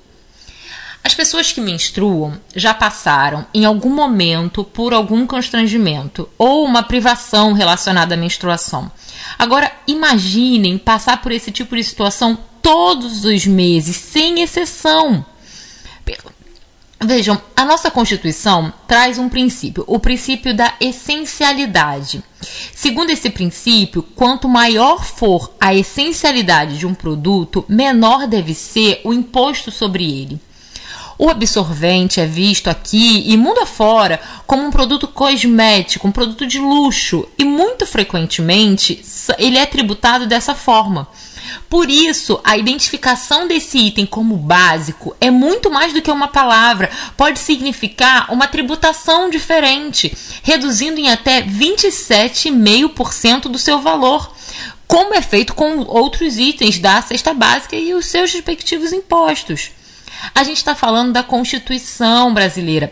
As 1.04 1.16
pessoas 1.16 1.52
que 1.52 1.60
menstruam 1.60 2.40
já 2.56 2.74
passaram, 2.74 3.46
em 3.54 3.66
algum 3.66 3.90
momento, 3.90 4.64
por 4.64 4.94
algum 4.94 5.26
constrangimento 5.26 6.30
ou 6.38 6.64
uma 6.64 6.84
privação 6.84 7.54
relacionada 7.54 8.14
à 8.14 8.18
menstruação. 8.18 8.92
Agora, 9.38 9.72
imaginem 9.88 10.78
passar 10.78 11.22
por 11.22 11.32
esse 11.32 11.52
tipo 11.52 11.76
de 11.76 11.84
situação 11.84 12.38
todos 12.62 13.26
os 13.26 13.48
meses, 13.48 13.96
sem 13.96 14.42
exceção. 14.42 15.26
Vejam, 17.04 17.42
a 17.56 17.66
nossa 17.66 17.90
Constituição 17.90 18.72
traz 18.88 19.18
um 19.18 19.28
princípio, 19.28 19.84
o 19.88 20.00
princípio 20.00 20.56
da 20.56 20.76
essencialidade. 20.80 22.24
Segundo 22.76 23.10
esse 23.10 23.32
princípio, 23.32 24.04
quanto 24.04 24.48
maior 24.48 25.04
for 25.04 25.52
a 25.60 25.74
essencialidade 25.74 26.78
de 26.78 26.86
um 26.86 26.94
produto, 26.94 27.66
menor 27.68 28.28
deve 28.28 28.54
ser 28.54 29.02
o 29.04 29.14
imposto 29.14 29.72
sobre 29.72 30.04
ele. 30.04 30.40
O 31.18 31.30
absorvente 31.30 32.20
é 32.20 32.26
visto 32.26 32.68
aqui 32.68 33.24
e 33.28 33.36
mundo 33.36 33.60
afora 33.60 34.20
como 34.46 34.64
um 34.64 34.72
produto 34.72 35.08
cosmético, 35.08 36.08
um 36.08 36.12
produto 36.12 36.46
de 36.46 36.60
luxo, 36.60 37.28
e 37.38 37.44
muito 37.44 37.86
frequentemente 37.86 39.04
ele 39.40 39.58
é 39.58 39.66
tributado 39.66 40.28
dessa 40.28 40.54
forma. 40.54 41.08
Por 41.70 41.90
isso, 41.90 42.40
a 42.44 42.58
identificação 42.58 43.48
desse 43.48 43.78
item 43.78 44.06
como 44.06 44.38
básico 44.38 45.16
é 45.20 45.32
muito 45.32 45.72
mais 45.72 45.94
do 45.94 46.02
que 46.02 46.12
uma 46.12 46.28
palavra, 46.28 46.92
pode 47.16 47.40
significar 47.40 48.32
uma 48.32 48.48
tributação 48.48 49.30
diferente, 49.30 50.16
reduzindo 50.44 51.00
em 51.00 51.10
até 51.10 51.42
27,5% 51.42 53.44
do 53.44 53.58
seu 53.58 53.80
valor, 53.80 54.34
como 54.88 55.14
é 55.14 55.22
feito 55.22 55.54
com 55.54 55.80
outros 55.80 56.38
itens 56.38 56.78
da 56.78 57.02
cesta 57.02 57.34
básica 57.34 57.76
e 57.76 57.94
os 57.94 58.06
seus 58.06 58.34
respectivos 58.34 58.92
impostos. 58.92 59.72
A 60.36 60.44
gente 60.44 60.58
está 60.58 60.76
falando 60.76 61.14
da 61.14 61.24
Constituição 61.24 62.34
brasileira, 62.34 62.92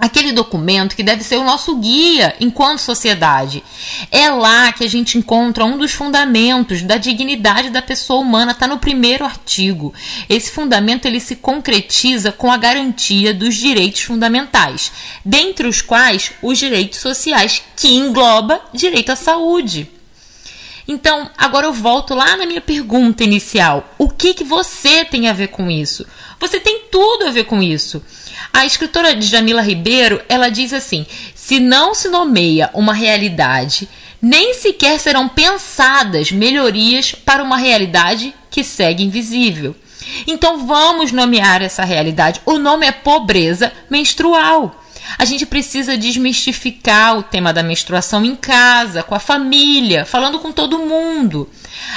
aquele 0.00 0.32
documento 0.32 0.96
que 0.96 1.02
deve 1.02 1.22
ser 1.22 1.36
o 1.36 1.44
nosso 1.44 1.76
guia 1.76 2.34
enquanto 2.40 2.80
sociedade. 2.80 3.62
É 4.10 4.30
lá 4.30 4.72
que 4.72 4.84
a 4.84 4.88
gente 4.88 5.18
encontra 5.18 5.64
um 5.64 5.76
dos 5.76 5.92
fundamentos 5.92 6.82
da 6.82 6.96
dignidade 6.96 7.70
da 7.70 7.82
pessoa 7.82 8.20
humana, 8.20 8.52
está 8.52 8.66
no 8.66 8.78
primeiro 8.78 9.24
artigo. 9.24 9.92
Esse 10.28 10.50
fundamento 10.50 11.06
ele 11.06 11.20
se 11.20 11.36
concretiza 11.36 12.32
com 12.32 12.50
a 12.50 12.56
garantia 12.56 13.34
dos 13.34 13.54
direitos 13.54 14.02
fundamentais, 14.02 14.90
dentre 15.24 15.68
os 15.68 15.82
quais 15.82 16.32
os 16.42 16.58
direitos 16.58 16.98
sociais, 16.98 17.62
que 17.76 17.88
engloba 17.88 18.60
direito 18.72 19.12
à 19.12 19.16
saúde. 19.16 19.99
Então, 20.86 21.30
agora 21.36 21.66
eu 21.66 21.72
volto 21.72 22.14
lá 22.14 22.36
na 22.36 22.46
minha 22.46 22.60
pergunta 22.60 23.24
inicial. 23.24 23.94
O 23.98 24.08
que, 24.08 24.34
que 24.34 24.44
você 24.44 25.04
tem 25.04 25.28
a 25.28 25.32
ver 25.32 25.48
com 25.48 25.70
isso? 25.70 26.06
Você 26.38 26.58
tem 26.58 26.82
tudo 26.90 27.26
a 27.26 27.30
ver 27.30 27.44
com 27.44 27.62
isso. 27.62 28.02
A 28.52 28.64
escritora 28.64 29.20
Jamila 29.20 29.62
Ribeiro, 29.62 30.20
ela 30.28 30.48
diz 30.48 30.72
assim: 30.72 31.06
se 31.34 31.60
não 31.60 31.94
se 31.94 32.08
nomeia 32.08 32.70
uma 32.74 32.94
realidade, 32.94 33.88
nem 34.20 34.54
sequer 34.54 34.98
serão 34.98 35.28
pensadas 35.28 36.32
melhorias 36.32 37.12
para 37.12 37.42
uma 37.42 37.56
realidade 37.56 38.34
que 38.50 38.64
segue 38.64 39.04
invisível. 39.04 39.74
Então 40.26 40.66
vamos 40.66 41.12
nomear 41.12 41.62
essa 41.62 41.84
realidade. 41.84 42.40
O 42.44 42.58
nome 42.58 42.86
é 42.86 42.92
pobreza 42.92 43.72
menstrual. 43.88 44.79
A 45.18 45.24
gente 45.24 45.44
precisa 45.44 45.96
desmistificar 45.96 47.18
o 47.18 47.22
tema 47.22 47.52
da 47.52 47.62
menstruação 47.62 48.24
em 48.24 48.36
casa, 48.36 49.02
com 49.02 49.14
a 49.14 49.18
família, 49.18 50.04
falando 50.04 50.38
com 50.38 50.52
todo 50.52 50.78
mundo. 50.78 51.48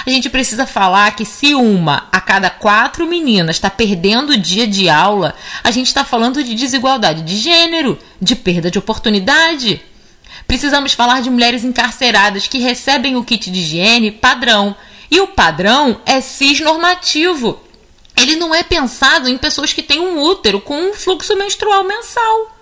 A 0.05 0.09
gente 0.09 0.29
precisa 0.29 0.65
falar 0.65 1.15
que 1.15 1.25
se 1.25 1.53
uma 1.53 2.07
a 2.11 2.19
cada 2.19 2.49
quatro 2.49 3.07
meninas 3.07 3.55
está 3.55 3.69
perdendo 3.69 4.31
o 4.31 4.37
dia 4.37 4.67
de 4.67 4.89
aula, 4.89 5.35
a 5.63 5.71
gente 5.71 5.87
está 5.87 6.03
falando 6.03 6.43
de 6.43 6.55
desigualdade 6.55 7.21
de 7.21 7.37
gênero, 7.37 7.99
de 8.21 8.35
perda 8.35 8.71
de 8.71 8.79
oportunidade. 8.79 9.81
Precisamos 10.47 10.93
falar 10.93 11.21
de 11.21 11.29
mulheres 11.29 11.63
encarceradas 11.63 12.47
que 12.47 12.59
recebem 12.59 13.15
o 13.15 13.23
kit 13.23 13.49
de 13.49 13.59
higiene 13.59 14.11
padrão. 14.11 14.75
E 15.09 15.21
o 15.21 15.27
padrão 15.27 16.01
é 16.05 16.19
cisnormativo. 16.21 17.59
Ele 18.17 18.35
não 18.35 18.53
é 18.53 18.63
pensado 18.63 19.29
em 19.29 19.37
pessoas 19.37 19.71
que 19.71 19.83
têm 19.83 19.99
um 19.99 20.19
útero 20.19 20.59
com 20.59 20.75
um 20.75 20.93
fluxo 20.93 21.35
menstrual 21.35 21.83
mensal 21.83 22.52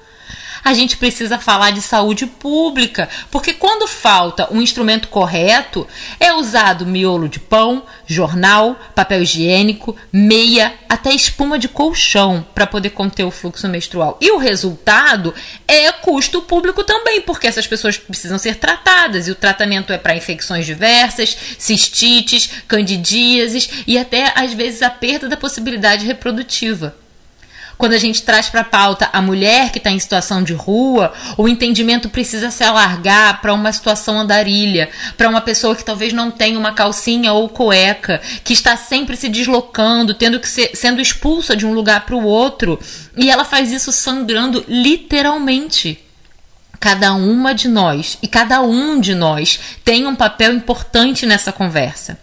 a 0.64 0.74
gente 0.74 0.98
precisa 0.98 1.40
falar 1.40 1.72
de 1.72 1.82
saúde 1.82 2.26
pública, 2.26 3.10
porque 3.30 3.54
quando 3.54 3.88
falta 3.88 4.48
um 4.52 4.62
instrumento 4.62 5.08
correto, 5.08 5.88
é 6.20 6.34
usado 6.34 6.86
miolo 6.86 7.28
de 7.28 7.40
pão, 7.40 7.84
jornal, 8.06 8.80
papel 8.94 9.24
higiênico, 9.24 9.96
meia, 10.12 10.74
até 10.88 11.14
espuma 11.14 11.58
de 11.58 11.68
colchão 11.68 12.46
para 12.54 12.68
poder 12.68 12.92
conter 12.92 13.24
o 13.24 13.32
fluxo 13.32 13.68
menstrual. 13.68 14.18
E 14.22 14.32
o 14.32 14.38
resultado 14.38 15.34
é 15.68 15.92
custo 15.92 16.42
público 16.42 16.84
também, 16.84 17.22
porque 17.22 17.48
essas 17.48 17.68
pessoas 17.68 17.98
precisam 17.98 18.38
ser 18.38 18.56
tratadas 18.56 19.28
e 19.28 19.32
o 19.32 19.36
tratamento 19.36 19.94
é 19.94 19.98
para 19.98 20.16
infecções 20.16 20.66
diversas, 20.66 21.38
cistites, 21.58 22.50
candidíases 22.68 23.70
e 23.88 23.98
até 23.98 24.34
às 24.36 24.54
vezes 24.54 24.82
a 24.82 24.90
perda 24.90 25.28
da 25.28 25.38
possibilidade 25.38 26.06
reprodutiva 26.06 27.01
quando 27.82 27.94
a 27.94 27.98
gente 27.98 28.22
traz 28.22 28.48
para 28.48 28.62
a 28.62 28.64
pauta 28.64 29.10
a 29.12 29.20
mulher 29.24 29.72
que 29.72 29.80
está 29.80 29.90
em 29.90 29.98
situação 29.98 30.44
de 30.44 30.54
rua, 30.54 31.12
o 31.36 31.48
entendimento 31.48 32.10
precisa 32.10 32.52
se 32.52 32.64
alargar 32.64 33.42
para 33.42 33.56
uma 33.56 33.74
situação 33.74 34.20
andarilha, 34.20 34.92
para 35.18 35.28
uma 35.28 35.42
pessoa 35.42 35.76
que 35.76 35.84
talvez 35.84 36.14
não 36.14 36.30
tenha 36.30 36.60
uma 36.60 36.74
calcinha 36.74 37.34
ou 37.34 37.50
cueca, 37.50 38.22
que 38.44 38.54
está 38.54 38.78
sempre 38.78 39.18
se 39.18 39.28
deslocando, 39.28 40.14
tendo 40.14 40.40
que 40.40 40.48
ser, 40.48 40.76
sendo 40.76 41.02
expulsa 41.02 41.56
de 41.56 41.66
um 41.66 41.74
lugar 41.74 42.06
para 42.06 42.14
o 42.14 42.24
outro, 42.24 42.80
e 43.18 43.32
ela 43.32 43.44
faz 43.44 43.72
isso 43.72 43.92
sangrando 43.92 44.64
literalmente 44.68 46.06
cada 46.80 47.16
uma 47.16 47.52
de 47.52 47.68
nós 47.68 48.20
e 48.22 48.28
cada 48.28 48.62
um 48.62 49.02
de 49.02 49.16
nós 49.16 49.60
tem 49.84 50.06
um 50.06 50.16
papel 50.16 50.54
importante 50.54 51.26
nessa 51.26 51.52
conversa. 51.52 52.20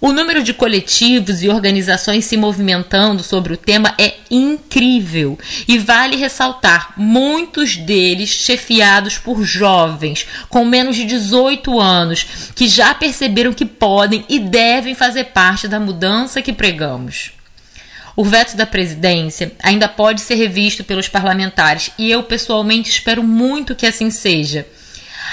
O 0.00 0.12
número 0.12 0.44
de 0.44 0.54
coletivos 0.54 1.42
e 1.42 1.48
organizações 1.48 2.24
se 2.24 2.36
movimentando 2.36 3.20
sobre 3.24 3.52
o 3.52 3.56
tema 3.56 3.96
é 3.98 4.14
incrível 4.30 5.36
e 5.66 5.76
vale 5.76 6.14
ressaltar 6.14 6.92
muitos 6.96 7.76
deles 7.76 8.28
chefiados 8.28 9.18
por 9.18 9.42
jovens 9.42 10.24
com 10.48 10.64
menos 10.64 10.94
de 10.94 11.04
18 11.04 11.80
anos 11.80 12.24
que 12.54 12.68
já 12.68 12.94
perceberam 12.94 13.52
que 13.52 13.66
podem 13.66 14.24
e 14.28 14.38
devem 14.38 14.94
fazer 14.94 15.24
parte 15.24 15.66
da 15.66 15.80
mudança 15.80 16.40
que 16.40 16.52
pregamos. 16.52 17.32
O 18.14 18.24
veto 18.24 18.56
da 18.56 18.66
presidência 18.66 19.50
ainda 19.60 19.88
pode 19.88 20.20
ser 20.20 20.36
revisto 20.36 20.84
pelos 20.84 21.08
parlamentares 21.08 21.90
e 21.98 22.08
eu 22.08 22.22
pessoalmente 22.22 22.88
espero 22.88 23.24
muito 23.24 23.74
que 23.74 23.86
assim 23.86 24.10
seja 24.12 24.64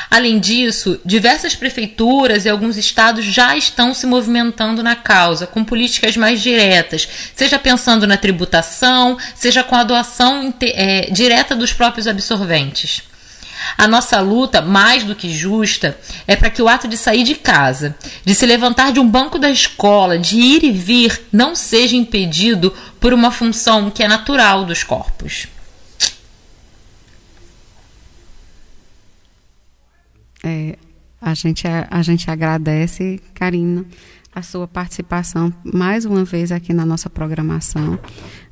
Além 0.09 0.39
disso, 0.39 0.99
diversas 1.03 1.55
prefeituras 1.55 2.45
e 2.45 2.49
alguns 2.49 2.77
estados 2.77 3.25
já 3.25 3.57
estão 3.57 3.93
se 3.93 4.05
movimentando 4.05 4.83
na 4.83 4.95
causa, 4.95 5.47
com 5.47 5.63
políticas 5.63 6.15
mais 6.15 6.41
diretas, 6.41 7.07
seja 7.35 7.59
pensando 7.59 8.07
na 8.07 8.17
tributação, 8.17 9.17
seja 9.33 9.63
com 9.63 9.75
a 9.75 9.83
doação 9.83 10.53
é, 10.61 11.09
direta 11.11 11.55
dos 11.55 11.73
próprios 11.73 12.07
absorventes. 12.07 13.03
A 13.77 13.87
nossa 13.87 14.19
luta, 14.19 14.61
mais 14.61 15.03
do 15.03 15.15
que 15.15 15.33
justa, 15.33 15.97
é 16.27 16.35
para 16.35 16.49
que 16.49 16.61
o 16.61 16.67
ato 16.67 16.87
de 16.87 16.97
sair 16.97 17.23
de 17.23 17.35
casa, 17.35 17.95
de 18.23 18.35
se 18.35 18.45
levantar 18.45 18.91
de 18.91 18.99
um 18.99 19.07
banco 19.07 19.39
da 19.39 19.49
escola, 19.49 20.19
de 20.19 20.37
ir 20.37 20.63
e 20.63 20.71
vir, 20.71 21.21
não 21.31 21.55
seja 21.55 21.95
impedido 21.95 22.73
por 22.99 23.11
uma 23.11 23.31
função 23.31 23.89
que 23.89 24.03
é 24.03 24.07
natural 24.07 24.65
dos 24.65 24.83
corpos. 24.83 25.47
É, 30.45 30.77
a, 31.19 31.33
gente, 31.33 31.65
a, 31.67 32.01
gente 32.03 32.29
agradece, 32.29 33.19
Karina, 33.33 33.83
a 34.31 34.43
sua 34.43 34.67
participação 34.67 35.51
mais 35.63 36.05
uma 36.05 36.23
vez 36.23 36.51
aqui 36.51 36.71
na 36.71 36.85
nossa 36.85 37.09
programação. 37.09 37.97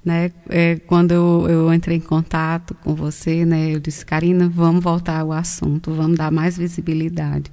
Né? 0.03 0.31
É, 0.49 0.77
quando 0.87 1.11
eu, 1.11 1.45
eu, 1.47 1.71
entrei 1.71 1.97
em 1.97 2.01
contato 2.01 2.73
com 2.73 2.95
você, 2.95 3.45
né, 3.45 3.75
eu 3.75 3.79
disse, 3.79 4.03
Karina, 4.03 4.49
vamos 4.49 4.83
voltar 4.83 5.19
ao 5.19 5.31
assunto, 5.31 5.91
vamos 5.91 6.17
dar 6.17 6.31
mais 6.31 6.57
visibilidade. 6.57 7.51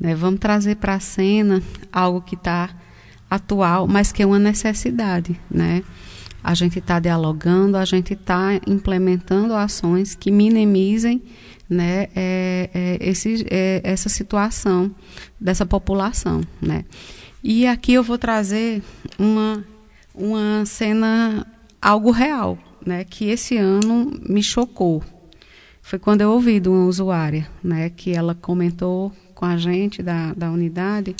Né? 0.00 0.16
Vamos 0.16 0.40
trazer 0.40 0.74
para 0.74 0.94
a 0.94 1.00
cena 1.00 1.62
algo 1.92 2.20
que 2.20 2.34
está 2.34 2.70
atual, 3.30 3.86
mas 3.86 4.10
que 4.10 4.20
é 4.20 4.26
uma 4.26 4.40
necessidade. 4.40 5.38
Né? 5.48 5.84
A 6.42 6.54
gente 6.54 6.80
está 6.80 6.98
dialogando, 6.98 7.76
a 7.76 7.84
gente 7.84 8.14
está 8.14 8.58
implementando 8.66 9.54
ações 9.54 10.16
que 10.16 10.32
minimizem 10.32 11.22
né, 11.70 12.08
é, 12.16 12.68
é, 12.74 12.98
esse, 13.00 13.46
é, 13.48 13.80
essa 13.84 14.08
situação 14.08 14.92
dessa 15.40 15.64
população. 15.64 16.40
Né. 16.60 16.84
E 17.44 17.64
aqui 17.66 17.92
eu 17.92 18.02
vou 18.02 18.18
trazer 18.18 18.82
uma, 19.16 19.64
uma 20.12 20.66
cena, 20.66 21.46
algo 21.80 22.10
real, 22.10 22.58
né, 22.84 23.04
que 23.04 23.26
esse 23.26 23.56
ano 23.56 24.10
me 24.28 24.42
chocou. 24.42 25.00
Foi 25.80 25.98
quando 25.98 26.20
eu 26.20 26.32
ouvi 26.32 26.58
de 26.58 26.68
uma 26.68 26.86
usuária, 26.86 27.48
né, 27.62 27.88
que 27.88 28.12
ela 28.12 28.34
comentou 28.34 29.12
com 29.34 29.46
a 29.46 29.56
gente 29.56 30.02
da, 30.02 30.34
da 30.34 30.50
unidade 30.50 31.14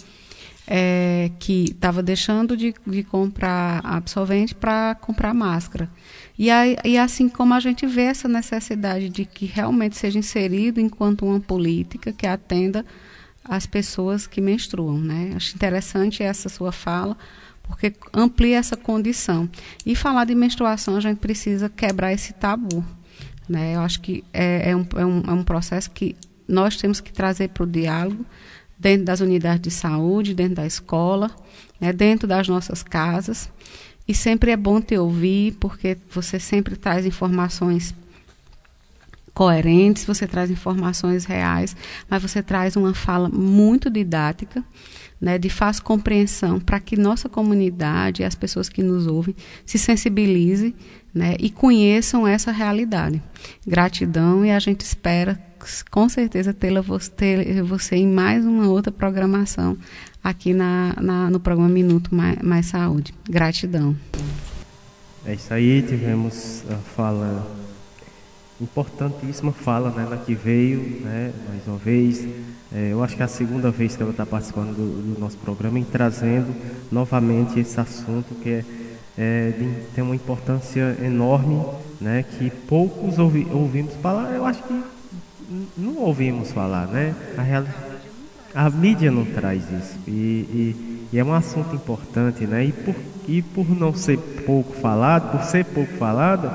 é, 0.72 1.32
que 1.40 1.64
estava 1.64 2.00
deixando 2.00 2.56
de, 2.56 2.72
de 2.86 3.02
comprar 3.02 3.80
absorvente 3.84 4.54
para 4.54 4.94
comprar 4.94 5.34
máscara. 5.34 5.90
E, 6.38 6.48
aí, 6.48 6.76
e 6.84 6.96
assim 6.96 7.28
como 7.28 7.52
a 7.54 7.58
gente 7.58 7.84
vê 7.86 8.02
essa 8.02 8.28
necessidade 8.28 9.08
de 9.08 9.24
que 9.24 9.46
realmente 9.46 9.96
seja 9.96 10.16
inserido 10.16 10.80
enquanto 10.80 11.26
uma 11.26 11.40
política 11.40 12.12
que 12.12 12.24
atenda 12.24 12.86
as 13.44 13.66
pessoas 13.66 14.28
que 14.28 14.40
menstruam. 14.40 14.96
Né? 14.96 15.32
Acho 15.34 15.56
interessante 15.56 16.22
essa 16.22 16.48
sua 16.48 16.70
fala, 16.70 17.18
porque 17.64 17.92
amplia 18.14 18.58
essa 18.58 18.76
condição. 18.76 19.50
E 19.84 19.96
falar 19.96 20.24
de 20.24 20.36
menstruação, 20.36 20.96
a 20.96 21.00
gente 21.00 21.18
precisa 21.18 21.68
quebrar 21.68 22.12
esse 22.12 22.32
tabu. 22.32 22.84
Né? 23.48 23.74
Eu 23.74 23.80
acho 23.80 24.00
que 24.00 24.22
é, 24.32 24.70
é, 24.70 24.76
um, 24.76 24.86
é, 24.96 25.04
um, 25.04 25.22
é 25.26 25.32
um 25.32 25.42
processo 25.42 25.90
que 25.90 26.14
nós 26.46 26.76
temos 26.76 27.00
que 27.00 27.12
trazer 27.12 27.48
para 27.48 27.64
o 27.64 27.66
diálogo 27.66 28.24
dentro 28.80 29.04
das 29.04 29.20
unidades 29.20 29.60
de 29.60 29.70
saúde, 29.70 30.34
dentro 30.34 30.56
da 30.56 30.66
escola, 30.66 31.30
né? 31.78 31.92
dentro 31.92 32.26
das 32.26 32.48
nossas 32.48 32.82
casas. 32.82 33.50
E 34.08 34.14
sempre 34.14 34.50
é 34.50 34.56
bom 34.56 34.80
te 34.80 34.96
ouvir, 34.96 35.52
porque 35.60 35.96
você 36.10 36.40
sempre 36.40 36.74
traz 36.74 37.04
informações 37.04 37.94
coerentes, 39.32 40.04
você 40.04 40.26
traz 40.26 40.50
informações 40.50 41.24
reais, 41.24 41.76
mas 42.08 42.20
você 42.20 42.42
traz 42.42 42.74
uma 42.74 42.94
fala 42.94 43.28
muito 43.28 43.88
didática, 43.88 44.64
né, 45.20 45.38
de 45.38 45.48
fácil 45.48 45.84
compreensão, 45.84 46.58
para 46.58 46.80
que 46.80 46.96
nossa 46.96 47.28
comunidade 47.28 48.22
e 48.22 48.24
as 48.24 48.34
pessoas 48.34 48.68
que 48.68 48.82
nos 48.82 49.06
ouvem 49.06 49.36
se 49.64 49.78
sensibilizem 49.78 50.74
né, 51.14 51.36
e 51.38 51.50
conheçam 51.50 52.26
essa 52.26 52.50
realidade. 52.52 53.22
Gratidão 53.66 54.44
e 54.44 54.50
a 54.50 54.58
gente 54.58 54.80
espera 54.82 55.40
com 55.90 56.08
certeza 56.08 56.54
tê-la 56.54 56.80
você 56.80 57.96
em 57.96 58.06
mais 58.06 58.46
uma 58.46 58.68
outra 58.68 58.90
programação 58.90 59.76
aqui 60.22 60.54
na, 60.54 60.94
na, 61.00 61.30
no 61.30 61.40
programa 61.40 61.68
Minuto 61.68 62.14
Mais, 62.14 62.38
Mais 62.42 62.66
Saúde. 62.66 63.14
Gratidão. 63.28 63.96
É 65.24 65.34
isso 65.34 65.52
aí, 65.52 65.82
tivemos 65.82 66.62
a 66.70 66.76
fala 66.76 67.60
importantíssima 68.60 69.52
fala 69.52 69.90
né, 69.90 70.18
que 70.24 70.34
veio, 70.34 70.78
né, 71.00 71.32
mais 71.48 71.66
uma 71.66 71.78
vez. 71.78 72.26
É, 72.72 72.92
eu 72.92 73.02
acho 73.02 73.16
que 73.16 73.22
é 73.22 73.24
a 73.24 73.28
segunda 73.28 73.70
vez 73.70 73.96
que 73.96 74.02
ela 74.02 74.12
está 74.12 74.26
participando 74.26 74.76
do, 74.76 75.14
do, 75.14 75.20
nosso 75.20 75.36
programa 75.38 75.80
e 75.80 75.84
trazendo 75.84 76.54
novamente 76.92 77.58
esse 77.58 77.80
assunto 77.80 78.34
que 78.34 78.50
é, 78.50 78.64
é 79.22 79.52
tem 79.94 80.02
uma 80.02 80.14
importância 80.14 80.96
enorme, 81.02 81.62
né, 82.00 82.24
que 82.24 82.48
poucos 82.48 83.18
ouvi, 83.18 83.46
ouvimos 83.52 83.92
falar. 83.96 84.32
Eu 84.34 84.46
acho 84.46 84.62
que 84.62 84.82
não 85.76 85.98
ouvimos 85.98 86.52
falar, 86.52 86.86
né? 86.86 87.14
A 87.36 87.42
realidade 87.42 87.90
a 88.54 88.68
mídia 88.68 89.10
não 89.10 89.24
traz 89.24 89.62
isso. 89.62 89.98
E, 90.06 90.10
e, 90.10 91.08
e, 91.12 91.18
é 91.18 91.24
um 91.24 91.32
assunto 91.32 91.74
importante, 91.74 92.46
né? 92.46 92.64
E 92.64 92.72
por, 92.72 92.94
e 93.28 93.42
por 93.42 93.68
não 93.70 93.94
ser 93.94 94.18
pouco 94.44 94.72
falado, 94.74 95.30
por 95.30 95.44
ser 95.44 95.64
pouco 95.64 95.92
falado, 95.94 96.50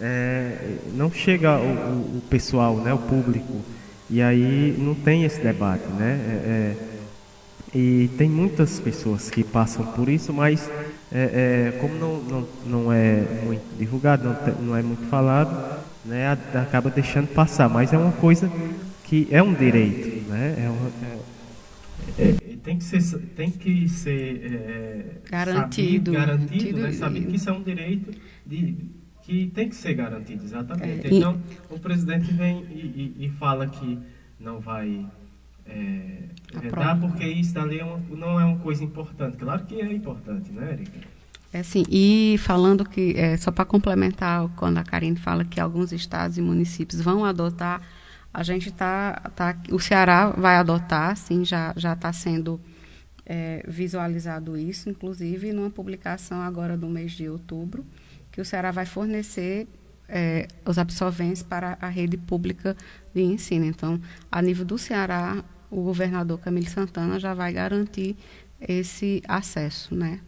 é, 0.00 0.76
não 0.94 1.10
chega 1.10 1.56
o, 1.56 1.62
o, 1.62 2.18
o, 2.18 2.22
pessoal, 2.28 2.76
né? 2.76 2.92
O 2.92 2.98
público. 2.98 3.60
E 4.08 4.20
aí 4.20 4.74
não 4.78 4.94
tem 4.94 5.24
esse 5.24 5.40
debate, 5.40 5.86
né? 5.98 6.20
É, 6.26 6.48
é, 6.48 6.76
e 7.72 8.10
tem 8.18 8.28
muitas 8.28 8.80
pessoas 8.80 9.30
que 9.30 9.44
passam 9.44 9.84
por 9.86 10.08
isso, 10.08 10.32
mas 10.32 10.68
é, 11.12 11.72
é, 11.74 11.78
como 11.80 11.94
não, 11.94 12.22
não, 12.22 12.48
não 12.66 12.92
é 12.92 13.22
muito 13.44 13.76
divulgado, 13.78 14.24
não, 14.24 14.66
não 14.66 14.76
é 14.76 14.82
muito 14.82 15.08
falado, 15.08 15.80
né, 16.04 16.32
acaba 16.54 16.90
deixando 16.90 17.28
passar, 17.28 17.68
mas 17.68 17.92
é 17.92 17.98
uma 17.98 18.12
coisa 18.12 18.50
que 19.04 19.26
é 19.30 19.42
um 19.42 19.52
direito, 19.52 20.28
né? 20.28 20.54
É 20.56 20.68
uma, 20.68 20.90
é, 22.16 22.28
é, 22.28 22.56
tem 22.62 22.78
que 22.78 22.84
ser, 22.84 23.18
tem 23.34 23.50
que 23.50 23.88
ser 23.88 24.52
é, 24.52 25.04
garantido, 25.28 26.12
sabido, 26.12 26.12
garantido, 26.12 26.78
né? 26.78 26.92
Saber 26.92 27.26
que 27.26 27.36
isso 27.36 27.50
é 27.50 27.52
um 27.52 27.62
direito 27.62 28.12
de, 28.46 28.76
que 29.22 29.48
tem 29.48 29.68
que 29.68 29.74
ser 29.74 29.94
garantido, 29.94 30.44
exatamente. 30.44 31.08
É, 31.08 31.14
então, 31.14 31.40
o 31.68 31.78
presidente 31.78 32.32
vem 32.32 32.64
e, 32.70 33.14
e, 33.18 33.26
e, 33.26 33.30
fala 33.30 33.66
que 33.66 33.98
não 34.38 34.60
vai 34.60 35.04
é, 35.70 36.60
vetar 36.60 36.98
porque 37.00 37.24
isso 37.24 37.54
dali 37.54 37.78
é 37.78 37.84
uma, 37.84 37.98
não 38.10 38.40
é 38.40 38.44
uma 38.44 38.58
coisa 38.58 38.82
importante. 38.82 39.36
Claro 39.36 39.64
que 39.64 39.80
é 39.80 39.92
importante, 39.92 40.50
né, 40.50 40.72
Erika? 40.72 41.00
É 41.52 41.62
sim, 41.62 41.84
e 41.90 42.36
falando 42.38 42.84
que, 42.84 43.14
é, 43.16 43.36
só 43.36 43.50
para 43.50 43.64
complementar, 43.64 44.48
quando 44.56 44.78
a 44.78 44.84
Karine 44.84 45.16
fala 45.16 45.44
que 45.44 45.60
alguns 45.60 45.90
estados 45.92 46.38
e 46.38 46.40
municípios 46.40 47.00
vão 47.00 47.24
adotar, 47.24 47.82
a 48.32 48.42
gente 48.44 48.68
está, 48.68 49.14
tá, 49.34 49.56
o 49.72 49.80
Ceará 49.80 50.30
vai 50.30 50.56
adotar, 50.56 51.16
sim, 51.16 51.44
já 51.44 51.72
está 51.76 52.12
sendo 52.12 52.60
é, 53.26 53.64
visualizado 53.66 54.56
isso, 54.56 54.88
inclusive 54.88 55.52
numa 55.52 55.70
publicação 55.70 56.40
agora 56.40 56.76
do 56.76 56.88
mês 56.88 57.12
de 57.12 57.28
outubro, 57.28 57.84
que 58.30 58.40
o 58.40 58.44
Ceará 58.44 58.70
vai 58.70 58.86
fornecer 58.86 59.66
é, 60.08 60.46
os 60.64 60.78
absorventes 60.78 61.42
para 61.42 61.78
a 61.80 61.88
rede 61.88 62.16
pública 62.16 62.76
de 63.14 63.22
ensino. 63.22 63.64
Então, 63.64 64.00
a 64.30 64.42
nível 64.42 64.64
do 64.64 64.78
Ceará, 64.78 65.44
o 65.70 65.82
governador 65.82 66.38
Camilo 66.40 66.68
Santana 66.68 67.18
já 67.20 67.32
vai 67.32 67.52
garantir 67.52 68.16
esse 68.60 69.22
acesso, 69.28 69.94
né? 69.94 70.18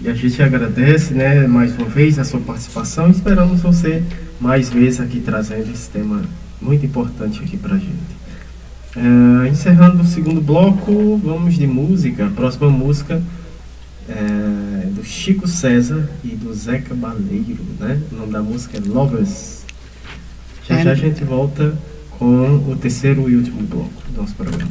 E 0.00 0.08
a 0.08 0.14
gente 0.14 0.42
agradece, 0.42 1.14
né, 1.14 1.46
mais 1.46 1.76
uma 1.76 1.86
vez 1.86 2.18
a 2.18 2.24
sua 2.24 2.40
participação 2.40 3.08
e 3.08 3.12
esperamos 3.12 3.60
você 3.60 4.02
mais 4.40 4.70
vezes 4.70 5.00
aqui 5.00 5.20
trazendo 5.20 5.70
esse 5.70 5.88
tema 5.90 6.22
muito 6.60 6.84
importante 6.84 7.42
aqui 7.42 7.56
pra 7.56 7.76
gente. 7.76 8.22
Uh, 8.96 9.46
encerrando 9.46 10.02
o 10.02 10.06
segundo 10.06 10.40
bloco, 10.40 11.16
vamos 11.18 11.54
de 11.54 11.66
música. 11.66 12.26
A 12.26 12.30
próxima 12.30 12.68
música 12.68 13.22
é 14.08 14.86
do 14.86 15.04
Chico 15.04 15.46
César 15.46 16.08
e 16.24 16.28
do 16.28 16.52
Zeca 16.52 16.94
Baleiro, 16.94 17.64
né? 17.78 18.00
O 18.10 18.16
nome 18.16 18.32
da 18.32 18.42
música 18.42 18.78
é 18.78 18.80
Lovers. 18.80 19.64
Já 20.66 20.78
é. 20.78 20.84
já 20.84 20.90
a 20.92 20.94
gente 20.94 21.22
volta 21.24 21.76
com 22.22 22.70
o 22.70 22.76
terceiro 22.76 23.28
e 23.28 23.34
último 23.34 23.62
bloco 23.62 23.90
do 24.08 24.20
nosso 24.20 24.34
programa. 24.36 24.70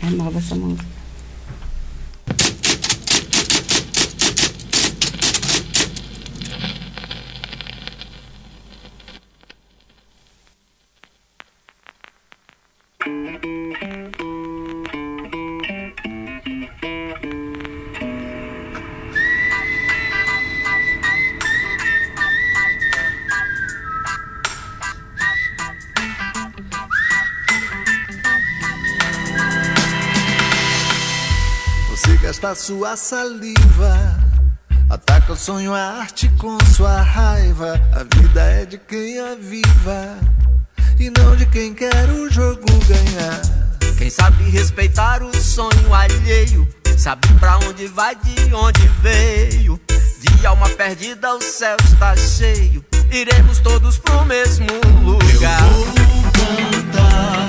É 0.00 0.10
nova 0.10 0.38
essa 0.38 0.54
música. 0.54 0.87
Gasta 32.28 32.54
sua 32.54 32.94
saliva. 32.94 33.96
Ataca 34.90 35.32
o 35.32 35.36
sonho, 35.36 35.72
a 35.72 36.00
arte 36.00 36.28
com 36.38 36.58
sua 36.76 37.00
raiva. 37.00 37.80
A 37.94 38.04
vida 38.04 38.42
é 38.42 38.66
de 38.66 38.76
quem 38.76 39.18
a 39.18 39.34
viva 39.34 40.18
e 41.00 41.08
não 41.08 41.34
de 41.36 41.46
quem 41.46 41.72
quer 41.72 42.10
o 42.10 42.30
jogo 42.30 42.66
ganhar. 42.86 43.40
Quem 43.96 44.10
sabe 44.10 44.44
respeitar 44.50 45.22
o 45.22 45.34
sonho 45.40 45.94
alheio, 45.94 46.68
sabe 46.98 47.26
pra 47.40 47.56
onde 47.60 47.86
vai, 47.86 48.14
de 48.14 48.54
onde 48.54 48.86
veio. 49.00 49.80
De 50.18 50.46
alma 50.46 50.68
perdida, 50.68 51.34
o 51.34 51.40
céu 51.40 51.78
está 51.82 52.14
cheio. 52.14 52.84
Iremos 53.10 53.58
todos 53.60 53.96
pro 53.96 54.26
mesmo 54.26 54.66
lugar. 55.02 55.62
Eu 55.62 55.84
vou 55.86 56.22
cantar, 56.92 57.46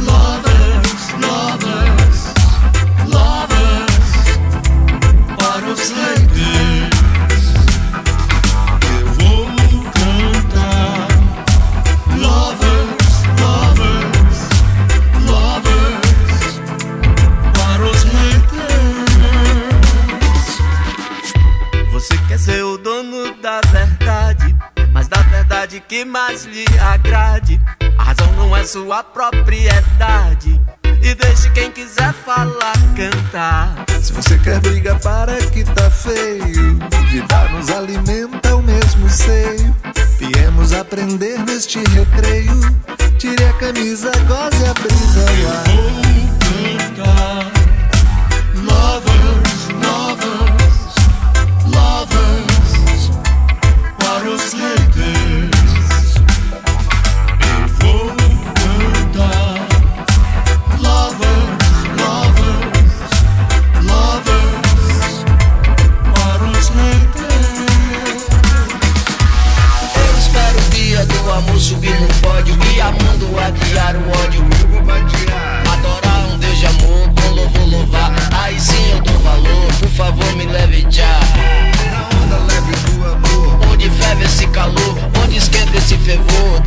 lovers, 0.00 1.10
lovers. 1.20 1.43
Que 25.80 26.04
mais 26.04 26.44
lhe 26.44 26.64
agrade 26.80 27.60
A 27.98 28.04
razão 28.04 28.32
não 28.32 28.56
é 28.56 28.64
sua 28.64 29.02
propriedade 29.02 30.60
e 31.04 31.14
deixe 31.14 31.50
quem 31.50 31.70
quiser 31.70 32.14
falar 32.14 32.72
cantar. 32.96 33.84
Se 34.00 34.10
você 34.10 34.38
quer 34.38 34.58
briga, 34.60 34.94
para 34.96 35.36
que 35.50 35.62
tá 35.62 35.90
feio. 35.90 36.78
Vida 37.10 37.48
nos 37.50 37.68
alimenta 37.70 38.56
o 38.56 38.62
mesmo 38.62 39.08
seio. 39.10 39.76
Viemos 40.18 40.72
aprender 40.72 41.38
neste 41.40 41.78
recreio. 41.78 42.58
Tire 43.18 43.44
a 43.44 43.52
camisa, 43.54 44.10
goze 44.26 44.64
a 44.64 44.72
brisa. 44.72 45.26
Eu 45.70 45.90
vou 45.90 46.14
cantar. 46.96 47.52
Lovers, 48.62 49.68
lovers, 49.84 50.94
lovers. 51.66 53.10
Para 53.98 54.28
os 54.30 54.52
haters. 54.54 55.13
O 73.92 74.10
ódio. 74.22 74.42
Adorar 75.70 76.26
um 76.32 76.38
Deus 76.38 76.58
de 76.58 76.66
amor, 76.66 77.10
com 77.14 77.34
louvor 77.34 77.68
louvar. 77.68 78.12
Aí 78.32 78.58
sim 78.58 78.90
eu 78.92 79.00
dou 79.02 79.18
valor, 79.18 79.72
por 79.78 79.88
favor 79.90 80.36
me 80.36 80.46
leve 80.46 80.86
já. 80.88 81.20
Na 81.92 82.18
onda 82.18 82.36
leve 82.46 82.72
do 82.72 83.04
amor, 83.04 83.68
onde 83.70 83.90
ferve 83.90 84.24
esse 84.24 84.46
calor, 84.48 84.96
onde 85.22 85.36
esquenta 85.36 85.76
esse 85.76 85.98
fervor. 85.98 86.62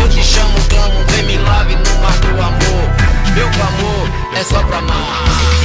Eu 0.00 0.08
te 0.10 0.22
chamo, 0.22 0.58
clamo, 0.68 1.02
vem 1.08 1.24
me 1.24 1.38
lave 1.38 1.76
no 1.76 2.02
mar 2.02 2.18
do 2.18 2.42
amor. 2.42 3.34
Meu 3.34 3.46
amor 3.46 4.38
é 4.38 4.44
só 4.44 4.62
pra 4.64 4.78
amar. 4.78 5.61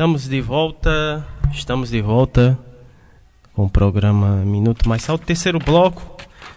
Estamos 0.00 0.26
de 0.26 0.40
volta, 0.40 1.26
estamos 1.52 1.90
de 1.90 2.00
volta 2.00 2.58
com 3.52 3.66
o 3.66 3.68
programa 3.68 4.36
Minuto 4.46 4.88
Mais 4.88 5.02
Saúde. 5.02 5.26
Terceiro 5.26 5.58
bloco, 5.58 6.16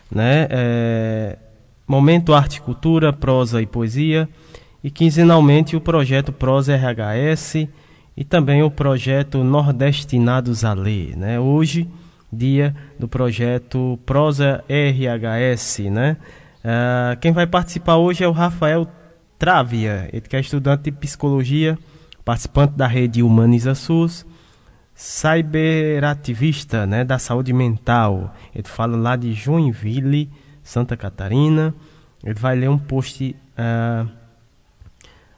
né? 0.09 0.47
É, 0.49 1.37
momento 1.85 2.33
Arte 2.33 2.61
Cultura, 2.61 3.11
Prosa 3.11 3.61
e 3.61 3.65
Poesia. 3.65 4.29
E 4.81 4.89
quinzenalmente 4.89 5.75
o 5.75 5.81
projeto 5.81 6.31
Prosa 6.31 6.73
RHS 6.73 7.67
e 8.15 8.23
também 8.23 8.63
o 8.63 8.71
projeto 8.71 9.43
Nordestinados 9.43 10.63
a 10.63 10.73
Ler. 10.73 11.17
Né? 11.17 11.37
Hoje, 11.37 11.85
dia 12.31 12.73
do 12.97 13.09
projeto 13.09 13.99
Prosa 14.05 14.63
RHS. 14.69 15.79
Né? 15.91 16.15
Uh, 16.63 17.19
quem 17.19 17.33
vai 17.33 17.45
participar 17.45 17.97
hoje 17.97 18.23
é 18.23 18.27
o 18.27 18.31
Rafael 18.31 18.87
Travia, 19.37 20.09
ele 20.13 20.21
que 20.21 20.37
é 20.37 20.39
estudante 20.39 20.83
de 20.83 20.93
psicologia, 20.93 21.77
participante 22.23 22.75
da 22.75 22.87
rede 22.87 23.21
Humaniza 23.21 23.75
SUS, 23.75 24.25
cyberativista 24.95 26.85
né, 26.85 27.03
da 27.03 27.19
saúde 27.19 27.51
mental. 27.53 28.33
Ele 28.53 28.67
fala 28.67 28.95
lá 28.95 29.15
de 29.15 29.33
Joinville, 29.33 30.29
Santa 30.61 30.95
Catarina. 30.95 31.73
Ele 32.23 32.39
vai 32.39 32.55
ler 32.55 32.69
um 32.69 32.77
post. 32.77 33.35
Uh, 33.57 34.23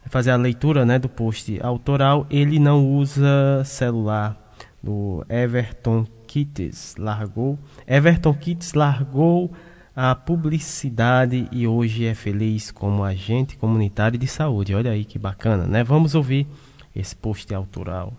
fazer 0.07 0.31
a 0.31 0.35
leitura 0.35 0.85
né, 0.85 0.99
do 0.99 1.09
post 1.09 1.59
autoral, 1.61 2.27
ele 2.29 2.59
não 2.59 2.87
usa 2.87 3.63
celular. 3.65 4.41
Do 4.83 5.25
Everton 5.27 6.05
Kitts 6.27 6.95
largou. 6.99 7.57
Everton 7.87 8.35
Kitts 8.35 8.73
largou 8.73 9.51
a 9.95 10.13
publicidade 10.13 11.47
e 11.51 11.65
hoje 11.65 12.05
é 12.05 12.13
feliz 12.13 12.69
como 12.69 13.03
agente 13.03 13.57
comunitário 13.57 14.19
de 14.19 14.27
saúde. 14.27 14.75
Olha 14.75 14.91
aí 14.91 15.05
que 15.05 15.17
bacana, 15.17 15.65
né? 15.65 15.83
Vamos 15.83 16.13
ouvir 16.13 16.47
esse 16.95 17.15
post 17.15 17.53
autoral 17.53 18.13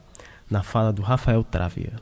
na 0.51 0.63
fala 0.63 0.93
do 0.93 1.03
Rafael 1.03 1.43
Travia. 1.43 1.95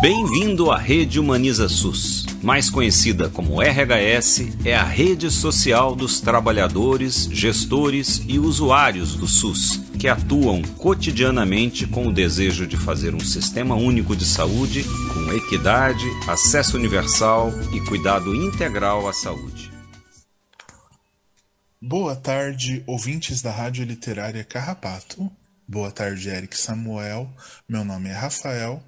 Bem-vindo 0.00 0.70
à 0.70 0.78
Rede 0.78 1.20
Humaniza 1.20 1.68
SUS. 1.68 2.29
Mais 2.42 2.70
conhecida 2.70 3.28
como 3.28 3.60
RHS, 3.60 4.64
é 4.64 4.74
a 4.74 4.82
rede 4.82 5.30
social 5.30 5.94
dos 5.94 6.22
trabalhadores, 6.22 7.28
gestores 7.30 8.22
e 8.26 8.38
usuários 8.38 9.14
do 9.14 9.28
SUS, 9.28 9.76
que 9.98 10.08
atuam 10.08 10.62
cotidianamente 10.62 11.86
com 11.86 12.06
o 12.06 12.12
desejo 12.12 12.66
de 12.66 12.78
fazer 12.78 13.14
um 13.14 13.20
sistema 13.20 13.74
único 13.74 14.16
de 14.16 14.24
saúde 14.24 14.84
com 15.12 15.32
equidade, 15.34 16.04
acesso 16.26 16.78
universal 16.78 17.52
e 17.74 17.80
cuidado 17.86 18.34
integral 18.34 19.06
à 19.06 19.12
saúde. 19.12 19.70
Boa 21.78 22.16
tarde, 22.16 22.82
ouvintes 22.86 23.42
da 23.42 23.50
Rádio 23.50 23.84
Literária 23.84 24.44
Carrapato. 24.44 25.30
Boa 25.68 25.90
tarde, 25.90 26.30
Eric 26.30 26.56
Samuel. 26.56 27.30
Meu 27.68 27.84
nome 27.84 28.08
é 28.08 28.14
Rafael 28.14 28.82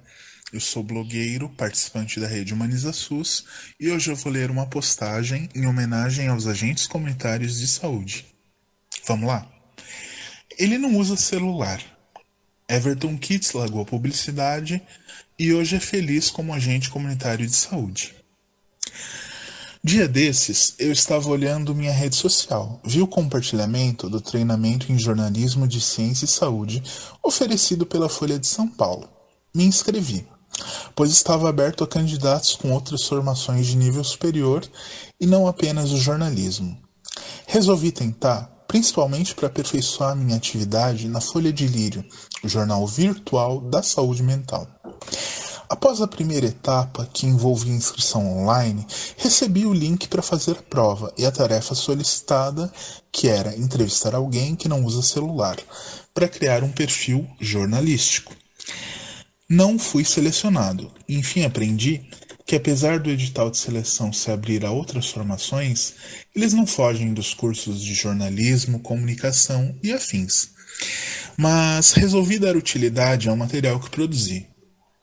eu 0.53 0.59
sou 0.59 0.83
blogueiro, 0.83 1.49
participante 1.49 2.19
da 2.19 2.27
rede 2.27 2.53
Humaniza 2.53 2.93
SUS 2.93 3.43
e 3.79 3.89
hoje 3.89 4.11
eu 4.11 4.15
vou 4.15 4.31
ler 4.31 4.51
uma 4.51 4.67
postagem 4.67 5.49
em 5.55 5.65
homenagem 5.65 6.27
aos 6.27 6.45
agentes 6.45 6.85
comunitários 6.85 7.57
de 7.57 7.67
saúde. 7.67 8.27
Vamos 9.07 9.27
lá? 9.27 9.51
Ele 10.59 10.77
não 10.77 10.95
usa 10.97 11.17
celular. 11.17 11.81
Everton 12.69 13.17
Kitts 13.17 13.53
largou 13.53 13.81
a 13.81 13.85
publicidade 13.85 14.79
e 15.39 15.51
hoje 15.51 15.75
é 15.75 15.79
feliz 15.79 16.29
como 16.29 16.53
agente 16.53 16.91
comunitário 16.91 17.47
de 17.47 17.55
saúde. 17.55 18.13
Dia 19.83 20.07
desses, 20.07 20.75
eu 20.77 20.91
estava 20.91 21.27
olhando 21.29 21.73
minha 21.73 21.91
rede 21.91 22.15
social, 22.15 22.79
vi 22.85 23.01
o 23.01 23.07
compartilhamento 23.07 24.07
do 24.07 24.21
treinamento 24.21 24.91
em 24.91 24.99
jornalismo 24.99 25.67
de 25.67 25.81
ciência 25.81 26.25
e 26.25 26.27
saúde 26.27 26.83
oferecido 27.23 27.87
pela 27.87 28.07
Folha 28.07 28.37
de 28.37 28.45
São 28.45 28.67
Paulo. 28.67 29.09
Me 29.53 29.65
inscrevi 29.65 30.25
pois 30.95 31.11
estava 31.11 31.49
aberto 31.49 31.83
a 31.83 31.87
candidatos 31.87 32.55
com 32.55 32.71
outras 32.71 33.03
formações 33.03 33.67
de 33.67 33.75
nível 33.75 34.03
superior 34.03 34.63
e 35.19 35.25
não 35.25 35.47
apenas 35.47 35.91
o 35.91 35.97
jornalismo. 35.97 36.77
Resolvi 37.47 37.91
tentar, 37.91 38.49
principalmente 38.67 39.35
para 39.35 39.47
aperfeiçoar 39.47 40.15
minha 40.15 40.37
atividade 40.37 41.07
na 41.07 41.21
Folha 41.21 41.53
de 41.53 41.67
Lírio, 41.67 42.03
o 42.43 42.49
jornal 42.49 42.85
virtual 42.87 43.61
da 43.61 43.83
saúde 43.83 44.23
mental. 44.23 44.67
Após 45.69 46.01
a 46.01 46.07
primeira 46.07 46.45
etapa, 46.45 47.09
que 47.11 47.25
envolvia 47.25 47.73
inscrição 47.73 48.43
online, 48.43 48.85
recebi 49.17 49.65
o 49.65 49.73
link 49.73 50.07
para 50.07 50.21
fazer 50.21 50.51
a 50.51 50.61
prova 50.61 51.11
e 51.17 51.25
a 51.25 51.31
tarefa 51.31 51.73
solicitada, 51.73 52.71
que 53.11 53.27
era 53.27 53.57
entrevistar 53.57 54.13
alguém 54.13 54.55
que 54.55 54.69
não 54.69 54.85
usa 54.85 55.01
celular, 55.01 55.57
para 56.13 56.27
criar 56.27 56.63
um 56.63 56.71
perfil 56.71 57.27
jornalístico. 57.39 58.35
Não 59.53 59.77
fui 59.77 60.03
selecionado. 60.03 60.91
Enfim, 61.07 61.43
aprendi 61.43 62.01
que, 62.43 62.55
apesar 62.55 62.97
do 62.97 63.11
edital 63.11 63.51
de 63.51 63.59
seleção 63.59 64.11
se 64.11 64.31
abrir 64.31 64.65
a 64.65 64.71
outras 64.71 65.11
formações, 65.11 65.93
eles 66.35 66.53
não 66.53 66.65
fogem 66.65 67.13
dos 67.13 67.35
cursos 67.35 67.79
de 67.79 67.93
jornalismo, 67.93 68.79
comunicação 68.79 69.77
e 69.83 69.93
afins. 69.93 70.49
Mas 71.37 71.91
resolvi 71.91 72.39
dar 72.39 72.57
utilidade 72.57 73.29
ao 73.29 73.37
material 73.37 73.79
que 73.79 73.91
produzi, 73.91 74.47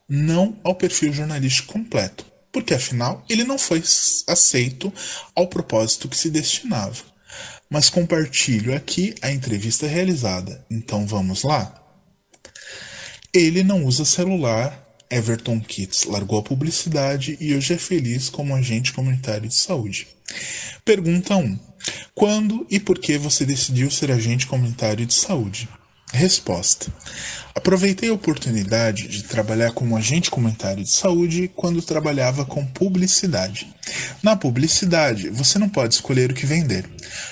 não 0.09 0.59
ao 0.65 0.75
perfil 0.75 1.13
jornalístico 1.13 1.73
completo, 1.73 2.27
porque 2.51 2.75
afinal 2.75 3.25
ele 3.29 3.45
não 3.45 3.57
foi 3.57 3.81
aceito 4.27 4.93
ao 5.33 5.47
propósito 5.47 6.09
que 6.09 6.17
se 6.17 6.29
destinava. 6.29 7.05
Mas 7.71 7.89
compartilho 7.89 8.75
aqui 8.75 9.15
a 9.23 9.31
entrevista 9.31 9.87
realizada, 9.87 10.67
então 10.69 11.07
vamos 11.07 11.45
lá? 11.45 11.80
Ele 13.33 13.63
não 13.63 13.85
usa 13.85 14.05
celular. 14.05 14.87
Everton 15.09 15.61
Kitts 15.61 16.05
largou 16.05 16.39
a 16.39 16.43
publicidade 16.43 17.37
e 17.41 17.55
hoje 17.55 17.75
é 17.75 17.79
feliz 17.79 18.29
como 18.29 18.55
agente 18.55 18.93
comunitário 18.93 19.49
de 19.49 19.55
saúde. 19.55 20.09
Pergunta 20.85 21.37
1. 21.37 21.59
Quando 22.13 22.67
e 22.69 22.81
por 22.81 22.99
que 22.99 23.17
você 23.19 23.45
decidiu 23.45 23.91
ser 23.91 24.11
agente 24.11 24.47
comunitário 24.47 25.07
de 25.07 25.15
saúde? 25.15 25.69
Resposta. 26.13 26.93
Aproveitei 27.55 28.09
a 28.09 28.15
oportunidade 28.15 29.07
de 29.07 29.23
trabalhar 29.23 29.71
como 29.73 29.97
agente 29.97 30.29
comunitário 30.29 30.83
de 30.83 30.91
saúde 30.91 31.49
quando 31.55 31.81
trabalhava 31.83 32.45
com 32.45 32.67
publicidade. 32.67 33.73
Na 34.25 34.35
publicidade, 34.35 35.29
você 35.31 35.57
não 35.57 35.69
pode 35.69 35.95
escolher 35.95 36.33
o 36.33 36.35
que 36.35 36.47
vender. 36.47 36.89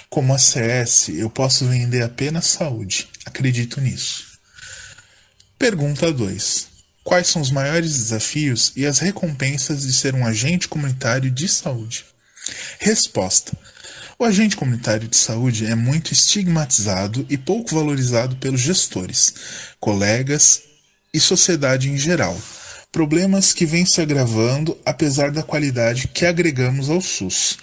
Como 0.08 0.32
a 0.32 0.38
CS, 0.38 1.08
eu 1.08 1.28
posso 1.28 1.66
vender 1.66 2.02
apenas 2.02 2.46
saúde. 2.46 3.08
Acredito 3.26 3.80
nisso. 3.80 4.27
Pergunta 5.58 6.12
2. 6.12 6.68
Quais 7.02 7.26
são 7.26 7.42
os 7.42 7.50
maiores 7.50 7.92
desafios 7.92 8.72
e 8.76 8.86
as 8.86 9.00
recompensas 9.00 9.82
de 9.82 9.92
ser 9.92 10.14
um 10.14 10.24
agente 10.24 10.68
comunitário 10.68 11.28
de 11.32 11.48
saúde? 11.48 12.04
Resposta. 12.78 13.58
O 14.16 14.24
agente 14.24 14.56
comunitário 14.56 15.08
de 15.08 15.16
saúde 15.16 15.66
é 15.66 15.74
muito 15.74 16.12
estigmatizado 16.12 17.26
e 17.28 17.36
pouco 17.36 17.74
valorizado 17.74 18.36
pelos 18.36 18.60
gestores, 18.60 19.34
colegas 19.80 20.62
e 21.12 21.18
sociedade 21.18 21.88
em 21.88 21.98
geral. 21.98 22.40
Problemas 22.90 23.52
que 23.52 23.66
vêm 23.66 23.84
se 23.84 24.00
agravando 24.00 24.78
apesar 24.84 25.30
da 25.30 25.42
qualidade 25.42 26.08
que 26.08 26.24
agregamos 26.24 26.88
ao 26.88 27.02
SUS. 27.02 27.58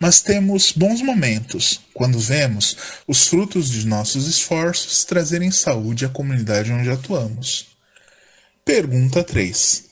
Mas 0.00 0.20
temos 0.20 0.70
bons 0.70 1.02
momentos 1.02 1.80
quando 1.92 2.18
vemos 2.20 2.76
os 3.06 3.26
frutos 3.26 3.68
de 3.68 3.86
nossos 3.86 4.28
esforços 4.28 5.04
trazerem 5.04 5.50
saúde 5.50 6.04
à 6.04 6.08
comunidade 6.08 6.72
onde 6.72 6.88
atuamos. 6.90 7.66
Pergunta 8.64 9.24
3. 9.24 9.84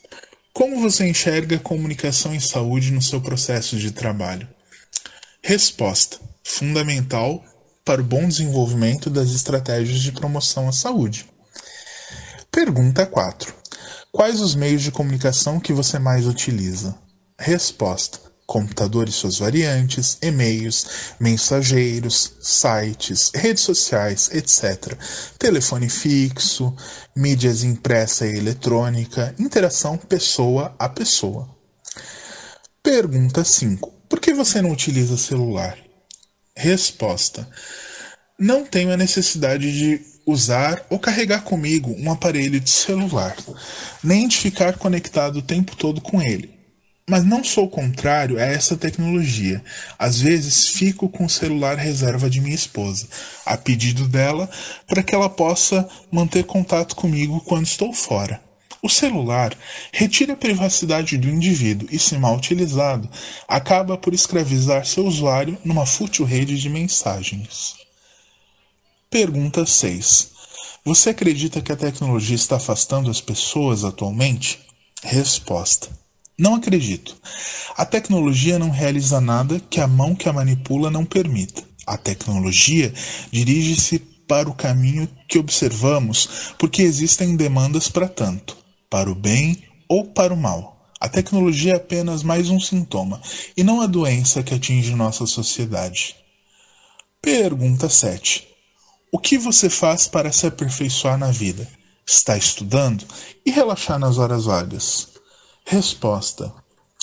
Como 0.52 0.80
você 0.80 1.08
enxerga 1.08 1.56
a 1.56 1.60
comunicação 1.60 2.32
em 2.32 2.40
saúde 2.40 2.92
no 2.92 3.02
seu 3.02 3.20
processo 3.20 3.76
de 3.76 3.90
trabalho? 3.90 4.48
Resposta: 5.42 6.18
fundamental 6.44 7.44
para 7.84 8.00
o 8.00 8.04
bom 8.04 8.28
desenvolvimento 8.28 9.10
das 9.10 9.30
estratégias 9.30 10.00
de 10.00 10.12
promoção 10.12 10.68
à 10.68 10.72
saúde. 10.72 11.26
Pergunta 12.52 13.04
4. 13.04 13.55
Quais 14.16 14.40
os 14.40 14.54
meios 14.54 14.80
de 14.80 14.90
comunicação 14.90 15.60
que 15.60 15.74
você 15.74 15.98
mais 15.98 16.26
utiliza? 16.26 16.96
Resposta: 17.38 18.18
computador 18.46 19.10
e 19.10 19.12
suas 19.12 19.38
variantes, 19.38 20.16
e-mails, 20.22 20.86
mensageiros, 21.20 22.32
sites, 22.40 23.30
redes 23.34 23.62
sociais, 23.62 24.30
etc. 24.32 24.98
Telefone 25.38 25.90
fixo, 25.90 26.74
mídias 27.14 27.62
impressa 27.62 28.26
e 28.26 28.38
eletrônica, 28.38 29.34
interação 29.38 29.98
pessoa 29.98 30.74
a 30.78 30.88
pessoa. 30.88 31.54
Pergunta 32.82 33.44
5. 33.44 33.92
Por 34.08 34.18
que 34.18 34.32
você 34.32 34.62
não 34.62 34.72
utiliza 34.72 35.18
celular? 35.18 35.76
Resposta: 36.56 37.46
Não 38.38 38.66
tenho 38.66 38.92
a 38.92 38.98
necessidade 38.98 39.72
de 39.72 39.98
usar 40.26 40.84
ou 40.90 40.98
carregar 40.98 41.40
comigo 41.42 41.96
um 41.98 42.12
aparelho 42.12 42.60
de 42.60 42.68
celular, 42.68 43.34
nem 44.04 44.28
de 44.28 44.36
ficar 44.36 44.76
conectado 44.76 45.38
o 45.38 45.42
tempo 45.42 45.74
todo 45.74 46.02
com 46.02 46.20
ele. 46.20 46.50
Mas 47.08 47.24
não 47.24 47.42
sou 47.42 47.66
contrário 47.66 48.36
a 48.38 48.42
essa 48.42 48.76
tecnologia. 48.76 49.64
Às 49.98 50.20
vezes 50.20 50.68
fico 50.68 51.08
com 51.08 51.24
o 51.24 51.30
celular 51.30 51.78
reserva 51.78 52.28
de 52.28 52.42
minha 52.42 52.54
esposa, 52.54 53.08
a 53.46 53.56
pedido 53.56 54.06
dela, 54.06 54.50
para 54.86 55.02
que 55.02 55.14
ela 55.14 55.30
possa 55.30 55.88
manter 56.12 56.44
contato 56.44 56.94
comigo 56.94 57.40
quando 57.40 57.64
estou 57.64 57.90
fora. 57.90 58.38
O 58.82 58.88
celular 58.90 59.56
retira 59.90 60.34
a 60.34 60.36
privacidade 60.36 61.16
do 61.16 61.30
indivíduo 61.30 61.88
e, 61.90 61.98
se 61.98 62.18
mal 62.18 62.36
utilizado, 62.36 63.08
acaba 63.48 63.96
por 63.96 64.12
escravizar 64.12 64.84
seu 64.84 65.06
usuário 65.06 65.56
numa 65.64 65.86
fútil 65.86 66.26
rede 66.26 66.60
de 66.60 66.68
mensagens. 66.68 67.85
Pergunta 69.08 69.64
6. 69.64 70.32
Você 70.84 71.10
acredita 71.10 71.60
que 71.60 71.70
a 71.70 71.76
tecnologia 71.76 72.34
está 72.34 72.56
afastando 72.56 73.08
as 73.08 73.20
pessoas 73.20 73.84
atualmente? 73.84 74.58
Resposta. 75.00 75.88
Não 76.36 76.56
acredito. 76.56 77.16
A 77.76 77.86
tecnologia 77.86 78.58
não 78.58 78.68
realiza 78.68 79.20
nada 79.20 79.60
que 79.70 79.80
a 79.80 79.86
mão 79.86 80.14
que 80.14 80.28
a 80.28 80.32
manipula 80.32 80.90
não 80.90 81.04
permita. 81.04 81.62
A 81.86 81.96
tecnologia 81.96 82.92
dirige-se 83.30 84.00
para 84.26 84.50
o 84.50 84.54
caminho 84.54 85.08
que 85.28 85.38
observamos 85.38 86.54
porque 86.58 86.82
existem 86.82 87.36
demandas 87.36 87.88
para 87.88 88.08
tanto, 88.08 88.56
para 88.90 89.08
o 89.08 89.14
bem 89.14 89.62
ou 89.88 90.04
para 90.04 90.34
o 90.34 90.36
mal. 90.36 90.90
A 91.00 91.08
tecnologia 91.08 91.74
é 91.74 91.76
apenas 91.76 92.24
mais 92.24 92.50
um 92.50 92.58
sintoma 92.58 93.22
e 93.56 93.62
não 93.62 93.80
a 93.80 93.86
doença 93.86 94.42
que 94.42 94.52
atinge 94.52 94.96
nossa 94.96 95.26
sociedade. 95.26 96.16
Pergunta 97.22 97.88
7. 97.88 98.55
O 99.16 99.18
que 99.18 99.38
você 99.38 99.70
faz 99.70 100.06
para 100.06 100.30
se 100.30 100.46
aperfeiçoar 100.46 101.16
na 101.16 101.30
vida? 101.30 101.66
Está 102.06 102.36
estudando 102.36 103.02
e 103.46 103.50
relaxar 103.50 103.98
nas 103.98 104.18
horas 104.18 104.44
vagas? 104.44 105.08
Resposta: 105.64 106.52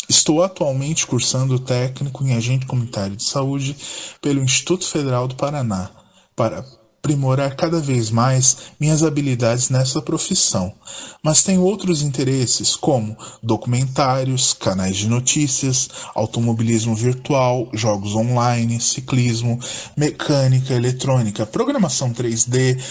Estou 0.08 0.44
atualmente 0.44 1.08
cursando 1.08 1.58
técnico 1.58 2.24
em 2.24 2.36
agente 2.36 2.68
comunitário 2.68 3.16
de 3.16 3.24
saúde 3.24 3.76
pelo 4.22 4.44
Instituto 4.44 4.88
Federal 4.88 5.28
do 5.28 5.34
Paraná 5.34 5.90
para 6.36 6.64
aprimorar 7.04 7.54
cada 7.58 7.82
vez 7.82 8.10
mais 8.10 8.72
minhas 8.80 9.04
habilidades 9.04 9.70
nessa 9.70 10.02
profissão, 10.02 10.74
mas 11.22 11.44
tenho 11.44 11.62
outros 11.62 12.02
interesses 12.02 12.78
como 12.78 13.18
documentários, 13.44 14.54
canais 14.54 14.96
de 14.96 15.10
notícias, 15.10 15.90
automobilismo 16.16 16.96
virtual, 16.96 17.70
jogos 17.74 18.16
online, 18.16 18.80
ciclismo, 18.80 19.60
mecânica, 19.98 20.74
eletrônica, 20.74 21.46
programação 21.46 22.14
3D, 22.14 22.82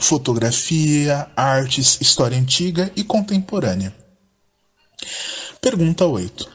fotografia, 0.00 1.28
artes, 1.36 1.98
história 2.00 2.38
antiga 2.38 2.92
e 2.94 3.02
contemporânea. 3.02 3.92
Pergunta 5.60 6.06
8. 6.06 6.48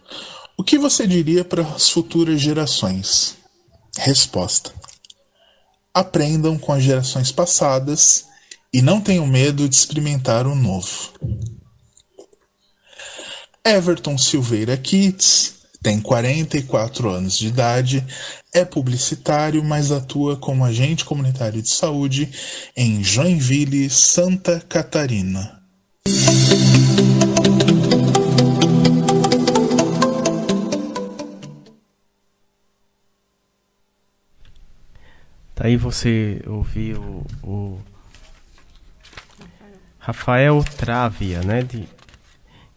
O 0.57 0.63
que 0.63 0.77
você 0.77 1.05
diria 1.05 1.43
para 1.43 1.63
as 1.63 1.89
futuras 1.89 2.39
gerações? 2.39 3.35
Resposta: 3.97 4.71
Aprendam 5.93 6.57
com 6.57 6.73
as 6.73 6.83
gerações 6.83 7.31
passadas 7.31 8.25
e 8.73 8.81
não 8.81 8.99
tenham 8.99 9.27
medo 9.27 9.69
de 9.69 9.75
experimentar 9.75 10.47
o 10.47 10.55
novo. 10.55 11.13
Everton 13.65 14.17
Silveira 14.17 14.75
Kitts 14.75 15.53
tem 15.83 15.99
44 15.99 17.09
anos 17.09 17.37
de 17.37 17.47
idade, 17.47 18.05
é 18.53 18.63
publicitário, 18.63 19.61
mas 19.61 19.91
atua 19.91 20.37
como 20.37 20.63
agente 20.63 21.03
comunitário 21.03 21.61
de 21.61 21.69
saúde 21.69 22.31
em 22.75 23.03
Joinville, 23.03 23.89
Santa 23.89 24.61
Catarina. 24.61 25.61
Aí 35.63 35.77
você 35.77 36.41
ouviu 36.45 37.25
o 37.41 37.79
Rafael 39.97 40.61
Travia, 40.61 41.41
né, 41.41 41.63
de, 41.63 41.87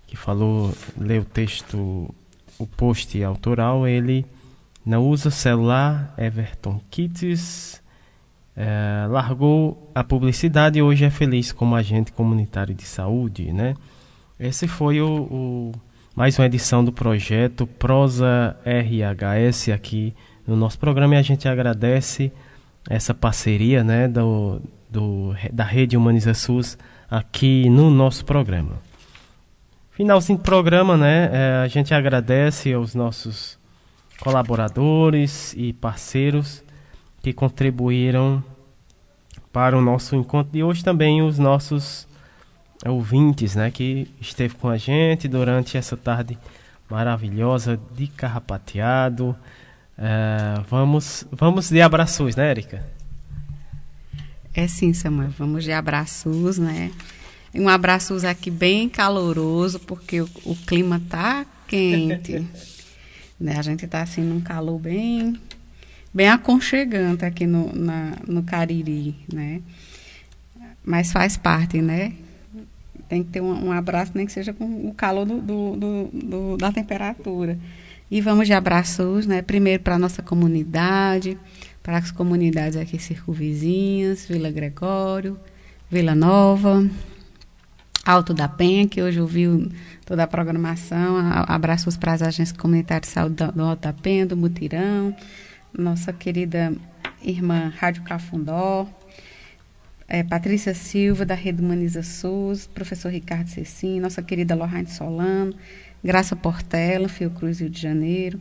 que 0.06 0.16
falou, 0.16 0.72
leu 0.96 1.22
o 1.22 1.24
texto, 1.24 2.14
o 2.56 2.64
post 2.64 3.20
autoral, 3.24 3.88
ele 3.88 4.24
não 4.84 5.02
usa 5.04 5.32
celular, 5.32 6.14
Everton 6.16 6.80
Kitts, 6.88 7.82
é, 8.56 9.04
largou 9.10 9.90
a 9.92 10.04
publicidade 10.04 10.78
e 10.78 10.82
hoje 10.82 11.06
é 11.06 11.10
feliz 11.10 11.50
como 11.50 11.74
agente 11.74 12.12
comunitário 12.12 12.72
de 12.72 12.84
saúde, 12.84 13.52
né? 13.52 13.74
Esse 14.38 14.68
foi 14.68 15.00
o, 15.00 15.22
o 15.22 15.72
mais 16.14 16.38
uma 16.38 16.46
edição 16.46 16.84
do 16.84 16.92
projeto 16.92 17.66
Prosa 17.66 18.56
RHS 18.64 19.70
aqui 19.70 20.14
no 20.46 20.54
nosso 20.54 20.78
programa 20.78 21.16
e 21.16 21.18
a 21.18 21.22
gente 21.22 21.48
agradece 21.48 22.30
essa 22.88 23.14
parceria 23.14 23.82
né, 23.82 24.08
do, 24.08 24.60
do, 24.88 25.34
da 25.52 25.64
Rede 25.64 25.96
Humaniza 25.96 26.34
SUS 26.34 26.78
aqui 27.10 27.68
no 27.68 27.90
nosso 27.90 28.24
programa. 28.24 28.80
Finalzinho 29.90 30.38
do 30.38 30.42
programa, 30.42 30.96
né, 30.96 31.30
é, 31.32 31.62
a 31.64 31.68
gente 31.68 31.94
agradece 31.94 32.72
aos 32.72 32.94
nossos 32.94 33.58
colaboradores 34.20 35.54
e 35.56 35.72
parceiros 35.72 36.62
que 37.22 37.32
contribuíram 37.32 38.42
para 39.52 39.76
o 39.76 39.80
nosso 39.80 40.14
encontro 40.14 40.52
de 40.52 40.62
hoje, 40.62 40.84
também 40.84 41.22
os 41.22 41.38
nossos 41.38 42.06
ouvintes, 42.84 43.56
né, 43.56 43.70
que 43.70 44.06
esteve 44.20 44.54
com 44.54 44.68
a 44.68 44.76
gente 44.76 45.26
durante 45.28 45.78
essa 45.78 45.96
tarde 45.96 46.38
maravilhosa 46.90 47.80
de 47.94 48.06
carrapateado, 48.06 49.34
Uh, 49.98 50.62
vamos, 50.68 51.26
vamos 51.32 51.70
de 51.70 51.80
abraços, 51.80 52.36
né, 52.36 52.50
Erika? 52.50 52.84
É 54.54 54.66
sim, 54.66 54.92
Samuel. 54.92 55.30
Vamos 55.30 55.64
de 55.64 55.72
abraços, 55.72 56.58
né? 56.58 56.92
Um 57.54 57.68
abraços 57.68 58.24
aqui 58.24 58.50
bem 58.50 58.88
caloroso, 58.88 59.80
porque 59.80 60.20
o, 60.20 60.28
o 60.44 60.54
clima 60.54 61.00
tá 61.08 61.46
quente. 61.66 62.46
né? 63.40 63.56
A 63.58 63.62
gente 63.62 63.86
tá 63.86 64.02
assim 64.02 64.22
num 64.22 64.40
calor 64.40 64.78
bem, 64.78 65.38
bem 66.12 66.28
aconchegante 66.28 67.24
aqui 67.24 67.46
no, 67.46 67.74
na, 67.74 68.18
no 68.26 68.42
Cariri, 68.42 69.14
né? 69.32 69.62
Mas 70.84 71.10
faz 71.12 71.36
parte, 71.36 71.80
né? 71.80 72.12
Tem 73.08 73.22
que 73.22 73.30
ter 73.30 73.40
um, 73.40 73.66
um 73.66 73.72
abraço, 73.72 74.12
nem 74.14 74.26
que 74.26 74.32
seja 74.32 74.52
com 74.52 74.88
o 74.88 74.94
calor 74.94 75.24
do, 75.24 75.40
do, 75.40 75.76
do, 75.76 76.10
do 76.12 76.56
da 76.56 76.72
temperatura. 76.72 77.58
E 78.10 78.20
vamos 78.20 78.46
de 78.46 78.52
abraços, 78.52 79.26
né? 79.26 79.42
Primeiro 79.42 79.82
para 79.82 79.96
a 79.96 79.98
nossa 79.98 80.22
comunidade, 80.22 81.36
para 81.82 81.98
as 81.98 82.10
comunidades 82.10 82.76
aqui 82.76 82.98
circunvizinhas, 82.98 84.26
Vila 84.26 84.50
Gregório, 84.50 85.38
Vila 85.90 86.14
Nova, 86.14 86.88
Alto 88.04 88.32
da 88.32 88.48
Penha, 88.48 88.86
que 88.86 89.02
hoje 89.02 89.20
ouviu 89.20 89.68
toda 90.04 90.22
a 90.22 90.26
programação. 90.26 91.16
Abraços 91.48 91.96
para 91.96 92.12
as 92.12 92.22
agências 92.22 92.56
comunitárias 92.56 93.08
de 93.08 93.14
saúde 93.14 93.34
do 93.34 93.62
Alto 93.62 93.82
da 93.82 93.92
Penha, 93.92 94.24
do 94.24 94.36
Mutirão, 94.36 95.14
nossa 95.76 96.12
querida 96.12 96.72
irmã 97.20 97.72
Rádio 97.76 98.04
Cafundó, 98.04 98.86
é, 100.08 100.22
Patrícia 100.22 100.72
Silva, 100.74 101.26
da 101.26 101.34
Rede 101.34 101.60
Humaniza 101.60 102.02
SUS, 102.04 102.68
professor 102.68 103.10
Ricardo 103.10 103.48
Cecim, 103.48 103.98
nossa 103.98 104.22
querida 104.22 104.54
Lohane 104.54 104.86
Solano, 104.86 105.52
Graça 106.02 106.36
Portela, 106.36 107.08
Fiocruz, 107.08 107.60
Rio 107.60 107.70
de 107.70 107.80
Janeiro. 107.80 108.40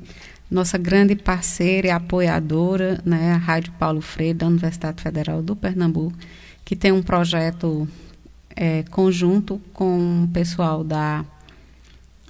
Nossa 0.50 0.78
grande 0.78 1.16
parceira 1.16 1.88
e 1.88 1.90
apoiadora, 1.90 3.02
né, 3.04 3.34
a 3.34 3.38
Rádio 3.38 3.74
Paulo 3.80 4.02
Freire, 4.02 4.38
da 4.38 4.48
Universidade 4.48 5.02
Federal 5.02 5.42
do 5.42 5.56
Pernambuco, 5.56 6.18
que 6.64 6.76
tem 6.76 6.92
um 6.92 7.02
projeto 7.02 7.88
é, 8.56 8.84
conjunto 8.84 9.60
com 9.74 10.24
o 10.24 10.28
pessoal 10.28 10.84
da 10.84 11.26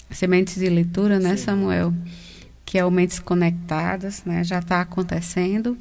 Sementes 0.10 0.56
de 0.56 0.70
Leitura, 0.70 1.20
né, 1.20 1.36
Samuel? 1.36 1.94
Que 2.64 2.78
é 2.78 2.86
o 2.86 2.92
Mentes 2.92 3.20
Conectadas, 3.20 4.24
né? 4.26 4.44
Já 4.44 4.60
está 4.60 4.82
acontecendo 4.82 5.78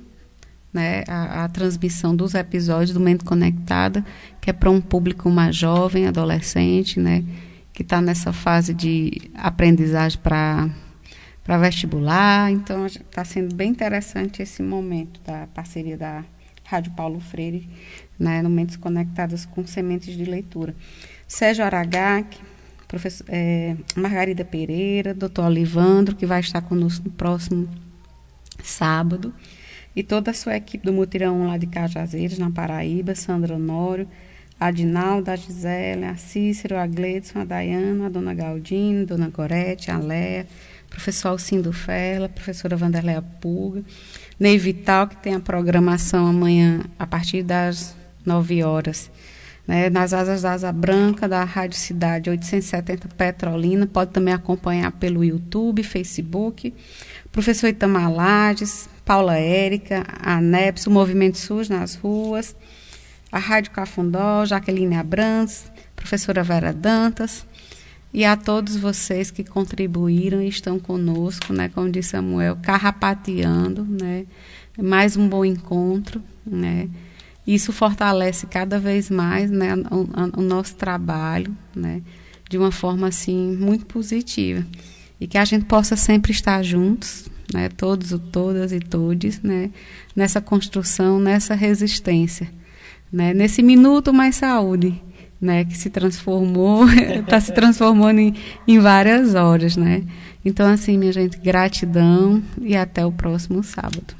né, 0.72 1.04
a, 1.06 1.44
a, 1.44 1.48
transmissão 1.48 2.16
dos 2.16 2.34
episódios 2.34 2.92
do 2.92 2.98
Mente 2.98 3.24
Conectada, 3.24 4.04
que 4.40 4.50
é 4.50 4.52
para 4.52 4.70
um 4.70 4.80
público 4.80 5.30
mais 5.30 5.54
jovem, 5.54 6.08
adolescente, 6.08 6.98
né? 6.98 7.24
Que 7.74 7.82
está 7.82 8.00
nessa 8.00 8.32
fase 8.32 8.72
de 8.72 9.30
aprendizagem 9.34 10.18
para 10.22 10.70
para 11.42 11.58
vestibular. 11.58 12.50
Então, 12.50 12.86
está 12.86 13.22
sendo 13.22 13.54
bem 13.54 13.70
interessante 13.70 14.40
esse 14.40 14.62
momento 14.62 15.20
da 15.20 15.46
parceria 15.48 15.94
da 15.94 16.24
Rádio 16.64 16.92
Paulo 16.92 17.20
Freire, 17.20 17.68
né, 18.18 18.40
no 18.40 18.48
Mentes 18.48 18.78
Conectadas 18.78 19.44
com 19.44 19.66
Sementes 19.66 20.16
de 20.16 20.24
Leitura. 20.24 20.74
Sérgio 21.28 21.62
Aragac, 21.62 22.38
professor, 22.88 23.26
é, 23.28 23.76
Margarida 23.94 24.42
Pereira, 24.42 25.12
doutor 25.12 25.44
Olivandro, 25.44 26.16
que 26.16 26.24
vai 26.24 26.40
estar 26.40 26.62
conosco 26.62 27.04
no 27.04 27.12
próximo 27.12 27.68
sábado, 28.62 29.34
e 29.94 30.02
toda 30.02 30.30
a 30.30 30.34
sua 30.34 30.56
equipe 30.56 30.86
do 30.86 30.94
Mutirão 30.94 31.46
lá 31.46 31.58
de 31.58 31.66
Cajazeiras, 31.66 32.38
na 32.38 32.50
Paraíba, 32.50 33.14
Sandra 33.14 33.54
Honório, 33.54 34.08
a 34.58 34.70
Dinalda, 34.70 35.32
a 35.32 35.36
Gisele, 35.36 36.04
a 36.04 36.16
Cícero, 36.16 36.76
a 36.76 36.86
Gledson, 36.86 37.40
a 37.40 37.44
Dayana, 37.44 38.06
a 38.06 38.08
Dona 38.08 38.34
Galdine, 38.34 39.04
Dona 39.04 39.28
Gorete, 39.28 39.90
a 39.90 39.98
Léa, 39.98 40.46
professor 40.88 41.28
Alcindo 41.28 41.72
Fela, 41.72 42.28
professora 42.28 42.76
Vanderleia 42.76 43.22
Pulga, 43.40 43.82
Ney 44.38 44.56
Vital, 44.58 45.08
que 45.08 45.16
tem 45.16 45.34
a 45.34 45.40
programação 45.40 46.26
amanhã 46.26 46.84
a 46.98 47.06
partir 47.06 47.42
das 47.42 47.96
9 48.24 48.62
horas. 48.62 49.10
Né, 49.66 49.88
nas 49.88 50.12
asas 50.12 50.42
da 50.42 50.52
Asa 50.52 50.70
Branca, 50.70 51.26
da 51.26 51.42
Rádio 51.42 51.78
Cidade 51.78 52.28
870 52.28 53.08
Petrolina, 53.08 53.86
pode 53.86 54.10
também 54.10 54.34
acompanhar 54.34 54.92
pelo 54.92 55.24
YouTube, 55.24 55.82
Facebook. 55.82 56.74
Professor 57.32 57.68
Itamar 57.68 58.12
Lades, 58.12 58.88
Paula 59.04 59.36
Érica, 59.38 60.04
a 60.20 60.40
NEPS, 60.40 60.86
o 60.86 60.90
Movimento 60.90 61.38
SUS 61.38 61.68
nas 61.68 61.94
ruas, 61.94 62.54
a 63.34 63.38
Rádio 63.40 63.72
Cafundó, 63.72 64.46
Jaqueline 64.46 64.94
Abrantes, 64.94 65.64
professora 65.96 66.44
Vera 66.44 66.72
Dantas, 66.72 67.44
e 68.12 68.24
a 68.24 68.36
todos 68.36 68.76
vocês 68.76 69.28
que 69.28 69.42
contribuíram 69.42 70.40
e 70.40 70.46
estão 70.46 70.78
conosco, 70.78 71.52
né, 71.52 71.68
como 71.68 71.90
disse 71.90 72.10
Samuel, 72.10 72.56
carrapateando, 72.62 73.84
né, 73.84 74.24
mais 74.80 75.16
um 75.16 75.28
bom 75.28 75.44
encontro, 75.44 76.22
né, 76.46 76.88
isso 77.44 77.72
fortalece 77.72 78.46
cada 78.46 78.78
vez 78.78 79.10
mais, 79.10 79.50
né, 79.50 79.74
o, 79.90 80.38
o 80.40 80.40
nosso 80.40 80.76
trabalho, 80.76 81.56
né, 81.74 82.02
de 82.48 82.56
uma 82.56 82.70
forma 82.70 83.08
assim 83.08 83.56
muito 83.56 83.84
positiva. 83.84 84.64
E 85.20 85.26
que 85.26 85.38
a 85.38 85.44
gente 85.44 85.64
possa 85.64 85.96
sempre 85.96 86.30
estar 86.30 86.62
juntos, 86.62 87.28
né, 87.52 87.68
todos, 87.68 88.16
todas 88.30 88.70
e 88.70 88.78
todes, 88.78 89.42
né, 89.42 89.72
nessa 90.14 90.40
construção, 90.40 91.18
nessa 91.18 91.56
resistência, 91.56 92.48
né, 93.14 93.32
nesse 93.32 93.62
minuto 93.62 94.12
mais 94.12 94.34
saúde 94.34 95.00
né, 95.40 95.64
que 95.64 95.78
se 95.78 95.88
transformou, 95.88 96.88
está 96.90 97.38
se 97.40 97.52
transformando 97.52 98.18
em, 98.18 98.34
em 98.66 98.80
várias 98.80 99.36
horas, 99.36 99.76
né? 99.76 100.02
Então, 100.44 100.66
assim, 100.66 100.98
minha 100.98 101.12
gente, 101.12 101.38
gratidão 101.38 102.42
e 102.60 102.74
até 102.74 103.06
o 103.06 103.12
próximo 103.12 103.62
sábado. 103.62 104.16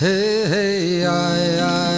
Hey, 0.00 1.02
hey, 1.02 1.97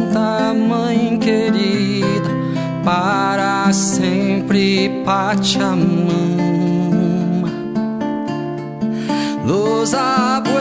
sempre 4.61 5.03
Pachamama. 5.03 6.11
Los 9.45 9.93
abuelos 9.93 10.60